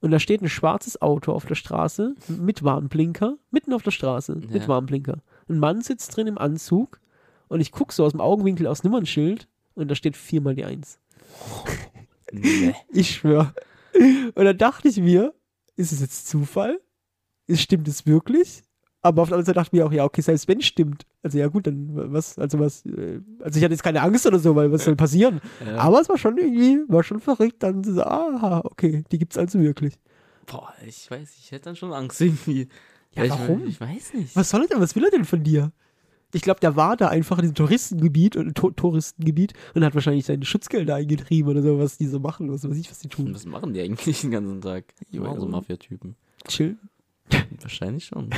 Und 0.00 0.10
da 0.10 0.18
steht 0.18 0.40
ein 0.40 0.48
schwarzes 0.48 1.02
Auto 1.02 1.32
auf 1.32 1.44
der 1.44 1.54
Straße 1.54 2.14
mit 2.28 2.62
Warnblinker, 2.64 3.36
mitten 3.50 3.74
auf 3.74 3.82
der 3.82 3.90
Straße 3.90 4.36
mit 4.36 4.50
Ja. 4.50 4.68
Warnblinker. 4.68 5.18
Ein 5.50 5.58
Mann 5.58 5.82
sitzt 5.82 6.16
drin 6.16 6.26
im 6.26 6.38
Anzug 6.38 6.98
und 7.48 7.60
ich 7.60 7.72
gucke 7.72 7.92
so 7.92 8.06
aus 8.06 8.12
dem 8.12 8.22
Augenwinkel 8.22 8.66
aus 8.66 8.84
Nummernschild 8.84 9.48
und 9.74 9.88
da 9.90 9.94
steht 9.94 10.16
viermal 10.16 10.54
die 10.54 10.64
Eins. 10.64 10.98
Nee. 12.32 12.74
Ich 12.92 13.10
schwöre. 13.16 13.52
Und 14.36 14.44
dann 14.44 14.56
dachte 14.56 14.86
ich 14.86 14.98
mir, 14.98 15.34
ist 15.80 15.92
es 15.92 16.00
jetzt 16.00 16.28
Zufall? 16.28 16.80
Ist, 17.46 17.62
stimmt 17.62 17.88
es 17.88 18.06
wirklich? 18.06 18.62
Aber 19.02 19.22
auf 19.22 19.28
der 19.28 19.36
anderen 19.36 19.46
Seite 19.46 19.56
dachte 19.56 19.68
ich 19.68 19.80
mir 19.80 19.86
auch, 19.86 19.92
ja, 19.92 20.04
okay, 20.04 20.20
selbst 20.20 20.46
wenn 20.46 20.58
es 20.58 20.66
stimmt. 20.66 21.06
Also 21.22 21.38
ja 21.38 21.48
gut, 21.48 21.66
dann 21.66 22.12
was, 22.12 22.38
also 22.38 22.58
was, 22.58 22.84
äh, 22.84 23.20
also 23.40 23.58
ich 23.58 23.64
hatte 23.64 23.72
jetzt 23.72 23.82
keine 23.82 24.02
Angst 24.02 24.26
oder 24.26 24.38
so, 24.38 24.54
weil 24.54 24.70
was 24.70 24.84
soll 24.84 24.94
passieren? 24.94 25.40
Ja. 25.64 25.78
Aber 25.78 26.00
es 26.00 26.08
war 26.08 26.18
schon 26.18 26.36
irgendwie, 26.36 26.80
war 26.86 27.02
schon 27.02 27.20
verrückt, 27.20 27.62
dann 27.62 27.82
zu 27.82 27.94
sagen, 27.94 28.36
aha, 28.36 28.60
okay, 28.64 29.02
die 29.10 29.18
gibt's 29.18 29.38
also 29.38 29.58
wirklich. 29.58 29.94
Boah, 30.46 30.72
ich 30.86 31.10
weiß, 31.10 31.30
ich 31.38 31.50
hätte 31.50 31.64
dann 31.64 31.76
schon 31.76 31.92
Angst 31.92 32.20
irgendwie. 32.20 32.68
Ja, 33.14 33.24
ich, 33.24 33.30
warum? 33.30 33.66
Ich 33.66 33.80
weiß 33.80 34.14
nicht. 34.14 34.36
Was 34.36 34.50
soll 34.50 34.62
er 34.62 34.68
denn, 34.68 34.80
was 34.80 34.94
will 34.94 35.04
er 35.04 35.10
denn 35.10 35.24
von 35.24 35.42
dir? 35.42 35.72
Ich 36.32 36.42
glaube, 36.42 36.60
der 36.60 36.76
war 36.76 36.96
da 36.96 37.08
einfach 37.08 37.38
in 37.38 37.42
diesem 37.42 37.54
Touristengebiet 37.54 38.36
und 38.36 38.54
to 38.54 38.70
Touristengebiet 38.70 39.54
und 39.74 39.84
hat 39.84 39.94
wahrscheinlich 39.94 40.26
seine 40.26 40.44
Schutzgelder 40.44 40.94
eingetrieben 40.94 41.50
oder 41.50 41.62
so, 41.62 41.78
was 41.78 41.98
die 41.98 42.06
so 42.06 42.20
machen, 42.20 42.52
was 42.52 42.68
weiß 42.68 42.76
ich, 42.76 42.90
was 42.90 43.00
die 43.00 43.08
tun. 43.08 43.34
Was 43.34 43.46
machen 43.46 43.74
die 43.74 43.80
eigentlich 43.80 44.20
den 44.20 44.30
ganzen 44.30 44.60
Tag? 44.60 44.84
Die 45.12 45.20
waren 45.20 45.40
so 45.40 45.46
Mafia-Typen. 45.46 46.16
Chill. 46.46 46.78
Wahrscheinlich 47.60 48.06
schon. 48.06 48.30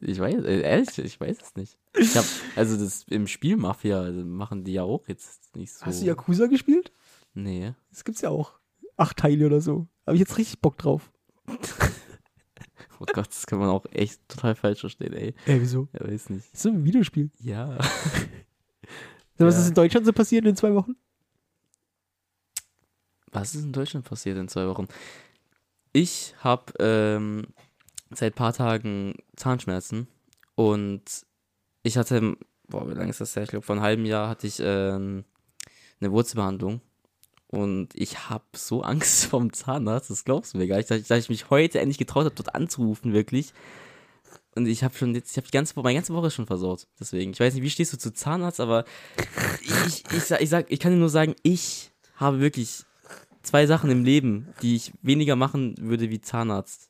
Ich 0.00 0.18
weiß, 0.18 0.44
äh, 0.44 0.60
ehrlich, 0.60 0.98
ich 0.98 1.18
weiß 1.18 1.38
es 1.40 1.56
nicht. 1.56 1.78
Ich 1.98 2.16
hab, 2.16 2.24
also 2.54 2.76
das 2.76 3.04
im 3.08 3.26
Spiel 3.26 3.56
Mafia 3.56 4.00
also 4.00 4.24
machen 4.24 4.64
die 4.64 4.74
ja 4.74 4.82
auch 4.82 5.08
jetzt 5.08 5.56
nicht 5.56 5.72
so. 5.72 5.86
Hast 5.86 6.02
du 6.02 6.06
Yakuza 6.06 6.46
gespielt? 6.46 6.92
Nee. 7.34 7.72
Das 7.90 8.04
gibt's 8.04 8.20
ja 8.20 8.28
auch. 8.30 8.52
Acht 8.98 9.16
Teile 9.16 9.46
oder 9.46 9.60
so. 9.60 9.86
Habe 10.06 10.16
ich 10.16 10.20
jetzt 10.20 10.36
richtig 10.36 10.60
Bock 10.60 10.76
drauf. 10.76 11.10
Oh 12.98 13.04
Gott, 13.12 13.28
das 13.28 13.46
kann 13.46 13.58
man 13.58 13.68
auch 13.68 13.84
echt 13.92 14.26
total 14.28 14.54
falsch 14.54 14.80
verstehen, 14.80 15.12
ey. 15.12 15.34
Ey, 15.46 15.60
wieso? 15.60 15.88
Ja, 15.92 16.06
weiß 16.06 16.30
nicht. 16.30 16.46
Das 16.52 16.54
ist 16.54 16.62
so 16.62 16.68
ein 16.70 16.84
Videospiel. 16.84 17.30
Ja. 17.40 17.76
Was 19.38 19.54
Ja. 19.54 19.60
ist 19.60 19.68
in 19.68 19.74
Deutschland 19.74 20.06
so 20.06 20.12
passiert 20.12 20.46
in 20.46 20.56
zwei 20.56 20.72
Wochen? 20.74 20.96
Was 23.32 23.54
ist 23.54 23.64
in 23.64 23.72
Deutschland 23.72 24.06
passiert 24.06 24.38
in 24.38 24.48
zwei 24.48 24.66
Wochen? 24.66 24.86
Ich 25.92 26.34
habe 26.40 26.72
ähm, 26.78 27.46
seit 28.10 28.34
paar 28.34 28.52
Tagen 28.52 29.14
Zahnschmerzen 29.36 30.08
und 30.54 31.02
ich 31.82 31.96
hatte, 31.98 32.36
boah, 32.68 32.88
wie 32.88 32.94
lange 32.94 33.10
ist 33.10 33.20
das 33.20 33.36
her? 33.36 33.42
Ich 33.42 33.50
glaube, 33.50 33.64
vor 33.66 33.74
einem 33.76 33.84
halben 33.84 34.04
Jahr 34.06 34.28
hatte 34.28 34.46
ich 34.46 34.58
ähm, 34.62 35.24
eine 36.00 36.12
Wurzelbehandlung 36.12 36.80
und 37.48 37.88
ich 37.94 38.28
habe 38.28 38.44
so 38.54 38.82
Angst 38.82 39.26
vom 39.26 39.52
Zahnarzt, 39.52 40.10
das 40.10 40.24
glaubst 40.24 40.54
du 40.54 40.58
mir 40.58 40.66
gar 40.66 40.76
nicht, 40.76 40.90
dass 40.90 41.00
ich, 41.00 41.06
dass 41.08 41.18
ich 41.24 41.28
mich 41.28 41.50
heute 41.50 41.80
endlich 41.80 41.98
getraut 41.98 42.24
habe, 42.24 42.34
dort 42.34 42.54
anzurufen, 42.54 43.12
wirklich. 43.12 43.52
Und 44.54 44.66
ich 44.66 44.82
habe 44.82 44.96
schon 44.96 45.14
jetzt, 45.14 45.32
ich 45.32 45.36
habe 45.36 45.46
die 45.46 45.52
ganze 45.52 45.76
Woche, 45.76 45.84
meine 45.84 45.98
ganze 45.98 46.14
Woche 46.14 46.30
schon 46.30 46.46
versaut. 46.46 46.86
Deswegen, 46.98 47.32
ich 47.32 47.40
weiß 47.40 47.52
nicht, 47.54 47.62
wie 47.62 47.68
stehst 47.70 47.92
du 47.92 47.98
zu 47.98 48.12
Zahnarzt, 48.12 48.58
aber 48.58 48.84
ich, 49.60 50.02
ich, 50.12 50.22
sag, 50.24 50.40
ich, 50.40 50.48
sag, 50.48 50.70
ich 50.70 50.80
kann 50.80 50.92
dir 50.92 50.98
nur 50.98 51.10
sagen, 51.10 51.34
ich 51.42 51.90
habe 52.14 52.40
wirklich 52.40 52.84
zwei 53.42 53.66
Sachen 53.66 53.90
im 53.90 54.02
Leben, 54.04 54.48
die 54.62 54.74
ich 54.76 54.92
weniger 55.02 55.36
machen 55.36 55.74
würde 55.78 56.08
wie 56.10 56.20
Zahnarzt. 56.22 56.88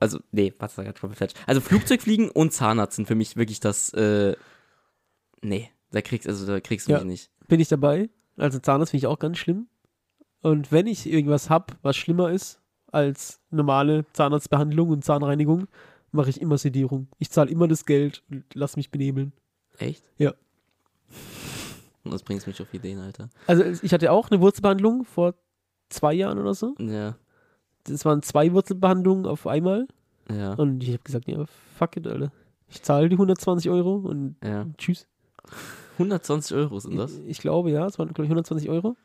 Also, 0.00 0.20
nee, 0.32 0.54
warte, 0.58 0.74
sag 0.74 0.86
ich 0.88 0.94
komplett 1.00 1.18
falsch. 1.18 1.32
Also 1.46 1.60
Flugzeugfliegen 1.60 2.30
und 2.30 2.52
Zahnarzt 2.52 2.96
sind 2.96 3.06
für 3.06 3.14
mich 3.14 3.36
wirklich 3.36 3.60
das, 3.60 3.90
äh, 3.92 4.34
nee, 5.42 5.70
da 5.90 6.00
kriegst, 6.00 6.26
also 6.26 6.46
da 6.46 6.60
kriegst 6.60 6.88
du 6.88 6.92
Ja. 6.92 6.98
mich 6.98 7.06
nicht. 7.06 7.30
Bin 7.46 7.60
ich 7.60 7.68
dabei. 7.68 8.08
Also 8.36 8.58
Zahnarzt 8.58 8.90
finde 8.90 8.98
ich 8.98 9.06
auch 9.06 9.18
ganz 9.18 9.38
schlimm. 9.38 9.68
Und 10.40 10.72
wenn 10.72 10.86
ich 10.86 11.10
irgendwas 11.10 11.48
hab, 11.50 11.76
was 11.82 11.96
schlimmer 11.96 12.30
ist 12.30 12.60
als 12.92 13.40
normale 13.50 14.04
Zahnarztbehandlung 14.12 14.90
und 14.90 15.04
Zahnreinigung, 15.04 15.66
mache 16.12 16.30
ich 16.30 16.40
immer 16.40 16.58
Sedierung. 16.58 17.08
Ich 17.18 17.30
zahle 17.30 17.50
immer 17.50 17.66
das 17.66 17.86
Geld 17.86 18.22
und 18.30 18.44
lass 18.54 18.76
mich 18.76 18.90
benebeln. 18.90 19.32
Echt? 19.78 20.04
Ja. 20.18 20.32
Und 22.04 22.12
das 22.12 22.22
bringt 22.22 22.46
mich 22.46 22.60
auf 22.60 22.72
Ideen, 22.74 22.98
Alter. 23.00 23.30
Also 23.46 23.64
ich 23.64 23.92
hatte 23.92 24.12
auch 24.12 24.30
eine 24.30 24.40
Wurzelbehandlung 24.40 25.04
vor 25.04 25.34
zwei 25.88 26.12
Jahren 26.14 26.38
oder 26.38 26.54
so. 26.54 26.74
Ja, 26.78 27.16
Das 27.84 28.04
waren 28.04 28.22
zwei 28.22 28.52
Wurzelbehandlungen 28.52 29.26
auf 29.26 29.46
einmal. 29.46 29.86
ja, 30.30 30.52
Und 30.54 30.82
ich 30.82 30.90
habe 30.90 31.02
gesagt, 31.02 31.26
ja, 31.28 31.44
fuck 31.76 31.96
it, 31.96 32.06
Alter. 32.06 32.30
Ich 32.68 32.82
zahle 32.82 33.08
die 33.08 33.14
120 33.14 33.70
Euro 33.70 33.96
und 33.96 34.36
ja. 34.44 34.66
tschüss. 34.76 35.06
120 35.98 36.56
Euro 36.56 36.78
sind 36.80 36.96
das? 36.96 37.20
Ich 37.26 37.38
glaube, 37.38 37.70
ja, 37.70 37.86
es 37.86 37.98
waren, 37.98 38.08
glaube 38.08 38.24
ich, 38.24 38.28
120 38.30 38.68
Euro. 38.68 38.96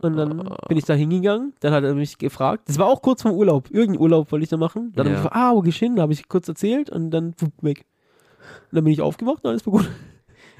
Und 0.00 0.16
dann 0.16 0.46
Oh. 0.48 0.54
bin 0.68 0.78
ich 0.78 0.84
da 0.84 0.94
hingegangen, 0.94 1.54
dann 1.60 1.72
hat 1.72 1.82
er 1.82 1.92
mich 1.94 2.18
gefragt. 2.18 2.68
Das 2.68 2.78
war 2.78 2.86
auch 2.86 3.02
kurz 3.02 3.22
vorm 3.22 3.34
Urlaub. 3.34 3.68
Irgendeinen 3.70 4.00
Urlaub 4.00 4.30
wollte 4.30 4.44
ich 4.44 4.48
da 4.50 4.56
machen. 4.56 4.92
Dann 4.94 5.06
Ja. 5.06 5.10
habe 5.12 5.16
ich 5.18 5.22
gefragt, 5.24 5.36
ah, 5.36 5.54
wo 5.56 5.62
hin? 5.64 5.96
Da 5.96 6.02
habe 6.02 6.12
ich 6.12 6.28
kurz 6.28 6.46
erzählt 6.46 6.88
und 6.88 7.10
dann 7.10 7.34
wupp, 7.38 7.52
weg. 7.62 7.84
Und 8.70 8.76
dann 8.76 8.84
bin 8.84 8.92
ich 8.92 9.00
aufgewacht 9.00 9.42
und 9.44 9.50
alles 9.50 9.66
war 9.66 9.72
gut. 9.72 9.90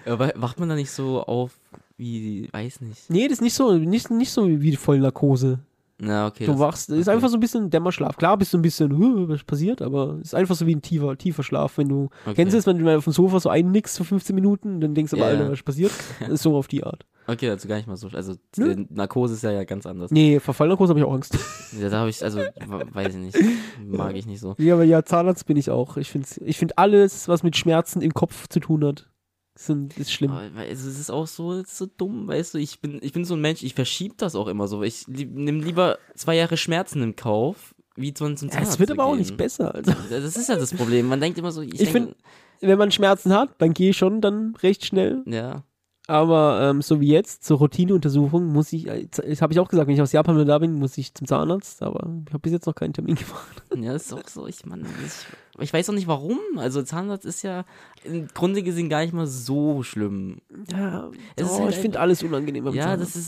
Aber 0.07 0.33
wacht 0.37 0.59
man 0.59 0.69
da 0.69 0.75
nicht 0.75 0.91
so 0.91 1.23
auf 1.23 1.59
wie, 1.97 2.49
weiß 2.53 2.81
nicht. 2.81 3.11
Nee, 3.11 3.25
das 3.29 3.35
ist 3.39 3.43
nicht 3.43 3.55
so, 3.55 3.73
nicht, 3.75 4.11
nicht 4.11 4.31
so 4.33 4.49
wie 4.49 4.75
Vollnarkose. 4.77 5.61
Na, 6.01 6.29
okay. 6.29 6.47
Du 6.47 6.59
wachst, 6.59 6.91
ist 6.91 7.09
okay. 7.09 7.17
einfach 7.17 7.29
so 7.29 7.37
ein 7.37 7.41
bisschen 7.41 7.71
Dämmerschlaf. 7.71 8.17
Klar 8.17 8.37
bist 8.37 8.53
du 8.53 8.59
ein 8.59 8.63
bisschen, 8.63 8.97
"Huh, 8.97 9.29
was 9.29 9.43
passiert, 9.43 9.83
aber 9.83 10.19
es 10.21 10.29
ist 10.29 10.35
einfach 10.35 10.55
so 10.55 10.65
wie 10.67 10.75
ein 10.75 10.81
tiefer, 10.83 11.19
tiefer 11.19 11.43
Schlaf. 11.43 11.77
Wenn 11.77 11.89
du, 11.89 12.09
okay. 12.25 12.35
kennst 12.37 12.55
du 12.55 12.59
es, 12.59 12.67
wenn 12.67 12.79
du 12.79 12.85
mal 12.85 12.97
auf 12.99 13.05
dem 13.05 13.13
Sofa 13.13 13.41
so 13.41 13.49
einnickst 13.49 13.97
für 13.99 14.05
15 14.05 14.35
Minuten, 14.35 14.81
dann 14.81 14.95
denkst 14.95 15.11
du, 15.11 15.17
aber, 15.17 15.27
Ja, 15.27 15.33
Alter, 15.33 15.47
was 15.51 15.59
ist 15.59 15.65
passiert? 15.65 15.93
Ist 16.29 16.43
so 16.43 16.57
auf 16.57 16.69
die 16.69 16.85
Art. 16.85 17.05
Okay, 17.31 17.51
also 17.51 17.69
gar 17.69 17.77
nicht 17.77 17.87
mal 17.87 17.99
so. 17.99 18.09
Also, 18.09 18.37
Nö. 18.57 18.87
Narkose 18.89 19.35
ist 19.35 19.43
ja, 19.43 19.51
ja 19.51 19.65
ganz 19.65 19.85
anders. 19.85 20.11
Nee, 20.11 20.41
vor 20.41 20.55
Vollnarkose 20.55 20.93
habe 20.93 21.01
ich 21.01 21.05
auch 21.05 21.13
Angst. 21.13 21.37
Ja, 21.79 21.91
da 21.91 21.99
habe 21.99 22.09
ich, 22.09 22.25
also, 22.25 22.39
weiß 22.39 23.15
ich 23.15 23.21
nicht. 23.21 23.39
Mag 23.87 24.17
ich 24.17 24.25
nicht 24.25 24.41
so. 24.41 24.55
Ja, 24.57 24.73
aber 24.73 24.85
ja, 24.85 25.05
Zahnarzt 25.05 25.45
bin 25.45 25.59
ich 25.59 25.69
auch. 25.69 25.99
Ich 25.99 26.11
finde 26.11 26.27
ich 26.47 26.57
find 26.57 26.79
alles, 26.79 27.29
was 27.29 27.43
mit 27.43 27.55
Schmerzen 27.59 28.01
im 28.01 28.15
Kopf 28.15 28.49
zu 28.49 28.61
tun 28.61 28.83
hat, 28.83 29.11
sind, 29.59 29.97
ist 29.99 30.13
schlimm. 30.13 30.31
Aber, 30.31 30.55
weil 30.55 30.71
es 30.71 30.85
ist 30.85 31.11
auch 31.11 31.27
so, 31.27 31.63
so 31.65 31.87
dumm, 31.87 32.29
weißt 32.29 32.55
du, 32.55 32.59
ich 32.59 32.81
bin, 32.81 32.99
ich 33.03 33.13
bin 33.13 33.25
so 33.25 33.35
ein 33.35 33.41
Mensch, 33.41 33.63
ich 33.63 33.75
verschiebe 33.75 34.15
das 34.17 34.35
auch 34.35 34.47
immer 34.49 34.69
so. 34.69 34.83
Ich 34.83 35.07
lieb, 35.09 35.35
nehme 35.35 35.63
lieber 35.65 35.99
zwei 36.15 36.37
Jahre 36.37 36.57
Schmerzen 36.57 37.03
im 37.03 37.17
Kauf, 37.17 37.75
wie 37.97 38.15
zum, 38.15 38.37
zum 38.37 38.49
Ja, 38.49 38.53
Zahnarzt 38.55 38.75
es 38.75 38.79
wird 38.79 38.91
aber 38.93 39.05
auch 39.05 39.11
gehen. 39.13 39.19
nicht 39.21 39.37
besser. 39.37 39.75
Also, 39.75 39.93
Das 40.09 40.37
ist 40.37 40.49
ja 40.49 40.57
das 40.57 40.73
Problem. 40.73 41.09
Man 41.09 41.21
denkt 41.21 41.39
immer 41.39 41.51
so, 41.51 41.61
ich, 41.63 41.81
Ich 41.81 41.93
denke, 41.93 42.15
wenn 42.61 42.79
man 42.79 42.93
Schmerzen 42.93 43.33
hat, 43.33 43.51
dann 43.59 43.75
gehe 43.75 43.91
ich 43.91 43.97
schon 43.97 44.21
dann 44.21 44.55
recht 44.63 44.85
schnell. 44.87 45.23
ja, 45.27 45.65
Aber 46.09 46.61
ähm, 46.63 46.81
so 46.81 47.03
wie 47.03 47.09
jetzt, 47.09 47.45
zur 47.45 47.59
Routineuntersuchung, 47.59 48.47
muss 48.47 48.73
ich, 48.73 48.87
äh, 48.89 49.07
das 49.11 49.43
habe 49.43 49.53
ich 49.53 49.61
auch 49.61 49.69
gesagt, 49.69 49.87
wenn 49.87 49.95
ich 49.95 50.01
aus 50.01 50.13
Japan 50.13 50.37
wieder 50.37 50.47
da 50.47 50.59
bin, 50.59 50.73
muss 50.73 50.97
ich 50.97 51.13
zum 51.13 51.27
Zahnarzt, 51.27 51.83
aber 51.83 52.11
ich 52.27 52.33
habe 52.33 52.39
bis 52.41 52.53
jetzt 52.53 52.67
noch 52.67 52.75
keinen 52.75 52.95
Termin 52.95 53.15
gemacht. 53.15 53.63
Ja, 53.77 53.93
ist 53.95 54.13
auch 54.15 54.27
so. 54.27 54.47
Ich 54.47 54.65
meine, 54.65 54.85
ich, 55.07 55.63
ich 55.63 55.73
weiß 55.73 55.91
auch 55.91 55.95
nicht 55.95 56.09
warum. 56.09 56.39
Also 56.57 56.83
Zahnarzt 56.83 57.27
ist 57.27 57.43
ja 57.43 57.65
im 58.05 58.27
Grunde 58.29 58.63
gesehen 58.63 58.89
gar 58.89 59.03
nicht 59.03 59.13
mal 59.13 59.27
so 59.27 59.83
schlimm. 59.83 60.39
Ja, 60.73 61.11
oh, 61.11 61.59
halt 61.61 61.75
ich 61.75 61.77
finde 61.77 62.01
alles 62.01 62.23
unangenehm 62.23 62.65
beim 62.65 62.75
Ja, 62.75 62.85
Zahnarzt. 62.85 63.15
das 63.15 63.23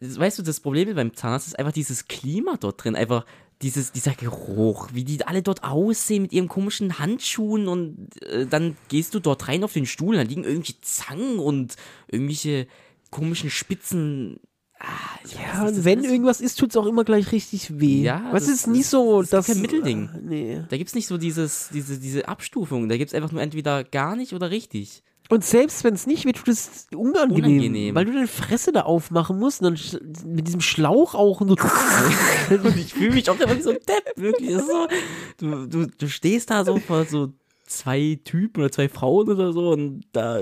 ist. 0.00 0.18
Weißt 0.18 0.38
du, 0.38 0.42
das 0.42 0.60
Problem 0.60 0.94
beim 0.94 1.14
Zahnarzt 1.14 1.48
ist 1.48 1.58
einfach 1.58 1.72
dieses 1.72 2.06
Klima 2.06 2.56
dort 2.58 2.82
drin. 2.82 2.94
Einfach 2.94 3.24
dieses, 3.62 3.90
dieser 3.92 4.12
Geruch, 4.14 4.90
wie 4.92 5.04
die 5.04 5.24
alle 5.26 5.42
dort 5.42 5.64
aussehen 5.64 6.22
mit 6.22 6.32
ihren 6.32 6.48
komischen 6.48 6.98
Handschuhen 6.98 7.66
und 7.68 8.08
äh, 8.22 8.46
dann 8.46 8.76
gehst 8.88 9.14
du 9.14 9.20
dort 9.20 9.48
rein 9.48 9.64
auf 9.64 9.72
den 9.72 9.86
Stuhl, 9.86 10.16
dann 10.16 10.28
liegen 10.28 10.44
irgendwelche 10.44 10.80
Zangen 10.80 11.38
und 11.40 11.74
irgendwelche 12.06 12.66
komischen 13.10 13.50
Spitzen. 13.50 14.38
Ah, 14.78 14.86
Ja, 15.34 15.40
nicht, 15.62 15.68
und 15.70 15.76
das 15.78 15.84
wenn 15.84 16.04
ist- 16.04 16.10
irgendwas 16.10 16.40
ist, 16.40 16.56
tut 16.56 16.70
es 16.70 16.76
auch 16.76 16.86
immer 16.86 17.02
gleich 17.02 17.32
richtig 17.32 17.80
weh. 17.80 18.02
Ja, 18.02 18.28
Was 18.30 18.44
das- 18.44 18.54
ist 18.54 18.66
nicht 18.68 18.84
das- 18.84 18.90
so, 18.92 19.20
das 19.22 19.30
dass. 19.30 19.46
kein 19.48 19.60
Mittelding. 19.60 20.08
äh, 20.14 20.20
Nee. 20.22 20.62
Da 20.68 20.76
gibt 20.76 20.88
es 20.88 20.94
nicht 20.94 21.08
so 21.08 21.18
dieses, 21.18 21.68
diese, 21.72 21.98
diese 21.98 22.28
Abstufung. 22.28 22.88
Da 22.88 22.96
gibt 22.96 23.10
es 23.10 23.14
einfach 23.14 23.32
nur 23.32 23.42
entweder 23.42 23.82
gar 23.82 24.14
nicht 24.14 24.34
oder 24.34 24.50
richtig. 24.50 25.02
Und 25.30 25.44
selbst 25.44 25.84
wenn 25.84 25.94
es 25.94 26.06
nicht 26.06 26.24
wehtut, 26.24 26.48
ist 26.48 26.74
es 26.74 26.86
unangenehm, 26.96 27.44
Unangenehm. 27.44 27.94
Weil 27.94 28.06
du 28.06 28.12
deine 28.12 28.26
Fresse 28.28 28.72
da 28.72 28.82
aufmachen 28.82 29.38
musst 29.38 29.62
und 29.62 29.94
dann 29.94 30.34
mit 30.34 30.46
diesem 30.46 30.62
Schlauch 30.62 31.14
auch 31.14 31.40
und. 31.40 31.50
Und 32.50 32.76
ich 32.78 32.94
fühle 32.94 33.14
mich 33.14 33.28
auch 33.28 33.38
immer 33.38 33.56
wie 33.56 33.60
so 33.60 33.70
ein 33.70 33.76
Depp, 33.86 34.16
wirklich. 34.16 34.56
So, 34.56 34.88
du, 35.36 35.66
du, 35.66 35.86
du 35.86 36.08
stehst 36.08 36.50
da 36.50 36.64
so 36.64 36.78
vor 36.78 37.04
so 37.04 37.34
zwei 37.66 38.18
Typen 38.24 38.60
oder 38.62 38.72
zwei 38.72 38.88
Frauen 38.88 39.28
oder 39.28 39.52
so 39.52 39.70
und 39.72 40.04
da 40.12 40.40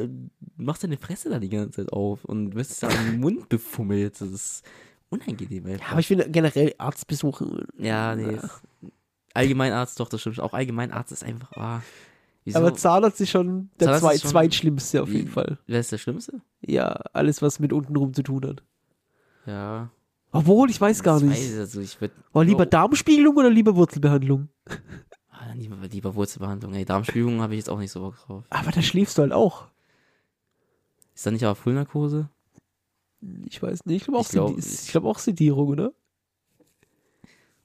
machst 0.57 0.83
du 0.83 0.87
deine 0.87 0.99
Fresse 0.99 1.29
da 1.29 1.41
die 1.41 1.49
ganze 1.49 1.83
Zeit 1.83 1.93
auf 1.93 2.25
und 2.25 2.55
wirst 2.55 2.83
da 2.83 2.89
im 2.89 3.21
Mund 3.21 3.49
befummelt. 3.49 4.21
Das 4.21 4.31
ist 4.31 4.65
unangenehm. 5.11 5.67
Einfach. 5.67 5.91
Aber 5.91 6.01
ich 6.01 6.07
finde 6.07 6.31
generell 6.31 6.75
Arztbesuche. 6.79 7.67
ja, 7.79 8.15
nee. 8.15 8.39
Allgemeinarzt, 9.35 10.01
doch, 10.01 10.09
das 10.09 10.23
stimmt. 10.23 10.41
Auch 10.41 10.55
Allgemeinarzt 10.55 11.13
ist 11.13 11.23
einfach, 11.23 11.53
ah, 11.57 11.83
wieso? 12.47 12.59
Aber 12.59 12.75
Zahnarzt 12.75 13.21
ist 13.21 13.31
schon 13.31 13.69
der 13.79 13.87
Zahnarzt 13.89 14.03
zwei, 14.05 14.19
schon- 14.19 14.31
zweitschlimmste 14.31 15.03
auf 15.03 15.11
Wie- 15.11 15.19
jeden 15.19 15.31
Fall. 15.31 15.59
Wer 15.67 15.81
ist 15.81 15.93
der 15.93 15.99
Schlimmste? 15.99 16.41
Ja, 16.63 16.87
alles, 17.13 17.43
was 17.43 17.59
mit 17.61 17.73
untenrum 17.75 18.15
zu 18.15 18.23
tun 18.23 18.47
hat. 18.47 18.63
Ja. 19.47 19.91
Obwohl, 20.33 20.71
ich 20.71 20.81
weiß 20.81 21.03
gar 21.03 21.19
ich 21.19 21.23
nicht. 21.25 21.39
Weiß, 21.53 21.59
also 21.59 21.81
ich 21.81 22.01
würd, 22.01 22.13
Oh, 22.33 22.41
lieber 22.43 22.63
Oh. 22.63 22.67
Darmspiegelung 22.67 23.37
oder 23.37 23.51
lieber 23.51 23.77
Wurzelbehandlung? 23.77 24.49
Ah, 25.31 25.53
lieber, 25.55 25.77
lieber 25.89 26.15
Wurzelbehandlung. 26.15 26.75
Ey, 26.75 26.85
Darmspiegelung 26.85 27.41
habe 27.43 27.55
ich 27.55 27.59
jetzt 27.59 27.71
auch 27.71 27.79
nicht 27.79 27.93
so 27.93 28.01
Bock 28.01 28.17
drauf. 28.27 28.45
Aber 28.51 28.71
da 28.73 28.83
schläfst 28.83 29.19
du 29.19 29.23
halt 29.23 29.33
auch. 29.33 29.67
Ist 31.15 31.25
da 31.27 31.31
nicht 31.31 31.45
aber 31.45 31.55
Vollnarkose? 31.55 32.29
Ich 33.47 33.63
weiß 33.63 33.87
nicht. 33.87 33.97
Ich 33.97 34.05
glaube 34.05 34.19
auch, 34.19 34.25
Ich 34.25 34.31
glaub, 34.31 34.59
ich 34.59 34.89
glaub 34.89 35.05
auch 35.05 35.19
Sedierung, 35.19 35.69
oder? 35.69 35.93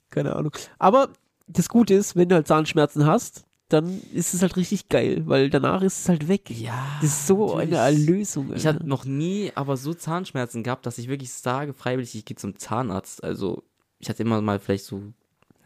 Keine 0.09 0.35
Ahnung. 0.35 0.51
Aber 0.79 1.09
das 1.47 1.69
Gute 1.69 1.93
ist, 1.93 2.15
wenn 2.15 2.29
du 2.29 2.35
halt 2.35 2.47
Zahnschmerzen 2.47 3.05
hast, 3.05 3.45
dann 3.73 4.01
ist 4.13 4.33
es 4.33 4.41
halt 4.41 4.55
richtig 4.57 4.89
geil, 4.89 5.23
weil 5.25 5.49
danach 5.49 5.81
ist 5.81 6.01
es 6.01 6.09
halt 6.09 6.27
weg. 6.27 6.49
Ja. 6.49 6.97
Das 7.01 7.09
ist 7.09 7.27
so 7.27 7.55
natürlich. 7.55 7.77
eine 7.77 7.77
Erlösung. 7.77 8.53
Ich 8.55 8.65
hatte 8.67 8.85
noch 8.85 9.05
nie 9.05 9.51
aber 9.55 9.77
so 9.77 9.93
Zahnschmerzen 9.93 10.63
gehabt, 10.63 10.85
dass 10.85 10.97
ich 10.97 11.07
wirklich 11.07 11.31
sage, 11.31 11.73
freiwillig, 11.73 12.15
ich 12.15 12.25
gehe 12.25 12.37
zum 12.37 12.57
Zahnarzt. 12.57 13.23
Also, 13.23 13.63
ich 13.99 14.09
hatte 14.09 14.23
immer 14.23 14.41
mal 14.41 14.59
vielleicht 14.59 14.85
so. 14.85 15.01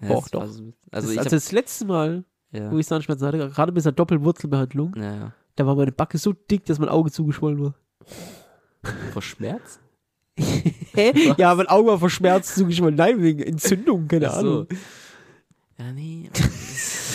Ja, 0.01 0.09
war 0.09 0.25
doch. 0.31 0.45
So, 0.47 0.73
das, 0.91 0.93
also, 0.93 1.11
ich 1.11 1.17
also 1.17 1.29
hab, 1.29 1.31
das 1.31 1.51
letzte 1.51 1.85
Mal, 1.85 2.23
ja, 2.51 2.71
wo 2.71 2.77
ich 2.77 2.85
Zahnschmerzen 2.85 3.27
hatte, 3.27 3.37
gerade 3.37 3.71
bis 3.71 3.83
zur 3.83 3.91
Doppelwurzelbehandlung, 3.91 4.93
ja, 4.97 5.15
ja. 5.15 5.33
da 5.55 5.65
war 5.65 5.75
meine 5.75 5.91
Backe 5.91 6.17
so 6.17 6.33
dick, 6.33 6.65
dass 6.65 6.79
mein 6.79 6.89
Auge 6.89 7.11
zugeschwollen 7.11 7.61
war. 7.61 7.75
Vor 9.13 9.21
Schmerz? 9.21 9.79
Ja, 11.37 11.55
mein 11.55 11.67
Auge 11.67 11.91
war 11.91 11.99
vor 11.99 12.09
Schmerz 12.09 12.55
zugeschwollen. 12.55 12.95
Nein, 12.95 13.21
wegen 13.21 13.41
Entzündung, 13.41 14.07
keine 14.07 14.29
Ach 14.29 14.37
Ahnung. 14.37 14.67
so. 14.69 14.77
Ja, 15.77 15.91
nee. 15.91 16.29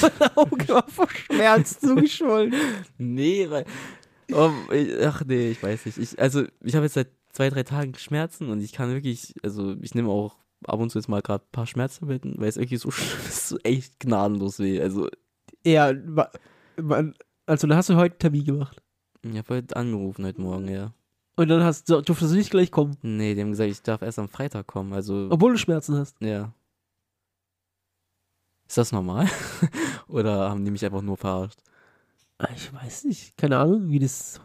Mein 0.02 0.36
Auge 0.36 0.68
war 0.68 0.88
vor 0.88 1.08
Schmerz 1.10 1.80
zugeschwollen. 1.80 2.54
nee, 2.98 3.48
weil. 3.50 3.64
Oh, 4.32 4.50
ach 5.04 5.24
nee, 5.26 5.50
ich 5.50 5.62
weiß 5.62 5.86
nicht. 5.86 5.98
Ich, 5.98 6.18
also, 6.20 6.44
ich 6.62 6.74
habe 6.76 6.84
jetzt 6.86 6.94
seit 6.94 7.08
zwei, 7.32 7.50
drei 7.50 7.62
Tagen 7.64 7.94
Schmerzen 7.96 8.48
und 8.48 8.60
ich 8.60 8.72
kann 8.72 8.92
wirklich, 8.92 9.34
also 9.42 9.74
ich 9.80 9.94
nehme 9.94 10.08
auch 10.10 10.36
ab 10.66 10.78
und 10.78 10.90
zu 10.90 10.98
jetzt 10.98 11.08
mal 11.08 11.20
gerade 11.22 11.42
ein 11.44 11.50
paar 11.52 11.66
Schmerztabletten, 11.66 12.34
weil 12.38 12.48
es 12.48 12.56
irgendwie 12.56 12.76
so, 12.76 12.90
so 13.30 13.58
echt 13.64 13.98
gnadenlos 14.00 14.58
weh. 14.60 14.80
Also, 14.80 15.08
Ja, 15.64 15.92
wa- 16.06 16.30
also 17.46 17.66
da 17.66 17.76
hast 17.76 17.88
du 17.88 17.96
heute 17.96 18.12
einen 18.14 18.18
Termin 18.20 18.44
gemacht. 18.44 18.80
ich 19.22 19.36
habe 19.36 19.54
heute 19.56 19.74
angerufen 19.76 20.24
heute 20.24 20.40
Morgen, 20.40 20.68
ja. 20.68 20.92
Und 21.36 21.48
dann 21.48 21.62
hast 21.64 21.88
du, 21.88 22.00
durftest 22.02 22.32
du 22.32 22.36
nicht 22.36 22.50
gleich 22.50 22.70
kommen, 22.70 22.96
Nee, 23.02 23.34
die 23.34 23.40
haben 23.40 23.50
gesagt, 23.50 23.70
ich 23.70 23.82
darf 23.82 24.02
erst 24.02 24.18
am 24.18 24.28
Freitag 24.28 24.66
kommen. 24.66 24.92
Also, 24.92 25.26
obwohl 25.30 25.52
du 25.52 25.58
Schmerzen 25.58 25.96
hast. 25.96 26.16
ja. 26.20 26.52
Ist 28.70 28.78
das 28.78 28.92
normal? 28.92 29.26
Oder 30.06 30.48
haben 30.48 30.64
die 30.64 30.70
mich 30.70 30.84
einfach 30.84 31.02
nur 31.02 31.16
verarscht? 31.16 31.58
Ah, 32.38 32.46
Ich 32.54 32.72
weiß 32.72 33.02
nicht, 33.06 33.36
keine 33.36 33.58
Ahnung, 33.58 33.90
wie 33.90 33.98
das 33.98 34.40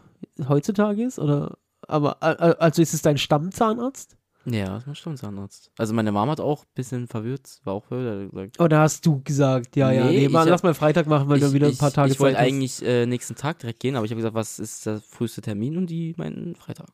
heutzutage 0.49 1.03
ist, 1.03 1.19
oder, 1.19 1.59
aber, 1.87 2.23
also 2.23 2.81
ist 2.81 2.95
es 2.95 3.03
dein 3.03 3.19
Stammzahnarzt? 3.19 4.17
Ja, 4.45 4.65
das 4.69 4.79
ist 4.81 4.87
mein 4.87 4.95
Stammzahnarzt. 4.95 5.71
Also 5.77 5.93
meine 5.93 6.11
Mama 6.11 6.31
hat 6.31 6.39
auch 6.39 6.63
ein 6.63 6.71
bisschen 6.73 7.07
verwirrt, 7.07 7.61
war 7.65 7.75
auch 7.75 7.85
verwirrt, 7.85 8.31
gesagt, 8.31 8.59
Oder 8.59 8.79
hast 8.79 9.05
du 9.05 9.21
gesagt, 9.23 9.75
ja, 9.75 9.91
ja, 9.91 10.05
Nee, 10.05 10.17
nee, 10.17 10.25
ich 10.25 10.31
mal, 10.31 10.39
hab- 10.41 10.47
lass 10.47 10.63
mal 10.63 10.73
Freitag 10.73 11.05
machen, 11.05 11.29
weil 11.29 11.39
du 11.39 11.45
ich, 11.47 11.53
wieder 11.53 11.67
ein 11.67 11.73
ich, 11.73 11.77
paar 11.77 11.93
Tage 11.93 12.11
ich 12.11 12.19
wollte 12.19 12.35
Zeit 12.37 12.41
hast. 12.45 12.47
eigentlich 12.51 12.83
äh, 12.83 13.05
nächsten 13.05 13.35
Tag 13.35 13.59
direkt 13.59 13.79
gehen, 13.79 13.95
aber 13.95 14.05
ich 14.05 14.11
habe 14.11 14.17
gesagt, 14.17 14.33
was 14.33 14.57
ist 14.57 14.87
der 14.87 15.01
früheste 15.01 15.41
Termin? 15.43 15.77
Und 15.77 15.85
die 15.87 16.15
meinten 16.17 16.55
Freitag. 16.55 16.89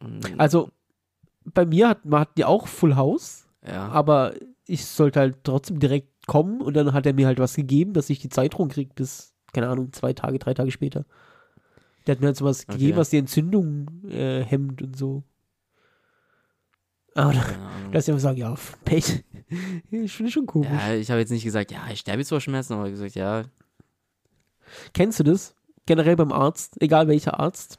Und, 0.00 0.40
Also, 0.40 0.70
bei 1.44 1.66
mir 1.66 1.90
hat, 1.90 2.04
man 2.06 2.20
hat 2.20 2.36
die 2.38 2.46
auch 2.46 2.66
Full 2.66 2.96
House, 2.96 3.46
ja. 3.66 3.88
aber 3.88 4.34
ich 4.68 4.84
sollte 4.86 5.20
halt 5.20 5.38
trotzdem 5.44 5.78
direkt 5.80 6.26
kommen 6.26 6.60
und 6.60 6.74
dann 6.74 6.92
hat 6.92 7.06
er 7.06 7.14
mir 7.14 7.26
halt 7.26 7.38
was 7.38 7.54
gegeben, 7.54 7.92
dass 7.94 8.10
ich 8.10 8.18
die 8.18 8.28
Zeit 8.28 8.58
rumkriege 8.58 8.92
bis, 8.94 9.34
keine 9.52 9.68
Ahnung, 9.68 9.92
zwei 9.92 10.12
Tage, 10.12 10.38
drei 10.38 10.54
Tage 10.54 10.70
später. 10.70 11.04
Der 12.06 12.14
hat 12.14 12.20
mir 12.20 12.26
halt 12.28 12.36
sowas 12.36 12.64
Okay. 12.68 12.72
gegeben, 12.78 12.98
was 12.98 13.10
die 13.10 13.18
Entzündung 13.18 14.04
äh, 14.08 14.42
hemmt 14.44 14.80
und 14.82 14.96
so. 14.96 15.24
Aber 17.14 17.32
dass 17.92 18.06
ich 18.06 18.12
einfach 18.12 18.22
sagen, 18.22 18.38
ja, 18.38 18.54
Pech. 18.84 19.24
ich 19.90 20.12
finde 20.12 20.30
schon 20.30 20.46
komisch. 20.46 20.68
ja, 20.70 20.94
ich 20.94 21.10
habe 21.10 21.20
jetzt 21.20 21.30
nicht 21.30 21.44
gesagt, 21.44 21.72
ja, 21.72 21.80
ich 21.90 22.00
sterbe 22.00 22.20
jetzt 22.20 22.28
vor 22.28 22.40
Schmerzen, 22.40 22.74
aber 22.74 22.90
gesagt, 22.90 23.14
ja, 23.14 23.44
Kennst 24.92 25.18
du 25.18 25.24
das? 25.24 25.54
Generell 25.86 26.16
beim 26.16 26.32
Arzt, 26.32 26.80
egal 26.82 27.08
welcher 27.08 27.40
Arzt, 27.40 27.78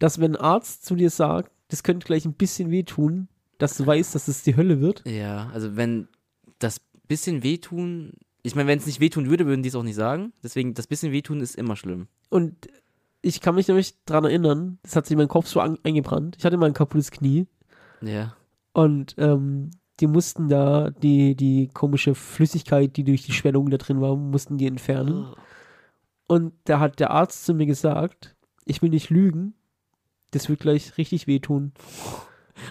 dass 0.00 0.18
wenn 0.18 0.34
ein 0.34 0.42
Arzt 0.42 0.84
zu 0.84 0.96
dir 0.96 1.10
sagt, 1.10 1.52
das 1.68 1.84
könnte 1.84 2.04
gleich 2.06 2.24
ein 2.24 2.34
bisschen 2.34 2.70
wehtun, 2.72 3.28
dass 3.60 3.76
du 3.76 3.86
weißt, 3.86 4.14
dass 4.14 4.26
es 4.28 4.42
die 4.42 4.56
Hölle 4.56 4.80
wird. 4.80 5.06
ja, 5.06 5.50
also 5.54 5.76
wenn 5.76 6.08
das 6.58 6.80
bisschen 7.06 7.42
wehtun, 7.42 8.12
ich 8.42 8.54
meine, 8.54 8.68
wenn 8.68 8.78
es 8.78 8.86
nicht 8.86 9.00
wehtun 9.00 9.28
würde, 9.30 9.46
würden 9.46 9.62
die 9.62 9.68
es 9.68 9.74
auch 9.74 9.82
nicht 9.82 9.94
sagen. 9.96 10.32
Deswegen, 10.42 10.74
das 10.74 10.86
bisschen 10.86 11.12
wehtun 11.12 11.40
ist 11.40 11.54
immer 11.56 11.76
schlimm. 11.76 12.08
Und 12.28 12.68
ich 13.22 13.40
kann 13.40 13.54
mich 13.54 13.68
nämlich 13.68 13.94
dran 14.06 14.24
erinnern, 14.24 14.78
das 14.82 14.96
hat 14.96 15.06
sich 15.06 15.12
in 15.12 15.18
meinen 15.18 15.28
Kopf 15.28 15.46
so 15.46 15.60
an, 15.60 15.78
eingebrannt. 15.84 16.36
Ich 16.38 16.44
hatte 16.44 16.56
mal 16.56 16.66
ein 16.66 16.72
kaputtes 16.74 17.10
Knie 17.10 17.46
Ja. 18.00 18.34
und 18.72 19.14
ähm, 19.18 19.70
die 20.00 20.06
mussten 20.06 20.48
da 20.48 20.88
die, 20.90 21.34
die 21.36 21.68
komische 21.68 22.14
Flüssigkeit, 22.14 22.96
die 22.96 23.04
durch 23.04 23.24
die 23.24 23.32
Schwellung 23.32 23.68
da 23.68 23.76
drin 23.76 24.00
war, 24.00 24.16
mussten 24.16 24.56
die 24.56 24.66
entfernen. 24.66 25.34
Und 26.26 26.54
da 26.64 26.80
hat 26.80 27.00
der 27.00 27.10
Arzt 27.10 27.44
zu 27.44 27.52
mir 27.52 27.66
gesagt, 27.66 28.34
ich 28.64 28.80
will 28.80 28.88
nicht 28.90 29.10
lügen, 29.10 29.52
das 30.30 30.48
wird 30.48 30.60
gleich 30.60 30.96
richtig 30.96 31.26
wehtun. 31.26 31.72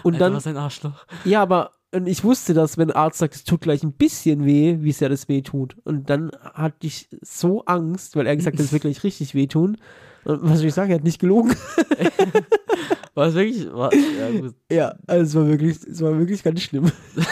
Und 0.02 0.14
Alter, 0.14 0.26
dann, 0.26 0.34
was 0.34 0.46
ein 0.46 0.56
Arschloch. 0.56 1.06
ja, 1.24 1.42
aber 1.42 1.72
ich 2.06 2.22
wusste 2.22 2.54
das, 2.54 2.78
wenn 2.78 2.90
ein 2.90 2.96
Arzt 2.96 3.18
sagt, 3.18 3.34
es 3.34 3.44
tut 3.44 3.62
gleich 3.62 3.82
ein 3.82 3.92
bisschen 3.92 4.44
weh, 4.44 4.76
wie 4.80 4.92
sehr 4.92 5.08
das 5.08 5.28
weh 5.28 5.42
tut. 5.42 5.76
Und 5.84 6.08
dann 6.08 6.30
hatte 6.54 6.86
ich 6.86 7.08
so 7.20 7.64
Angst, 7.64 8.14
weil 8.14 8.28
er 8.28 8.36
gesagt 8.36 8.58
hat, 8.58 8.64
es 8.64 8.72
wird 8.72 8.82
gleich 8.82 9.02
richtig 9.02 9.34
wehtun. 9.34 9.76
Und 10.24 10.38
was 10.42 10.58
soll 10.58 10.68
ich 10.68 10.74
sagen, 10.74 10.90
er 10.90 10.98
hat 10.98 11.04
nicht 11.04 11.18
gelogen. 11.18 11.50
War 13.14 13.26
es 13.26 13.34
wirklich? 13.34 13.72
War, 13.72 13.92
ja, 13.92 14.40
gut. 14.40 14.54
Ja, 14.70 14.94
also 15.08 15.22
es 15.24 15.34
war 15.34 15.48
wirklich, 15.48 15.78
es 15.84 16.00
war 16.00 16.16
wirklich 16.16 16.44
ganz 16.44 16.62
schlimm. 16.62 16.92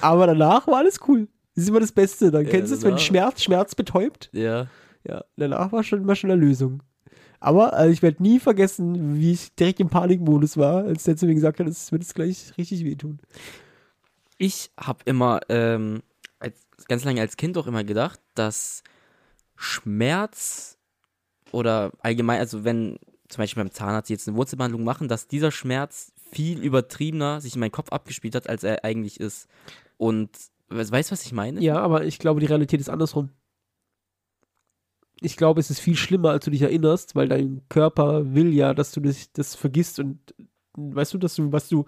aber 0.00 0.26
danach 0.26 0.66
war 0.66 0.78
alles 0.78 1.00
cool. 1.08 1.28
Das 1.54 1.64
ist 1.64 1.70
immer 1.70 1.80
das 1.80 1.92
Beste. 1.92 2.30
Dann 2.30 2.44
Ja, 2.44 2.50
kennst 2.50 2.70
du 2.70 2.76
es, 2.76 2.84
wenn 2.84 2.98
Schmerz 2.98 3.42
Schmerz 3.42 3.74
betäubt. 3.74 4.30
Ja. 4.32 4.66
Ja, 5.04 5.24
danach 5.36 5.72
war 5.72 5.82
schon 5.82 6.02
immer 6.02 6.14
schon 6.14 6.30
eine 6.30 6.40
Lösung. 6.40 6.82
Aber 7.40 7.72
also 7.72 7.92
ich 7.92 8.02
werde 8.02 8.22
nie 8.22 8.40
vergessen, 8.40 9.18
wie 9.20 9.32
ich 9.32 9.54
direkt 9.54 9.80
im 9.80 9.88
Panikmodus 9.88 10.56
war, 10.56 10.84
als 10.84 11.04
der 11.04 11.16
zu 11.16 11.26
mir 11.26 11.34
gesagt 11.34 11.60
hat, 11.60 11.66
es 11.68 11.92
wird 11.92 12.02
es 12.02 12.14
gleich 12.14 12.52
richtig 12.58 12.84
wehtun. 12.84 13.20
Ich 14.38 14.70
habe 14.78 15.00
immer 15.04 15.40
ähm, 15.48 16.02
als, 16.40 16.66
ganz 16.88 17.04
lange 17.04 17.20
als 17.20 17.36
Kind 17.36 17.56
auch 17.58 17.66
immer 17.66 17.84
gedacht, 17.84 18.20
dass 18.34 18.82
Schmerz 19.56 20.78
oder 21.52 21.92
allgemein, 22.00 22.40
also 22.40 22.64
wenn 22.64 22.98
zum 23.28 23.42
Beispiel 23.42 23.62
beim 23.62 23.72
Zahnarzt 23.72 24.10
jetzt 24.10 24.28
eine 24.28 24.36
Wurzelbehandlung 24.36 24.84
machen, 24.84 25.08
dass 25.08 25.28
dieser 25.28 25.50
Schmerz 25.50 26.12
viel 26.30 26.62
übertriebener 26.62 27.40
sich 27.40 27.54
in 27.54 27.60
meinen 27.60 27.72
Kopf 27.72 27.90
abgespielt 27.90 28.34
hat, 28.34 28.48
als 28.48 28.64
er 28.64 28.84
eigentlich 28.84 29.20
ist. 29.20 29.48
Und 29.96 30.30
we- 30.68 30.90
weißt 30.90 31.10
du, 31.10 31.12
was 31.12 31.24
ich 31.24 31.32
meine? 31.32 31.60
Ja, 31.60 31.78
aber 31.80 32.04
ich 32.04 32.18
glaube, 32.18 32.40
die 32.40 32.46
Realität 32.46 32.80
ist 32.80 32.88
andersrum. 32.90 33.30
Ich 35.20 35.36
glaube, 35.36 35.60
es 35.60 35.70
ist 35.70 35.80
viel 35.80 35.96
schlimmer, 35.96 36.30
als 36.30 36.44
du 36.44 36.50
dich 36.50 36.62
erinnerst, 36.62 37.14
weil 37.14 37.28
dein 37.28 37.62
Körper 37.68 38.34
will 38.34 38.52
ja, 38.52 38.74
dass 38.74 38.92
du 38.92 39.00
das, 39.00 39.32
das 39.32 39.54
vergisst 39.54 39.98
und 39.98 40.18
weißt 40.76 41.14
du, 41.14 41.18
dass 41.18 41.34
du, 41.34 41.52
was 41.52 41.68
du 41.68 41.84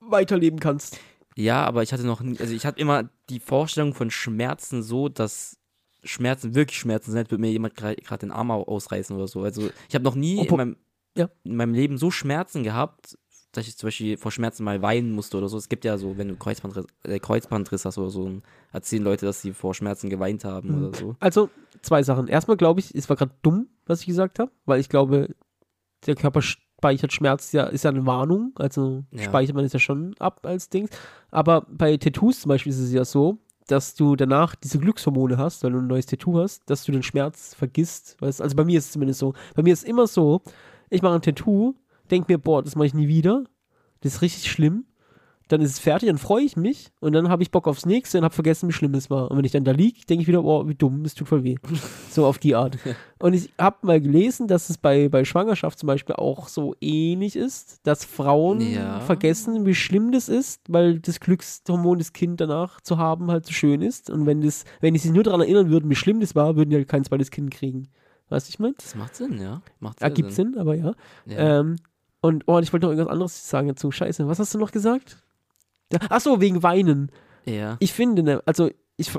weiterleben 0.00 0.60
kannst. 0.60 0.98
Ja, 1.36 1.64
aber 1.64 1.82
ich 1.82 1.92
hatte 1.92 2.04
noch 2.06 2.20
nie, 2.20 2.38
also 2.38 2.52
ich 2.52 2.66
hatte 2.66 2.80
immer 2.80 3.08
die 3.30 3.40
Vorstellung 3.40 3.94
von 3.94 4.10
Schmerzen 4.10 4.82
so, 4.82 5.08
dass 5.08 5.56
Schmerzen 6.04 6.54
wirklich 6.54 6.78
Schmerzen 6.78 7.10
sind, 7.12 7.18
als 7.18 7.30
würde 7.30 7.40
mir 7.40 7.50
jemand 7.50 7.74
gerade 7.76 7.96
den 8.20 8.30
Arm 8.30 8.50
ausreißen 8.50 9.14
oder 9.14 9.28
so. 9.28 9.42
Also 9.42 9.70
ich 9.88 9.94
habe 9.94 10.04
noch 10.04 10.14
nie 10.14 10.38
Oh, 10.38 10.44
in, 10.44 10.56
meinem, 10.56 10.76
ja. 11.16 11.28
in 11.44 11.56
meinem 11.56 11.74
Leben 11.74 11.98
so 11.98 12.10
Schmerzen 12.10 12.62
gehabt, 12.62 13.18
dass 13.52 13.66
ich 13.66 13.76
zum 13.76 13.86
Beispiel 13.88 14.16
vor 14.18 14.30
Schmerzen 14.30 14.62
mal 14.64 14.82
weinen 14.82 15.12
musste 15.12 15.36
oder 15.38 15.48
so. 15.48 15.56
Es 15.56 15.68
gibt 15.68 15.84
ja 15.84 15.96
so, 15.98 16.18
wenn 16.18 16.28
du 16.28 16.36
Kreuzbandriss, 16.36 16.84
äh, 17.04 17.18
Kreuzbandriss 17.18 17.84
hast 17.84 17.96
oder 17.98 18.10
so, 18.10 18.30
erzählen 18.72 19.02
Leute, 19.02 19.26
dass 19.26 19.40
sie 19.42 19.52
vor 19.52 19.74
Schmerzen 19.74 20.10
geweint 20.10 20.44
haben 20.44 20.68
Mhm. 20.70 20.84
oder 20.86 20.96
so. 20.98 21.16
Also, 21.20 21.48
zwei 21.82 22.02
Sachen. 22.02 22.28
Erstmal 22.28 22.56
glaube 22.56 22.80
ich, 22.80 22.94
es 22.94 23.08
war 23.08 23.16
gerade 23.16 23.32
dumm, 23.42 23.68
was 23.86 24.00
ich 24.00 24.06
gesagt 24.06 24.38
habe, 24.38 24.50
weil 24.66 24.80
ich 24.80 24.88
glaube, 24.88 25.34
der 26.06 26.14
Körper 26.14 26.42
speichert 26.42 27.12
Schmerz, 27.12 27.52
ja, 27.52 27.64
ist 27.64 27.84
ja 27.84 27.90
eine 27.90 28.04
Warnung, 28.06 28.52
also 28.56 29.04
Ja. 29.12 29.22
speichert 29.22 29.56
man 29.56 29.64
es 29.64 29.72
ja 29.72 29.78
schon 29.80 30.14
ab 30.18 30.44
als 30.44 30.68
Dings. 30.68 30.90
Aber 31.30 31.66
bei 31.70 31.96
Tattoos 31.96 32.40
zum 32.42 32.50
Beispiel 32.50 32.70
ist 32.72 32.78
es 32.78 32.92
ja 32.92 33.04
so, 33.04 33.38
dass 33.66 33.94
du 33.94 34.14
danach 34.16 34.54
diese 34.54 34.78
Glückshormone 34.78 35.36
hast, 35.38 35.62
weil 35.64 35.72
du 35.72 35.78
ein 35.78 35.86
neues 35.86 36.06
Tattoo 36.06 36.38
hast, 36.38 36.62
dass 36.70 36.84
du 36.84 36.92
den 36.92 37.02
Schmerz 37.02 37.54
vergisst. 37.54 38.16
Weißt? 38.20 38.40
Also 38.40 38.56
bei 38.56 38.64
mir 38.64 38.78
ist 38.78 38.86
es 38.86 38.92
zumindest 38.92 39.20
so. 39.20 39.34
Bei 39.54 39.62
mir 39.62 39.72
ist 39.72 39.80
es 39.82 39.88
immer 39.88 40.06
so, 40.06 40.42
ich 40.88 41.02
mache 41.02 41.14
ein 41.16 41.22
Tattoo, 41.22 41.74
denke 42.08 42.32
mir, 42.32 42.38
boah, 42.38 42.62
das 42.62 42.74
mache 42.76 42.86
ich 42.86 42.94
nie 42.94 43.08
wieder. 43.08 43.44
Das 44.00 44.14
ist 44.14 44.22
richtig 44.22 44.50
schlimm. 44.50 44.84
Dann 45.50 45.62
ist 45.62 45.70
es 45.70 45.78
fertig, 45.78 46.08
dann 46.10 46.18
freue 46.18 46.42
ich 46.42 46.58
mich 46.58 46.90
und 47.00 47.14
dann 47.14 47.30
habe 47.30 47.42
ich 47.42 47.50
Bock 47.50 47.66
aufs 47.68 47.86
nächste 47.86 48.18
und 48.18 48.24
habe 48.24 48.34
vergessen, 48.34 48.68
wie 48.68 48.72
schlimm 48.74 48.92
es 48.92 49.08
war. 49.08 49.30
Und 49.30 49.38
wenn 49.38 49.46
ich 49.46 49.52
dann 49.52 49.64
da 49.64 49.70
liege, 49.72 50.00
denke 50.06 50.20
ich 50.20 50.28
wieder, 50.28 50.42
boah, 50.42 50.68
wie 50.68 50.74
dumm, 50.74 51.02
das 51.04 51.14
tut 51.14 51.26
voll 51.26 51.42
weh. 51.42 51.54
so 52.10 52.26
auf 52.26 52.36
die 52.36 52.54
Art. 52.54 52.76
Und 53.18 53.32
ich 53.32 53.50
habe 53.58 53.78
mal 53.86 53.98
gelesen, 53.98 54.46
dass 54.46 54.68
es 54.68 54.76
bei, 54.76 55.08
bei 55.08 55.24
Schwangerschaft 55.24 55.78
zum 55.78 55.86
Beispiel 55.86 56.16
auch 56.16 56.48
so 56.48 56.74
ähnlich 56.82 57.34
ist, 57.34 57.80
dass 57.86 58.04
Frauen 58.04 58.60
Ja. 58.60 59.00
vergessen, 59.00 59.64
wie 59.64 59.74
schlimm 59.74 60.12
das 60.12 60.28
ist, 60.28 60.60
weil 60.68 61.00
das 61.00 61.18
Glückshormon, 61.18 61.98
das 61.98 62.12
Kind 62.12 62.42
danach 62.42 62.82
zu 62.82 62.98
haben, 62.98 63.30
halt 63.30 63.46
so 63.46 63.52
schön 63.52 63.80
ist. 63.80 64.10
Und 64.10 64.26
wenn 64.26 64.42
das, 64.42 64.66
wenn 64.82 64.92
die 64.92 65.00
sich 65.00 65.12
nur 65.12 65.22
daran 65.22 65.40
erinnern 65.40 65.70
würden, 65.70 65.88
wie 65.88 65.96
schlimm 65.96 66.20
das 66.20 66.34
war, 66.34 66.56
würden 66.56 66.68
die 66.68 66.76
halt 66.76 66.88
kein 66.88 67.04
zweites 67.04 67.30
Kind 67.30 67.50
kriegen. 67.52 67.88
Weißt 68.28 68.48
du, 68.48 68.50
ich 68.50 68.58
meine? 68.58 68.74
Das 68.76 68.94
macht 68.94 69.16
Sinn, 69.16 69.40
ja. 69.40 69.62
Macht 69.80 70.02
Ergibt 70.02 70.32
Sinn, 70.32 70.58
aber 70.58 70.74
ja. 70.74 70.92
Ja. 71.24 71.60
Ähm, 71.60 71.76
und 72.20 72.44
oh, 72.46 72.56
und 72.56 72.62
ich 72.62 72.72
wollte 72.72 72.86
noch 72.86 72.92
irgendwas 72.92 73.12
anderes 73.12 73.48
sagen 73.48 73.68
dazu. 73.68 73.90
Scheiße, 73.90 74.26
was 74.28 74.38
hast 74.38 74.54
du 74.54 74.58
noch 74.58 74.72
gesagt? 74.72 75.18
Ach 76.10 76.20
so, 76.20 76.40
wegen 76.40 76.62
Weinen. 76.62 77.10
ja. 77.46 77.76
Ich 77.80 77.92
finde, 77.92 78.22
ne, 78.22 78.42
also 78.46 78.70
ich 78.96 79.10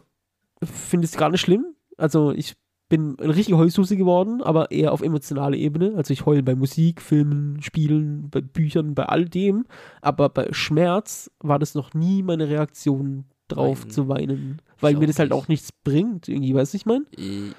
finde 0.64 1.06
es 1.06 1.18
gar 1.18 1.30
nicht 1.30 1.42
schlimm. 1.42 1.66
Also 1.98 2.32
ich 2.32 2.56
bin 2.90 3.16
ein 3.20 3.30
richtiger 3.30 3.58
Heulsuse 3.58 3.96
geworden, 3.96 4.42
aber 4.42 4.72
eher 4.72 4.92
auf 4.92 5.02
emotionaler 5.02 5.56
Ebene. 5.56 5.94
Also 5.96 6.12
ich 6.12 6.26
heule 6.26 6.44
bei 6.44 6.56
Musik, 6.56 7.02
Filmen, 7.02 7.62
Spielen, 7.62 8.30
bei 8.30 8.42
Büchern, 8.42 8.96
bei 8.96 9.06
all 9.06 9.26
dem. 9.26 9.66
Aber 10.02 10.30
bei 10.30 10.52
Schmerz 10.52 11.30
war 11.40 11.60
das 11.60 11.76
noch 11.76 11.94
nie 11.94 12.24
meine 12.24 12.50
Reaktion 12.50 13.26
drauf 13.48 13.82
Weinen. 13.84 13.92
zu 13.92 14.08
weinen. 14.08 14.62
Weil 14.80 14.96
mir 14.96 15.08
das 15.08 15.20
halt 15.20 15.32
nicht. 15.32 15.38
auch 15.38 15.48
nichts 15.48 15.72
bringt, 15.72 16.28
irgendwie, 16.28 16.54
weißt 16.54 16.74
du, 16.74 16.78
ich 16.78 16.86
meine? 16.86 17.06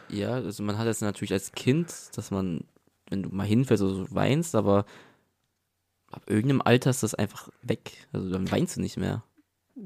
Ja, 0.08 0.32
also 0.32 0.62
man 0.62 0.78
hat 0.78 0.86
es 0.86 1.00
natürlich 1.00 1.32
als 1.32 1.52
Kind, 1.52 1.92
dass 2.14 2.30
man, 2.30 2.62
wenn 3.08 3.22
du 3.22 3.28
mal 3.30 3.46
hinfällst 3.46 3.82
oder 3.82 3.94
so, 3.94 4.06
weinst, 4.10 4.54
aber 4.54 4.84
ab 6.10 6.22
irgendeinem 6.28 6.62
Alter 6.62 6.90
ist 6.90 7.02
das 7.02 7.14
einfach 7.14 7.48
weg. 7.62 7.92
Also 8.12 8.30
dann 8.30 8.50
weinst 8.50 8.76
du 8.76 8.80
nicht 8.80 8.96
mehr. 8.96 9.22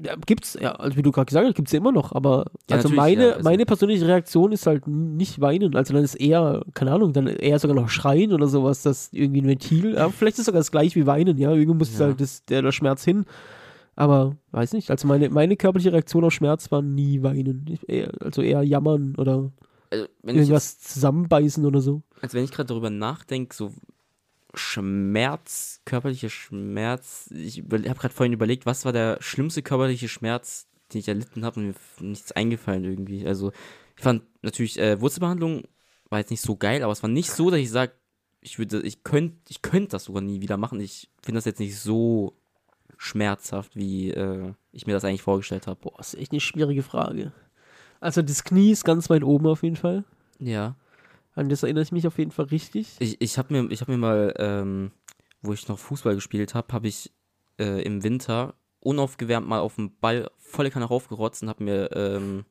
Ja, 0.03 0.15
gibt's, 0.25 0.57
ja, 0.59 0.73
also 0.73 0.97
wie 0.97 1.03
du 1.03 1.11
gerade 1.11 1.27
gesagt 1.27 1.45
hast, 1.47 1.55
gibt's 1.55 1.71
ja 1.71 1.77
immer 1.77 1.91
noch, 1.93 2.11
aber 2.11 2.45
Ja, 2.69 2.77
also 2.77 2.89
meine, 2.89 3.27
ja, 3.27 3.31
also- 3.33 3.43
meine 3.43 3.65
persönliche 3.65 4.05
Reaktion 4.07 4.51
ist 4.51 4.65
halt 4.67 4.87
nicht 4.87 5.39
weinen, 5.39 5.73
also 5.75 5.93
dann 5.93 6.03
ist 6.03 6.15
eher, 6.15 6.65
keine 6.73 6.91
Ahnung, 6.91 7.13
dann 7.13 7.27
eher 7.27 7.59
sogar 7.59 7.75
noch 7.77 7.87
schreien 7.87 8.33
oder 8.33 8.47
sowas, 8.47 8.81
das 8.81 9.09
irgendwie 9.13 9.41
ein 9.41 9.47
Ventil, 9.47 9.93
ja, 9.93 10.09
vielleicht 10.09 10.37
ist 10.39 10.45
sogar 10.45 10.59
das 10.59 10.71
gleiche 10.71 10.95
wie 10.99 11.05
weinen, 11.05 11.37
ja, 11.37 11.51
irgendwie 11.51 11.77
muss 11.77 11.97
halt 11.99 12.19
das, 12.19 12.43
der, 12.45 12.61
der 12.63 12.73
Schmerz 12.73 13.05
hin, 13.05 13.25
aber 13.95 14.35
weiß 14.51 14.73
nicht, 14.73 14.91
also 14.91 15.07
meine, 15.07 15.29
meine 15.29 15.55
körperliche 15.55 15.93
Reaktion 15.93 16.25
auf 16.25 16.33
Schmerz 16.33 16.69
war 16.71 16.81
nie 16.81 17.23
weinen, 17.23 17.65
ich, 17.69 17.87
eher, 17.87 18.11
also 18.19 18.41
eher 18.41 18.63
jammern 18.63 19.15
oder 19.17 19.51
Also 19.91 20.05
ich, 20.05 20.09
jetzt, 20.23 20.35
irgendwas 20.35 20.79
zusammenbeißen 20.79 21.65
oder 21.65 21.79
so. 21.79 22.01
also 22.21 22.35
wenn 22.35 22.43
ich 22.43 22.51
gerade 22.51 22.67
darüber 22.67 22.89
nachdenke, 22.89 23.55
so 23.55 23.71
Schmerz, 24.55 25.81
körperlicher 25.85 26.29
Schmerz, 26.29 27.29
ich 27.31 27.59
habe 27.59 27.83
gerade 27.83 28.13
vorhin 28.13 28.33
überlegt, 28.33 28.65
was 28.65 28.85
war 28.85 28.93
der 28.93 29.17
schlimmste 29.21 29.61
körperliche 29.61 30.07
Schmerz, 30.07 30.67
den 30.93 30.99
ich 30.99 31.07
erlitten 31.07 31.45
habe 31.45 31.59
und 31.59 31.67
mir 31.67 31.75
nichts 31.99 32.31
eingefallen 32.31 32.83
irgendwie. 32.83 33.27
Also 33.27 33.51
ich 33.95 34.03
fand 34.03 34.23
natürlich 34.41 34.79
äh, 34.79 34.99
Wurzelbehandlung 34.99 35.63
war 36.09 36.19
jetzt 36.19 36.31
nicht 36.31 36.41
so 36.41 36.55
geil, 36.55 36.83
aber 36.83 36.93
es 36.93 37.03
war 37.03 37.09
nicht 37.09 37.31
so, 37.31 37.49
dass 37.49 37.59
ich 37.59 37.69
sage, 37.69 37.93
ich 38.41 38.59
würde, 38.59 38.81
ich 38.81 39.03
könnte, 39.03 39.37
ich 39.49 39.61
könnte 39.61 39.89
das 39.89 40.05
sogar 40.05 40.21
nie 40.21 40.41
wieder 40.41 40.57
machen. 40.57 40.79
Ich 40.79 41.09
finde 41.21 41.37
das 41.39 41.45
jetzt 41.45 41.59
nicht 41.59 41.79
so 41.79 42.37
schmerzhaft, 42.97 43.75
wie 43.75 44.11
äh, 44.11 44.53
ich 44.71 44.85
mir 44.85 44.93
das 44.93 45.03
eigentlich 45.03 45.23
vorgestellt 45.23 45.67
habe. 45.67 45.79
Boah, 45.81 45.99
ist 45.99 46.15
echt 46.15 46.31
eine 46.31 46.39
schwierige 46.39 46.83
Frage. 46.83 47.33
Also 47.99 48.21
das 48.21 48.43
Knie 48.43 48.71
ist 48.71 48.85
ganz 48.85 49.09
weit 49.09 49.23
oben 49.23 49.47
auf 49.47 49.63
jeden 49.63 49.75
Fall, 49.75 50.03
Ja. 50.39 50.75
An 51.35 51.49
das 51.49 51.63
erinnere 51.63 51.83
ich 51.83 51.91
mich 51.91 52.07
auf 52.07 52.17
jeden 52.17 52.31
Fall 52.31 52.45
richtig. 52.45 52.95
Ich, 52.99 53.19
ich 53.21 53.37
habe 53.37 53.53
mir, 53.53 53.71
ich 53.71 53.81
hab 53.81 53.87
mir 53.87 53.97
mal, 53.97 54.33
ähm, 54.37 54.91
wo 55.41 55.53
ich 55.53 55.67
noch 55.67 55.77
Fußball 55.79 56.15
gespielt 56.15 56.55
habe, 56.55 56.73
habe 56.73 56.87
ich 56.87 57.11
äh, 57.59 57.81
im 57.83 58.03
Winter 58.03 58.55
unaufgewärmt 58.79 59.47
mal 59.47 59.59
auf 59.59 59.75
dem 59.75 59.91
Ball 59.99 60.29
volle 60.37 60.71
Kanne 60.71 60.85
raufgerotzt 60.85 61.43
und 61.43 61.49
habe 61.49 61.63
mir 61.63 61.91
ähm, 61.95 62.45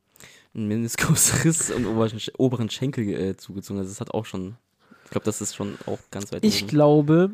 einen 0.53 0.67
Meniskusriss 0.67 1.69
im 1.75 1.87
oberen, 1.87 2.19
Sch- 2.19 2.33
oberen 2.37 2.69
Schenkel 2.69 3.09
äh, 3.09 3.37
zugezogen. 3.37 3.79
Also 3.79 3.89
das 3.91 4.01
hat 4.01 4.11
auch 4.13 4.25
schon, 4.25 4.55
ich 5.05 5.11
glaube, 5.11 5.25
das 5.25 5.41
ist 5.41 5.55
schon 5.55 5.77
auch 5.85 5.99
ganz 6.11 6.31
weit 6.31 6.43
Ich 6.45 6.61
oben. 6.63 6.67
glaube, 6.67 7.31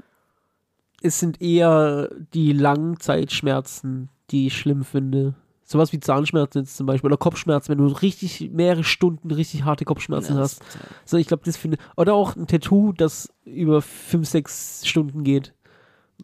es 1.02 1.20
sind 1.20 1.42
eher 1.42 2.10
die 2.34 2.54
Langzeitschmerzen, 2.54 4.10
die 4.30 4.48
ich 4.48 4.58
schlimm 4.58 4.84
finde. 4.84 5.34
Sowas 5.72 5.92
wie 5.94 6.00
Zahnschmerzen 6.00 6.60
jetzt 6.60 6.76
zum 6.78 6.86
Beispiel 6.86 7.08
oder 7.08 7.18
Kopfschmerzen, 7.18 7.70
wenn 7.70 7.78
du 7.80 7.88
richtig 7.88 8.52
mehrere 8.52 8.84
Stunden 8.84 9.32
richtig 9.32 9.64
harte 9.64 9.86
Kopfschmerzen 9.86 10.36
Ja, 10.36 10.42
hast. 10.42 10.62
So, 11.06 11.18
ich 11.18 11.28
glaube, 11.28 11.44
das 11.46 11.58
finde 11.58 11.78
oder 11.98 12.14
auch 12.14 12.36
ein 12.36 12.48
Tattoo, 12.48 12.92
das 12.94 13.30
über 13.46 13.82
fünf, 13.82 14.28
sechs 14.28 14.86
Stunden 14.86 15.24
geht. 15.24 15.54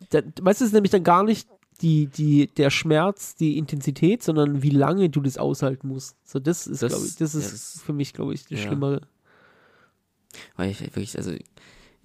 Da, 0.09 0.19
weißt 0.19 0.61
du, 0.61 0.65
es 0.65 0.69
ist 0.69 0.73
nämlich 0.73 0.91
dann 0.91 1.03
gar 1.03 1.23
nicht 1.23 1.47
die, 1.81 2.07
die, 2.07 2.47
der 2.47 2.69
Schmerz, 2.71 3.35
die 3.35 3.57
Intensität, 3.57 4.23
sondern 4.23 4.63
wie 4.63 4.69
lange 4.71 5.09
du 5.09 5.21
das 5.21 5.37
aushalten 5.37 5.87
musst. 5.87 6.15
So, 6.23 6.39
das 6.39 6.67
ist, 6.67 6.81
Das- 6.83 6.91
glaube 6.91 7.05
ich, 7.07 7.15
das 7.15 7.35
ist 7.35 7.53
das- 7.53 7.81
für 7.83 7.93
mich, 7.93 8.13
glaube 8.13 8.33
ich, 8.33 8.43
das 8.43 8.51
ja. 8.51 8.57
Schlimmere. 8.67 9.01
Weil 10.55 10.71
ich 10.71 10.81
wirklich, 10.81 11.17
also 11.17 11.31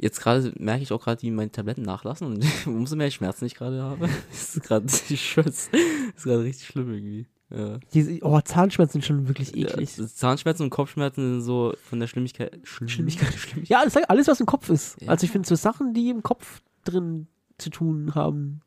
jetzt 0.02 0.20
gerade 0.20 0.52
merke 0.58 0.82
ich 0.82 0.92
auch 0.92 1.02
gerade, 1.02 1.22
wie 1.22 1.30
meine 1.30 1.50
Tabletten 1.50 1.82
nachlassen 1.82 2.26
und 2.26 2.44
umso 2.66 2.96
mehr 2.96 3.10
Schmerzen 3.10 3.46
ich 3.46 3.54
gerade 3.54 3.82
habe. 3.82 4.08
Das 4.30 4.56
ist 4.56 4.62
gerade, 4.62 4.86
richtig 6.44 6.66
schlimm 6.66 6.92
irgendwie. 6.92 7.26
Ja. 7.50 7.78
Diese, 7.92 8.18
oh, 8.22 8.40
Zahnschmerzen 8.40 8.92
sind 8.92 9.04
schon 9.04 9.28
wirklich 9.28 9.54
Ja, 9.54 9.68
eklig. 9.68 9.96
das- 9.96 10.16
Zahnschmerzen 10.16 10.64
und 10.64 10.70
Kopfschmerzen 10.70 11.34
sind 11.34 11.42
so 11.42 11.74
von 11.88 12.00
der 12.00 12.06
Schlimmigkeit. 12.06 12.58
Schlimmigkeit. 12.64 13.32
Schlimmigkeit. 13.34 13.68
Ja, 13.68 13.80
alles, 13.80 13.96
alles 13.96 14.28
was 14.28 14.40
im 14.40 14.46
Kopf 14.46 14.68
ist. 14.70 15.00
Ja. 15.00 15.08
Also 15.08 15.24
ich 15.24 15.30
finde 15.30 15.46
so 15.48 15.54
Sachen, 15.54 15.92
die 15.94 16.10
im 16.10 16.22
Kopf 16.22 16.62
drin 16.84 17.28
zu 17.58 17.70
tun 17.70 18.14
haben, 18.14 18.60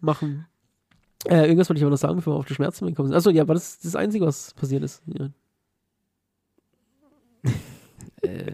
machen. 0.00 0.46
Äh, 1.26 1.42
irgendwas 1.46 1.68
wollte 1.68 1.78
ich 1.78 1.84
aber 1.84 1.90
noch 1.90 1.98
sagen, 1.98 2.16
bevor 2.16 2.34
wir 2.34 2.38
auf 2.38 2.46
die 2.46 2.54
Schmerzen 2.54 2.86
gekommen 2.86 3.08
sind. 3.08 3.16
Achso, 3.16 3.30
ja, 3.30 3.42
aber 3.42 3.54
das 3.54 3.72
ist 3.74 3.84
das 3.84 3.96
Einzige, 3.96 4.26
was 4.26 4.54
passiert 4.54 4.82
ist. 4.84 5.02
Ja. 5.06 5.28
Äh, 8.22 8.52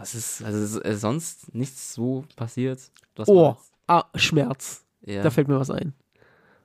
das- 0.00 0.14
was 0.14 0.14
ist, 0.14 0.44
also 0.44 0.78
ist, 0.78 0.84
äh, 0.84 0.96
sonst 0.96 1.54
nichts 1.54 1.94
so 1.94 2.24
passiert. 2.36 2.80
Oh, 3.26 3.54
ah, 3.86 4.04
Schmerz. 4.14 4.84
ja. 5.02 5.22
Da 5.22 5.30
fällt 5.30 5.48
mir 5.48 5.58
was 5.60 5.70
ein. 5.70 5.92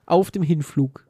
Auf 0.05 0.31
dem 0.31 0.43
Hinflug. 0.43 1.05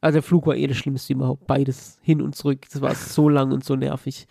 Also 0.00 0.16
der 0.16 0.22
Flug 0.22 0.46
war 0.46 0.54
eh 0.56 0.66
das 0.66 0.76
Schlimmste 0.76 1.12
überhaupt. 1.12 1.46
Beides 1.46 1.98
hin 2.02 2.22
und 2.22 2.34
zurück. 2.36 2.66
Das 2.72 2.80
war 2.80 2.94
so 2.94 3.28
lang 3.28 3.52
und 3.52 3.64
so 3.64 3.74
nervig. 3.76 4.26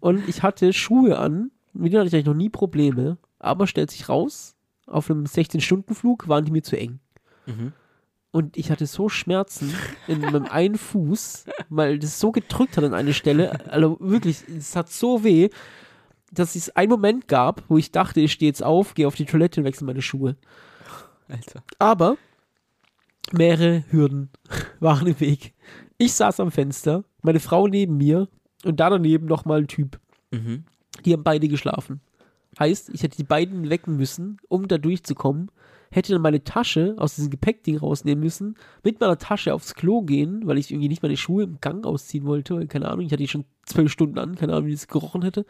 Und 0.00 0.28
ich 0.28 0.42
hatte 0.42 0.72
Schuhe 0.72 1.18
an. 1.18 1.50
Mit 1.74 1.92
denen 1.92 2.00
hatte 2.00 2.08
ich 2.08 2.14
eigentlich 2.14 2.26
noch 2.26 2.34
nie 2.34 2.48
Probleme. 2.48 3.18
Aber 3.38 3.66
stellt 3.66 3.90
sich 3.90 4.08
raus, 4.08 4.56
auf 4.86 5.10
einem 5.10 5.24
16-Stunden-Flug 5.24 6.26
waren 6.28 6.44
die 6.44 6.50
mir 6.50 6.62
zu 6.62 6.76
eng. 6.78 7.00
mhm. 7.46 7.72
Und 8.30 8.58
ich 8.58 8.70
hatte 8.70 8.86
so 8.86 9.08
Schmerzen 9.08 9.72
in 10.06 10.20
meinem 10.20 10.44
einen 10.50 10.76
Fuß, 10.76 11.46
weil 11.70 11.98
das 11.98 12.20
so 12.20 12.30
gedrückt 12.30 12.76
hat 12.76 12.84
an 12.84 12.92
eine 12.94 13.14
Stelle. 13.14 13.70
Also 13.70 13.96
wirklich, 14.00 14.42
es 14.48 14.76
hat 14.76 14.90
so 14.90 15.24
weh, 15.24 15.48
dass 16.32 16.54
es 16.54 16.70
einen 16.76 16.90
Moment 16.90 17.28
gab, 17.28 17.64
wo 17.68 17.78
ich 17.78 17.92
dachte, 17.92 18.20
ich 18.20 18.32
stehe 18.32 18.50
jetzt 18.50 18.62
auf, 18.62 18.94
gehe 18.94 19.06
auf 19.06 19.14
die 19.14 19.24
Toilette 19.24 19.60
und 19.60 19.64
wechsle 19.64 19.86
meine 19.86 20.02
Schuhe. 20.02 20.36
Alter. 21.28 21.62
Aber 21.78 22.16
mehrere 23.32 23.84
Hürden 23.90 24.30
waren 24.80 25.06
im 25.06 25.20
Weg. 25.20 25.54
Ich 25.98 26.12
saß 26.12 26.40
am 26.40 26.50
Fenster, 26.50 27.04
meine 27.22 27.40
Frau 27.40 27.66
neben 27.66 27.96
mir 27.96 28.28
und 28.64 28.80
da 28.80 28.90
daneben 28.90 29.26
nochmal 29.26 29.60
ein 29.60 29.68
Typ. 29.68 29.98
Mhm. 30.30 30.64
Die 31.04 31.12
haben 31.12 31.24
beide 31.24 31.48
geschlafen. 31.48 32.00
Heißt, 32.58 32.90
ich 32.90 33.02
hätte 33.02 33.16
die 33.16 33.24
beiden 33.24 33.70
wecken 33.70 33.96
müssen, 33.96 34.38
um 34.48 34.68
da 34.68 34.78
durchzukommen. 34.78 35.50
hätte 35.90 36.12
dann 36.12 36.22
meine 36.22 36.44
Tasche 36.44 36.94
aus 36.98 37.14
diesem 37.14 37.30
Gepäckding 37.30 37.78
rausnehmen 37.78 38.22
müssen, 38.22 38.56
mit 38.82 39.00
meiner 39.00 39.18
Tasche 39.18 39.54
aufs 39.54 39.74
Klo 39.74 40.02
gehen, 40.02 40.46
weil 40.46 40.58
ich 40.58 40.70
irgendwie 40.70 40.88
nicht 40.88 41.02
meine 41.02 41.16
Schuhe 41.16 41.44
im 41.44 41.60
Gang 41.60 41.86
ausziehen 41.86 42.26
wollte, 42.26 42.56
weil, 42.56 42.66
keine 42.66 42.88
Ahnung, 42.88 43.06
ich 43.06 43.12
hatte 43.12 43.22
die 43.22 43.28
schon 43.28 43.44
zwölf 43.64 43.90
Stunden 43.92 44.18
an, 44.18 44.34
keine 44.34 44.54
Ahnung, 44.54 44.66
wie 44.66 44.72
das 44.72 44.88
gerochen 44.88 45.22
hätte. 45.22 45.46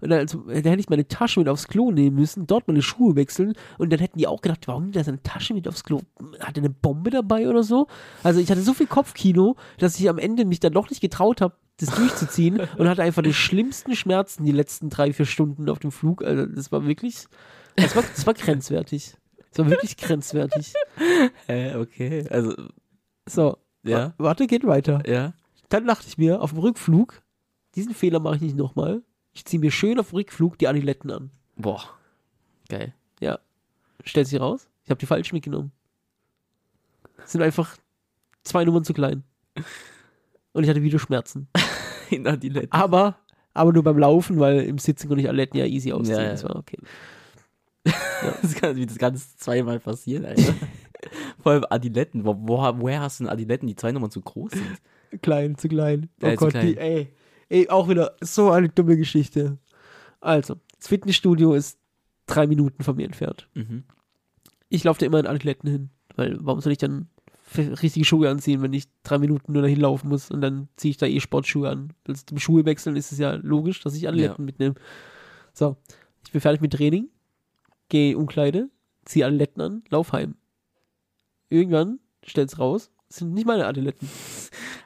Und 0.00 0.10
dann, 0.10 0.20
also, 0.20 0.38
dann 0.38 0.54
hätte 0.54 0.80
ich 0.80 0.88
meine 0.90 1.08
Tasche 1.08 1.40
mit 1.40 1.48
aufs 1.48 1.66
Klo 1.68 1.90
nehmen 1.90 2.16
müssen, 2.16 2.46
dort 2.46 2.68
meine 2.68 2.82
Schuhe 2.82 3.16
wechseln 3.16 3.54
und 3.78 3.90
dann 3.92 3.98
hätten 3.98 4.18
die 4.18 4.26
auch 4.26 4.40
gedacht, 4.42 4.68
warum 4.68 4.84
nimmt 4.84 4.96
er 4.96 5.04
seine 5.04 5.22
Tasche 5.22 5.54
mit 5.54 5.66
aufs 5.66 5.82
Klo? 5.84 6.00
Hat 6.40 6.56
er 6.56 6.62
eine 6.62 6.70
Bombe 6.70 7.10
dabei 7.10 7.48
oder 7.48 7.62
so? 7.62 7.86
Also 8.22 8.40
ich 8.40 8.50
hatte 8.50 8.62
so 8.62 8.74
viel 8.74 8.86
Kopfkino, 8.86 9.56
dass 9.78 9.98
ich 9.98 10.08
am 10.08 10.18
Ende 10.18 10.44
mich 10.44 10.60
dann 10.60 10.72
doch 10.72 10.88
nicht 10.90 11.00
getraut 11.00 11.40
habe, 11.40 11.54
das 11.78 11.90
durchzuziehen 11.90 12.60
und 12.78 12.88
hatte 12.88 13.02
einfach 13.02 13.22
die 13.22 13.34
schlimmsten 13.34 13.94
Schmerzen 13.96 14.44
die 14.44 14.52
letzten 14.52 14.88
drei, 14.90 15.12
vier 15.12 15.26
Stunden 15.26 15.68
auf 15.68 15.78
dem 15.80 15.90
Flug. 15.92 16.22
Also 16.24 16.46
das 16.46 16.70
war 16.72 16.86
wirklich, 16.86 17.26
das 17.76 17.94
war, 17.96 18.02
das 18.02 18.26
war 18.26 18.34
grenzwertig. 18.34 19.14
Das 19.50 19.58
war 19.64 19.70
wirklich 19.70 19.96
grenzwertig. 19.96 20.74
Äh, 21.48 21.74
okay. 21.76 22.26
Also, 22.30 22.54
So, 23.28 23.56
Ja. 23.84 24.08
wa- 24.08 24.14
warte, 24.18 24.46
geht 24.46 24.66
weiter. 24.66 25.02
ja. 25.08 25.32
Dann 25.70 25.86
dachte 25.86 26.06
ich 26.08 26.16
mir, 26.18 26.40
auf 26.40 26.50
dem 26.50 26.60
Rückflug, 26.60 27.22
diesen 27.74 27.94
Fehler 27.94 28.20
mache 28.20 28.36
ich 28.36 28.40
nicht 28.42 28.56
nochmal. 28.56 29.02
Ich 29.38 29.44
ziehe 29.44 29.60
mir 29.60 29.70
schön 29.70 30.00
auf 30.00 30.12
Rückflug 30.12 30.58
die 30.58 30.66
Adiletten 30.66 31.12
an. 31.12 31.30
Boah. 31.54 31.84
Geil. 32.68 32.92
Ja. 33.20 33.38
Stellt 34.02 34.26
sich 34.26 34.40
raus, 34.40 34.68
ich 34.82 34.90
habe 34.90 34.98
die 34.98 35.06
falsch 35.06 35.32
mitgenommen. 35.32 35.70
Sind 37.24 37.42
einfach 37.42 37.76
zwei 38.42 38.64
Nummern 38.64 38.82
zu 38.82 38.92
klein. 38.92 39.22
Und 40.50 40.64
ich 40.64 40.68
hatte 40.68 40.82
wieder 40.82 40.98
Schmerzen. 40.98 41.46
In 42.10 42.26
Adiletten. 42.26 42.72
Aber, 42.72 43.16
aber 43.54 43.72
nur 43.72 43.84
beim 43.84 43.98
Laufen, 43.98 44.40
weil 44.40 44.62
im 44.62 44.78
Sitzen 44.78 45.06
konnte 45.06 45.22
ich 45.22 45.28
Adiletten 45.28 45.56
ja 45.56 45.66
easy 45.66 45.92
ausziehen. 45.92 46.18
Ja, 46.18 46.24
ja. 46.24 46.30
Das 46.30 46.42
war 46.42 46.56
okay. 46.56 46.78
Das 48.42 48.56
kann, 48.56 48.74
wie 48.74 48.86
das 48.86 48.98
Ganze 48.98 49.24
zweimal 49.36 49.78
passieren, 49.78 50.24
Alter. 50.24 50.52
Vor 51.44 51.52
allem 51.52 51.64
Adiletten. 51.70 52.24
Wo, 52.24 52.34
wo, 52.36 52.58
woher 52.80 53.02
hast 53.02 53.20
du 53.20 53.24
denn 53.24 53.32
Adiletten, 53.32 53.68
die 53.68 53.76
zwei 53.76 53.92
Nummern 53.92 54.10
zu 54.10 54.20
groß 54.20 54.50
sind? 54.50 55.22
Klein, 55.22 55.56
zu 55.56 55.68
klein. 55.68 56.10
Oh 56.20 56.26
Ja, 56.26 56.32
zu 56.32 56.38
Gott, 56.38 56.50
klein. 56.50 56.66
Die, 56.66 56.76
ey. 56.76 57.14
Ey, 57.48 57.68
auch 57.68 57.88
wieder 57.88 58.16
so 58.20 58.50
eine 58.50 58.68
dumme 58.68 58.96
Geschichte. 58.96 59.58
Also, 60.20 60.56
das 60.76 60.88
Fitnessstudio 60.88 61.54
ist 61.54 61.78
drei 62.26 62.46
Minuten 62.46 62.82
von 62.82 62.96
mir 62.96 63.06
entfernt. 63.06 63.48
Mhm. 63.54 63.84
Ich 64.68 64.84
laufe 64.84 65.00
da 65.00 65.06
immer 65.06 65.20
in 65.20 65.26
Adiletten 65.26 65.70
hin, 65.70 65.90
weil 66.14 66.36
warum 66.40 66.60
soll 66.60 66.72
ich 66.72 66.78
dann 66.78 67.08
richtige 67.56 68.04
Schuhe 68.04 68.28
anziehen, 68.28 68.62
wenn 68.62 68.72
ich 68.72 68.88
drei 69.02 69.18
Minuten 69.18 69.52
nur 69.52 69.62
dahin 69.62 69.80
laufen 69.80 70.08
muss 70.08 70.30
und 70.30 70.40
dann 70.40 70.68
ziehe 70.76 70.90
ich 70.90 70.98
da 70.98 71.06
eh 71.06 71.20
Sportschuhe 71.20 71.70
an. 71.70 71.94
Also 72.06 72.22
zum 72.26 72.38
Schuhe 72.38 72.64
wechseln 72.66 72.96
ist 72.96 73.12
es 73.12 73.18
ja 73.18 73.32
logisch, 73.42 73.80
dass 73.80 73.94
ich 73.94 74.06
Adiletten 74.06 74.44
mitnehme. 74.44 74.74
So, 75.54 75.76
ich 76.24 76.32
bin 76.32 76.40
fertig 76.40 76.60
mit 76.60 76.72
Training, 76.74 77.08
gehe 77.88 78.18
Umkleide, 78.18 78.68
ziehe 79.04 79.24
Adiletten 79.24 79.62
an, 79.62 79.82
lauf 79.88 80.12
heim. 80.12 80.36
Irgendwann 81.48 82.00
stellt's 82.22 82.58
raus, 82.58 82.90
sind 83.08 83.32
nicht 83.32 83.46
meine 83.46 83.66
Adiletten. 83.66 84.08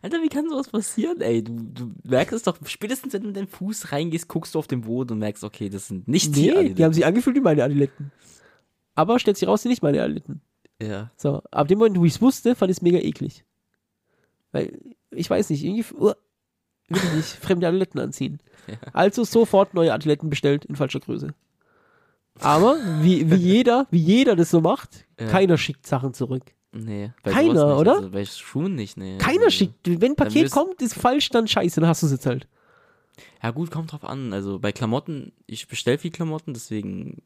Alter, 0.03 0.21
wie 0.23 0.29
kann 0.29 0.49
sowas 0.49 0.69
passieren, 0.69 1.21
ey? 1.21 1.43
Du, 1.45 1.55
du 1.55 1.93
merkst 2.03 2.33
es 2.35 2.43
doch, 2.43 2.59
spätestens 2.67 3.13
wenn 3.13 3.23
du 3.23 3.29
mit 3.29 3.37
deinem 3.37 3.47
Fuß 3.49 3.93
reingehst, 3.93 4.27
guckst 4.29 4.55
du 4.55 4.59
auf 4.59 4.67
den 4.67 4.81
Boden 4.83 5.13
und 5.13 5.19
merkst, 5.21 5.45
okay, 5.45 5.69
das 5.69 5.87
sind 5.89 6.09
nicht 6.09 6.35
die 6.35 6.43
Nee, 6.43 6.51
Adiletten. 6.51 6.75
die 6.77 6.85
haben 6.85 6.93
sich 6.93 7.07
angefühlt 7.07 7.37
wie 7.37 7.41
meine 7.41 7.63
Adiletten. 7.63 8.11
Aber 8.97 9.19
stellt 9.21 9.37
sich 9.37 9.47
raus, 9.49 9.63
sind 9.63 9.71
nicht 9.71 9.83
meine 9.83 10.03
Adiletten. 10.03 10.41
ja. 10.83 11.11
So, 11.17 11.41
ab 11.53 11.69
dem 11.69 11.79
Moment, 11.79 11.99
wo 11.99 12.05
ich 12.05 12.15
es 12.17 12.21
wusste, 12.21 12.55
fand 12.57 12.71
ich 12.71 12.79
es 12.79 12.83
mega 12.83 12.99
eklig. 12.99 13.45
Weil, 14.51 14.79
ich 15.13 15.31
weiß 15.31 15.51
nicht, 15.51 15.65
irgendwie 15.65 15.85
uh, 15.95 16.13
will 16.89 17.01
ich 17.05 17.13
nicht 17.15 17.29
fremde 17.29 17.69
Adiletten 17.69 18.01
anziehen. 18.01 18.41
Ja. 18.67 18.75
Also 18.93 19.23
sofort 19.25 19.73
neue 19.73 19.93
Adiletten 19.95 20.29
bestellt 20.31 20.65
in 20.65 20.75
falscher 20.77 21.01
Größe. 21.01 21.33
Aber 22.41 22.77
wie, 23.03 23.31
wie 23.31 23.37
jeder, 23.37 23.87
wie 23.91 23.99
jeder 24.01 24.35
das 24.37 24.51
so 24.51 24.61
macht, 24.61 25.07
Ja. 25.21 25.27
keiner 25.29 25.59
schickt 25.59 25.87
Sachen 25.87 26.13
zurück. 26.13 26.43
Nee. 26.73 27.13
Keiner, 27.23 27.79
oder? 27.79 27.97
Also 27.97 28.11
bei 28.11 28.25
Schuhen 28.25 28.75
nicht, 28.75 28.97
nee. 28.97 29.19
Keiner 29.19 29.45
also, 29.45 29.51
schickt. 29.51 29.75
Wenn 29.85 30.13
ein 30.13 30.17
Paket 30.17 30.51
kommt, 30.51 30.81
ist 30.81 30.95
falsch, 30.95 31.29
dann 31.29 31.47
scheiße, 31.47 31.81
dann 31.81 31.89
hast 31.89 32.03
du 32.03 32.07
es 32.07 32.13
jetzt 32.13 32.27
halt. 32.27 32.49
Ja, 33.43 33.51
gut, 33.51 33.71
kommt 33.71 33.93
drauf 33.93 34.05
an. 34.05 34.33
Also 34.33 34.59
bei 34.59 34.73
Klamotten, 34.73 35.33
ich 35.47 35.69
bestell 35.69 35.99
viel 35.99 36.11
Klamotten, 36.11 36.55
deswegen 36.55 37.23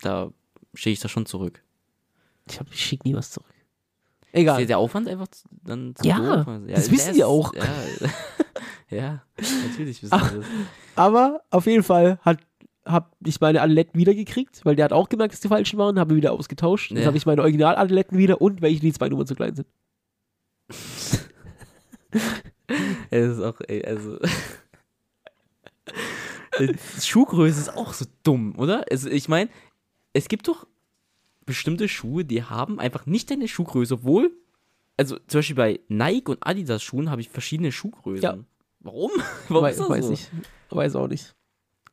da 0.00 0.30
schicke 0.74 0.92
ich 0.92 1.00
das 1.00 1.10
schon 1.10 1.26
zurück. 1.26 1.62
Ich, 2.48 2.60
ich 2.72 2.84
schicke 2.84 3.08
nie 3.08 3.14
was 3.14 3.30
zurück. 3.30 3.48
Egal. 4.32 4.64
der 4.66 4.78
Aufwand 4.78 5.08
einfach 5.08 5.26
dann 5.64 5.94
zu 5.96 6.06
Ja? 6.06 6.44
Also, 6.46 6.66
das 6.66 6.90
wissen 6.90 7.14
die 7.14 7.24
auch. 7.24 7.52
Ja, 7.54 7.64
ja 8.96 9.22
natürlich 9.66 10.02
wissen 10.02 10.14
Ach. 10.14 10.32
wir 10.32 10.40
das. 10.40 10.48
Aber 10.94 11.42
auf 11.50 11.66
jeden 11.66 11.82
Fall 11.82 12.18
hat 12.22 12.38
habe 12.86 13.10
ich 13.24 13.40
meine 13.40 13.60
Adiletten 13.60 13.98
wiedergekriegt, 14.00 14.64
weil 14.64 14.74
der 14.76 14.86
hat 14.86 14.92
auch 14.92 15.08
gemerkt, 15.08 15.32
dass 15.34 15.40
die 15.40 15.48
falschen 15.48 15.78
waren, 15.78 15.98
habe 15.98 16.16
wieder 16.16 16.32
ausgetauscht. 16.32 16.90
Jetzt 16.90 17.00
Ja. 17.00 17.06
habe 17.06 17.16
ich 17.16 17.26
meine 17.26 17.42
Original-Adiletten 17.42 18.16
wieder 18.18 18.40
und 18.40 18.62
welche, 18.62 18.80
die 18.80 18.92
zwei 18.92 19.08
Nummern 19.08 19.26
zu 19.26 19.34
klein 19.34 19.54
sind. 19.54 19.66
Es 23.10 23.32
ist 23.36 23.40
auch, 23.42 23.60
ey, 23.66 23.84
also. 23.84 24.18
Das 26.58 27.06
Schuhgröße 27.06 27.60
ist 27.60 27.76
auch 27.76 27.92
so 27.92 28.04
dumm, 28.22 28.54
oder? 28.56 28.84
Also, 28.90 29.08
ich 29.10 29.28
meine, 29.28 29.50
es 30.12 30.28
gibt 30.28 30.46
doch 30.46 30.66
bestimmte 31.46 31.88
Schuhe, 31.88 32.24
die 32.24 32.44
haben 32.44 32.78
einfach 32.78 33.06
nicht 33.06 33.30
deine 33.30 33.48
Schuhgröße, 33.48 33.94
obwohl, 33.94 34.30
also 34.96 35.16
zum 35.26 35.38
Beispiel 35.38 35.56
bei 35.56 35.80
Nike 35.88 36.28
und 36.30 36.46
Adidas 36.46 36.82
Schuhen 36.82 37.10
habe 37.10 37.20
ich 37.20 37.28
verschiedene 37.30 37.72
Schuhgrößen. 37.72 38.22
Ja. 38.22 38.38
Warum? 38.80 39.10
Warum 39.48 39.64
weiß 39.64 39.74
ist 39.74 39.80
das 39.80 39.88
weiß 39.90 40.06
so? 40.06 40.12
ich. 40.12 40.28
Weiß 40.70 40.94
auch 40.96 41.08
nicht. 41.08 41.34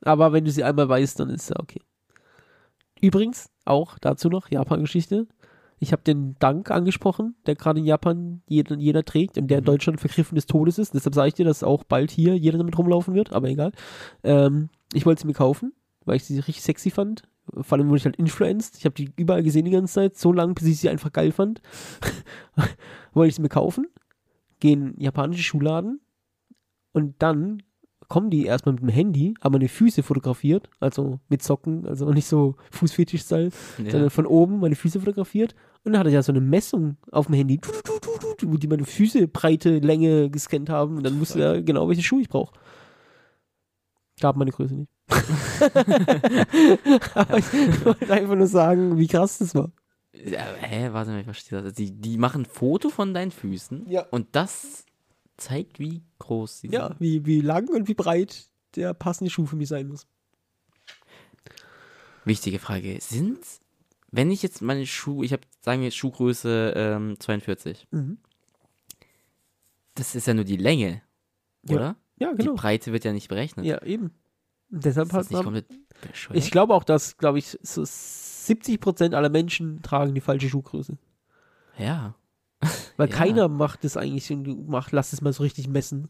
Aber 0.01 0.33
wenn 0.33 0.45
du 0.45 0.51
sie 0.51 0.63
einmal 0.63 0.87
weißt, 0.89 1.19
dann 1.19 1.29
ist 1.29 1.49
ja 1.49 1.55
okay. 1.59 1.81
Übrigens, 3.01 3.49
auch 3.65 3.99
dazu 3.99 4.29
noch 4.29 4.49
Japan-Geschichte. 4.49 5.27
Ich 5.79 5.91
habe 5.91 6.01
den 6.01 6.35
Dank 6.39 6.71
angesprochen, 6.71 7.35
der 7.45 7.55
gerade 7.55 7.79
in 7.79 7.85
Japan 7.85 8.41
jeder, 8.47 8.75
jeder 8.77 9.05
trägt 9.05 9.37
und 9.37 9.47
der 9.47 9.59
in 9.59 9.63
Mhm. 9.63 9.67
Deutschland 9.67 9.99
vergriffen 9.99 10.35
des 10.35 10.47
Todes 10.47 10.79
ist. 10.79 10.95
Deshalb 10.95 11.13
sage 11.13 11.27
ich 11.27 11.33
dir, 11.35 11.45
dass 11.45 11.63
auch 11.63 11.83
bald 11.83 12.09
hier 12.09 12.35
jeder 12.35 12.57
damit 12.57 12.77
rumlaufen 12.77 13.13
wird, 13.13 13.31
aber 13.31 13.49
egal. 13.49 13.71
Ähm, 14.23 14.69
ich 14.93 15.05
wollte 15.05 15.21
sie 15.21 15.27
mir 15.27 15.33
kaufen, 15.33 15.73
weil 16.05 16.15
ich 16.15 16.25
sie 16.25 16.39
richtig 16.39 16.63
sexy 16.63 16.89
fand. 16.89 17.23
Vor 17.61 17.77
allem 17.77 17.89
wurde 17.89 17.97
ich 17.97 18.05
halt 18.05 18.15
influenced. 18.15 18.77
Ich 18.77 18.85
habe 18.85 18.95
die 18.95 19.11
überall 19.15 19.43
gesehen 19.43 19.65
die 19.65 19.71
ganze 19.71 19.93
Zeit, 19.93 20.17
so 20.17 20.33
lange, 20.33 20.53
bis 20.53 20.65
ich 20.65 20.79
sie 20.79 20.89
einfach 20.89 21.11
geil 21.13 21.31
fand. 21.31 21.61
wollte 23.13 23.29
ich 23.29 23.35
sie 23.35 23.41
mir 23.41 23.49
kaufen, 23.49 23.87
gehe 24.59 24.73
in 24.73 24.83
einen 24.83 24.99
japanischen 24.99 25.43
Schuhladen 25.43 26.01
und 26.91 27.15
dann 27.19 27.61
kommen 28.07 28.29
die 28.29 28.45
erstmal 28.45 28.73
mit 28.73 28.81
dem 28.83 28.89
Handy, 28.89 29.33
haben 29.41 29.53
meine 29.53 29.67
Füße 29.67 30.03
fotografiert, 30.03 30.69
also 30.79 31.19
mit 31.29 31.43
Socken, 31.43 31.85
also 31.85 32.09
nicht 32.11 32.27
so 32.27 32.55
Fußfetisch-Style, 32.71 33.49
Ja. 33.83 33.91
sondern 33.91 34.09
von 34.09 34.25
oben 34.25 34.59
meine 34.59 34.75
Füße 34.75 34.99
fotografiert. 34.99 35.55
Und 35.83 35.93
dann 35.93 35.99
hatte 35.99 36.09
ich 36.09 36.13
ja 36.15 36.23
so 36.23 36.31
eine 36.31 36.41
Messung 36.41 36.97
auf 37.11 37.27
dem 37.27 37.35
Handy, 37.35 37.59
wo 38.43 38.57
die 38.57 38.67
meine 38.67 38.85
Füße, 38.85 39.27
Breite, 39.27 39.79
Länge 39.79 40.29
gescannt 40.29 40.69
haben. 40.69 40.97
Und 40.97 41.03
dann 41.03 41.19
wusste 41.19 41.41
er 41.41 41.61
genau, 41.61 41.87
welche 41.89 42.03
Schuhe 42.03 42.21
ich 42.21 42.29
brauche. 42.29 42.53
Gab 44.19 44.35
meine 44.35 44.51
Größe 44.51 44.75
nicht. 44.75 44.89
Aber 47.15 47.37
ich 47.37 47.85
wollte 47.85 48.13
einfach 48.13 48.35
nur 48.35 48.47
sagen, 48.47 48.97
wie 48.97 49.07
krass 49.07 49.37
das 49.37 49.55
war. 49.55 49.71
Ja, 50.13 50.39
hä, 50.59 50.89
warte 50.93 51.11
mal, 51.11 51.19
ich 51.19 51.25
verstehe 51.25 51.59
das. 51.59 51.65
Also 51.65 51.75
die, 51.75 51.91
die 51.91 52.17
machen 52.17 52.41
ein 52.41 52.45
Foto 52.45 52.89
von 52.89 53.13
deinen 53.13 53.31
Füßen 53.31 53.85
Ja. 53.89 54.05
und 54.09 54.27
das 54.31 54.85
zeigt, 55.37 55.79
wie 55.79 56.03
groß 56.19 56.59
sie 56.61 56.67
Ja, 56.69 56.87
sind. 56.89 56.99
wie, 56.99 57.25
wie 57.25 57.41
lang 57.41 57.69
und 57.69 57.87
wie 57.87 57.93
breit 57.93 58.49
der 58.75 58.93
passende 58.93 59.29
Schuh 59.31 59.45
für 59.45 59.55
mich 59.55 59.69
sein 59.69 59.87
muss. 59.87 60.07
Wichtige 62.25 62.59
Frage. 62.59 62.97
Sind, 63.01 63.39
wenn 64.11 64.31
ich 64.31 64.43
jetzt 64.43 64.61
meine 64.61 64.85
Schuhe, 64.85 65.25
ich 65.25 65.31
habe, 65.31 65.43
sagen 65.61 65.81
wir, 65.81 65.91
Schuhgröße 65.91 66.73
ähm, 66.75 67.19
42. 67.19 67.87
Mhm. 67.91 68.17
Das 69.95 70.13
ist 70.15 70.27
ja 70.27 70.33
nur 70.33 70.43
die 70.43 70.57
Länge, 70.57 71.01
Ja, 71.63 71.75
oder? 71.75 71.95
Ja, 72.19 72.31
Die 72.33 72.37
genau. 72.43 72.55
Breite 72.55 72.91
wird 72.91 73.03
ja 73.05 73.13
nicht 73.13 73.29
berechnet. 73.29 73.65
Ja, 73.65 73.81
eben. 73.83 74.11
Deshalb 74.69 75.13
hat 75.13 75.31
nicht 75.31 75.43
man? 75.43 75.63
Ich 76.33 76.51
glaube 76.51 76.73
auch, 76.73 76.83
dass, 76.83 77.17
glaube 77.17 77.39
ich, 77.39 77.57
so 77.61 77.81
70% 77.83 79.15
aller 79.15 79.29
Menschen 79.29 79.81
tragen 79.81 80.13
die 80.13 80.21
falsche 80.21 80.49
Schuhgröße. 80.49 80.97
ja. 81.77 82.15
Weil 82.97 83.09
Ja. 83.09 83.15
keiner 83.15 83.47
macht 83.47 83.83
das 83.83 83.95
eigentlich 83.95 84.29
und 84.31 84.43
du 84.43 84.65
mach, 84.67 84.91
lass 84.91 85.13
es 85.13 85.21
mal 85.21 85.31
so 85.33 85.43
richtig 85.43 85.67
messen. 85.67 86.09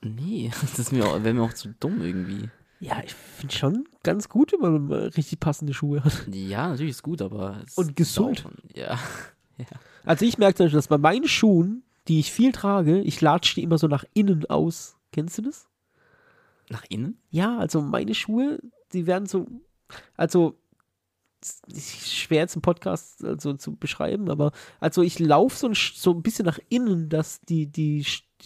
Nee, 0.00 0.50
das 0.76 0.92
wäre 0.92 1.20
mir 1.34 1.42
auch 1.42 1.52
zu 1.52 1.68
dumm 1.80 2.00
irgendwie. 2.02 2.48
Ja, 2.80 3.00
ich 3.04 3.14
finde 3.14 3.54
schon 3.54 3.88
ganz 4.02 4.28
gut, 4.28 4.52
wenn 4.52 4.86
man 4.88 4.92
richtig 5.10 5.38
passende 5.38 5.72
Schuhe 5.72 6.02
hat. 6.02 6.26
Ja, 6.32 6.68
natürlich 6.70 6.90
ist 6.92 7.02
gut, 7.04 7.22
aber. 7.22 7.62
es 7.66 7.76
Und 7.78 7.94
gesund. 7.96 8.44
auch- 8.46 8.50
Ja. 8.76 8.98
Also 10.04 10.24
ich 10.24 10.38
merke 10.38 10.56
zum 10.56 10.64
Beispiel, 10.66 10.78
dass 10.78 10.88
bei 10.88 10.98
meinen 10.98 11.28
Schuhen, 11.28 11.84
die 12.08 12.18
ich 12.18 12.32
viel 12.32 12.50
trage, 12.50 13.00
ich 13.02 13.20
latsche 13.20 13.54
die 13.54 13.62
immer 13.62 13.78
so 13.78 13.86
nach 13.86 14.04
innen 14.14 14.46
aus. 14.46 14.96
Kennst 15.12 15.38
du 15.38 15.42
das? 15.42 15.68
Nach 16.70 16.82
innen? 16.88 17.18
Ja, 17.30 17.58
also 17.58 17.80
meine 17.80 18.14
Schuhe, 18.14 18.58
die 18.92 19.06
werden 19.06 19.26
so, 19.26 19.46
also 20.16 20.56
schwer 21.74 22.40
jetzt 22.40 22.56
im 22.56 22.62
Podcast 22.62 23.24
also 23.24 23.54
zu 23.54 23.76
beschreiben, 23.76 24.30
aber 24.30 24.52
also 24.80 25.02
ich 25.02 25.18
laufe 25.18 25.56
so 25.56 25.68
ein, 25.68 25.74
so 25.74 26.12
ein 26.12 26.22
bisschen 26.22 26.46
nach 26.46 26.58
innen, 26.68 27.08
dass 27.08 27.40
die, 27.40 27.66
die, 27.66 28.04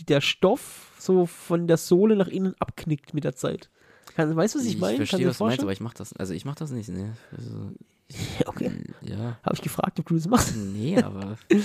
der 0.08 0.20
Stoff 0.20 0.94
so 0.98 1.26
von 1.26 1.66
der 1.66 1.76
Sohle 1.76 2.16
nach 2.16 2.28
innen 2.28 2.54
abknickt 2.58 3.14
mit 3.14 3.24
der 3.24 3.36
Zeit. 3.36 3.70
Kann, 4.14 4.34
weißt 4.34 4.54
du, 4.54 4.58
was 4.60 4.66
ich 4.66 4.78
meine? 4.78 4.96
verstehe, 4.96 5.18
du 5.18 5.24
dir 5.24 5.30
was 5.30 5.38
du 5.38 5.44
meinst, 5.44 5.62
aber 5.62 5.72
ich 5.72 5.80
mach 5.80 5.94
das, 5.94 6.12
also 6.14 6.32
ich 6.32 6.44
mach 6.44 6.54
das 6.54 6.70
nicht, 6.70 6.88
ne? 6.88 7.16
Also, 7.36 7.72
Okay. 8.46 8.72
Ja. 9.02 9.38
Habe 9.42 9.54
ich 9.54 9.62
gefragt, 9.62 9.98
ob 9.98 10.06
du 10.06 10.14
das 10.14 10.28
machst? 10.28 10.54
Nee, 10.56 10.98
aber 10.98 11.36
ich 11.48 11.64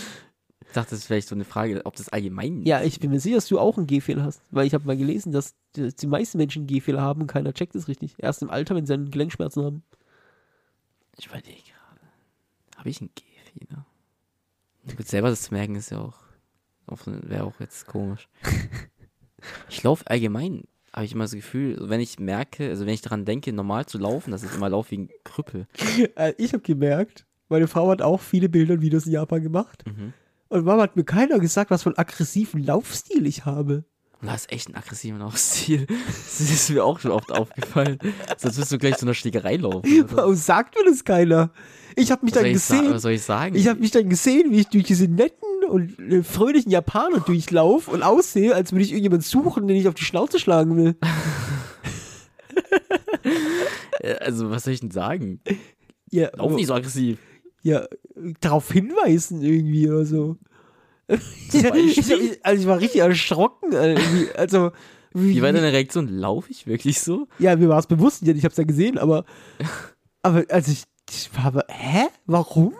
dachte, 0.73 0.91
das 0.91 0.99
ist 0.99 1.05
vielleicht 1.05 1.27
so 1.27 1.35
eine 1.35 1.45
Frage, 1.45 1.81
ob 1.85 1.95
das 1.95 2.09
allgemein 2.09 2.63
Ja, 2.63 2.81
ich 2.81 2.99
bin 2.99 3.11
mir 3.11 3.19
sicher, 3.19 3.35
dass 3.35 3.47
du 3.47 3.59
auch 3.59 3.77
einen 3.77 3.87
Gehfehler 3.87 4.23
hast. 4.23 4.41
Weil 4.51 4.67
ich 4.67 4.73
habe 4.73 4.85
mal 4.85 4.97
gelesen, 4.97 5.31
dass 5.31 5.55
die, 5.75 5.93
die 5.93 6.07
meisten 6.07 6.37
Menschen 6.37 6.61
einen 6.61 6.67
Gehfehler 6.67 7.01
haben 7.01 7.21
und 7.21 7.27
keiner 7.27 7.53
checkt 7.53 7.75
es 7.75 7.87
richtig. 7.87 8.15
Erst 8.17 8.41
im 8.41 8.49
Alter, 8.49 8.75
wenn 8.75 8.85
sie 8.85 8.93
einen 8.93 9.11
Gelenkschmerzen 9.11 9.63
haben. 9.63 9.83
Ich 11.21 11.27
überlege 11.27 11.51
gerade. 11.51 12.01
Habe 12.77 12.89
ich 12.89 12.99
einen 12.99 13.11
Gehfehler? 13.13 13.85
Gut, 14.97 15.07
selber 15.07 15.29
das 15.29 15.43
zu 15.43 15.53
merken 15.53 15.75
ist 15.75 15.91
ja 15.91 15.99
auch. 15.99 16.17
Wäre 17.05 17.43
auch 17.43 17.59
jetzt 17.59 17.85
komisch. 17.85 18.27
Ich 19.69 19.81
laufe 19.81 20.05
allgemein, 20.05 20.65
habe 20.93 21.03
ich 21.03 21.13
immer 21.13 21.23
das 21.23 21.31
Gefühl, 21.31 21.75
wenn 21.89 21.99
ich 21.99 22.19
merke, 22.19 22.69
also 22.69 22.85
wenn 22.85 22.93
ich 22.93 23.01
daran 23.01 23.25
denke, 23.25 23.51
normal 23.51 23.87
zu 23.87 23.97
laufen, 23.97 24.29
dass 24.29 24.43
ich 24.43 24.53
immer 24.53 24.69
laufe 24.69 24.91
wie 24.91 24.99
ein 24.99 25.09
Krüppel. 25.23 25.65
Äh, 26.15 26.35
ich 26.37 26.53
habe 26.53 26.61
gemerkt, 26.61 27.25
meine 27.49 27.67
Frau 27.67 27.89
hat 27.89 28.03
auch 28.03 28.21
viele 28.21 28.49
Bilder 28.49 28.75
und 28.75 28.81
Videos 28.81 29.07
in 29.07 29.13
Japan 29.13 29.41
gemacht. 29.41 29.83
Mhm. 29.87 30.13
Und 30.49 30.63
Mama 30.63 30.83
hat 30.83 30.95
mir 30.95 31.03
keiner 31.03 31.39
gesagt, 31.39 31.71
was 31.71 31.81
für 31.81 31.89
einen 31.89 31.97
aggressiven 31.97 32.63
Laufstil 32.63 33.25
ich 33.25 33.45
habe. 33.45 33.83
Und 34.21 34.27
da 34.27 34.35
ist 34.35 34.51
echt 34.51 34.69
ein 34.69 34.75
aggressiver 34.75 35.17
Laufstil. 35.17 35.87
Das 36.15 36.39
ist 36.39 36.69
mir 36.69 36.83
auch 36.83 36.99
schon 36.99 37.11
oft 37.11 37.31
aufgefallen. 37.31 37.97
Sonst 38.37 38.57
wirst 38.57 38.71
du 38.71 38.77
gleich 38.77 38.97
zu 38.97 39.05
einer 39.05 39.13
Schlägerei 39.13 39.55
laufen. 39.57 40.03
Oder? 40.03 40.17
Warum 40.17 40.35
sagt 40.35 40.75
mir 40.75 40.89
das 40.89 41.03
keiner? 41.03 41.51
Ich 41.95 42.09
habe 42.11 42.23
mich 42.25 42.33
Was 42.33 42.41
dann 42.41 42.53
gesehen. 42.53 42.93
was 42.93 43.01
soll 43.01 43.11
ich 43.11 43.21
sagen? 43.23 43.55
Ich 43.55 43.67
habe 43.67 43.79
mich 43.79 43.91
dann 43.91 44.09
gesehen, 44.09 44.51
wie 44.51 44.61
ich 44.61 44.67
durch 44.67 44.85
diese 44.85 45.07
netten 45.07 45.63
und 45.69 45.99
äh, 45.99 46.23
fröhlichen 46.23 46.71
Japaner 46.71 47.19
durchlaufe 47.25 47.91
und 47.91 48.01
aussehe, 48.03 48.55
als 48.55 48.71
würde 48.71 48.83
ich 48.83 48.91
irgendjemanden 48.91 49.27
suchen, 49.27 49.67
den 49.67 49.75
ich 49.77 49.87
auf 49.87 49.93
die 49.95 50.05
Schnauze 50.05 50.39
schlagen 50.39 50.77
will. 50.77 50.95
Äh, 53.99 54.15
also, 54.15 54.49
was 54.49 54.63
soll 54.63 54.73
ich 54.73 54.79
denn 54.79 54.91
sagen? 54.91 55.41
Ja, 56.09 56.29
Lauf 56.35 56.53
nicht 56.53 56.67
so 56.67 56.73
aggressiv. 56.73 57.19
ja 57.61 57.85
darauf 58.41 58.71
hinweisen 58.71 59.41
irgendwie 59.43 59.87
oder 59.89 60.05
so. 60.05 60.37
Ich, 61.53 62.45
also 62.45 62.61
ich 62.61 62.67
war 62.67 62.79
richtig 62.79 63.01
erschrocken. 63.01 63.73
äh. 63.73 63.97
Also, 64.35 64.71
wie, 65.13 65.35
Wie 65.35 65.41
war 65.41 65.51
deine 65.51 65.73
Reaktion? 65.73 66.07
Laufe 66.07 66.51
ich 66.51 66.67
wirklich 66.67 67.01
so? 67.01 67.27
Ja, 67.37 67.55
mir 67.55 67.67
war 67.67 67.79
es 67.79 67.87
bewusst, 67.87 68.21
ich 68.23 68.29
habe 68.29 68.47
es 68.51 68.57
ja 68.57 68.63
gesehen, 68.63 68.97
aber, 68.97 69.25
aber 70.21 70.45
also 70.49 70.71
ich, 70.71 70.83
ich 71.09 71.29
war 71.35 71.45
aber, 71.45 71.65
hä? 71.67 72.05
Warum? 72.25 72.73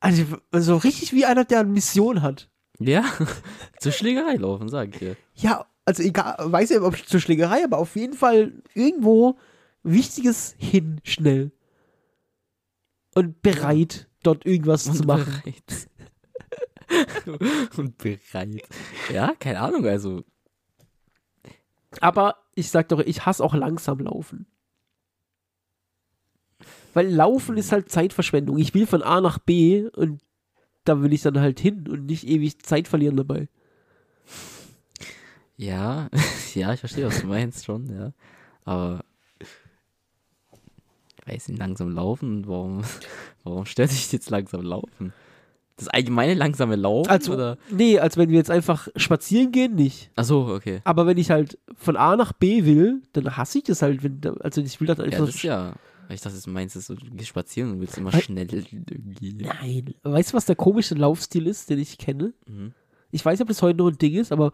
Also, 0.00 0.24
so 0.52 0.76
richtig 0.76 1.12
wie 1.12 1.24
einer, 1.24 1.44
der 1.44 1.60
eine 1.60 1.68
Mission 1.68 2.22
hat. 2.22 2.48
Ja. 2.80 3.04
Zur 3.80 3.92
Schlägerei 3.92 4.34
laufen, 4.34 4.68
sag 4.68 4.88
ich 4.94 4.98
dir. 4.98 5.16
Ja, 5.34 5.66
also 5.84 6.02
egal, 6.02 6.36
weiß 6.38 6.70
ja, 6.70 6.82
ob 6.82 6.98
zur 7.06 7.18
Schlägerei, 7.20 7.64
aber 7.64 7.78
auf 7.78 7.96
jeden 7.96 8.12
Fall 8.14 8.52
irgendwo 8.74 9.38
Wichtiges 9.82 10.54
hin, 10.58 11.00
schnell. 11.02 11.50
Und 13.14 13.40
bereit, 13.42 14.06
dort 14.22 14.44
irgendwas 14.44 14.84
zu 14.84 15.04
machen. 15.04 15.40
bereit. 15.44 15.87
Und 17.76 17.98
bereit. 17.98 18.62
Ja, 19.12 19.34
keine 19.38 19.60
Ahnung, 19.60 19.86
also. 19.86 20.24
Aber 22.00 22.36
ich 22.54 22.70
sag 22.70 22.88
doch, 22.88 23.00
ich 23.00 23.26
hasse 23.26 23.44
auch 23.44 23.54
langsam 23.54 23.98
laufen. 24.00 24.46
Weil 26.94 27.08
Laufen 27.08 27.56
ist 27.56 27.72
halt 27.72 27.90
Zeitverschwendung. 27.90 28.58
Ich 28.58 28.74
will 28.74 28.86
von 28.86 29.02
A 29.02 29.20
nach 29.20 29.38
B 29.38 29.88
und 29.94 30.20
da 30.84 31.02
will 31.02 31.12
ich 31.12 31.22
dann 31.22 31.38
halt 31.38 31.60
hin 31.60 31.86
und 31.88 32.06
nicht 32.06 32.26
ewig 32.26 32.60
Zeit 32.62 32.88
verlieren 32.88 33.16
dabei. 33.16 33.48
Ja, 35.56 36.08
ja, 36.54 36.72
ich 36.72 36.80
verstehe, 36.80 37.06
was 37.06 37.20
du 37.20 37.26
meinst 37.26 37.64
schon, 37.64 37.86
ja. 37.92 38.12
Aber. 38.64 39.04
Ich 41.20 41.34
weiß 41.34 41.48
nicht, 41.48 41.58
langsam 41.58 41.90
laufen, 41.90 42.46
warum, 42.46 42.82
warum 43.44 43.66
stört 43.66 43.90
dich 43.90 44.10
jetzt 44.12 44.30
langsam 44.30 44.62
laufen? 44.62 45.12
Das 45.78 45.88
allgemeine 45.88 46.34
langsame 46.34 46.76
Laufen? 46.76 47.08
Also, 47.08 47.32
oder? 47.34 47.56
nee, 47.70 47.98
als 47.98 48.16
wenn 48.16 48.28
wir 48.30 48.36
jetzt 48.36 48.50
einfach 48.50 48.88
spazieren 48.96 49.52
gehen, 49.52 49.74
nicht. 49.76 50.10
Achso, 50.16 50.54
okay. 50.54 50.80
Aber 50.84 51.06
wenn 51.06 51.16
ich 51.18 51.30
halt 51.30 51.58
von 51.76 51.96
A 51.96 52.16
nach 52.16 52.32
B 52.32 52.64
will, 52.64 53.02
dann 53.12 53.36
hasse 53.36 53.58
ich 53.58 53.64
das 53.64 53.80
halt. 53.82 54.02
Wenn, 54.02 54.20
also 54.40 54.60
ich 54.60 54.80
will 54.80 54.86
das 54.88 54.98
Ja, 54.98 55.04
einfach. 55.04 55.18
das 55.26 55.34
ist 55.36 55.42
ja. 55.42 55.74
Ich 56.10 56.20
dachte, 56.22 56.36
du 56.42 56.50
meinst, 56.50 56.74
du 56.88 56.94
gehst 57.12 57.28
spazieren 57.28 57.72
und 57.72 57.80
willst 57.80 57.98
immer 57.98 58.12
Weil- 58.12 58.22
schnell 58.22 58.48
irgendwie. 58.52 59.34
Nein. 59.34 59.94
Weißt 60.02 60.32
du, 60.32 60.36
was 60.36 60.46
der 60.46 60.56
komische 60.56 60.94
Laufstil 60.94 61.46
ist, 61.46 61.68
den 61.70 61.78
ich 61.78 61.98
kenne? 61.98 62.32
Mhm. 62.46 62.72
Ich 63.10 63.24
weiß 63.24 63.38
nicht, 63.38 63.42
ob 63.42 63.48
das 63.48 63.62
heute 63.62 63.78
noch 63.78 63.88
ein 63.88 63.98
Ding 63.98 64.14
ist, 64.14 64.32
aber 64.32 64.52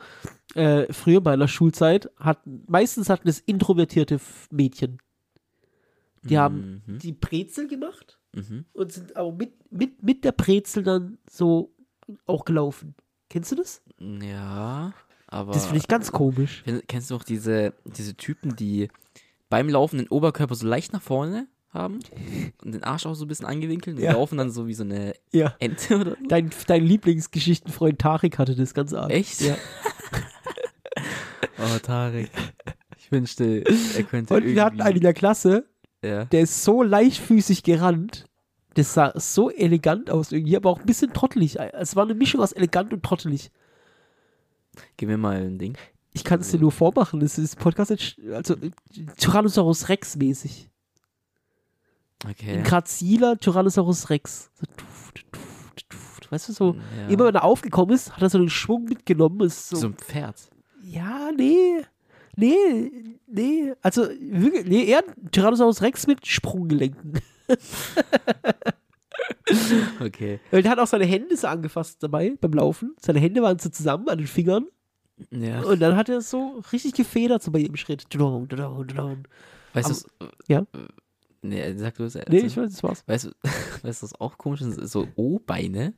äh, 0.55 0.93
früher 0.93 1.21
bei 1.21 1.33
einer 1.33 1.49
Schulzeit 1.49 2.09
hatten, 2.19 2.63
meistens 2.69 3.09
hatten 3.09 3.29
es 3.29 3.41
introvertierte 3.41 4.21
Mädchen. 4.51 4.99
Die 6.25 6.39
haben 6.39 6.83
Mhm. 6.87 6.99
die 6.99 7.13
Brezel 7.13 7.69
gemacht 7.69 8.19
Mhm. 8.33 8.65
und 8.73 8.93
sind 8.93 9.17
aber 9.17 9.33
mit, 9.33 9.53
mit, 9.73 10.03
mit 10.03 10.25
der 10.25 10.33
Brezel 10.33 10.83
dann 10.83 11.19
so 11.31 11.73
auch 12.27 12.45
gelaufen. 12.45 12.95
Kennst 13.31 13.53
du 13.53 13.57
das? 13.57 13.83
Ja, 13.99 14.93
aber. 15.27 15.53
Das 15.53 15.65
finde 15.67 15.79
ich 15.79 15.89
ganz 15.89 16.13
komisch. 16.13 16.63
Kenn- 16.67 16.83
Kennst 16.87 17.11
du 17.11 17.17
auch 17.17 17.25
diese, 17.25 17.75
diese 17.85 18.15
Typen, 18.17 18.57
die 18.57 18.89
beim 19.49 19.69
Laufen 19.69 19.99
den 19.99 20.09
Oberkörper 20.09 20.55
so 20.55 20.67
leicht 20.67 20.93
nach 20.93 21.03
vorne 21.03 21.47
haben 21.71 21.99
und 22.65 22.73
den 22.75 22.85
Arsch 22.85 23.05
auch 23.07 23.15
so 23.15 23.25
ein 23.25 23.29
bisschen 23.29 23.47
angewinkelt 23.47 23.97
und 23.97 24.03
Ja. 24.03 24.13
laufen 24.13 24.39
dann 24.39 24.51
so 24.51 24.67
wie 24.69 24.75
so 24.75 24.85
eine 24.85 25.15
Ja. 25.33 25.55
Ente 25.59 25.97
oder 25.99 26.11
so? 26.13 26.17
Dein, 26.29 26.51
dein 26.69 26.85
Lieblingsgeschichtenfreund 26.85 27.99
Tarek 27.99 28.39
hatte 28.39 28.55
das 28.55 28.75
ganz 28.75 28.93
arg. 28.93 29.11
Echt? 29.11 29.41
Ja. 29.41 29.57
Oh, 31.59 31.79
Tarek. 31.79 32.31
Ich 32.99 33.11
wünschte, 33.13 33.65
er 33.97 34.03
könnte 34.05 34.35
Und 34.35 34.45
wir 34.45 34.65
hatten 34.65 34.81
einen 34.81 34.97
in 34.97 35.03
der 35.03 35.15
Klasse, 35.15 35.67
Ja. 36.05 36.25
der 36.27 36.41
ist 36.43 36.63
so 36.65 36.83
leichtfüßig 36.83 37.63
gerannt. 37.63 38.27
Das 38.75 38.93
sah 38.95 39.13
so 39.19 39.51
elegant 39.51 40.11
aus 40.11 40.33
irgendwie, 40.33 40.57
aber 40.57 40.71
auch 40.71 40.81
ein 40.81 40.87
bisschen 40.87 41.13
trottelig. 41.13 41.59
Es 41.59 41.95
war 41.97 42.03
eine 42.05 42.15
Mischung 42.15 42.41
aus 42.41 42.53
elegant 42.53 42.93
und 42.93 43.03
trottelig. 43.05 43.51
Gib 44.97 45.09
mir 45.09 45.17
mal 45.19 45.37
ein 45.37 45.59
Ding. 45.59 45.77
Ich 46.13 46.25
kann 46.25 46.41
es 46.41 46.51
dir 46.51 46.59
nur 46.59 46.73
vormachen. 46.73 47.21
Das 47.21 47.39
ist 47.39 47.57
Podcast, 47.57 48.17
also 48.33 48.57
Tyrannosaurus 49.17 49.89
Rex 49.89 50.17
mäßig. 50.17 50.69
Okay. 52.29 52.53
Ein 52.59 52.65
graziler 52.65 53.39
Tyrannosaurus 53.39 54.11
Rex. 54.11 54.51
So, 54.55 54.67
tuft, 54.77 55.25
tuft, 55.33 55.91
tuft. 55.91 56.33
Weißt 56.33 56.49
du, 56.49 56.53
so, 56.53 56.75
Ja. 56.99 57.09
immer 57.09 57.27
wenn 57.27 57.35
er 57.35 57.45
aufgekommen 57.45 57.95
ist, 57.95 58.13
hat 58.13 58.23
er 58.23 58.31
so 58.31 58.39
den 58.39 58.49
Schwung 58.49 58.85
mitgenommen. 58.85 59.41
Ist 59.47 59.69
so, 59.69 59.77
so 59.77 59.87
ein 59.89 59.95
Pferd. 59.95 60.49
ja, 60.83 61.31
nee, 61.37 61.85
nee, 62.37 63.19
nee. 63.27 63.73
Also, 63.83 64.03
wirklich, 64.09 64.67
nee, 64.67 64.85
eher 64.85 65.05
ein 65.07 65.31
Tyrannosaurus 65.31 65.83
Rex 65.83 66.07
mit 66.07 66.27
Sprunggelenken. 66.27 67.21
Okay. 70.01 70.41
Weil 70.51 70.63
der 70.63 70.73
hat 70.73 70.79
auch 70.79 70.87
seine 70.87 71.05
Hände 71.05 71.37
so 71.37 71.47
angefasst 71.47 72.03
dabei 72.03 72.37
beim 72.41 72.53
Laufen. 72.53 72.97
Seine 73.01 73.21
Hände 73.21 73.43
waren 73.43 73.59
so 73.59 73.69
zusammen 73.69 74.09
an 74.09 74.19
den 74.19 74.27
Fingern. 74.27 74.67
Ja. 75.31 75.63
Und 75.63 75.81
dann 75.81 75.97
hat 75.97 76.09
er 76.09 76.21
so 76.21 76.63
richtig 76.73 76.95
gefedert 76.95 77.43
so 77.43 77.51
bei 77.51 77.61
jedem 77.61 77.77
Schritt. 77.77 78.07
Weißt 79.73 80.07
du, 80.21 80.29
ja? 80.49 80.67
Nee, 81.43 81.75
sag 81.77 81.95
du 81.97 82.05
es. 82.05 82.15
Nee, 82.15 82.39
ich 82.39 82.57
weiß, 82.57 82.71
das 82.71 82.83
war's. 82.83 83.05
Weißt 83.07 83.27
du, 83.27 83.31
weißt 83.83 84.03
du, 84.03 84.07
was 84.07 84.21
auch 84.21 84.39
komisch 84.39 84.63
ist? 84.63 84.77
So 84.91 85.07
O-Beine. 85.15 85.95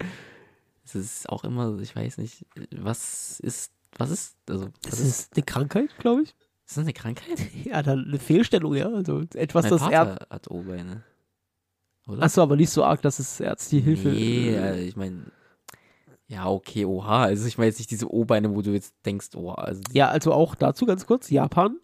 Das 0.83 0.95
ist 0.95 1.29
auch 1.29 1.45
immer, 1.45 1.79
ich 1.81 1.95
weiß 1.95 2.19
nicht, 2.19 2.47
was 2.71 3.41
ist, 3.41 3.73
was 3.99 4.11
ist, 4.11 4.37
also, 4.49 4.67
was 4.83 4.91
Das 4.91 5.01
ist, 5.01 5.35
eine 5.37 5.45
Krankheit, 5.45 5.91
glaube 5.99 6.23
ich. 6.23 6.31
ist 6.67 6.77
das 6.77 6.79
eine 6.79 6.93
Krankheit? 6.93 7.39
Ja, 7.65 7.83
dann 7.83 8.05
eine 8.07 8.19
Fehlstellung, 8.19 8.75
ja. 8.75 8.89
Also 8.91 9.23
etwas, 9.35 9.65
mein 9.65 9.71
das 9.73 9.83
er. 9.83 10.07
Vater 10.07 10.27
hat 10.31 10.51
O-Beine. 10.51 11.03
Oder? 12.07 12.23
Achso, 12.23 12.43
aber 12.43 12.57
nicht 12.57 12.71
so 12.71 12.85
arg, 12.85 13.03
dass 13.03 13.19
es 13.19 13.41
ärztliche 13.41 13.85
Hilfe. 13.85 14.09
Nee, 14.11 14.57
also 14.59 14.81
ich 14.81 14.97
meine, 14.97 15.25
ja, 16.29 16.49
okay, 16.49 16.85
oha. 16.85 17.25
Also 17.25 17.47
ich 17.47 17.59
meine 17.59 17.69
jetzt 17.69 17.79
nicht 17.79 17.91
diese 17.91 18.13
O-Beine, 18.13 18.55
wo 18.55 18.63
du 18.63 18.73
jetzt 18.73 18.95
denkst, 19.05 19.35
oha, 19.35 19.55
also 19.55 19.83
Ja, 19.93 20.09
also 20.09 20.33
auch 20.33 20.55
dazu 20.55 20.87
ganz 20.87 21.07
kurz: 21.07 21.31
Japan 21.31 21.79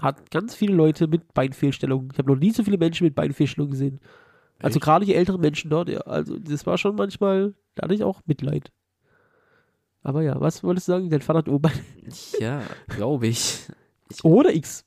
hat 0.00 0.30
ganz 0.30 0.54
viele 0.54 0.74
Leute 0.74 1.06
mit 1.06 1.32
Beinfehlstellungen. 1.34 2.08
Ich 2.12 2.18
habe 2.18 2.32
noch 2.32 2.38
nie 2.38 2.50
so 2.50 2.64
viele 2.64 2.78
Menschen 2.78 3.04
mit 3.04 3.14
Beinfehlstellungen 3.14 3.72
gesehen. 3.72 4.00
Also 4.60 4.78
gerade 4.80 5.04
die 5.04 5.14
älteren 5.14 5.40
Menschen 5.40 5.70
dort, 5.70 5.88
ja. 5.88 6.00
Also 6.02 6.38
das 6.38 6.64
war 6.66 6.78
schon 6.78 6.94
manchmal, 6.96 7.54
da 7.74 7.84
hatte 7.84 7.94
ich 7.94 8.04
auch 8.04 8.20
Mitleid. 8.26 8.70
Aber 10.02 10.22
ja, 10.22 10.40
was 10.40 10.62
wolltest 10.64 10.88
du 10.88 10.92
sagen? 10.92 11.10
Dein 11.10 11.22
Vater 11.22 11.38
hat 11.40 11.48
O-Beine. 11.48 11.80
ja, 12.40 12.62
glaube 12.88 13.28
ich. 13.28 13.60
ich. 14.10 14.24
Oder 14.24 14.52
X. 14.54 14.84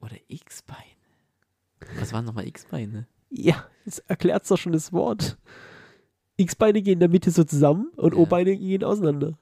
Oder 0.00 0.16
X-Beine. 0.28 0.78
Was 1.98 2.12
waren 2.12 2.24
nochmal 2.24 2.46
X-Beine? 2.46 3.06
Ja, 3.30 3.66
das 3.84 3.98
erklärt 4.00 4.48
doch 4.50 4.56
schon 4.58 4.72
das 4.72 4.92
Wort. 4.92 5.38
X-Beine 6.36 6.82
gehen 6.82 6.94
in 6.94 7.00
der 7.00 7.08
Mitte 7.08 7.30
so 7.30 7.42
zusammen 7.44 7.90
und 7.96 8.14
Ja. 8.14 8.20
O-Beine 8.20 8.56
gehen 8.56 8.84
auseinander. 8.84 9.36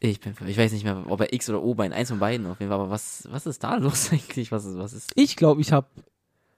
Ich, 0.00 0.20
bin, 0.20 0.34
ich 0.46 0.56
weiß 0.56 0.72
nicht 0.72 0.84
mehr, 0.84 1.04
ob 1.08 1.20
er 1.20 1.32
X 1.32 1.48
oder 1.50 1.62
O-Bein, 1.62 1.92
eins 1.92 2.10
von 2.10 2.20
beiden 2.20 2.46
auf 2.46 2.60
jeden 2.60 2.70
Fall, 2.70 2.78
aber 2.80 2.90
was, 2.90 3.26
was 3.30 3.46
ist 3.46 3.64
da 3.64 3.76
los 3.76 4.10
eigentlich? 4.12 4.52
Was 4.52 4.64
ist, 4.64 4.78
was 4.78 4.92
ist? 4.92 5.10
Ich 5.16 5.34
glaube, 5.34 5.60
ich 5.60 5.72
habe 5.72 5.88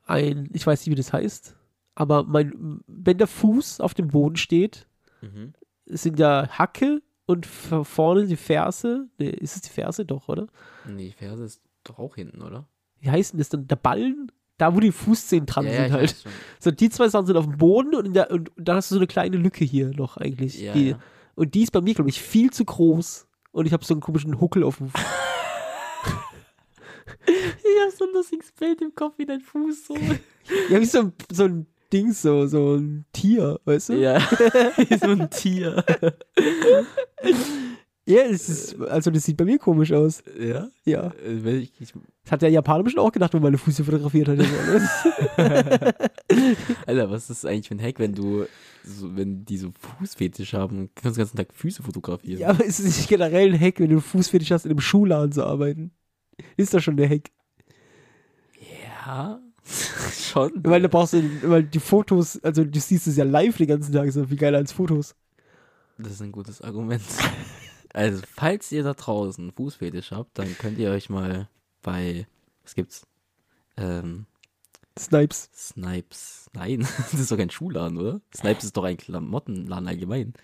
ein, 0.06 0.50
ich 0.52 0.66
weiß 0.66 0.80
nicht, 0.80 0.90
wie 0.90 0.96
das 0.96 1.12
heißt, 1.12 1.56
aber 1.94 2.24
mein, 2.24 2.80
wenn 2.86 3.16
der 3.18 3.26
Fuß 3.28 3.80
auf 3.80 3.94
dem 3.94 4.08
Boden 4.08 4.36
steht, 4.36 4.86
Mhm. 5.22 5.52
Sind 5.90 6.18
ja 6.18 6.48
Hacke 6.48 7.02
und 7.26 7.46
vorne 7.46 8.26
die 8.26 8.36
Ferse. 8.36 9.08
Ne, 9.18 9.30
ist 9.30 9.56
es 9.56 9.62
die 9.62 9.70
Ferse 9.70 10.04
doch, 10.04 10.28
oder? 10.28 10.46
Nee, 10.86 11.06
die 11.08 11.12
Ferse 11.12 11.44
ist 11.44 11.62
doch 11.84 11.98
auch 11.98 12.16
hinten, 12.16 12.42
oder? 12.42 12.68
Wie 12.98 13.10
heißt 13.10 13.32
denn 13.32 13.38
das 13.38 13.48
dann? 13.48 13.66
Der 13.66 13.76
Ballen? 13.76 14.30
Da, 14.58 14.74
wo 14.74 14.80
die 14.80 14.92
Fußzehen 14.92 15.46
dran 15.46 15.64
Ja, 15.64 15.72
sind 15.84 15.92
halt. 15.92 16.14
So, 16.58 16.70
die 16.70 16.90
zwei 16.90 17.08
Sachen 17.08 17.26
sind 17.26 17.36
auf 17.36 17.46
dem 17.46 17.56
Boden 17.56 17.94
und, 17.94 18.12
der, 18.12 18.30
und, 18.30 18.54
und 18.56 18.68
da 18.68 18.74
hast 18.74 18.90
du 18.90 18.96
so 18.96 18.98
eine 18.98 19.06
kleine 19.06 19.38
Lücke 19.38 19.64
hier 19.64 19.88
noch 19.96 20.18
eigentlich. 20.18 20.60
Ja, 20.60 20.74
die. 20.74 20.96
Und 21.34 21.54
die 21.54 21.62
ist 21.62 21.70
bei 21.70 21.80
mir, 21.80 21.94
glaube 21.94 22.10
ich, 22.10 22.20
viel 22.20 22.50
zu 22.50 22.64
groß. 22.66 23.26
Und 23.52 23.66
ich 23.66 23.72
habe 23.72 23.84
so 23.84 23.94
einen 23.94 24.02
komischen 24.02 24.38
Huckel 24.40 24.62
auf 24.62 24.76
dem 24.76 24.90
Fuß. 24.90 25.00
Ich 27.26 27.86
hab 27.86 27.92
so 27.92 28.04
ein 28.04 28.12
lustiges 28.12 28.52
Bild 28.52 28.80
im 28.82 28.94
Kopf 28.94 29.18
wie 29.18 29.26
dein 29.26 29.40
Fuß 29.40 29.86
so. 29.86 29.96
ja, 30.70 30.80
wie 30.80 30.84
so 30.84 31.00
ein, 31.00 31.12
so 31.30 31.44
ein 31.44 31.66
Ding, 31.92 32.12
so, 32.12 32.46
so 32.46 32.76
ein 32.76 33.04
Tier, 33.12 33.58
weißt 33.64 33.90
du? 33.90 33.92
Ja, 33.94 34.20
so 35.00 35.08
ein 35.08 35.28
Tier. 35.30 35.84
Ja, 38.10 38.28
das 38.28 38.48
ist, 38.48 38.80
also 38.80 39.10
das 39.10 39.24
sieht 39.24 39.36
bei 39.36 39.44
mir 39.44 39.58
komisch 39.58 39.92
aus. 39.92 40.22
Ja? 40.38 40.68
Ja. 40.84 41.12
Äh, 41.24 41.58
ich, 41.58 41.72
ich, 41.80 41.92
Das 42.24 42.32
hat 42.32 42.42
der 42.42 42.48
Japaner 42.50 42.82
bestimmt 42.82 43.04
auch 43.04 43.12
gedacht, 43.12 43.32
wenn 43.34 43.42
meine 43.42 43.58
Füße 43.58 43.84
fotografiert 43.84 44.28
hat. 44.28 44.38
Alter, 46.86 47.10
was 47.10 47.30
ist 47.30 47.46
eigentlich 47.46 47.68
für 47.68 47.74
ein 47.74 47.82
Hack, 47.82 47.98
wenn 48.00 48.14
du, 48.14 48.46
so, 48.82 49.16
wenn 49.16 49.44
die 49.44 49.58
so 49.58 49.70
Fußfetisch 49.98 50.54
haben 50.54 50.90
kannst 50.96 51.18
den 51.18 51.22
ganzen 51.22 51.36
Tag 51.36 51.54
Füße 51.54 51.82
fotografieren? 51.84 52.40
ja, 52.40 52.48
aber 52.48 52.64
ist 52.64 52.80
es 52.80 52.96
nicht 52.96 53.08
generell 53.08 53.52
ein 53.52 53.60
Hack, 53.60 53.78
wenn 53.78 53.90
du 53.90 53.96
einen 53.96 54.02
Fußfetisch 54.02 54.50
hast, 54.50 54.64
in 54.64 54.72
einem 54.72 54.80
Schuhladen 54.80 55.30
zu 55.30 55.44
arbeiten? 55.44 55.92
Ist 56.56 56.74
das 56.74 56.82
schon 56.82 56.96
der 56.96 57.08
Hack? 57.08 57.30
Ja, 59.04 59.40
schon. 60.32 60.52
Weil 60.64 60.82
da 60.82 60.88
brauchst 60.88 61.14
du, 61.14 61.22
weil 61.42 61.64
die 61.64 61.80
Fotos, 61.80 62.42
also 62.42 62.64
du 62.64 62.80
siehst 62.80 63.06
es 63.06 63.16
ja 63.16 63.24
live 63.24 63.56
den 63.56 63.68
ganzen 63.68 63.92
Tag, 63.92 64.10
so 64.12 64.26
viel 64.26 64.36
geiler 64.36 64.58
als 64.58 64.72
Fotos. 64.72 65.14
Das 65.98 66.12
ist 66.12 66.22
ein 66.22 66.32
gutes 66.32 66.60
Argument. 66.60 67.02
Also, 67.92 68.22
falls 68.36 68.70
ihr 68.70 68.84
da 68.84 68.94
draußen 68.94 69.50
Fußfetisch 69.50 70.12
habt, 70.12 70.38
dann 70.38 70.56
könnt 70.58 70.78
ihr 70.78 70.92
euch 70.92 71.10
mal 71.10 71.48
bei, 71.82 72.28
was 72.62 72.76
gibt's? 72.76 73.04
Ähm, 73.76 74.26
Snipes. 74.96 75.50
Snipes. 75.52 76.48
Nein, 76.52 76.80
das 77.10 77.14
ist 77.14 77.32
doch 77.32 77.36
kein 77.36 77.50
Schuhladen, 77.50 77.98
oder? 77.98 78.20
Snipes 78.32 78.62
ist 78.62 78.76
doch 78.76 78.84
ein 78.84 78.96
Klamottenladen 78.96 79.88
allgemein. 79.88 80.34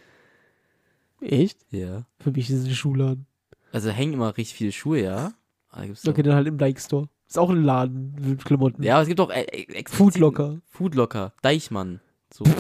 Echt? 1.21 1.59
Ja. 1.71 2.07
Für 2.19 2.33
mich 2.33 2.51
ist 2.51 2.63
es 2.63 2.67
ein 2.67 2.75
Schuhladen. 2.75 3.27
Also 3.71 3.91
hängen 3.91 4.15
immer 4.15 4.37
richtig 4.37 4.57
viele 4.57 4.73
Schuhe, 4.73 5.01
ja. 5.01 5.33
Doch, 5.71 6.09
Okay, 6.09 6.23
dann 6.23 6.35
halt 6.35 6.49
im 6.49 6.57
Nike 6.57 6.81
Store. 6.81 7.09
Ist 7.29 7.39
auch 7.39 7.51
ein 7.51 7.63
Laden 7.63 8.15
mit 8.21 8.45
Klamotten. 8.45 8.83
Ja, 8.83 8.95
aber 8.95 9.03
es 9.03 9.09
gibt 9.09 9.19
doch 9.19 9.31
äh, 9.31 9.85
Foodlocker. 9.89 10.61
Foodlocker, 10.71 11.33
Deichmann. 11.43 12.01
So. 12.33 12.45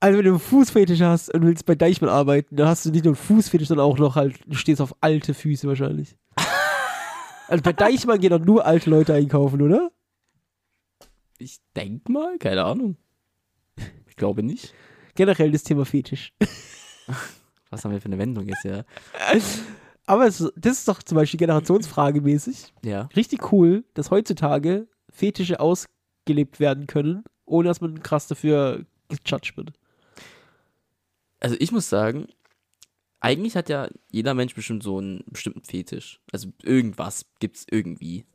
Also 0.00 0.18
wenn 0.18 0.26
du 0.26 0.32
einen 0.32 0.40
Fußfetisch 0.40 1.00
hast 1.00 1.32
und 1.32 1.46
willst 1.46 1.64
bei 1.64 1.76
Deichmann 1.76 2.10
arbeiten, 2.10 2.56
dann 2.56 2.68
hast 2.68 2.84
du 2.84 2.90
nicht 2.90 3.06
nur 3.06 3.14
einen 3.14 3.16
Fußfetisch, 3.16 3.68
sondern 3.68 3.86
auch 3.86 3.96
noch 3.96 4.16
halt, 4.16 4.38
du 4.46 4.54
stehst 4.54 4.82
auf 4.82 4.94
alte 5.00 5.32
Füße 5.32 5.66
wahrscheinlich. 5.66 6.14
also 7.48 7.62
bei 7.62 7.72
Deichmann 7.72 8.20
gehen 8.20 8.28
doch 8.28 8.38
nur 8.38 8.66
alte 8.66 8.90
Leute 8.90 9.14
einkaufen, 9.14 9.62
oder? 9.62 9.90
ich 11.38 11.60
denk 11.76 12.08
mal, 12.08 12.38
keine 12.38 12.64
Ahnung. 12.64 12.96
Ich 14.08 14.16
glaube 14.16 14.42
nicht. 14.42 14.74
Generell 15.14 15.52
das 15.52 15.62
Thema 15.62 15.84
Fetisch. 15.84 16.32
Was 17.70 17.84
haben 17.84 17.92
wir 17.92 18.00
für 18.00 18.06
eine 18.06 18.18
Wendung 18.18 18.46
jetzt, 18.46 18.64
ja? 18.64 18.84
Aber 20.06 20.26
es, 20.26 20.38
das 20.56 20.78
ist 20.78 20.88
doch 20.88 21.02
zum 21.02 21.16
Beispiel 21.16 21.38
generationsfragemäßig 21.38 22.74
Ja. 22.84 23.08
richtig 23.16 23.52
cool, 23.52 23.84
dass 23.94 24.10
heutzutage 24.10 24.86
Fetische 25.10 25.60
ausgelebt 25.60 26.60
werden 26.60 26.86
können, 26.86 27.24
ohne 27.46 27.68
dass 27.68 27.80
man 27.80 28.02
krass 28.02 28.26
dafür 28.26 28.84
gejudged 29.08 29.56
wird. 29.56 29.72
Also 31.40 31.56
ich 31.58 31.72
muss 31.72 31.88
sagen, 31.88 32.26
eigentlich 33.20 33.56
hat 33.56 33.68
ja 33.68 33.88
jeder 34.10 34.34
Mensch 34.34 34.54
bestimmt 34.54 34.82
so 34.82 34.98
einen 34.98 35.24
bestimmten 35.26 35.62
Fetisch. 35.64 36.20
Also 36.32 36.48
irgendwas 36.62 37.26
gibt's 37.38 37.66
irgendwie. 37.70 38.26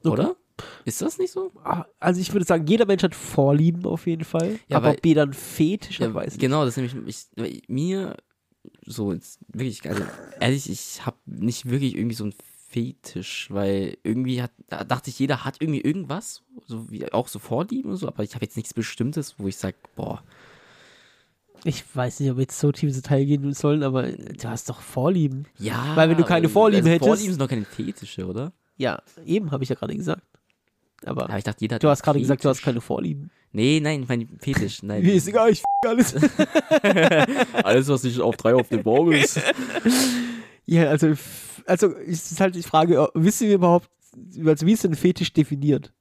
Okay. 0.00 0.08
Oder? 0.08 0.36
Ist 0.84 1.02
das 1.02 1.18
nicht 1.18 1.30
so? 1.30 1.52
Ah, 1.62 1.84
Also 2.00 2.20
ich 2.20 2.32
würde 2.32 2.44
sagen, 2.44 2.66
jeder 2.66 2.86
Mensch 2.86 3.04
hat 3.04 3.14
Vorlieben 3.14 3.84
auf 3.86 4.06
jeden 4.08 4.24
Fall. 4.24 4.58
Ja, 4.68 4.78
aber 4.78 4.88
weil- 4.88 4.96
ob 4.96 5.06
jeder 5.06 5.22
ein 5.22 5.32
Fetisch 5.32 6.00
hat, 6.00 6.14
weiß 6.14 6.34
ich 6.34 6.40
genau, 6.40 6.64
das 6.64 6.76
ist 6.76 6.92
nämlich 6.94 7.28
ich, 7.36 7.68
mir 7.68 8.16
so 8.88 9.12
jetzt 9.12 9.38
wirklich, 9.52 9.88
also 9.88 10.02
ehrlich, 10.40 10.68
ich 10.70 11.04
habe 11.06 11.16
nicht 11.26 11.68
wirklich 11.70 11.94
irgendwie 11.96 12.16
so 12.16 12.24
einen 12.24 12.34
Fetisch, 12.70 13.48
weil 13.50 13.96
irgendwie 14.02 14.42
hat, 14.42 14.50
da 14.68 14.84
dachte 14.84 15.10
ich, 15.10 15.18
jeder 15.18 15.44
hat 15.44 15.56
irgendwie 15.60 15.80
irgendwas, 15.80 16.42
so 16.66 16.90
wie 16.90 17.10
auch 17.12 17.28
so 17.28 17.38
Vorlieben 17.38 17.90
und 17.90 17.96
so, 17.96 18.06
aber 18.08 18.22
ich 18.24 18.34
habe 18.34 18.44
jetzt 18.44 18.56
nichts 18.56 18.74
Bestimmtes, 18.74 19.34
wo 19.38 19.48
ich 19.48 19.56
sage, 19.56 19.76
boah, 19.96 20.22
Ich 21.64 21.82
weiß 21.94 22.20
nicht, 22.20 22.30
ob 22.30 22.36
wir 22.36 22.42
jetzt 22.42 22.58
so 22.58 22.70
tief 22.70 22.88
ins 22.88 23.00
Detail 23.02 23.24
gehen 23.24 23.52
sollen, 23.52 23.82
aber 23.82 24.12
du 24.12 24.48
hast 24.48 24.68
doch 24.68 24.80
Vorlieben. 24.80 25.46
ja. 25.58 25.96
Weil 25.96 26.08
wenn 26.10 26.16
du 26.18 26.24
keine 26.24 26.46
aber- 26.46 26.52
Vorlieben 26.52 26.82
also 26.84 26.90
hättest- 26.90 27.08
Vorlieben 27.08 27.32
sind 27.32 27.40
doch 27.40 27.48
keine 27.48 27.64
Fetische, 27.64 28.26
oder? 28.26 28.52
Ja, 28.76 29.02
eben 29.24 29.50
habe 29.50 29.64
ich 29.64 29.70
ja 29.70 29.74
gerade 29.74 29.96
gesagt. 29.96 30.22
Aber 31.04 31.24
Aber 31.24 31.38
ich 31.38 31.44
dachte, 31.44 31.60
jeder 31.60 31.78
du 31.78 31.88
hast 31.88 32.02
gerade 32.02 32.18
gesagt, 32.18 32.44
du 32.44 32.48
hast 32.48 32.62
keine 32.62 32.80
Vorlieben. 32.80 33.30
Nee, 33.52 33.80
nein, 33.80 34.02
ich 34.02 34.08
meine 34.08 34.26
Fetisch, 34.38 34.82
nein. 34.82 35.02
Mir 35.02 35.14
ist 35.14 35.28
egal, 35.28 35.50
ich 35.50 35.60
f 35.60 35.64
alles. 35.88 36.14
Alles, 37.64 37.88
was 37.88 38.02
nicht 38.02 38.20
auf 38.20 38.36
drei 38.36 38.54
auf 38.54 38.68
dem 38.68 38.82
Baum 38.82 39.12
ist. 39.12 39.40
ja, 40.66 40.88
also, 40.88 41.12
also 41.66 41.92
es 41.96 42.32
ist 42.32 42.40
halt 42.40 42.54
die 42.54 42.62
Frage, 42.62 43.08
wissen 43.14 43.48
wir 43.48 43.54
überhaupt, 43.54 43.88
also 44.44 44.66
wie 44.66 44.72
ist 44.72 44.84
denn 44.84 44.94
Fetisch 44.94 45.32
definiert? 45.32 45.92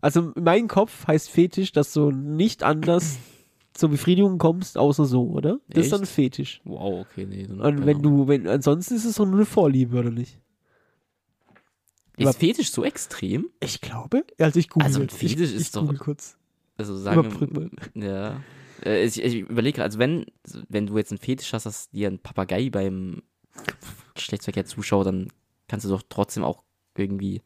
Also 0.00 0.32
in 0.36 0.44
meinem 0.44 0.68
Kopf 0.68 1.06
heißt 1.06 1.30
Fetisch, 1.30 1.72
dass 1.72 1.92
du 1.92 2.10
nicht 2.10 2.62
anders 2.62 3.16
zur 3.74 3.88
Befriedigung 3.88 4.38
kommst, 4.38 4.76
außer 4.78 5.06
so, 5.06 5.28
oder? 5.28 5.58
Das 5.68 5.86
ist 5.86 5.92
dann 5.92 6.00
ein 6.00 6.04
Echt? 6.04 6.12
Fetisch. 6.12 6.60
Wow, 6.64 7.00
okay, 7.10 7.26
nee. 7.28 7.46
dann- 7.46 7.60
Und 7.60 7.86
wenn 7.86 8.00
keine 8.00 8.02
du, 8.02 8.28
wenn, 8.28 8.46
ansonsten 8.46 8.94
ist 8.94 9.04
es 9.06 9.18
nur 9.18 9.26
eine 9.28 9.44
Vorliebe, 9.46 9.98
oder 9.98 10.10
nicht? 10.10 10.38
Ist 12.18 12.38
Fetisch 12.38 12.70
so 12.72 12.84
extrem? 12.84 13.48
Ich 13.60 13.80
glaube. 13.80 14.24
Also 14.38 14.58
ich 14.58 14.68
google. 14.68 14.86
Also 14.86 15.00
ein 15.00 15.06
ich, 15.08 15.14
Fetisch 15.14 15.50
ich 15.50 15.56
ist 15.56 15.76
doch- 15.76 15.82
google 15.82 15.98
kurz. 15.98 16.36
Also 16.76 16.96
sagen 16.96 17.20
Überbrück 17.20 17.52
mal. 17.54 17.70
wir, 17.94 18.08
ja. 18.08 18.40
Äh, 18.84 19.04
Ich, 19.04 19.20
ich 19.22 19.34
überlege, 19.36 19.82
also 19.82 19.98
wenn, 19.98 20.26
wenn 20.68 20.86
du 20.86 20.96
jetzt 20.96 21.10
einen 21.10 21.18
Fetisch 21.18 21.52
hast, 21.52 21.66
dass 21.66 21.90
dir 21.90 22.08
ein 22.08 22.18
Papagei 22.20 22.70
beim 22.70 23.22
Geschlechtsverkehr 24.14 24.64
zuschaut, 24.64 25.06
dann 25.06 25.28
kannst 25.66 25.84
du 25.86 25.90
doch 25.90 26.02
trotzdem 26.08 26.44
auch 26.44 26.62
irgendwie, 26.96 27.42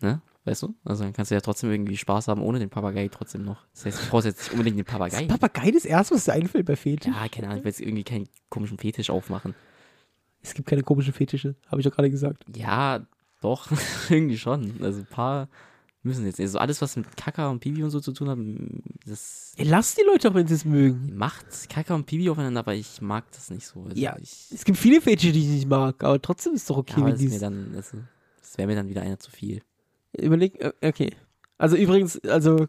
ne? 0.00 0.22
Weißt 0.44 0.62
du? 0.64 0.74
Also 0.84 1.04
dann 1.04 1.12
kannst 1.12 1.30
du 1.30 1.36
ja 1.36 1.40
trotzdem 1.40 1.70
irgendwie 1.70 1.96
Spaß 1.96 2.26
haben 2.26 2.42
ohne 2.42 2.58
den 2.58 2.68
Papagei 2.70 3.06
trotzdem 3.08 3.44
noch. 3.44 3.64
Das 3.74 3.84
heißt, 3.86 4.02
du 4.06 4.10
brauchst 4.10 4.26
jetzt 4.26 4.40
nicht 4.40 4.52
unbedingt 4.52 4.76
den 4.76 4.84
Papagei. 4.84 5.26
Papagei 5.26 5.70
das 5.70 5.84
erste, 5.84 6.16
was 6.16 6.24
dir 6.24 6.32
einfällt 6.32 6.66
bei 6.66 6.74
Fetisch? 6.74 7.12
Ja, 7.14 7.28
keine 7.28 7.46
Ahnung, 7.46 7.58
ich 7.58 7.64
will 7.64 7.70
jetzt 7.70 7.80
irgendwie 7.80 8.02
keinen 8.02 8.28
komischen 8.48 8.76
Fetisch 8.78 9.10
aufmachen. 9.10 9.54
Es 10.42 10.54
gibt 10.54 10.68
keine 10.68 10.82
komischen 10.82 11.12
Fetische, 11.12 11.54
habe 11.68 11.80
ich 11.80 11.86
doch 11.86 11.94
gerade 11.94 12.10
gesagt. 12.10 12.44
Ja, 12.56 13.06
doch, 13.40 13.68
irgendwie 14.08 14.38
schon. 14.38 14.82
Also 14.82 15.00
ein 15.00 15.06
paar 15.06 15.48
müssen 16.02 16.26
jetzt. 16.26 16.40
Also 16.40 16.58
alles, 16.58 16.82
was 16.82 16.96
mit 16.96 17.16
Kaka 17.16 17.48
und 17.48 17.60
Pipi 17.60 17.82
und 17.82 17.90
so 17.90 18.00
zu 18.00 18.12
tun 18.12 18.28
hat, 18.28 18.38
das 19.06 19.54
Ey, 19.56 19.66
lass 19.66 19.94
die 19.94 20.02
Leute 20.02 20.28
doch, 20.28 20.34
wenn 20.34 20.46
sie 20.46 20.54
es 20.54 20.64
mögen. 20.64 21.16
macht 21.16 21.46
Kaka 21.68 21.94
und 21.94 22.06
Pipi 22.06 22.28
aufeinander, 22.28 22.60
aber 22.60 22.74
ich 22.74 23.00
mag 23.00 23.24
das 23.32 23.50
nicht 23.50 23.66
so. 23.66 23.82
Also 23.82 23.96
Ja, 23.96 24.16
ich, 24.20 24.48
Es 24.52 24.64
gibt 24.64 24.78
viele 24.78 25.00
Fetische, 25.00 25.32
die 25.32 25.40
ich 25.40 25.48
nicht 25.48 25.68
mag, 25.68 26.02
aber 26.02 26.20
trotzdem 26.20 26.54
ist 26.54 26.62
es 26.62 26.66
doch 26.66 26.76
ja, 26.76 26.80
okay, 26.80 26.94
aber 26.96 27.04
wenn 27.06 27.10
das, 27.12 27.20
die 27.20 27.26
ist 27.26 27.32
mir 27.34 27.38
dann, 27.40 27.72
also, 27.76 27.98
das 28.40 28.58
wäre 28.58 28.66
mir 28.68 28.74
dann 28.74 28.88
wieder 28.88 29.02
einer 29.02 29.18
zu 29.18 29.30
viel. 29.30 29.62
Überleg, 30.16 30.60
äh, 30.60 30.72
okay. 30.82 31.14
Also 31.58 31.76
übrigens, 31.76 32.18
also 32.24 32.66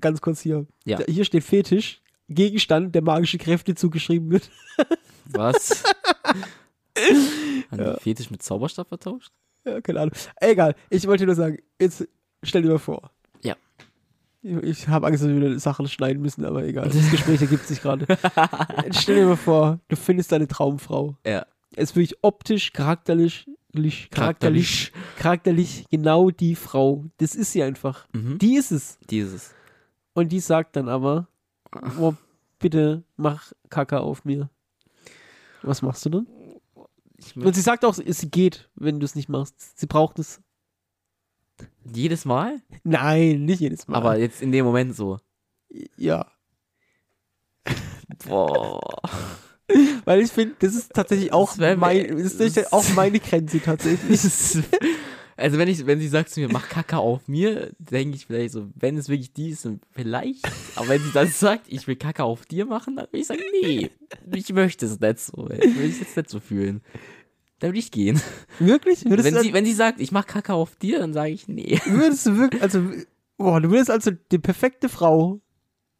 ganz 0.00 0.20
kurz 0.20 0.40
hier. 0.40 0.66
Ja. 0.84 1.00
Hier 1.08 1.24
steht 1.24 1.42
Fetisch, 1.42 2.00
Gegenstand, 2.28 2.94
der 2.94 3.02
magische 3.02 3.38
Kräfte 3.38 3.74
zugeschrieben 3.74 4.30
wird. 4.30 4.48
Was? 5.24 5.82
Haben 7.70 7.84
die 7.96 8.00
Fetisch 8.00 8.30
mit 8.30 8.42
Zauberstab 8.42 8.88
vertauscht? 8.88 9.32
Ja, 9.64 9.80
keine 9.80 10.00
Ahnung. 10.00 10.14
Egal, 10.40 10.74
ich 10.88 11.06
wollte 11.06 11.26
nur 11.26 11.34
sagen, 11.34 11.58
jetzt 11.80 12.06
stell 12.42 12.62
dir 12.62 12.68
mal 12.70 12.78
vor. 12.78 13.10
Ja. 13.42 13.54
Ich, 14.42 14.56
ich 14.56 14.88
habe 14.88 15.06
Angst, 15.06 15.22
dass 15.22 15.28
wir 15.28 15.36
wieder 15.36 15.58
Sachen 15.58 15.86
schneiden 15.86 16.22
müssen, 16.22 16.44
aber 16.44 16.64
egal. 16.64 16.88
Das 16.88 17.10
Gespräch 17.10 17.40
ergibt 17.42 17.66
sich 17.66 17.82
gerade. 17.82 18.06
Stell 18.92 19.16
dir 19.16 19.26
mal 19.26 19.36
vor, 19.36 19.78
du 19.88 19.96
findest 19.96 20.32
deine 20.32 20.48
Traumfrau. 20.48 21.16
Ja. 21.26 21.46
Es 21.76 21.90
ist 21.90 21.96
wirklich 21.96 22.18
optisch, 22.22 22.72
charakterlich, 22.72 23.48
lich- 23.72 24.08
charakterlich, 24.10 24.92
charakterlich 25.18 25.84
genau 25.90 26.30
die 26.30 26.56
Frau. 26.56 27.04
Das 27.18 27.34
ist 27.36 27.52
sie 27.52 27.62
einfach. 27.62 28.08
Mhm. 28.12 28.38
Die 28.38 28.56
ist 28.56 28.72
es. 28.72 28.98
Dieses. 29.10 29.54
Und 30.14 30.32
die 30.32 30.40
sagt 30.40 30.74
dann 30.76 30.88
aber, 30.88 31.28
oh, 32.00 32.14
bitte 32.58 33.04
mach 33.16 33.52
Kacke 33.68 34.00
auf 34.00 34.24
mir. 34.24 34.48
Was 35.62 35.82
machst 35.82 36.04
du 36.06 36.08
dann? 36.10 36.26
Und 37.36 37.54
sie 37.54 37.60
sagt 37.60 37.84
auch, 37.84 37.94
sie 37.94 38.30
geht, 38.30 38.70
wenn 38.74 39.00
du 39.00 39.04
es 39.04 39.14
nicht 39.14 39.28
machst. 39.28 39.78
Sie 39.78 39.86
braucht 39.86 40.18
es. 40.18 40.40
jedes 41.84 42.24
Mal? 42.24 42.60
Nein, 42.82 43.44
nicht 43.44 43.60
jedes 43.60 43.88
Mal. 43.88 43.96
Aber 43.96 44.18
jetzt 44.18 44.42
in 44.42 44.52
dem 44.52 44.64
Moment 44.64 44.94
so. 44.96 45.18
ja. 45.96 46.26
Boah. 48.26 48.80
Weil 50.04 50.20
ich 50.20 50.32
finde, 50.32 50.56
das 50.58 50.74
ist 50.74 50.92
tatsächlich 50.92 51.32
auch, 51.32 51.56
Das 51.56 51.78
mein, 51.78 52.08
das 52.08 52.20
ist 52.20 52.38
tatsächlich 52.38 52.72
auch 52.72 52.88
meine 52.94 53.20
Grenze 53.20 53.60
tatsächlich. 53.60 54.20
Also 55.40 55.56
wenn 55.58 55.68
ich, 55.68 55.86
wenn 55.86 55.98
sie 56.00 56.08
sagt 56.08 56.28
zu 56.30 56.40
mir, 56.40 56.48
mach 56.52 56.68
Kacke 56.68 56.98
auf 56.98 57.26
mir, 57.26 57.72
denke 57.78 58.14
ich 58.16 58.26
vielleicht 58.26 58.52
so, 58.52 58.68
wenn 58.74 58.96
es 58.98 59.08
wirklich 59.08 59.32
die 59.32 59.50
ist, 59.50 59.64
dann 59.64 59.80
vielleicht. 59.90 60.44
Aber 60.76 60.88
wenn 60.88 61.00
sie 61.02 61.12
dann 61.12 61.28
sagt, 61.28 61.64
ich 61.68 61.86
will 61.86 61.96
Kacke 61.96 62.24
auf 62.24 62.44
dir 62.44 62.66
machen, 62.66 62.96
dann 62.96 63.06
will 63.10 63.20
ich 63.20 63.26
sagen, 63.26 63.40
nee, 63.62 63.90
ich 64.34 64.52
möchte 64.52 64.84
es 64.86 65.00
nicht 65.00 65.18
so. 65.18 65.48
ey. 65.48 65.66
Ich 65.66 65.78
will 65.78 65.88
es 65.90 65.98
jetzt 66.00 66.16
nicht 66.16 66.28
so 66.28 66.40
fühlen. 66.40 66.82
dann 67.58 67.70
würde 67.70 67.78
ich 67.78 67.90
gehen. 67.90 68.20
Wirklich? 68.58 69.04
Würdest, 69.06 69.26
Wenn 69.26 69.34
du, 69.34 69.42
sie, 69.42 69.52
wenn 69.54 69.64
sie 69.64 69.72
sagt, 69.72 70.00
ich 70.00 70.12
mach 70.12 70.26
Kacke 70.26 70.52
auf 70.52 70.76
dir, 70.76 70.98
dann 70.98 71.14
sage 71.14 71.30
ich, 71.30 71.48
nee. 71.48 71.80
würdest 71.86 72.26
du 72.26 72.36
wirklich, 72.36 72.62
also, 72.62 72.82
boah, 73.38 73.60
du 73.62 73.70
würdest 73.70 73.90
also 73.90 74.10
die 74.10 74.38
perfekte 74.38 74.90
Frau. 74.90 75.40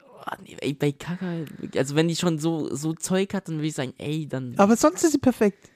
Oh, 0.03 0.33
nee 0.45 0.57
ey, 0.61 0.75
bei 0.75 0.93
Kacke, 0.93 1.47
also 1.77 1.95
wenn 1.97 2.09
die 2.09 2.17
schon 2.17 2.39
so, 2.39 2.75
so 2.75 2.93
Zeug 2.93 3.33
hat, 3.33 3.49
dann 3.49 3.57
würde 3.57 3.69
ich 3.69 3.75
sagen, 3.75 3.95
ey, 3.97 4.29
dann, 4.29 4.55
Aber 4.59 4.77
sonst 4.77 5.03
ist 5.03 5.13
sie 5.13 5.19
perfekt. 5.19 5.71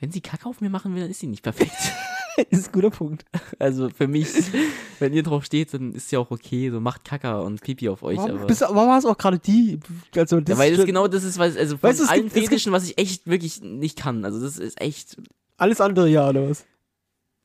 wenn 0.00 0.10
sie 0.10 0.20
Kacke 0.20 0.46
auf 0.48 0.60
mir 0.60 0.70
machen 0.70 0.92
will, 0.94 1.02
dann 1.02 1.10
ist 1.12 1.20
sie 1.20 1.28
nicht 1.28 1.44
perfekt. 1.44 1.70
Das 2.36 2.46
ist 2.60 2.68
ein 2.68 2.72
guter 2.72 2.90
Punkt. 2.90 3.24
Also 3.58 3.88
für 3.90 4.06
mich, 4.08 4.28
wenn 4.98 5.12
ihr 5.12 5.22
drauf 5.22 5.44
steht, 5.44 5.72
dann 5.74 5.92
ist 5.92 6.10
ja 6.12 6.18
auch 6.18 6.30
okay, 6.30 6.70
so 6.70 6.80
macht 6.80 7.04
Kacke 7.04 7.40
und 7.42 7.60
Pipi 7.60 7.88
auf 7.88 8.02
euch. 8.02 8.18
Warum, 8.18 8.30
aber 8.38 8.46
bist, 8.46 8.60
warum 8.60 8.88
war 8.88 8.98
es 8.98 9.04
auch 9.06 9.16
gerade 9.18 9.38
die? 9.38 9.78
Also, 10.14 10.40
das 10.40 10.56
ja, 10.56 10.58
weil 10.62 10.76
das 10.76 10.86
genau 10.86 11.08
das 11.08 11.24
ist, 11.24 11.38
was, 11.38 11.56
also 11.56 11.78
von 11.78 11.88
Weißt 11.90 12.08
allen 12.08 12.22
gibt- 12.24 12.34
Fetischen, 12.34 12.72
was 12.72 12.84
ich 12.84 12.98
echt 12.98 13.26
wirklich 13.26 13.62
nicht 13.62 13.98
kann. 13.98 14.24
Also 14.24 14.40
das 14.40 14.58
ist 14.58 14.80
echt, 14.80 15.16
alles 15.56 15.80
andere 15.80 16.08
ja, 16.08 16.28
oder 16.28 16.48
was? 16.50 16.64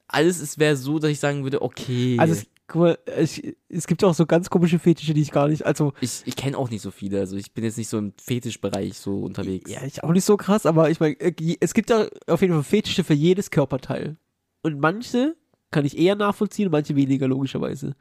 alles 0.07 0.41
es 0.41 0.59
wäre 0.59 0.75
so, 0.75 0.99
dass 0.99 1.09
ich 1.09 1.19
sagen 1.19 1.43
würde, 1.43 1.61
okay. 1.61 2.17
Also, 2.19 2.33
es, 2.33 2.45
guck 2.67 2.81
mal, 2.81 2.97
es, 3.05 3.41
es 3.69 3.87
gibt 3.87 4.03
auch 4.03 4.13
so 4.13 4.25
ganz 4.25 4.49
komische 4.49 4.77
Fetische, 4.79 5.13
die 5.13 5.21
ich 5.21 5.31
gar 5.31 5.47
nicht, 5.47 5.65
also, 5.65 5.93
ich 6.01 6.21
ich 6.25 6.35
kenne 6.35 6.57
auch 6.57 6.69
nicht 6.69 6.81
so 6.81 6.91
viele, 6.91 7.19
also 7.19 7.37
ich 7.37 7.53
bin 7.53 7.63
jetzt 7.63 7.77
nicht 7.77 7.87
so 7.87 7.97
im 7.97 8.11
Fetischbereich 8.21 8.97
so 8.97 9.19
unterwegs. 9.19 9.71
ja, 9.71 9.83
ich 9.85 10.03
auch 10.03 10.11
nicht 10.11 10.25
so 10.25 10.35
krass, 10.35 10.65
aber 10.65 10.89
ich 10.89 10.99
meine, 10.99 11.15
es 11.61 11.73
gibt 11.73 11.89
ja 11.89 12.07
auf 12.27 12.41
jeden 12.41 12.53
Fall 12.53 12.63
Fetische 12.63 13.03
für 13.05 13.13
jedes 13.13 13.51
Körperteil. 13.51 14.17
Und 14.61 14.79
manche 14.79 15.35
kann 15.71 15.85
ich 15.85 15.97
eher 15.97 16.15
nachvollziehen 16.15 16.69
manche 16.71 16.95
weniger, 16.95 17.27
logischerweise. 17.27 17.95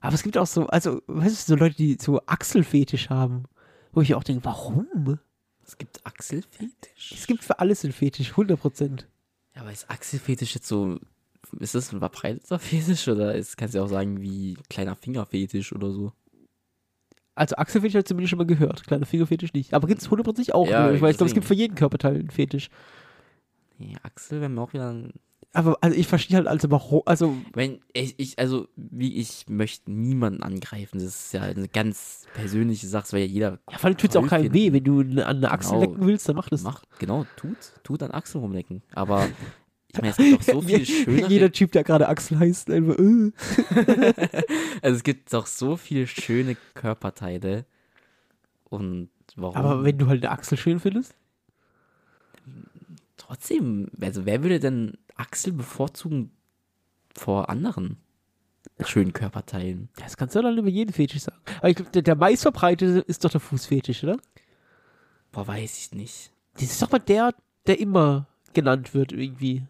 Aber 0.00 0.14
es 0.14 0.22
gibt 0.22 0.36
auch 0.36 0.46
so, 0.46 0.66
also, 0.66 1.00
weißt 1.06 1.48
du, 1.48 1.54
so 1.54 1.56
Leute, 1.56 1.76
die 1.76 1.96
so 2.00 2.20
Achselfetisch 2.26 3.08
haben, 3.08 3.44
wo 3.92 4.00
ich 4.00 4.14
auch 4.14 4.24
denke, 4.24 4.44
warum? 4.44 5.18
Es 5.64 5.78
gibt 5.78 6.04
Achselfetisch. 6.04 7.12
Es 7.12 7.26
gibt 7.26 7.44
für 7.44 7.58
alles 7.60 7.84
einen 7.84 7.92
Fetisch, 7.92 8.32
100%. 8.32 9.04
Ja, 9.54 9.62
aber 9.62 9.72
ist 9.72 9.88
Achselfetisch 9.90 10.54
jetzt 10.54 10.66
so, 10.66 10.98
ist 11.58 11.74
das 11.74 11.92
ein 11.92 12.00
verbreiteter 12.00 12.58
Fetisch 12.58 13.06
oder 13.08 13.34
ist, 13.34 13.56
kannst 13.56 13.74
du 13.74 13.78
ja 13.78 13.84
auch 13.84 13.88
sagen 13.88 14.20
wie 14.20 14.56
kleiner 14.68 14.96
Fingerfetisch 14.96 15.72
oder 15.72 15.92
so? 15.92 16.12
Also 17.34 17.56
Achselfetisch 17.56 17.94
habe 17.94 18.00
ich 18.00 18.06
zumindest 18.06 18.30
schon 18.30 18.38
mal 18.38 18.46
gehört, 18.46 18.84
kleiner 18.84 19.06
Fingerfetisch 19.06 19.52
nicht. 19.52 19.72
Aber 19.72 19.86
gibt 19.86 20.02
es 20.02 20.08
100% 20.08 20.52
auch, 20.52 20.68
Ja, 20.68 20.90
ich, 20.90 21.00
weil 21.00 21.12
ich 21.12 21.16
glaube, 21.16 21.28
es 21.28 21.34
gibt 21.34 21.46
für 21.46 21.54
jeden 21.54 21.74
Körperteil 21.74 22.16
einen 22.16 22.30
Fetisch. 22.30 22.70
Nee, 23.78 23.96
Achsel 24.02 24.40
wäre 24.40 24.50
mir 24.50 24.60
auch 24.60 24.72
wieder 24.72 24.90
ein 24.92 25.12
Aber 25.54 25.76
also 25.82 25.96
ich 25.96 26.06
verstehe 26.06 26.38
halt 26.38 26.46
also 26.46 26.70
warum, 26.70 27.02
also 27.04 27.36
Wenn 27.52 27.80
ich, 27.92 28.14
ich, 28.18 28.38
also, 28.38 28.68
wie 28.76 29.16
ich 29.16 29.44
möchte 29.48 29.92
niemanden 29.92 30.42
angreifen. 30.42 30.98
Das 30.98 31.08
ist 31.26 31.32
ja 31.34 31.42
eine 31.42 31.68
ganz 31.68 32.26
persönliche 32.34 32.86
Sache, 32.86 33.02
das 33.02 33.12
weil 33.12 33.20
ja 33.20 33.26
jeder 33.26 33.58
ja, 33.70 33.78
vor 33.78 33.88
allem 33.88 33.98
tut 33.98 34.10
es 34.10 34.16
auch 34.16 34.26
keinem 34.26 34.52
weh, 34.54 34.72
wenn 34.72 34.84
du 34.84 35.00
an 35.00 35.36
eine 35.36 35.50
Achsel 35.50 35.72
Genau. 35.78 35.90
lecken 35.90 36.06
willst, 36.06 36.28
dann 36.28 36.36
mach 36.36 36.48
das. 36.48 36.62
macht. 36.62 36.84
Genau, 36.98 37.26
tut, 37.36 37.56
tut 37.82 38.02
an 38.02 38.12
Achseln 38.12 38.42
rumlecken. 38.42 38.82
Aber 38.94 39.28
ich 39.88 39.98
meine, 40.00 40.10
es 40.10 40.16
gibt 40.16 40.40
doch 40.48 40.54
so 40.54 40.62
viel 40.66 40.86
schönere. 40.86 41.28
Jeder 41.28 41.52
Typ, 41.52 41.72
der 41.72 41.84
gerade 41.84 42.08
Achsel 42.08 42.38
heißt, 42.38 42.70
einfach, 42.70 42.96
äh. 42.98 43.32
also 44.82 44.96
es 44.96 45.02
gibt 45.02 45.30
doch 45.34 45.46
so 45.46 45.76
viele 45.76 46.06
schöne 46.06 46.56
Körperteile. 46.72 47.66
Und 48.70 49.10
warum? 49.36 49.54
Aber 49.56 49.84
wenn 49.84 49.98
du 49.98 50.06
halt 50.06 50.24
eine 50.24 50.32
Achsel 50.32 50.56
schön 50.56 50.80
findest, 50.80 51.14
trotzdem, 53.18 53.88
also 54.00 54.24
wer 54.26 54.42
würde 54.42 54.60
denn 54.60 54.96
Achsel 55.16 55.52
bevorzugen 55.52 56.30
vor 57.14 57.48
anderen 57.50 57.98
schönen 58.84 59.12
Körperteilen? 59.12 59.88
das 59.96 60.16
kannst 60.16 60.34
du 60.34 60.42
dann 60.42 60.58
über 60.58 60.68
jeden 60.68 60.92
Fetisch 60.92 61.22
sagen. 61.22 61.38
Aber 61.58 61.68
ich 61.68 61.76
glaube, 61.76 61.90
der, 61.90 62.02
der 62.02 62.16
meistverbreitete 62.16 63.00
ist 63.00 63.24
doch 63.24 63.30
der 63.30 63.40
Fußfetisch, 63.40 64.02
oder? 64.04 64.16
Boah, 65.30 65.46
weiß 65.46 65.78
ich 65.78 65.92
nicht. 65.92 66.32
Das 66.54 66.64
ist 66.64 66.82
doch 66.82 66.90
mal 66.90 66.98
der, 66.98 67.34
der 67.66 67.78
immer 67.78 68.26
genannt 68.52 68.94
wird 68.94 69.12
irgendwie. 69.12 69.62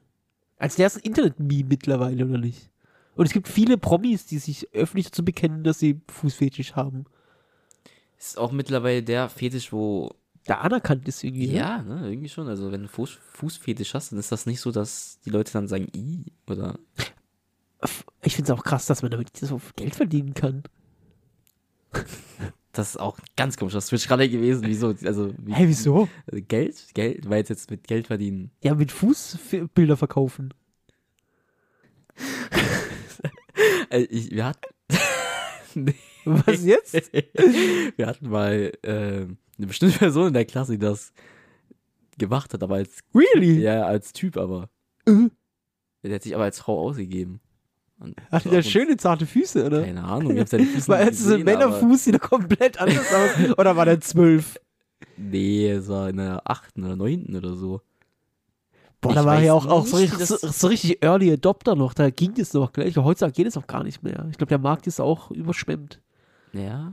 Als 0.59 0.77
der 0.77 0.87
ist 0.87 0.97
ein 0.97 1.03
Internet-Meme 1.03 1.69
mittlerweile, 1.69 2.25
oder 2.25 2.39
nicht? 2.39 2.71
Und 3.15 3.27
es 3.27 3.33
gibt 3.33 3.49
viele 3.49 3.79
Promis, 3.79 4.27
die 4.27 4.39
sich 4.39 4.73
öffentlich 4.73 5.07
dazu 5.07 5.25
bekennen, 5.25 5.65
dass 5.65 5.79
sie 5.79 6.01
Fußfetisch 6.09 6.75
haben. 6.75 7.05
Ist 8.19 8.39
auch 8.39 8.53
mittlerweile 8.53 9.03
der 9.03 9.29
Fetisch, 9.29 9.73
wo 9.73 10.15
Der 10.49 10.61
anerkannt 10.63 11.07
ist 11.09 11.23
irgendwie. 11.23 11.49
ne? 11.49 11.55
Ja, 11.55 11.83
ne, 11.83 12.09
irgendwie 12.09 12.29
schon. 12.29 12.49
Also 12.49 12.73
wenn 12.73 12.83
du 12.83 12.89
Fuß, 12.89 13.19
Fußfetisch 13.33 13.95
hast, 13.95 14.13
dann 14.13 14.19
ist 14.19 14.33
das 14.33 14.47
nicht 14.47 14.61
so, 14.61 14.73
dass 14.73 15.21
die 15.25 15.31
Leute 15.31 15.53
dann 15.53 15.69
sagen, 15.69 15.89
i 15.95 16.33
oder 16.49 16.79
Ich 18.23 18.35
finde 18.35 18.53
es 18.53 18.59
auch 18.59 18.65
krass, 18.65 18.87
dass 18.87 19.03
man 19.03 19.11
damit 19.11 19.37
so 19.37 19.61
Geld 19.77 19.95
verdienen 19.95 20.35
kann. 20.35 20.63
das 22.73 22.91
ist 22.91 22.97
auch 23.01 23.19
ganz 23.37 23.57
komisch. 23.57 23.75
Das 23.75 23.87
Switch 23.87 24.09
gerade 24.09 24.29
gewesen. 24.29 24.65
Wieso? 24.67 24.95
Also 25.05 25.33
wie, 25.39 25.55
Hä, 25.55 25.65
wieso? 25.69 26.09
Geld, 26.49 26.87
Geld, 26.95 27.29
weil 27.29 27.45
jetzt 27.47 27.71
mit 27.71 27.87
Geld 27.87 28.09
verdienen. 28.09 28.51
Ja, 28.63 28.75
mit 28.75 28.91
Fußbilder 28.91 29.97
verkaufen. 29.97 30.53
Also 33.91 34.07
ich, 34.11 34.31
wir 34.31 34.45
hatten, 34.47 34.67
nee, 35.75 35.95
Was 36.25 36.65
jetzt? 36.65 36.95
wir 36.95 38.07
hatten 38.07 38.29
mal 38.29 38.73
ähm, 38.83 39.39
eine 39.63 39.69
bestimmte 39.69 39.99
Person 39.99 40.29
in 40.29 40.35
der 40.35 40.45
Klasse, 40.45 40.73
die 40.73 40.79
das 40.79 41.13
gemacht 42.19 42.53
hat, 42.53 42.63
aber 42.63 42.77
als 42.77 42.99
Really? 43.15 43.61
ja 43.61 43.85
als 43.85 44.13
Typ, 44.13 44.37
aber 44.37 44.69
Äh. 45.07 45.29
der 46.03 46.15
hat 46.17 46.23
sich 46.23 46.35
aber 46.35 46.45
als 46.45 46.61
Frau 46.61 46.79
ausgegeben. 46.81 47.41
Und 47.99 48.21
Hatte 48.33 48.49
der 48.51 48.63
schöne 48.63 48.97
zarte 48.97 49.27
Füße, 49.27 49.65
oder? 49.65 49.85
Keine 49.85 50.03
Ahnung, 50.03 50.33
ich 50.35 50.41
hab 50.41 50.49
seine 50.49 50.67
Füße 50.67 50.89
Weil 50.89 51.07
jetzt 51.07 51.21
ist 51.21 51.31
ein 51.31 51.45
Männerfuß 51.45 52.05
sieht 52.05 52.15
er 52.15 52.21
komplett 52.21 52.79
anders 52.81 53.13
aus. 53.13 53.51
Oder 53.59 53.77
war 53.77 53.85
der 53.85 54.01
zwölf? 54.01 54.59
Nee, 55.17 55.71
es 55.71 55.87
war 55.89 56.09
in 56.11 56.17
der 56.17 56.43
achten 56.45 56.85
oder 56.85 56.97
neunten 56.97 57.37
oder 57.37 57.55
so. 57.55 57.81
Boah, 59.01 59.11
Ich 59.11 59.15
da 59.17 59.25
war 59.25 59.41
ja 59.41 59.53
auch, 59.53 59.67
auch 59.67 59.87
so, 59.87 59.97
richtig, 59.99 60.19
so, 60.27 60.37
so 60.37 60.67
richtig 60.67 61.03
Early 61.03 61.33
Adopter 61.33 61.77
noch. 61.77 61.95
Da 61.95 62.11
ging 62.11 62.35
das 62.35 62.53
noch 62.55 62.73
gleich. 62.73 62.97
Heutzutage 62.97 63.33
geht 63.35 63.47
es 63.47 63.57
auch 63.57 63.67
gar 63.69 63.85
nicht 63.85 64.03
mehr. 64.03 64.27
Ich 64.31 64.37
glaube, 64.37 64.49
der 64.49 64.59
Markt 64.59 64.87
ist 64.89 65.01
auch 65.01 65.31
überschwemmt. 65.31 66.01
Ja. 66.53 66.93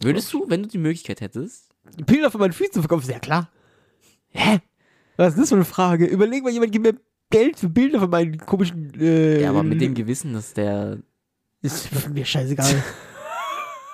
Würdest 0.00 0.32
du, 0.32 0.44
wenn 0.48 0.62
du 0.62 0.68
die 0.68 0.78
Möglichkeit 0.78 1.20
hättest, 1.22 1.67
Bilder 2.06 2.30
von 2.30 2.40
meinen 2.40 2.52
Füßen 2.52 2.82
verkaufen, 2.82 3.10
ja 3.10 3.18
klar. 3.18 3.50
Hä? 4.30 4.58
Was 5.16 5.34
ist 5.34 5.40
das 5.40 5.48
für 5.48 5.56
eine 5.56 5.64
Frage? 5.64 6.06
Überleg 6.06 6.44
mal, 6.44 6.52
jemand 6.52 6.72
gibt 6.72 6.84
mir 6.84 6.94
Geld 7.30 7.58
für 7.58 7.68
Bilder 7.68 8.00
von 8.00 8.10
meinen 8.10 8.38
komischen. 8.38 8.92
Äh, 8.98 9.42
ja, 9.42 9.50
aber 9.50 9.62
mit 9.62 9.80
dem 9.80 9.94
Gewissen, 9.94 10.32
dass 10.32 10.54
der. 10.54 10.98
Ist 11.60 12.08
mir 12.10 12.24
scheißegal. 12.24 12.82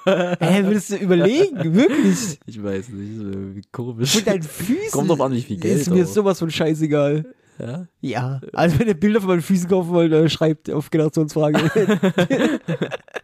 Hä, 0.07 0.65
würdest 0.65 0.91
du 0.91 0.97
überlegen? 0.97 1.75
Wirklich? 1.75 2.39
Ich 2.45 2.63
weiß 2.63 2.91
nicht, 2.91 3.73
komisch. 3.73 4.17
Mit 4.17 4.27
deinen 4.27 4.43
Füßen? 4.43 4.91
Kommt 4.93 5.09
drauf 5.09 5.21
an, 5.23 5.33
wie 5.33 5.41
viel 5.41 5.57
Geld. 5.57 5.81
Ist 5.81 5.91
mir 5.91 6.05
auch. 6.05 6.09
sowas 6.09 6.39
von 6.39 6.51
scheißegal. 6.51 7.25
ja? 7.59 7.87
Ja, 8.03 8.41
also 8.53 8.79
wenn 8.79 8.89
ihr 8.89 9.01
Bilder 9.01 9.21
von 9.21 9.31
meinen 9.31 9.43
Füßen 9.43 9.67
kaufen 9.67 9.91
wollt, 9.91 10.13
dann 10.13 10.29
schreibt 10.29 10.71
auf 10.71 10.91
Generationsfrage. 10.91 11.59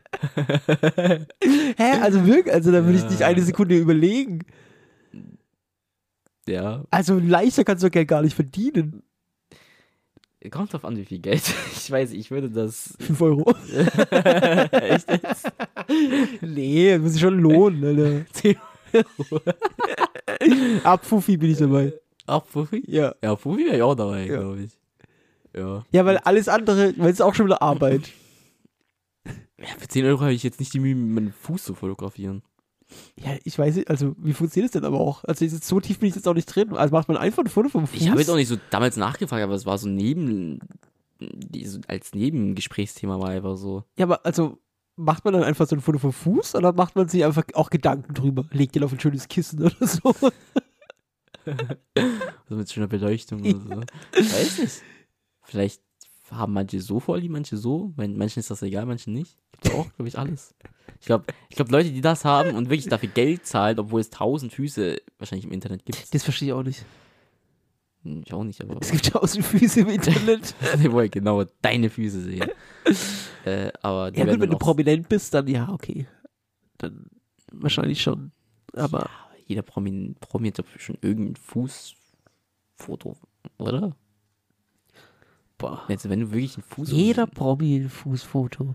Hä, 1.76 2.00
also 2.02 2.26
wirklich, 2.26 2.54
also 2.54 2.70
da 2.72 2.84
würde 2.84 2.98
ich 2.98 3.04
nicht 3.04 3.20
Ja. 3.20 3.26
eine 3.28 3.42
Sekunde 3.42 3.76
überlegen. 3.76 4.40
ja. 6.46 6.84
Also 6.90 7.18
leichter 7.18 7.64
kannst 7.64 7.82
du 7.84 7.90
Geld 7.90 8.08
gar 8.08 8.22
nicht 8.22 8.34
verdienen. 8.34 9.02
Kommt 10.50 10.72
drauf 10.72 10.84
an, 10.86 10.96
wie 10.96 11.04
viel 11.04 11.18
Geld. 11.18 11.42
Ich 11.76 11.90
weiß, 11.90 12.12
ich 12.12 12.30
würde 12.30 12.48
das. 12.50 12.94
5 13.00 13.20
Euro. 13.20 13.50
Echt 14.70 15.10
jetzt? 15.10 15.50
nee, 16.40 16.96
muss 16.98 17.12
sich 17.12 17.20
schon 17.20 17.38
lohnen, 17.40 17.84
Alter. 17.84 18.24
10 18.32 18.56
Ab 20.84 21.04
Fuffi 21.04 21.36
bin 21.36 21.50
ich 21.50 21.58
dabei. 21.58 21.92
Ach, 22.26 22.44
Fuffi? 22.46 22.82
Ja. 22.86 23.14
Ja, 23.22 23.34
Fuffi 23.36 23.66
wäre 23.66 23.76
ich 23.76 23.82
auch 23.82 23.94
dabei, 23.94 24.26
Ja. 24.26 24.38
glaube 24.38 24.62
ich. 24.62 24.70
Ja. 25.56 25.84
Ja, 25.90 26.04
weil 26.06 26.18
alles 26.18 26.48
andere, 26.48 26.94
weil 26.96 27.06
es 27.08 27.14
ist 27.14 27.20
auch 27.22 27.34
schon 27.34 27.46
wieder 27.46 27.60
Arbeit. 27.60 28.02
Ja. 29.60 29.68
Für 29.78 29.88
10 29.88 30.04
Euro 30.06 30.20
habe 30.20 30.32
ich 30.32 30.42
jetzt 30.42 30.60
nicht 30.60 30.72
die 30.74 30.80
Mühe, 30.80 30.94
meinen 30.94 31.32
Fuß 31.32 31.64
zu 31.64 31.74
fotografieren. 31.74 32.42
Ja, 33.16 33.36
ich 33.44 33.56
weiß 33.56 33.76
nicht, 33.76 33.88
also 33.88 34.16
wie 34.18 34.32
funktioniert 34.32 34.74
das 34.74 34.80
denn 34.80 34.86
aber 34.86 34.98
auch? 34.98 35.22
Also 35.24 35.46
so 35.46 35.78
tief 35.78 36.00
bin 36.00 36.08
ich 36.08 36.16
jetzt 36.16 36.26
auch 36.26 36.34
nicht 36.34 36.46
drin. 36.46 36.72
Also 36.72 36.92
macht 36.92 37.06
man 37.08 37.16
einfach 37.16 37.44
ein 37.44 37.48
Foto 37.48 37.68
vom 37.68 37.86
Fuß. 37.86 38.00
Ich 38.00 38.08
habe 38.08 38.18
jetzt 38.18 38.30
auch 38.30 38.36
nicht 38.36 38.48
so 38.48 38.56
damals 38.70 38.96
nachgefragt, 38.96 39.42
aber 39.42 39.54
es 39.54 39.66
war 39.66 39.78
so 39.78 39.88
neben. 39.88 40.58
Als 41.86 42.14
Nebengesprächsthema 42.14 43.20
war 43.20 43.28
einfach 43.28 43.56
so. 43.56 43.84
Ja, 43.96 44.06
aber 44.06 44.24
also 44.24 44.58
macht 44.96 45.24
man 45.24 45.34
dann 45.34 45.44
einfach 45.44 45.68
so 45.68 45.76
ein 45.76 45.80
Foto 45.80 45.98
vom 45.98 46.12
Fuß 46.12 46.56
oder 46.56 46.72
macht 46.72 46.96
man 46.96 47.08
sich 47.08 47.24
einfach 47.24 47.44
auch 47.54 47.70
Gedanken 47.70 48.14
drüber? 48.14 48.46
Legt 48.50 48.74
ihr 48.74 48.84
auf 48.84 48.92
ein 48.92 49.00
schönes 49.00 49.28
Kissen 49.28 49.62
oder 49.62 49.86
so? 49.86 50.14
So 52.48 52.56
mit 52.56 52.70
schöner 52.70 52.88
Beleuchtung 52.88 53.40
oder 53.40 53.60
so. 53.60 53.82
Ich 54.18 54.32
weiß 54.32 54.58
nicht. 54.58 54.82
Vielleicht 55.42 55.82
haben 56.30 56.52
manche 56.52 56.80
so 56.80 57.00
Vorlieben, 57.00 57.32
manche 57.32 57.56
so. 57.56 57.92
Manchen 57.96 58.40
ist 58.40 58.50
das 58.50 58.62
egal, 58.62 58.86
manchen 58.86 59.12
nicht. 59.12 59.36
Gibt 59.52 59.68
ja 59.68 59.80
auch, 59.80 59.92
glaube 59.94 60.08
ich, 60.08 60.18
alles. 60.18 60.54
Ich 61.00 61.06
glaube, 61.06 61.24
ich 61.48 61.56
glaub, 61.56 61.70
Leute, 61.70 61.90
die 61.90 62.00
das 62.00 62.24
haben 62.24 62.54
und 62.56 62.66
wirklich 62.68 62.88
dafür 62.88 63.08
Geld 63.08 63.46
zahlen, 63.46 63.78
obwohl 63.78 64.00
es 64.00 64.10
tausend 64.10 64.52
Füße 64.52 65.00
wahrscheinlich 65.18 65.46
im 65.46 65.52
Internet 65.52 65.84
gibt. 65.84 66.12
Das 66.14 66.22
verstehe 66.22 66.48
ich 66.48 66.52
auch 66.52 66.62
nicht. 66.62 66.84
Hm, 68.02 68.22
Ich 68.24 68.32
auch 68.32 68.44
nicht, 68.44 68.60
aber 68.60 68.78
Es 68.80 68.90
gibt 68.90 69.06
tausend 69.12 69.44
Füße 69.44 69.80
im 69.80 69.88
Internet. 69.88 70.54
die 70.82 70.92
wollen 70.92 71.10
genau 71.10 71.44
deine 71.62 71.90
Füße 71.90 72.20
sehen. 72.22 72.50
äh, 73.44 73.70
aber 73.82 74.14
ja 74.14 74.24
gut, 74.24 74.40
wenn 74.40 74.50
du 74.50 74.58
prominent 74.58 75.08
bist, 75.08 75.32
dann 75.34 75.46
ja, 75.48 75.68
okay. 75.70 76.06
Dann 76.78 77.06
wahrscheinlich 77.52 78.02
schon. 78.02 78.32
Aber 78.74 79.08
jeder 79.46 79.62
Promi, 79.62 80.14
Promi 80.20 80.52
hat 80.52 80.64
schon 80.76 80.96
irgendein 81.00 81.36
Fußfoto 81.36 83.16
Oder? 83.58 83.96
Boah. 85.60 85.82
Jetzt, 85.88 86.08
wenn 86.08 86.20
du 86.20 86.30
wirklich 86.32 86.56
ein 86.58 86.62
Fuß. 86.62 86.90
Jeder 86.90 87.26
Promi 87.26 87.76
ein 87.76 87.88
Fußfoto. 87.90 88.74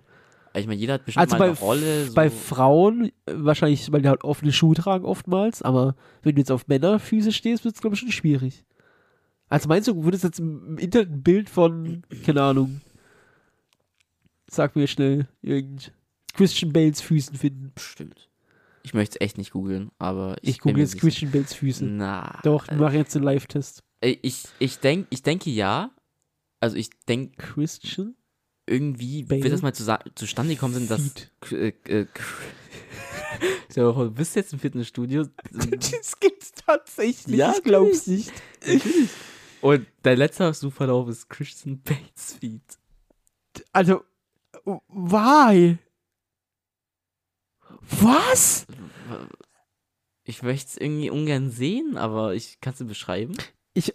Ich 0.54 0.68
meine, 0.68 0.80
jeder 0.80 0.94
hat 0.94 1.06
bestimmt 1.06 1.24
Also 1.24 1.36
mal 1.36 1.40
bei, 1.40 1.46
eine 1.50 1.60
Rolle. 1.60 2.06
So. 2.06 2.14
bei 2.14 2.30
Frauen 2.30 3.06
äh, 3.26 3.34
wahrscheinlich, 3.34 3.92
weil 3.92 4.02
die 4.02 4.08
halt 4.08 4.24
offene 4.24 4.54
Schuhe 4.54 4.76
tragen 4.76 5.04
oftmals, 5.04 5.62
aber 5.62 5.96
wenn 6.24 6.36
du 6.36 6.40
jetzt 6.40 6.52
auf 6.52 6.68
Männerfüße 6.68 7.34
stehst, 7.34 7.66
wird 7.66 7.76
es, 7.76 7.82
glaube 7.82 7.96
ich, 7.96 8.00
schon 8.00 8.12
schwierig. 8.12 8.64
Also 9.50 9.68
meinst 9.68 9.88
du, 9.88 9.94
du 9.94 10.04
würdest 10.06 10.24
jetzt 10.24 10.40
im 10.40 10.78
Internet 10.78 11.10
ein 11.12 11.24
Bild 11.24 11.50
von, 11.50 12.04
keine 12.26 12.42
Ahnung, 12.42 12.82
sag 14.48 14.76
mir 14.76 14.88
schnell, 14.88 15.28
irgend 15.42 15.92
Christian 16.34 16.72
Bales 16.72 17.02
Füßen 17.02 17.36
finden? 17.36 17.72
Bestimmt. 17.76 18.30
Ich 18.84 18.94
möchte 18.94 19.18
es 19.20 19.26
echt 19.26 19.38
nicht 19.38 19.52
googeln, 19.52 19.90
aber 19.98 20.36
ich, 20.42 20.58
Ich 20.58 20.64
mir 20.64 20.78
jetzt. 20.78 20.98
Christian 21.00 21.32
Bales 21.32 21.54
Füße. 21.54 21.84
Na. 21.86 22.40
Doch, 22.44 22.68
wir 22.68 22.78
machen 22.78 22.96
jetzt 22.96 23.16
einen 23.16 23.26
Live-Test. 23.26 23.84
Äh, 24.02 24.18
Ich, 24.22 24.44
ich, 24.60 24.80
denk, 24.80 25.08
ich 25.10 25.24
denke 25.24 25.50
ja. 25.50 25.90
Also 26.60 26.78
ich 26.78 26.90
denke, 27.08 27.36
Christian 27.38 28.16
irgendwie 28.68 29.24
Bale? 29.24 29.44
wird 29.44 29.54
das 29.54 29.62
mal 29.62 29.74
zu, 29.74 29.86
zustande 30.16 30.56
gekommen 30.56 30.74
sind, 30.74 30.90
dass. 30.90 31.12
Äh, 31.52 31.74
äh, 31.88 32.08
vor, 33.70 33.94
du 34.06 34.12
bist 34.12 34.36
jetzt 34.36 34.54
im 34.54 34.60
Fitnessstudio 34.60 35.28
Das 35.52 36.20
gibt's 36.20 36.52
tatsächlich. 36.54 37.38
Ja, 37.38 37.54
ich 37.56 37.64
glaub's 37.64 38.08
nicht. 38.08 38.32
und 39.62 39.86
dein 40.04 40.18
letzter 40.18 40.54
Suchverlauf 40.54 41.10
ist 41.10 41.30
Christian 41.30 41.82
Bates 41.82 42.38
Feed. 42.40 42.62
Also, 43.72 44.04
why? 44.64 45.78
Was? 47.92 48.66
Ich 50.24 50.42
möchte 50.42 50.70
es 50.70 50.78
irgendwie 50.78 51.12
ungern 51.12 51.52
sehen, 51.52 51.98
aber 51.98 52.34
ich 52.34 52.60
kann 52.60 52.74
es 52.74 52.80
dir 52.80 52.86
beschreiben. 52.86 53.38
Ich 53.74 53.94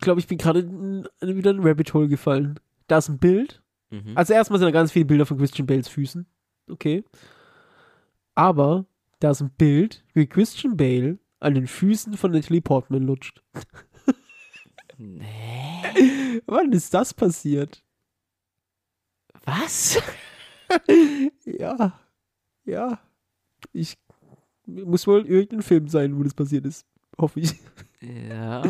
glaube, 0.00 0.20
ich 0.20 0.26
bin 0.26 0.38
gerade 0.38 0.68
wieder 0.68 1.50
in 1.50 1.58
ein 1.58 1.66
Rabbit 1.66 1.92
Hole 1.94 2.08
gefallen. 2.08 2.58
Da 2.86 2.98
ist 2.98 3.08
ein 3.08 3.18
Bild. 3.18 3.62
Mhm. 3.90 4.12
Also 4.14 4.32
erstmal 4.32 4.58
sind 4.58 4.66
da 4.66 4.72
ganz 4.72 4.92
viele 4.92 5.04
Bilder 5.04 5.26
von 5.26 5.38
Christian 5.38 5.66
Bales 5.66 5.88
Füßen. 5.88 6.26
Okay. 6.70 7.04
Aber 8.34 8.86
da 9.20 9.30
ist 9.30 9.40
ein 9.40 9.50
Bild, 9.50 10.04
wie 10.14 10.26
Christian 10.26 10.76
Bale 10.76 11.18
an 11.40 11.54
den 11.54 11.66
Füßen 11.66 12.16
von 12.16 12.32
Natalie 12.32 12.60
Portman 12.60 13.02
lutscht. 13.02 13.42
nee. 14.96 16.42
Wann 16.46 16.72
ist 16.72 16.92
das 16.94 17.14
passiert? 17.14 17.82
Was? 19.44 20.00
Ja. 21.46 21.98
Ja. 22.66 23.00
Ich 23.72 23.96
muss 24.66 25.06
wohl 25.06 25.26
irgendein 25.26 25.62
Film 25.62 25.88
sein, 25.88 26.18
wo 26.18 26.22
das 26.22 26.34
passiert 26.34 26.66
ist. 26.66 26.86
Hoffe 27.18 27.40
ich. 27.40 27.54
Ja. 28.00 28.62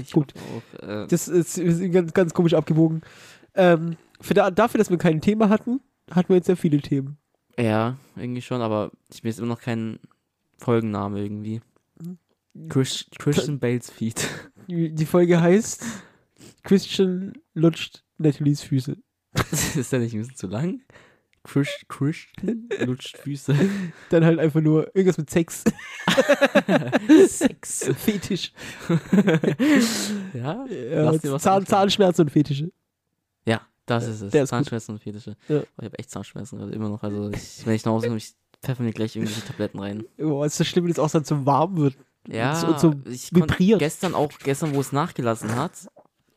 Ich 0.00 0.12
Gut. 0.12 0.34
Auch, 0.36 0.82
äh, 0.86 1.06
Das 1.06 1.28
ist, 1.28 1.58
ist 1.58 1.92
ganz, 1.92 2.12
ganz 2.12 2.34
komisch 2.34 2.54
abgewogen. 2.54 3.00
Ähm, 3.54 3.96
für 4.20 4.34
da, 4.34 4.50
dafür, 4.50 4.78
dass 4.78 4.90
wir 4.90 4.98
kein 4.98 5.20
Thema 5.20 5.48
hatten, 5.48 5.80
hatten 6.10 6.28
wir 6.28 6.36
jetzt 6.36 6.46
sehr 6.46 6.56
viele 6.56 6.80
Themen. 6.80 7.16
ja, 7.58 7.96
irgendwie 8.16 8.42
schon, 8.42 8.60
aber 8.60 8.90
ich 9.12 9.24
mir 9.24 9.30
ist 9.30 9.38
immer 9.38 9.48
noch 9.48 9.60
kein 9.60 9.98
Folgenname 10.58 11.22
irgendwie. 11.22 11.60
Chris, 12.68 13.06
Christian 13.18 13.58
Bales 13.58 13.90
Feed. 13.90 14.28
Die 14.68 14.94
die 14.94 15.06
Folge 15.06 15.40
heißt 15.40 15.84
Christian 16.62 17.34
lutscht 17.54 18.02
Natalies 18.18 18.62
Füße. 18.62 18.96
ist 19.76 19.92
der 19.92 20.00
nicht 20.00 20.14
ein 20.14 20.20
bisschen 20.20 20.36
zu 20.36 20.46
lang? 20.46 20.80
Chris, 21.46 21.68
Christian 21.88 22.68
lutscht 22.84 23.16
Füße. 23.18 23.54
Dann 24.10 24.24
halt 24.24 24.38
einfach 24.40 24.60
nur 24.60 24.86
irgendwas 24.94 25.16
mit 25.16 25.30
Sex. 25.30 25.62
Sex. 27.28 27.90
Fetisch. 27.96 28.52
ja? 30.34 30.66
Ja, 30.66 31.38
Zahn. 31.38 31.64
Zahnschmerzen 31.64 32.22
und 32.22 32.30
Fetische. 32.30 32.72
Ja, 33.46 33.60
das 33.86 34.08
ist 34.08 34.22
es. 34.22 34.32
Der 34.32 34.42
ist. 34.42 34.50
Zahnschmerzen 34.50 34.92
und 34.92 35.02
Fetische. 35.02 35.36
Ja. 35.48 35.60
Oh, 35.60 35.64
ich 35.78 35.84
habe 35.84 35.98
echt 35.98 36.10
Zahnschmerzen 36.10 36.58
gerade 36.58 36.72
immer 36.72 36.88
noch. 36.88 37.02
Also 37.02 37.30
ich, 37.30 37.64
wenn 37.64 37.74
ich 37.74 37.84
nach 37.84 37.92
Hause 37.92 38.06
komme, 38.08 38.18
ich 38.18 38.32
pfeffer 38.62 38.82
mir 38.82 38.92
gleich 38.92 39.14
irgendwelche 39.14 39.44
Tabletten 39.46 39.78
rein. 39.78 40.04
Boah, 40.16 40.46
ist 40.46 40.58
das 40.58 40.66
schlimm, 40.66 40.84
wenn 40.84 40.92
es 40.92 40.98
auch 40.98 41.10
dann 41.10 41.24
so 41.24 41.46
warm 41.46 41.76
wird. 41.76 41.96
Ja, 42.28 42.60
Und 42.66 42.80
so 42.80 42.92
ich 43.08 43.30
konnte 43.30 43.54
vibriert. 43.54 43.78
gestern 43.78 44.14
auch, 44.14 44.32
gestern, 44.42 44.74
wo 44.74 44.80
es 44.80 44.90
nachgelassen 44.90 45.54
hat, 45.54 45.72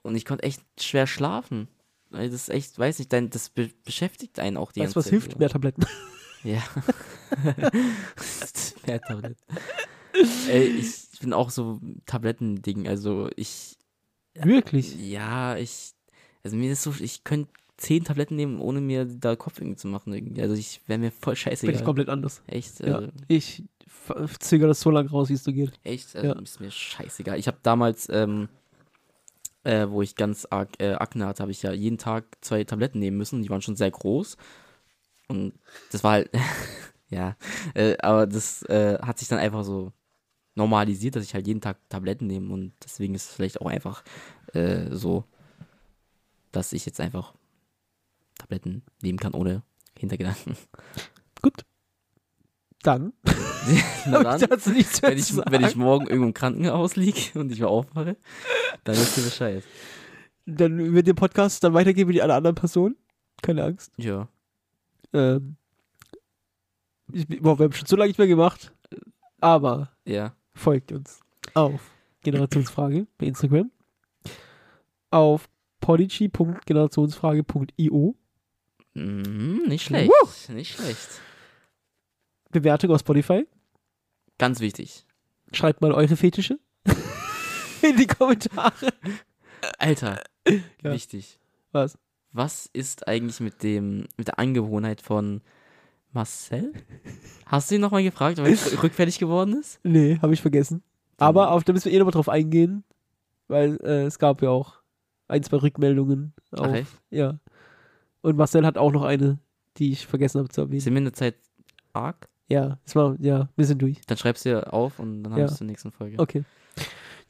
und 0.04 0.16
ich 0.16 0.24
konnte 0.26 0.44
echt 0.44 0.62
schwer 0.80 1.08
schlafen. 1.08 1.68
Weil 2.12 2.30
das 2.30 2.42
ist 2.44 2.50
echt, 2.50 2.78
weiß 2.80 3.00
nicht, 3.00 3.14
dein, 3.14 3.30
das 3.30 3.50
be 3.50 3.70
beschäftigt 3.86 4.40
einen 4.40 4.58
auch 4.58 4.72
die 4.72 4.80
Weißt 4.82 4.96
ganze 4.96 4.96
was 4.98 5.06
Zeit. 5.06 5.12
hilft? 5.12 5.40
Mehr 5.40 5.50
Tabletten. 5.50 5.86
Ja. 6.44 6.64
Mehr 8.88 9.02
Tabletten. 9.02 9.36
Ey, 10.50 10.68
ich 10.68 11.20
bin 11.22 11.34
auch 11.34 11.50
so 11.50 11.80
Tabletten-Ding. 12.06 12.88
Also 12.88 13.30
ich, 13.36 13.78
Wirklich? 14.42 14.96
ja, 14.98 15.58
ich, 15.58 15.92
also 16.44 16.56
mir 16.58 16.72
ist 16.72 16.84
so, 16.84 16.94
ich 17.00 17.24
könnte 17.24 17.52
zehn 17.78 18.04
Tabletten 18.04 18.36
nehmen, 18.36 18.60
ohne 18.60 18.82
mir 18.82 19.06
da 19.06 19.36
Kopf 19.36 19.60
irgendwie 19.60 19.78
zu 19.78 19.88
machen 19.88 20.14
irgendwie. 20.14 20.42
Also 20.42 20.56
ich 20.56 20.82
wäre 20.88 21.00
mir 21.00 21.12
voll 21.12 21.36
Bin 21.62 21.76
ich 21.76 21.84
komplett 21.84 22.10
anders. 22.10 22.42
Echt, 22.48 22.80
Ja. 22.82 23.00
äh, 23.02 23.12
Ich 23.28 23.64
zögere 24.40 24.70
das 24.70 24.82
so 24.82 24.92
lange 24.92 25.10
raus, 25.10 25.30
wie 25.30 25.34
es 25.34 25.44
so 25.44 25.54
geht. 25.54 25.72
echt, 25.84 26.16
also 26.16 26.28
Ja. 26.34 26.40
ist 26.42 26.60
mir 26.60 26.72
scheißegal. 26.72 27.38
Ich 27.40 27.48
habe 27.48 27.58
damals, 27.64 28.10
ähm, 28.10 28.50
äh, 29.64 29.90
wo 29.90 30.02
ich 30.02 30.16
ganz 30.16 30.46
arg 30.50 30.70
äh, 30.80 30.94
Akne 30.94 31.26
hatte, 31.26 31.42
habe 31.42 31.52
ich 31.52 31.62
ja 31.62 31.72
jeden 31.72 31.98
Tag 31.98 32.38
zwei 32.42 32.64
Tabletten 32.64 33.00
nehmen 33.00 33.18
müssen. 33.18 33.42
Die 33.42 33.50
waren 33.50 33.62
schon 33.62 33.76
sehr 33.76 33.92
groß. 33.92 34.38
Und 35.28 35.54
das 35.92 36.04
war 36.04 36.14
halt, 36.14 36.32
ja, 37.10 37.36
äh, 37.74 37.98
aber 38.00 38.28
das 38.28 38.64
äh, 38.64 38.98
hat 39.02 39.20
sich 39.20 39.28
dann 39.28 39.40
einfach 39.40 39.64
so 39.64 39.92
normalisiert, 40.56 41.16
dass 41.16 41.24
ich 41.24 41.34
halt 41.34 41.48
jeden 41.48 41.62
Tag 41.62 41.78
Tabletten 41.90 42.28
nehme. 42.28 42.54
Und 42.54 42.74
deswegen 42.84 43.16
ist 43.16 43.30
es 43.30 43.36
vielleicht 43.36 43.62
auch 43.62 43.68
einfach 43.68 44.04
äh, 44.54 44.88
so, 44.92 45.26
dass 46.52 46.74
ich 46.74 46.86
jetzt 46.86 47.00
einfach 47.00 47.34
Tabletten 48.38 48.84
nehmen 49.02 49.20
kann 49.20 49.34
ohne 49.34 49.64
Hintergedanken. 49.98 50.56
Gut. 51.42 51.66
Dann. 52.82 53.14
Na 54.06 54.24
ich 54.36 54.48
dann, 54.48 54.74
mehr 54.74 55.02
wenn 55.02 55.18
ich, 55.18 55.36
wenn 55.36 55.64
ich 55.66 55.76
morgen 55.76 56.08
irgendwo 56.08 56.28
im 56.28 56.34
Krankenhaus 56.34 56.96
liege 56.96 57.20
und 57.40 57.52
ich 57.52 57.60
mal 57.60 57.68
aufmache, 57.68 58.16
dann 58.84 58.96
wisst 58.96 59.18
ihr 59.18 59.24
Bescheid. 59.24 59.64
Dann 60.46 60.94
wird 60.94 61.08
der 61.08 61.14
Podcast 61.14 61.64
dann 61.64 61.74
weitergehen 61.74 62.08
wie 62.08 62.14
die 62.14 62.22
alle 62.22 62.36
anderen 62.36 62.56
Personen. 62.56 62.96
Keine 63.42 63.64
Angst. 63.64 63.92
Ja. 63.98 64.28
Ähm, 65.14 65.56
ich, 67.12 67.28
boah, 67.28 67.58
wir 67.60 67.66
haben 67.66 67.74
schon 67.74 67.88
so 67.88 67.96
lange 67.96 68.10
nicht 68.10 68.18
mehr 68.18 68.28
gemacht. 68.28 68.74
Aber 69.40 69.92
Ja. 70.06 70.36
folgt 70.54 70.92
uns 70.92 71.22
auf 71.54 71.80
Generationsfrage 72.24 73.08
bei 73.18 73.28
Instagram. 73.28 73.72
Auf 75.12 75.48
podigy.generationsfrage.io. 75.80 78.16
Mhm, 78.94 79.64
nicht 79.68 79.86
schlecht. 79.86 80.12
Nicht 80.50 80.76
schlecht. 80.76 81.22
Bewertung 82.52 82.92
auf 82.92 83.00
Spotify. 83.00 83.48
Ganz 84.40 84.60
wichtig. 84.60 85.06
Schreibt 85.54 85.82
mal 85.82 85.92
eure 85.92 86.16
Fetische 86.18 86.60
in 87.84 87.96
die 87.98 88.08
Kommentare. 88.08 88.94
Alter, 89.78 90.22
Ja. 90.48 90.92
wichtig. 90.92 91.40
Was? 91.72 91.98
Was 92.32 92.68
ist 92.74 93.08
eigentlich 93.08 93.40
mit 93.40 93.62
dem, 93.64 94.08
mit 94.18 94.28
der 94.28 94.40
Angewohnheit 94.40 95.02
von 95.02 95.42
Marcel? 96.12 96.74
Hast 97.46 97.70
du 97.70 97.76
ihn 97.76 97.82
nochmal 97.82 98.04
gefragt, 98.04 98.38
weil 98.40 98.54
er 98.54 98.84
rückfällig 98.84 99.20
geworden 99.20 99.60
ist? 99.60 99.80
Nee, 99.84 100.18
habe 100.22 100.34
ich 100.34 100.42
vergessen. 100.42 100.82
Aber 101.18 101.52
auf 101.52 101.64
da 101.64 101.74
müssen 101.74 101.86
wir 101.86 101.94
eh 101.94 101.98
nochmal 102.00 102.14
drauf 102.14 102.30
eingehen, 102.30 102.84
weil 103.48 103.78
äh, 103.84 104.04
es 104.06 104.18
gab 104.20 104.42
ja 104.42 104.50
auch 104.50 104.76
ein, 105.28 105.44
zwei 105.44 105.58
Rückmeldungen. 105.58 106.34
Auf, 106.52 106.68
Ach 106.68 106.74
echt? 106.74 106.92
Ja. 107.10 107.40
Und 108.22 108.38
Marcel 108.38 108.66
hat 108.66 108.78
auch 108.78 108.92
noch 108.92 109.04
eine, 109.04 109.38
die 109.78 109.92
ich 109.92 110.08
vergessen 110.08 110.40
habe 110.40 110.50
zu 110.50 110.62
erwähnen. 110.62 110.80
Sind 110.82 110.94
wir 110.94 111.00
in 111.00 111.04
der 111.06 111.14
Zeit 111.14 111.36
arg? 111.94 112.29
Ja, 112.50 112.80
es 112.86 112.96
war, 112.96 113.16
ja, 113.20 113.48
wir 113.56 113.66
sind 113.66 113.82
durch. 113.82 114.02
Dann 114.08 114.18
schreibst 114.18 114.44
du 114.46 114.50
dir 114.50 114.74
auf 114.74 115.00
und 115.00 115.24
dann 115.24 115.34
haben 115.34 115.40
Ja. 115.40 115.46
wir 115.46 115.52
es 115.52 115.58
zur 115.58 115.68
nächsten 115.68 115.92
Folge. 115.92 116.18
Okay. 116.20 116.44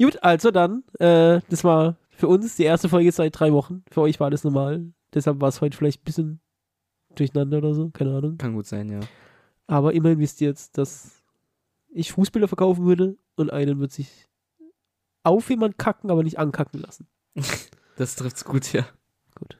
Gut, 0.02 0.18
also 0.24 0.50
dann, 0.52 0.84
äh, 1.00 1.42
das 1.50 1.64
war 1.64 1.98
für 2.10 2.28
uns 2.28 2.56
die 2.56 2.64
erste 2.64 2.88
Folge 2.90 3.12
seit 3.12 3.38
drei 3.38 3.52
Wochen. 3.52 3.84
Für 3.92 4.02
euch 4.02 4.20
war 4.20 4.32
das 4.32 4.44
normal. 4.46 4.86
Deshalb 5.14 5.42
war 5.42 5.50
es 5.50 5.60
heute 5.62 5.76
vielleicht 5.76 6.02
ein 6.02 6.06
bisschen 6.06 6.40
durcheinander 7.16 7.58
oder 7.58 7.74
so, 7.74 7.90
keine 7.90 8.16
Ahnung. 8.16 8.38
Kann 8.38 8.54
gut 8.54 8.66
sein, 8.66 8.90
ja. 8.90 9.00
Aber 9.68 9.94
immerhin 9.94 10.20
wisst 10.20 10.40
ihr 10.42 10.48
jetzt, 10.48 10.78
dass 10.78 11.22
ich 11.90 12.12
Fußbilder 12.14 12.48
verkaufen 12.48 12.86
würde 12.86 13.18
und 13.36 13.52
einen 13.52 13.80
wird 13.80 13.92
sich 13.92 14.28
auf 15.24 15.50
jemand 15.50 15.78
kacken, 15.78 16.12
aber 16.12 16.24
nicht 16.24 16.40
ankacken 16.40 16.80
lassen. 16.82 17.08
Das 17.98 18.16
trifft's 18.16 18.46
gut, 18.46 18.72
ja. 18.72 18.86
Gut. 19.36 19.58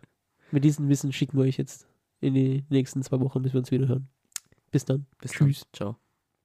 Mit 0.52 0.64
diesem 0.64 0.88
Wissen 0.88 1.12
schicken 1.12 1.38
wir 1.38 1.44
euch 1.44 1.58
jetzt 1.58 1.86
in 2.22 2.34
die 2.34 2.64
nächsten 2.70 3.04
zwei 3.04 3.20
Wochen, 3.20 3.42
bis 3.42 3.52
wir 3.52 3.60
uns 3.60 3.70
wieder 3.70 3.90
hören. 3.90 4.08
Bis 4.72 4.86
dann. 4.86 5.08
Bis 5.20 5.32
Tschüss. 5.32 5.62
Dann. 5.62 5.70
Ciao. 5.74 6.09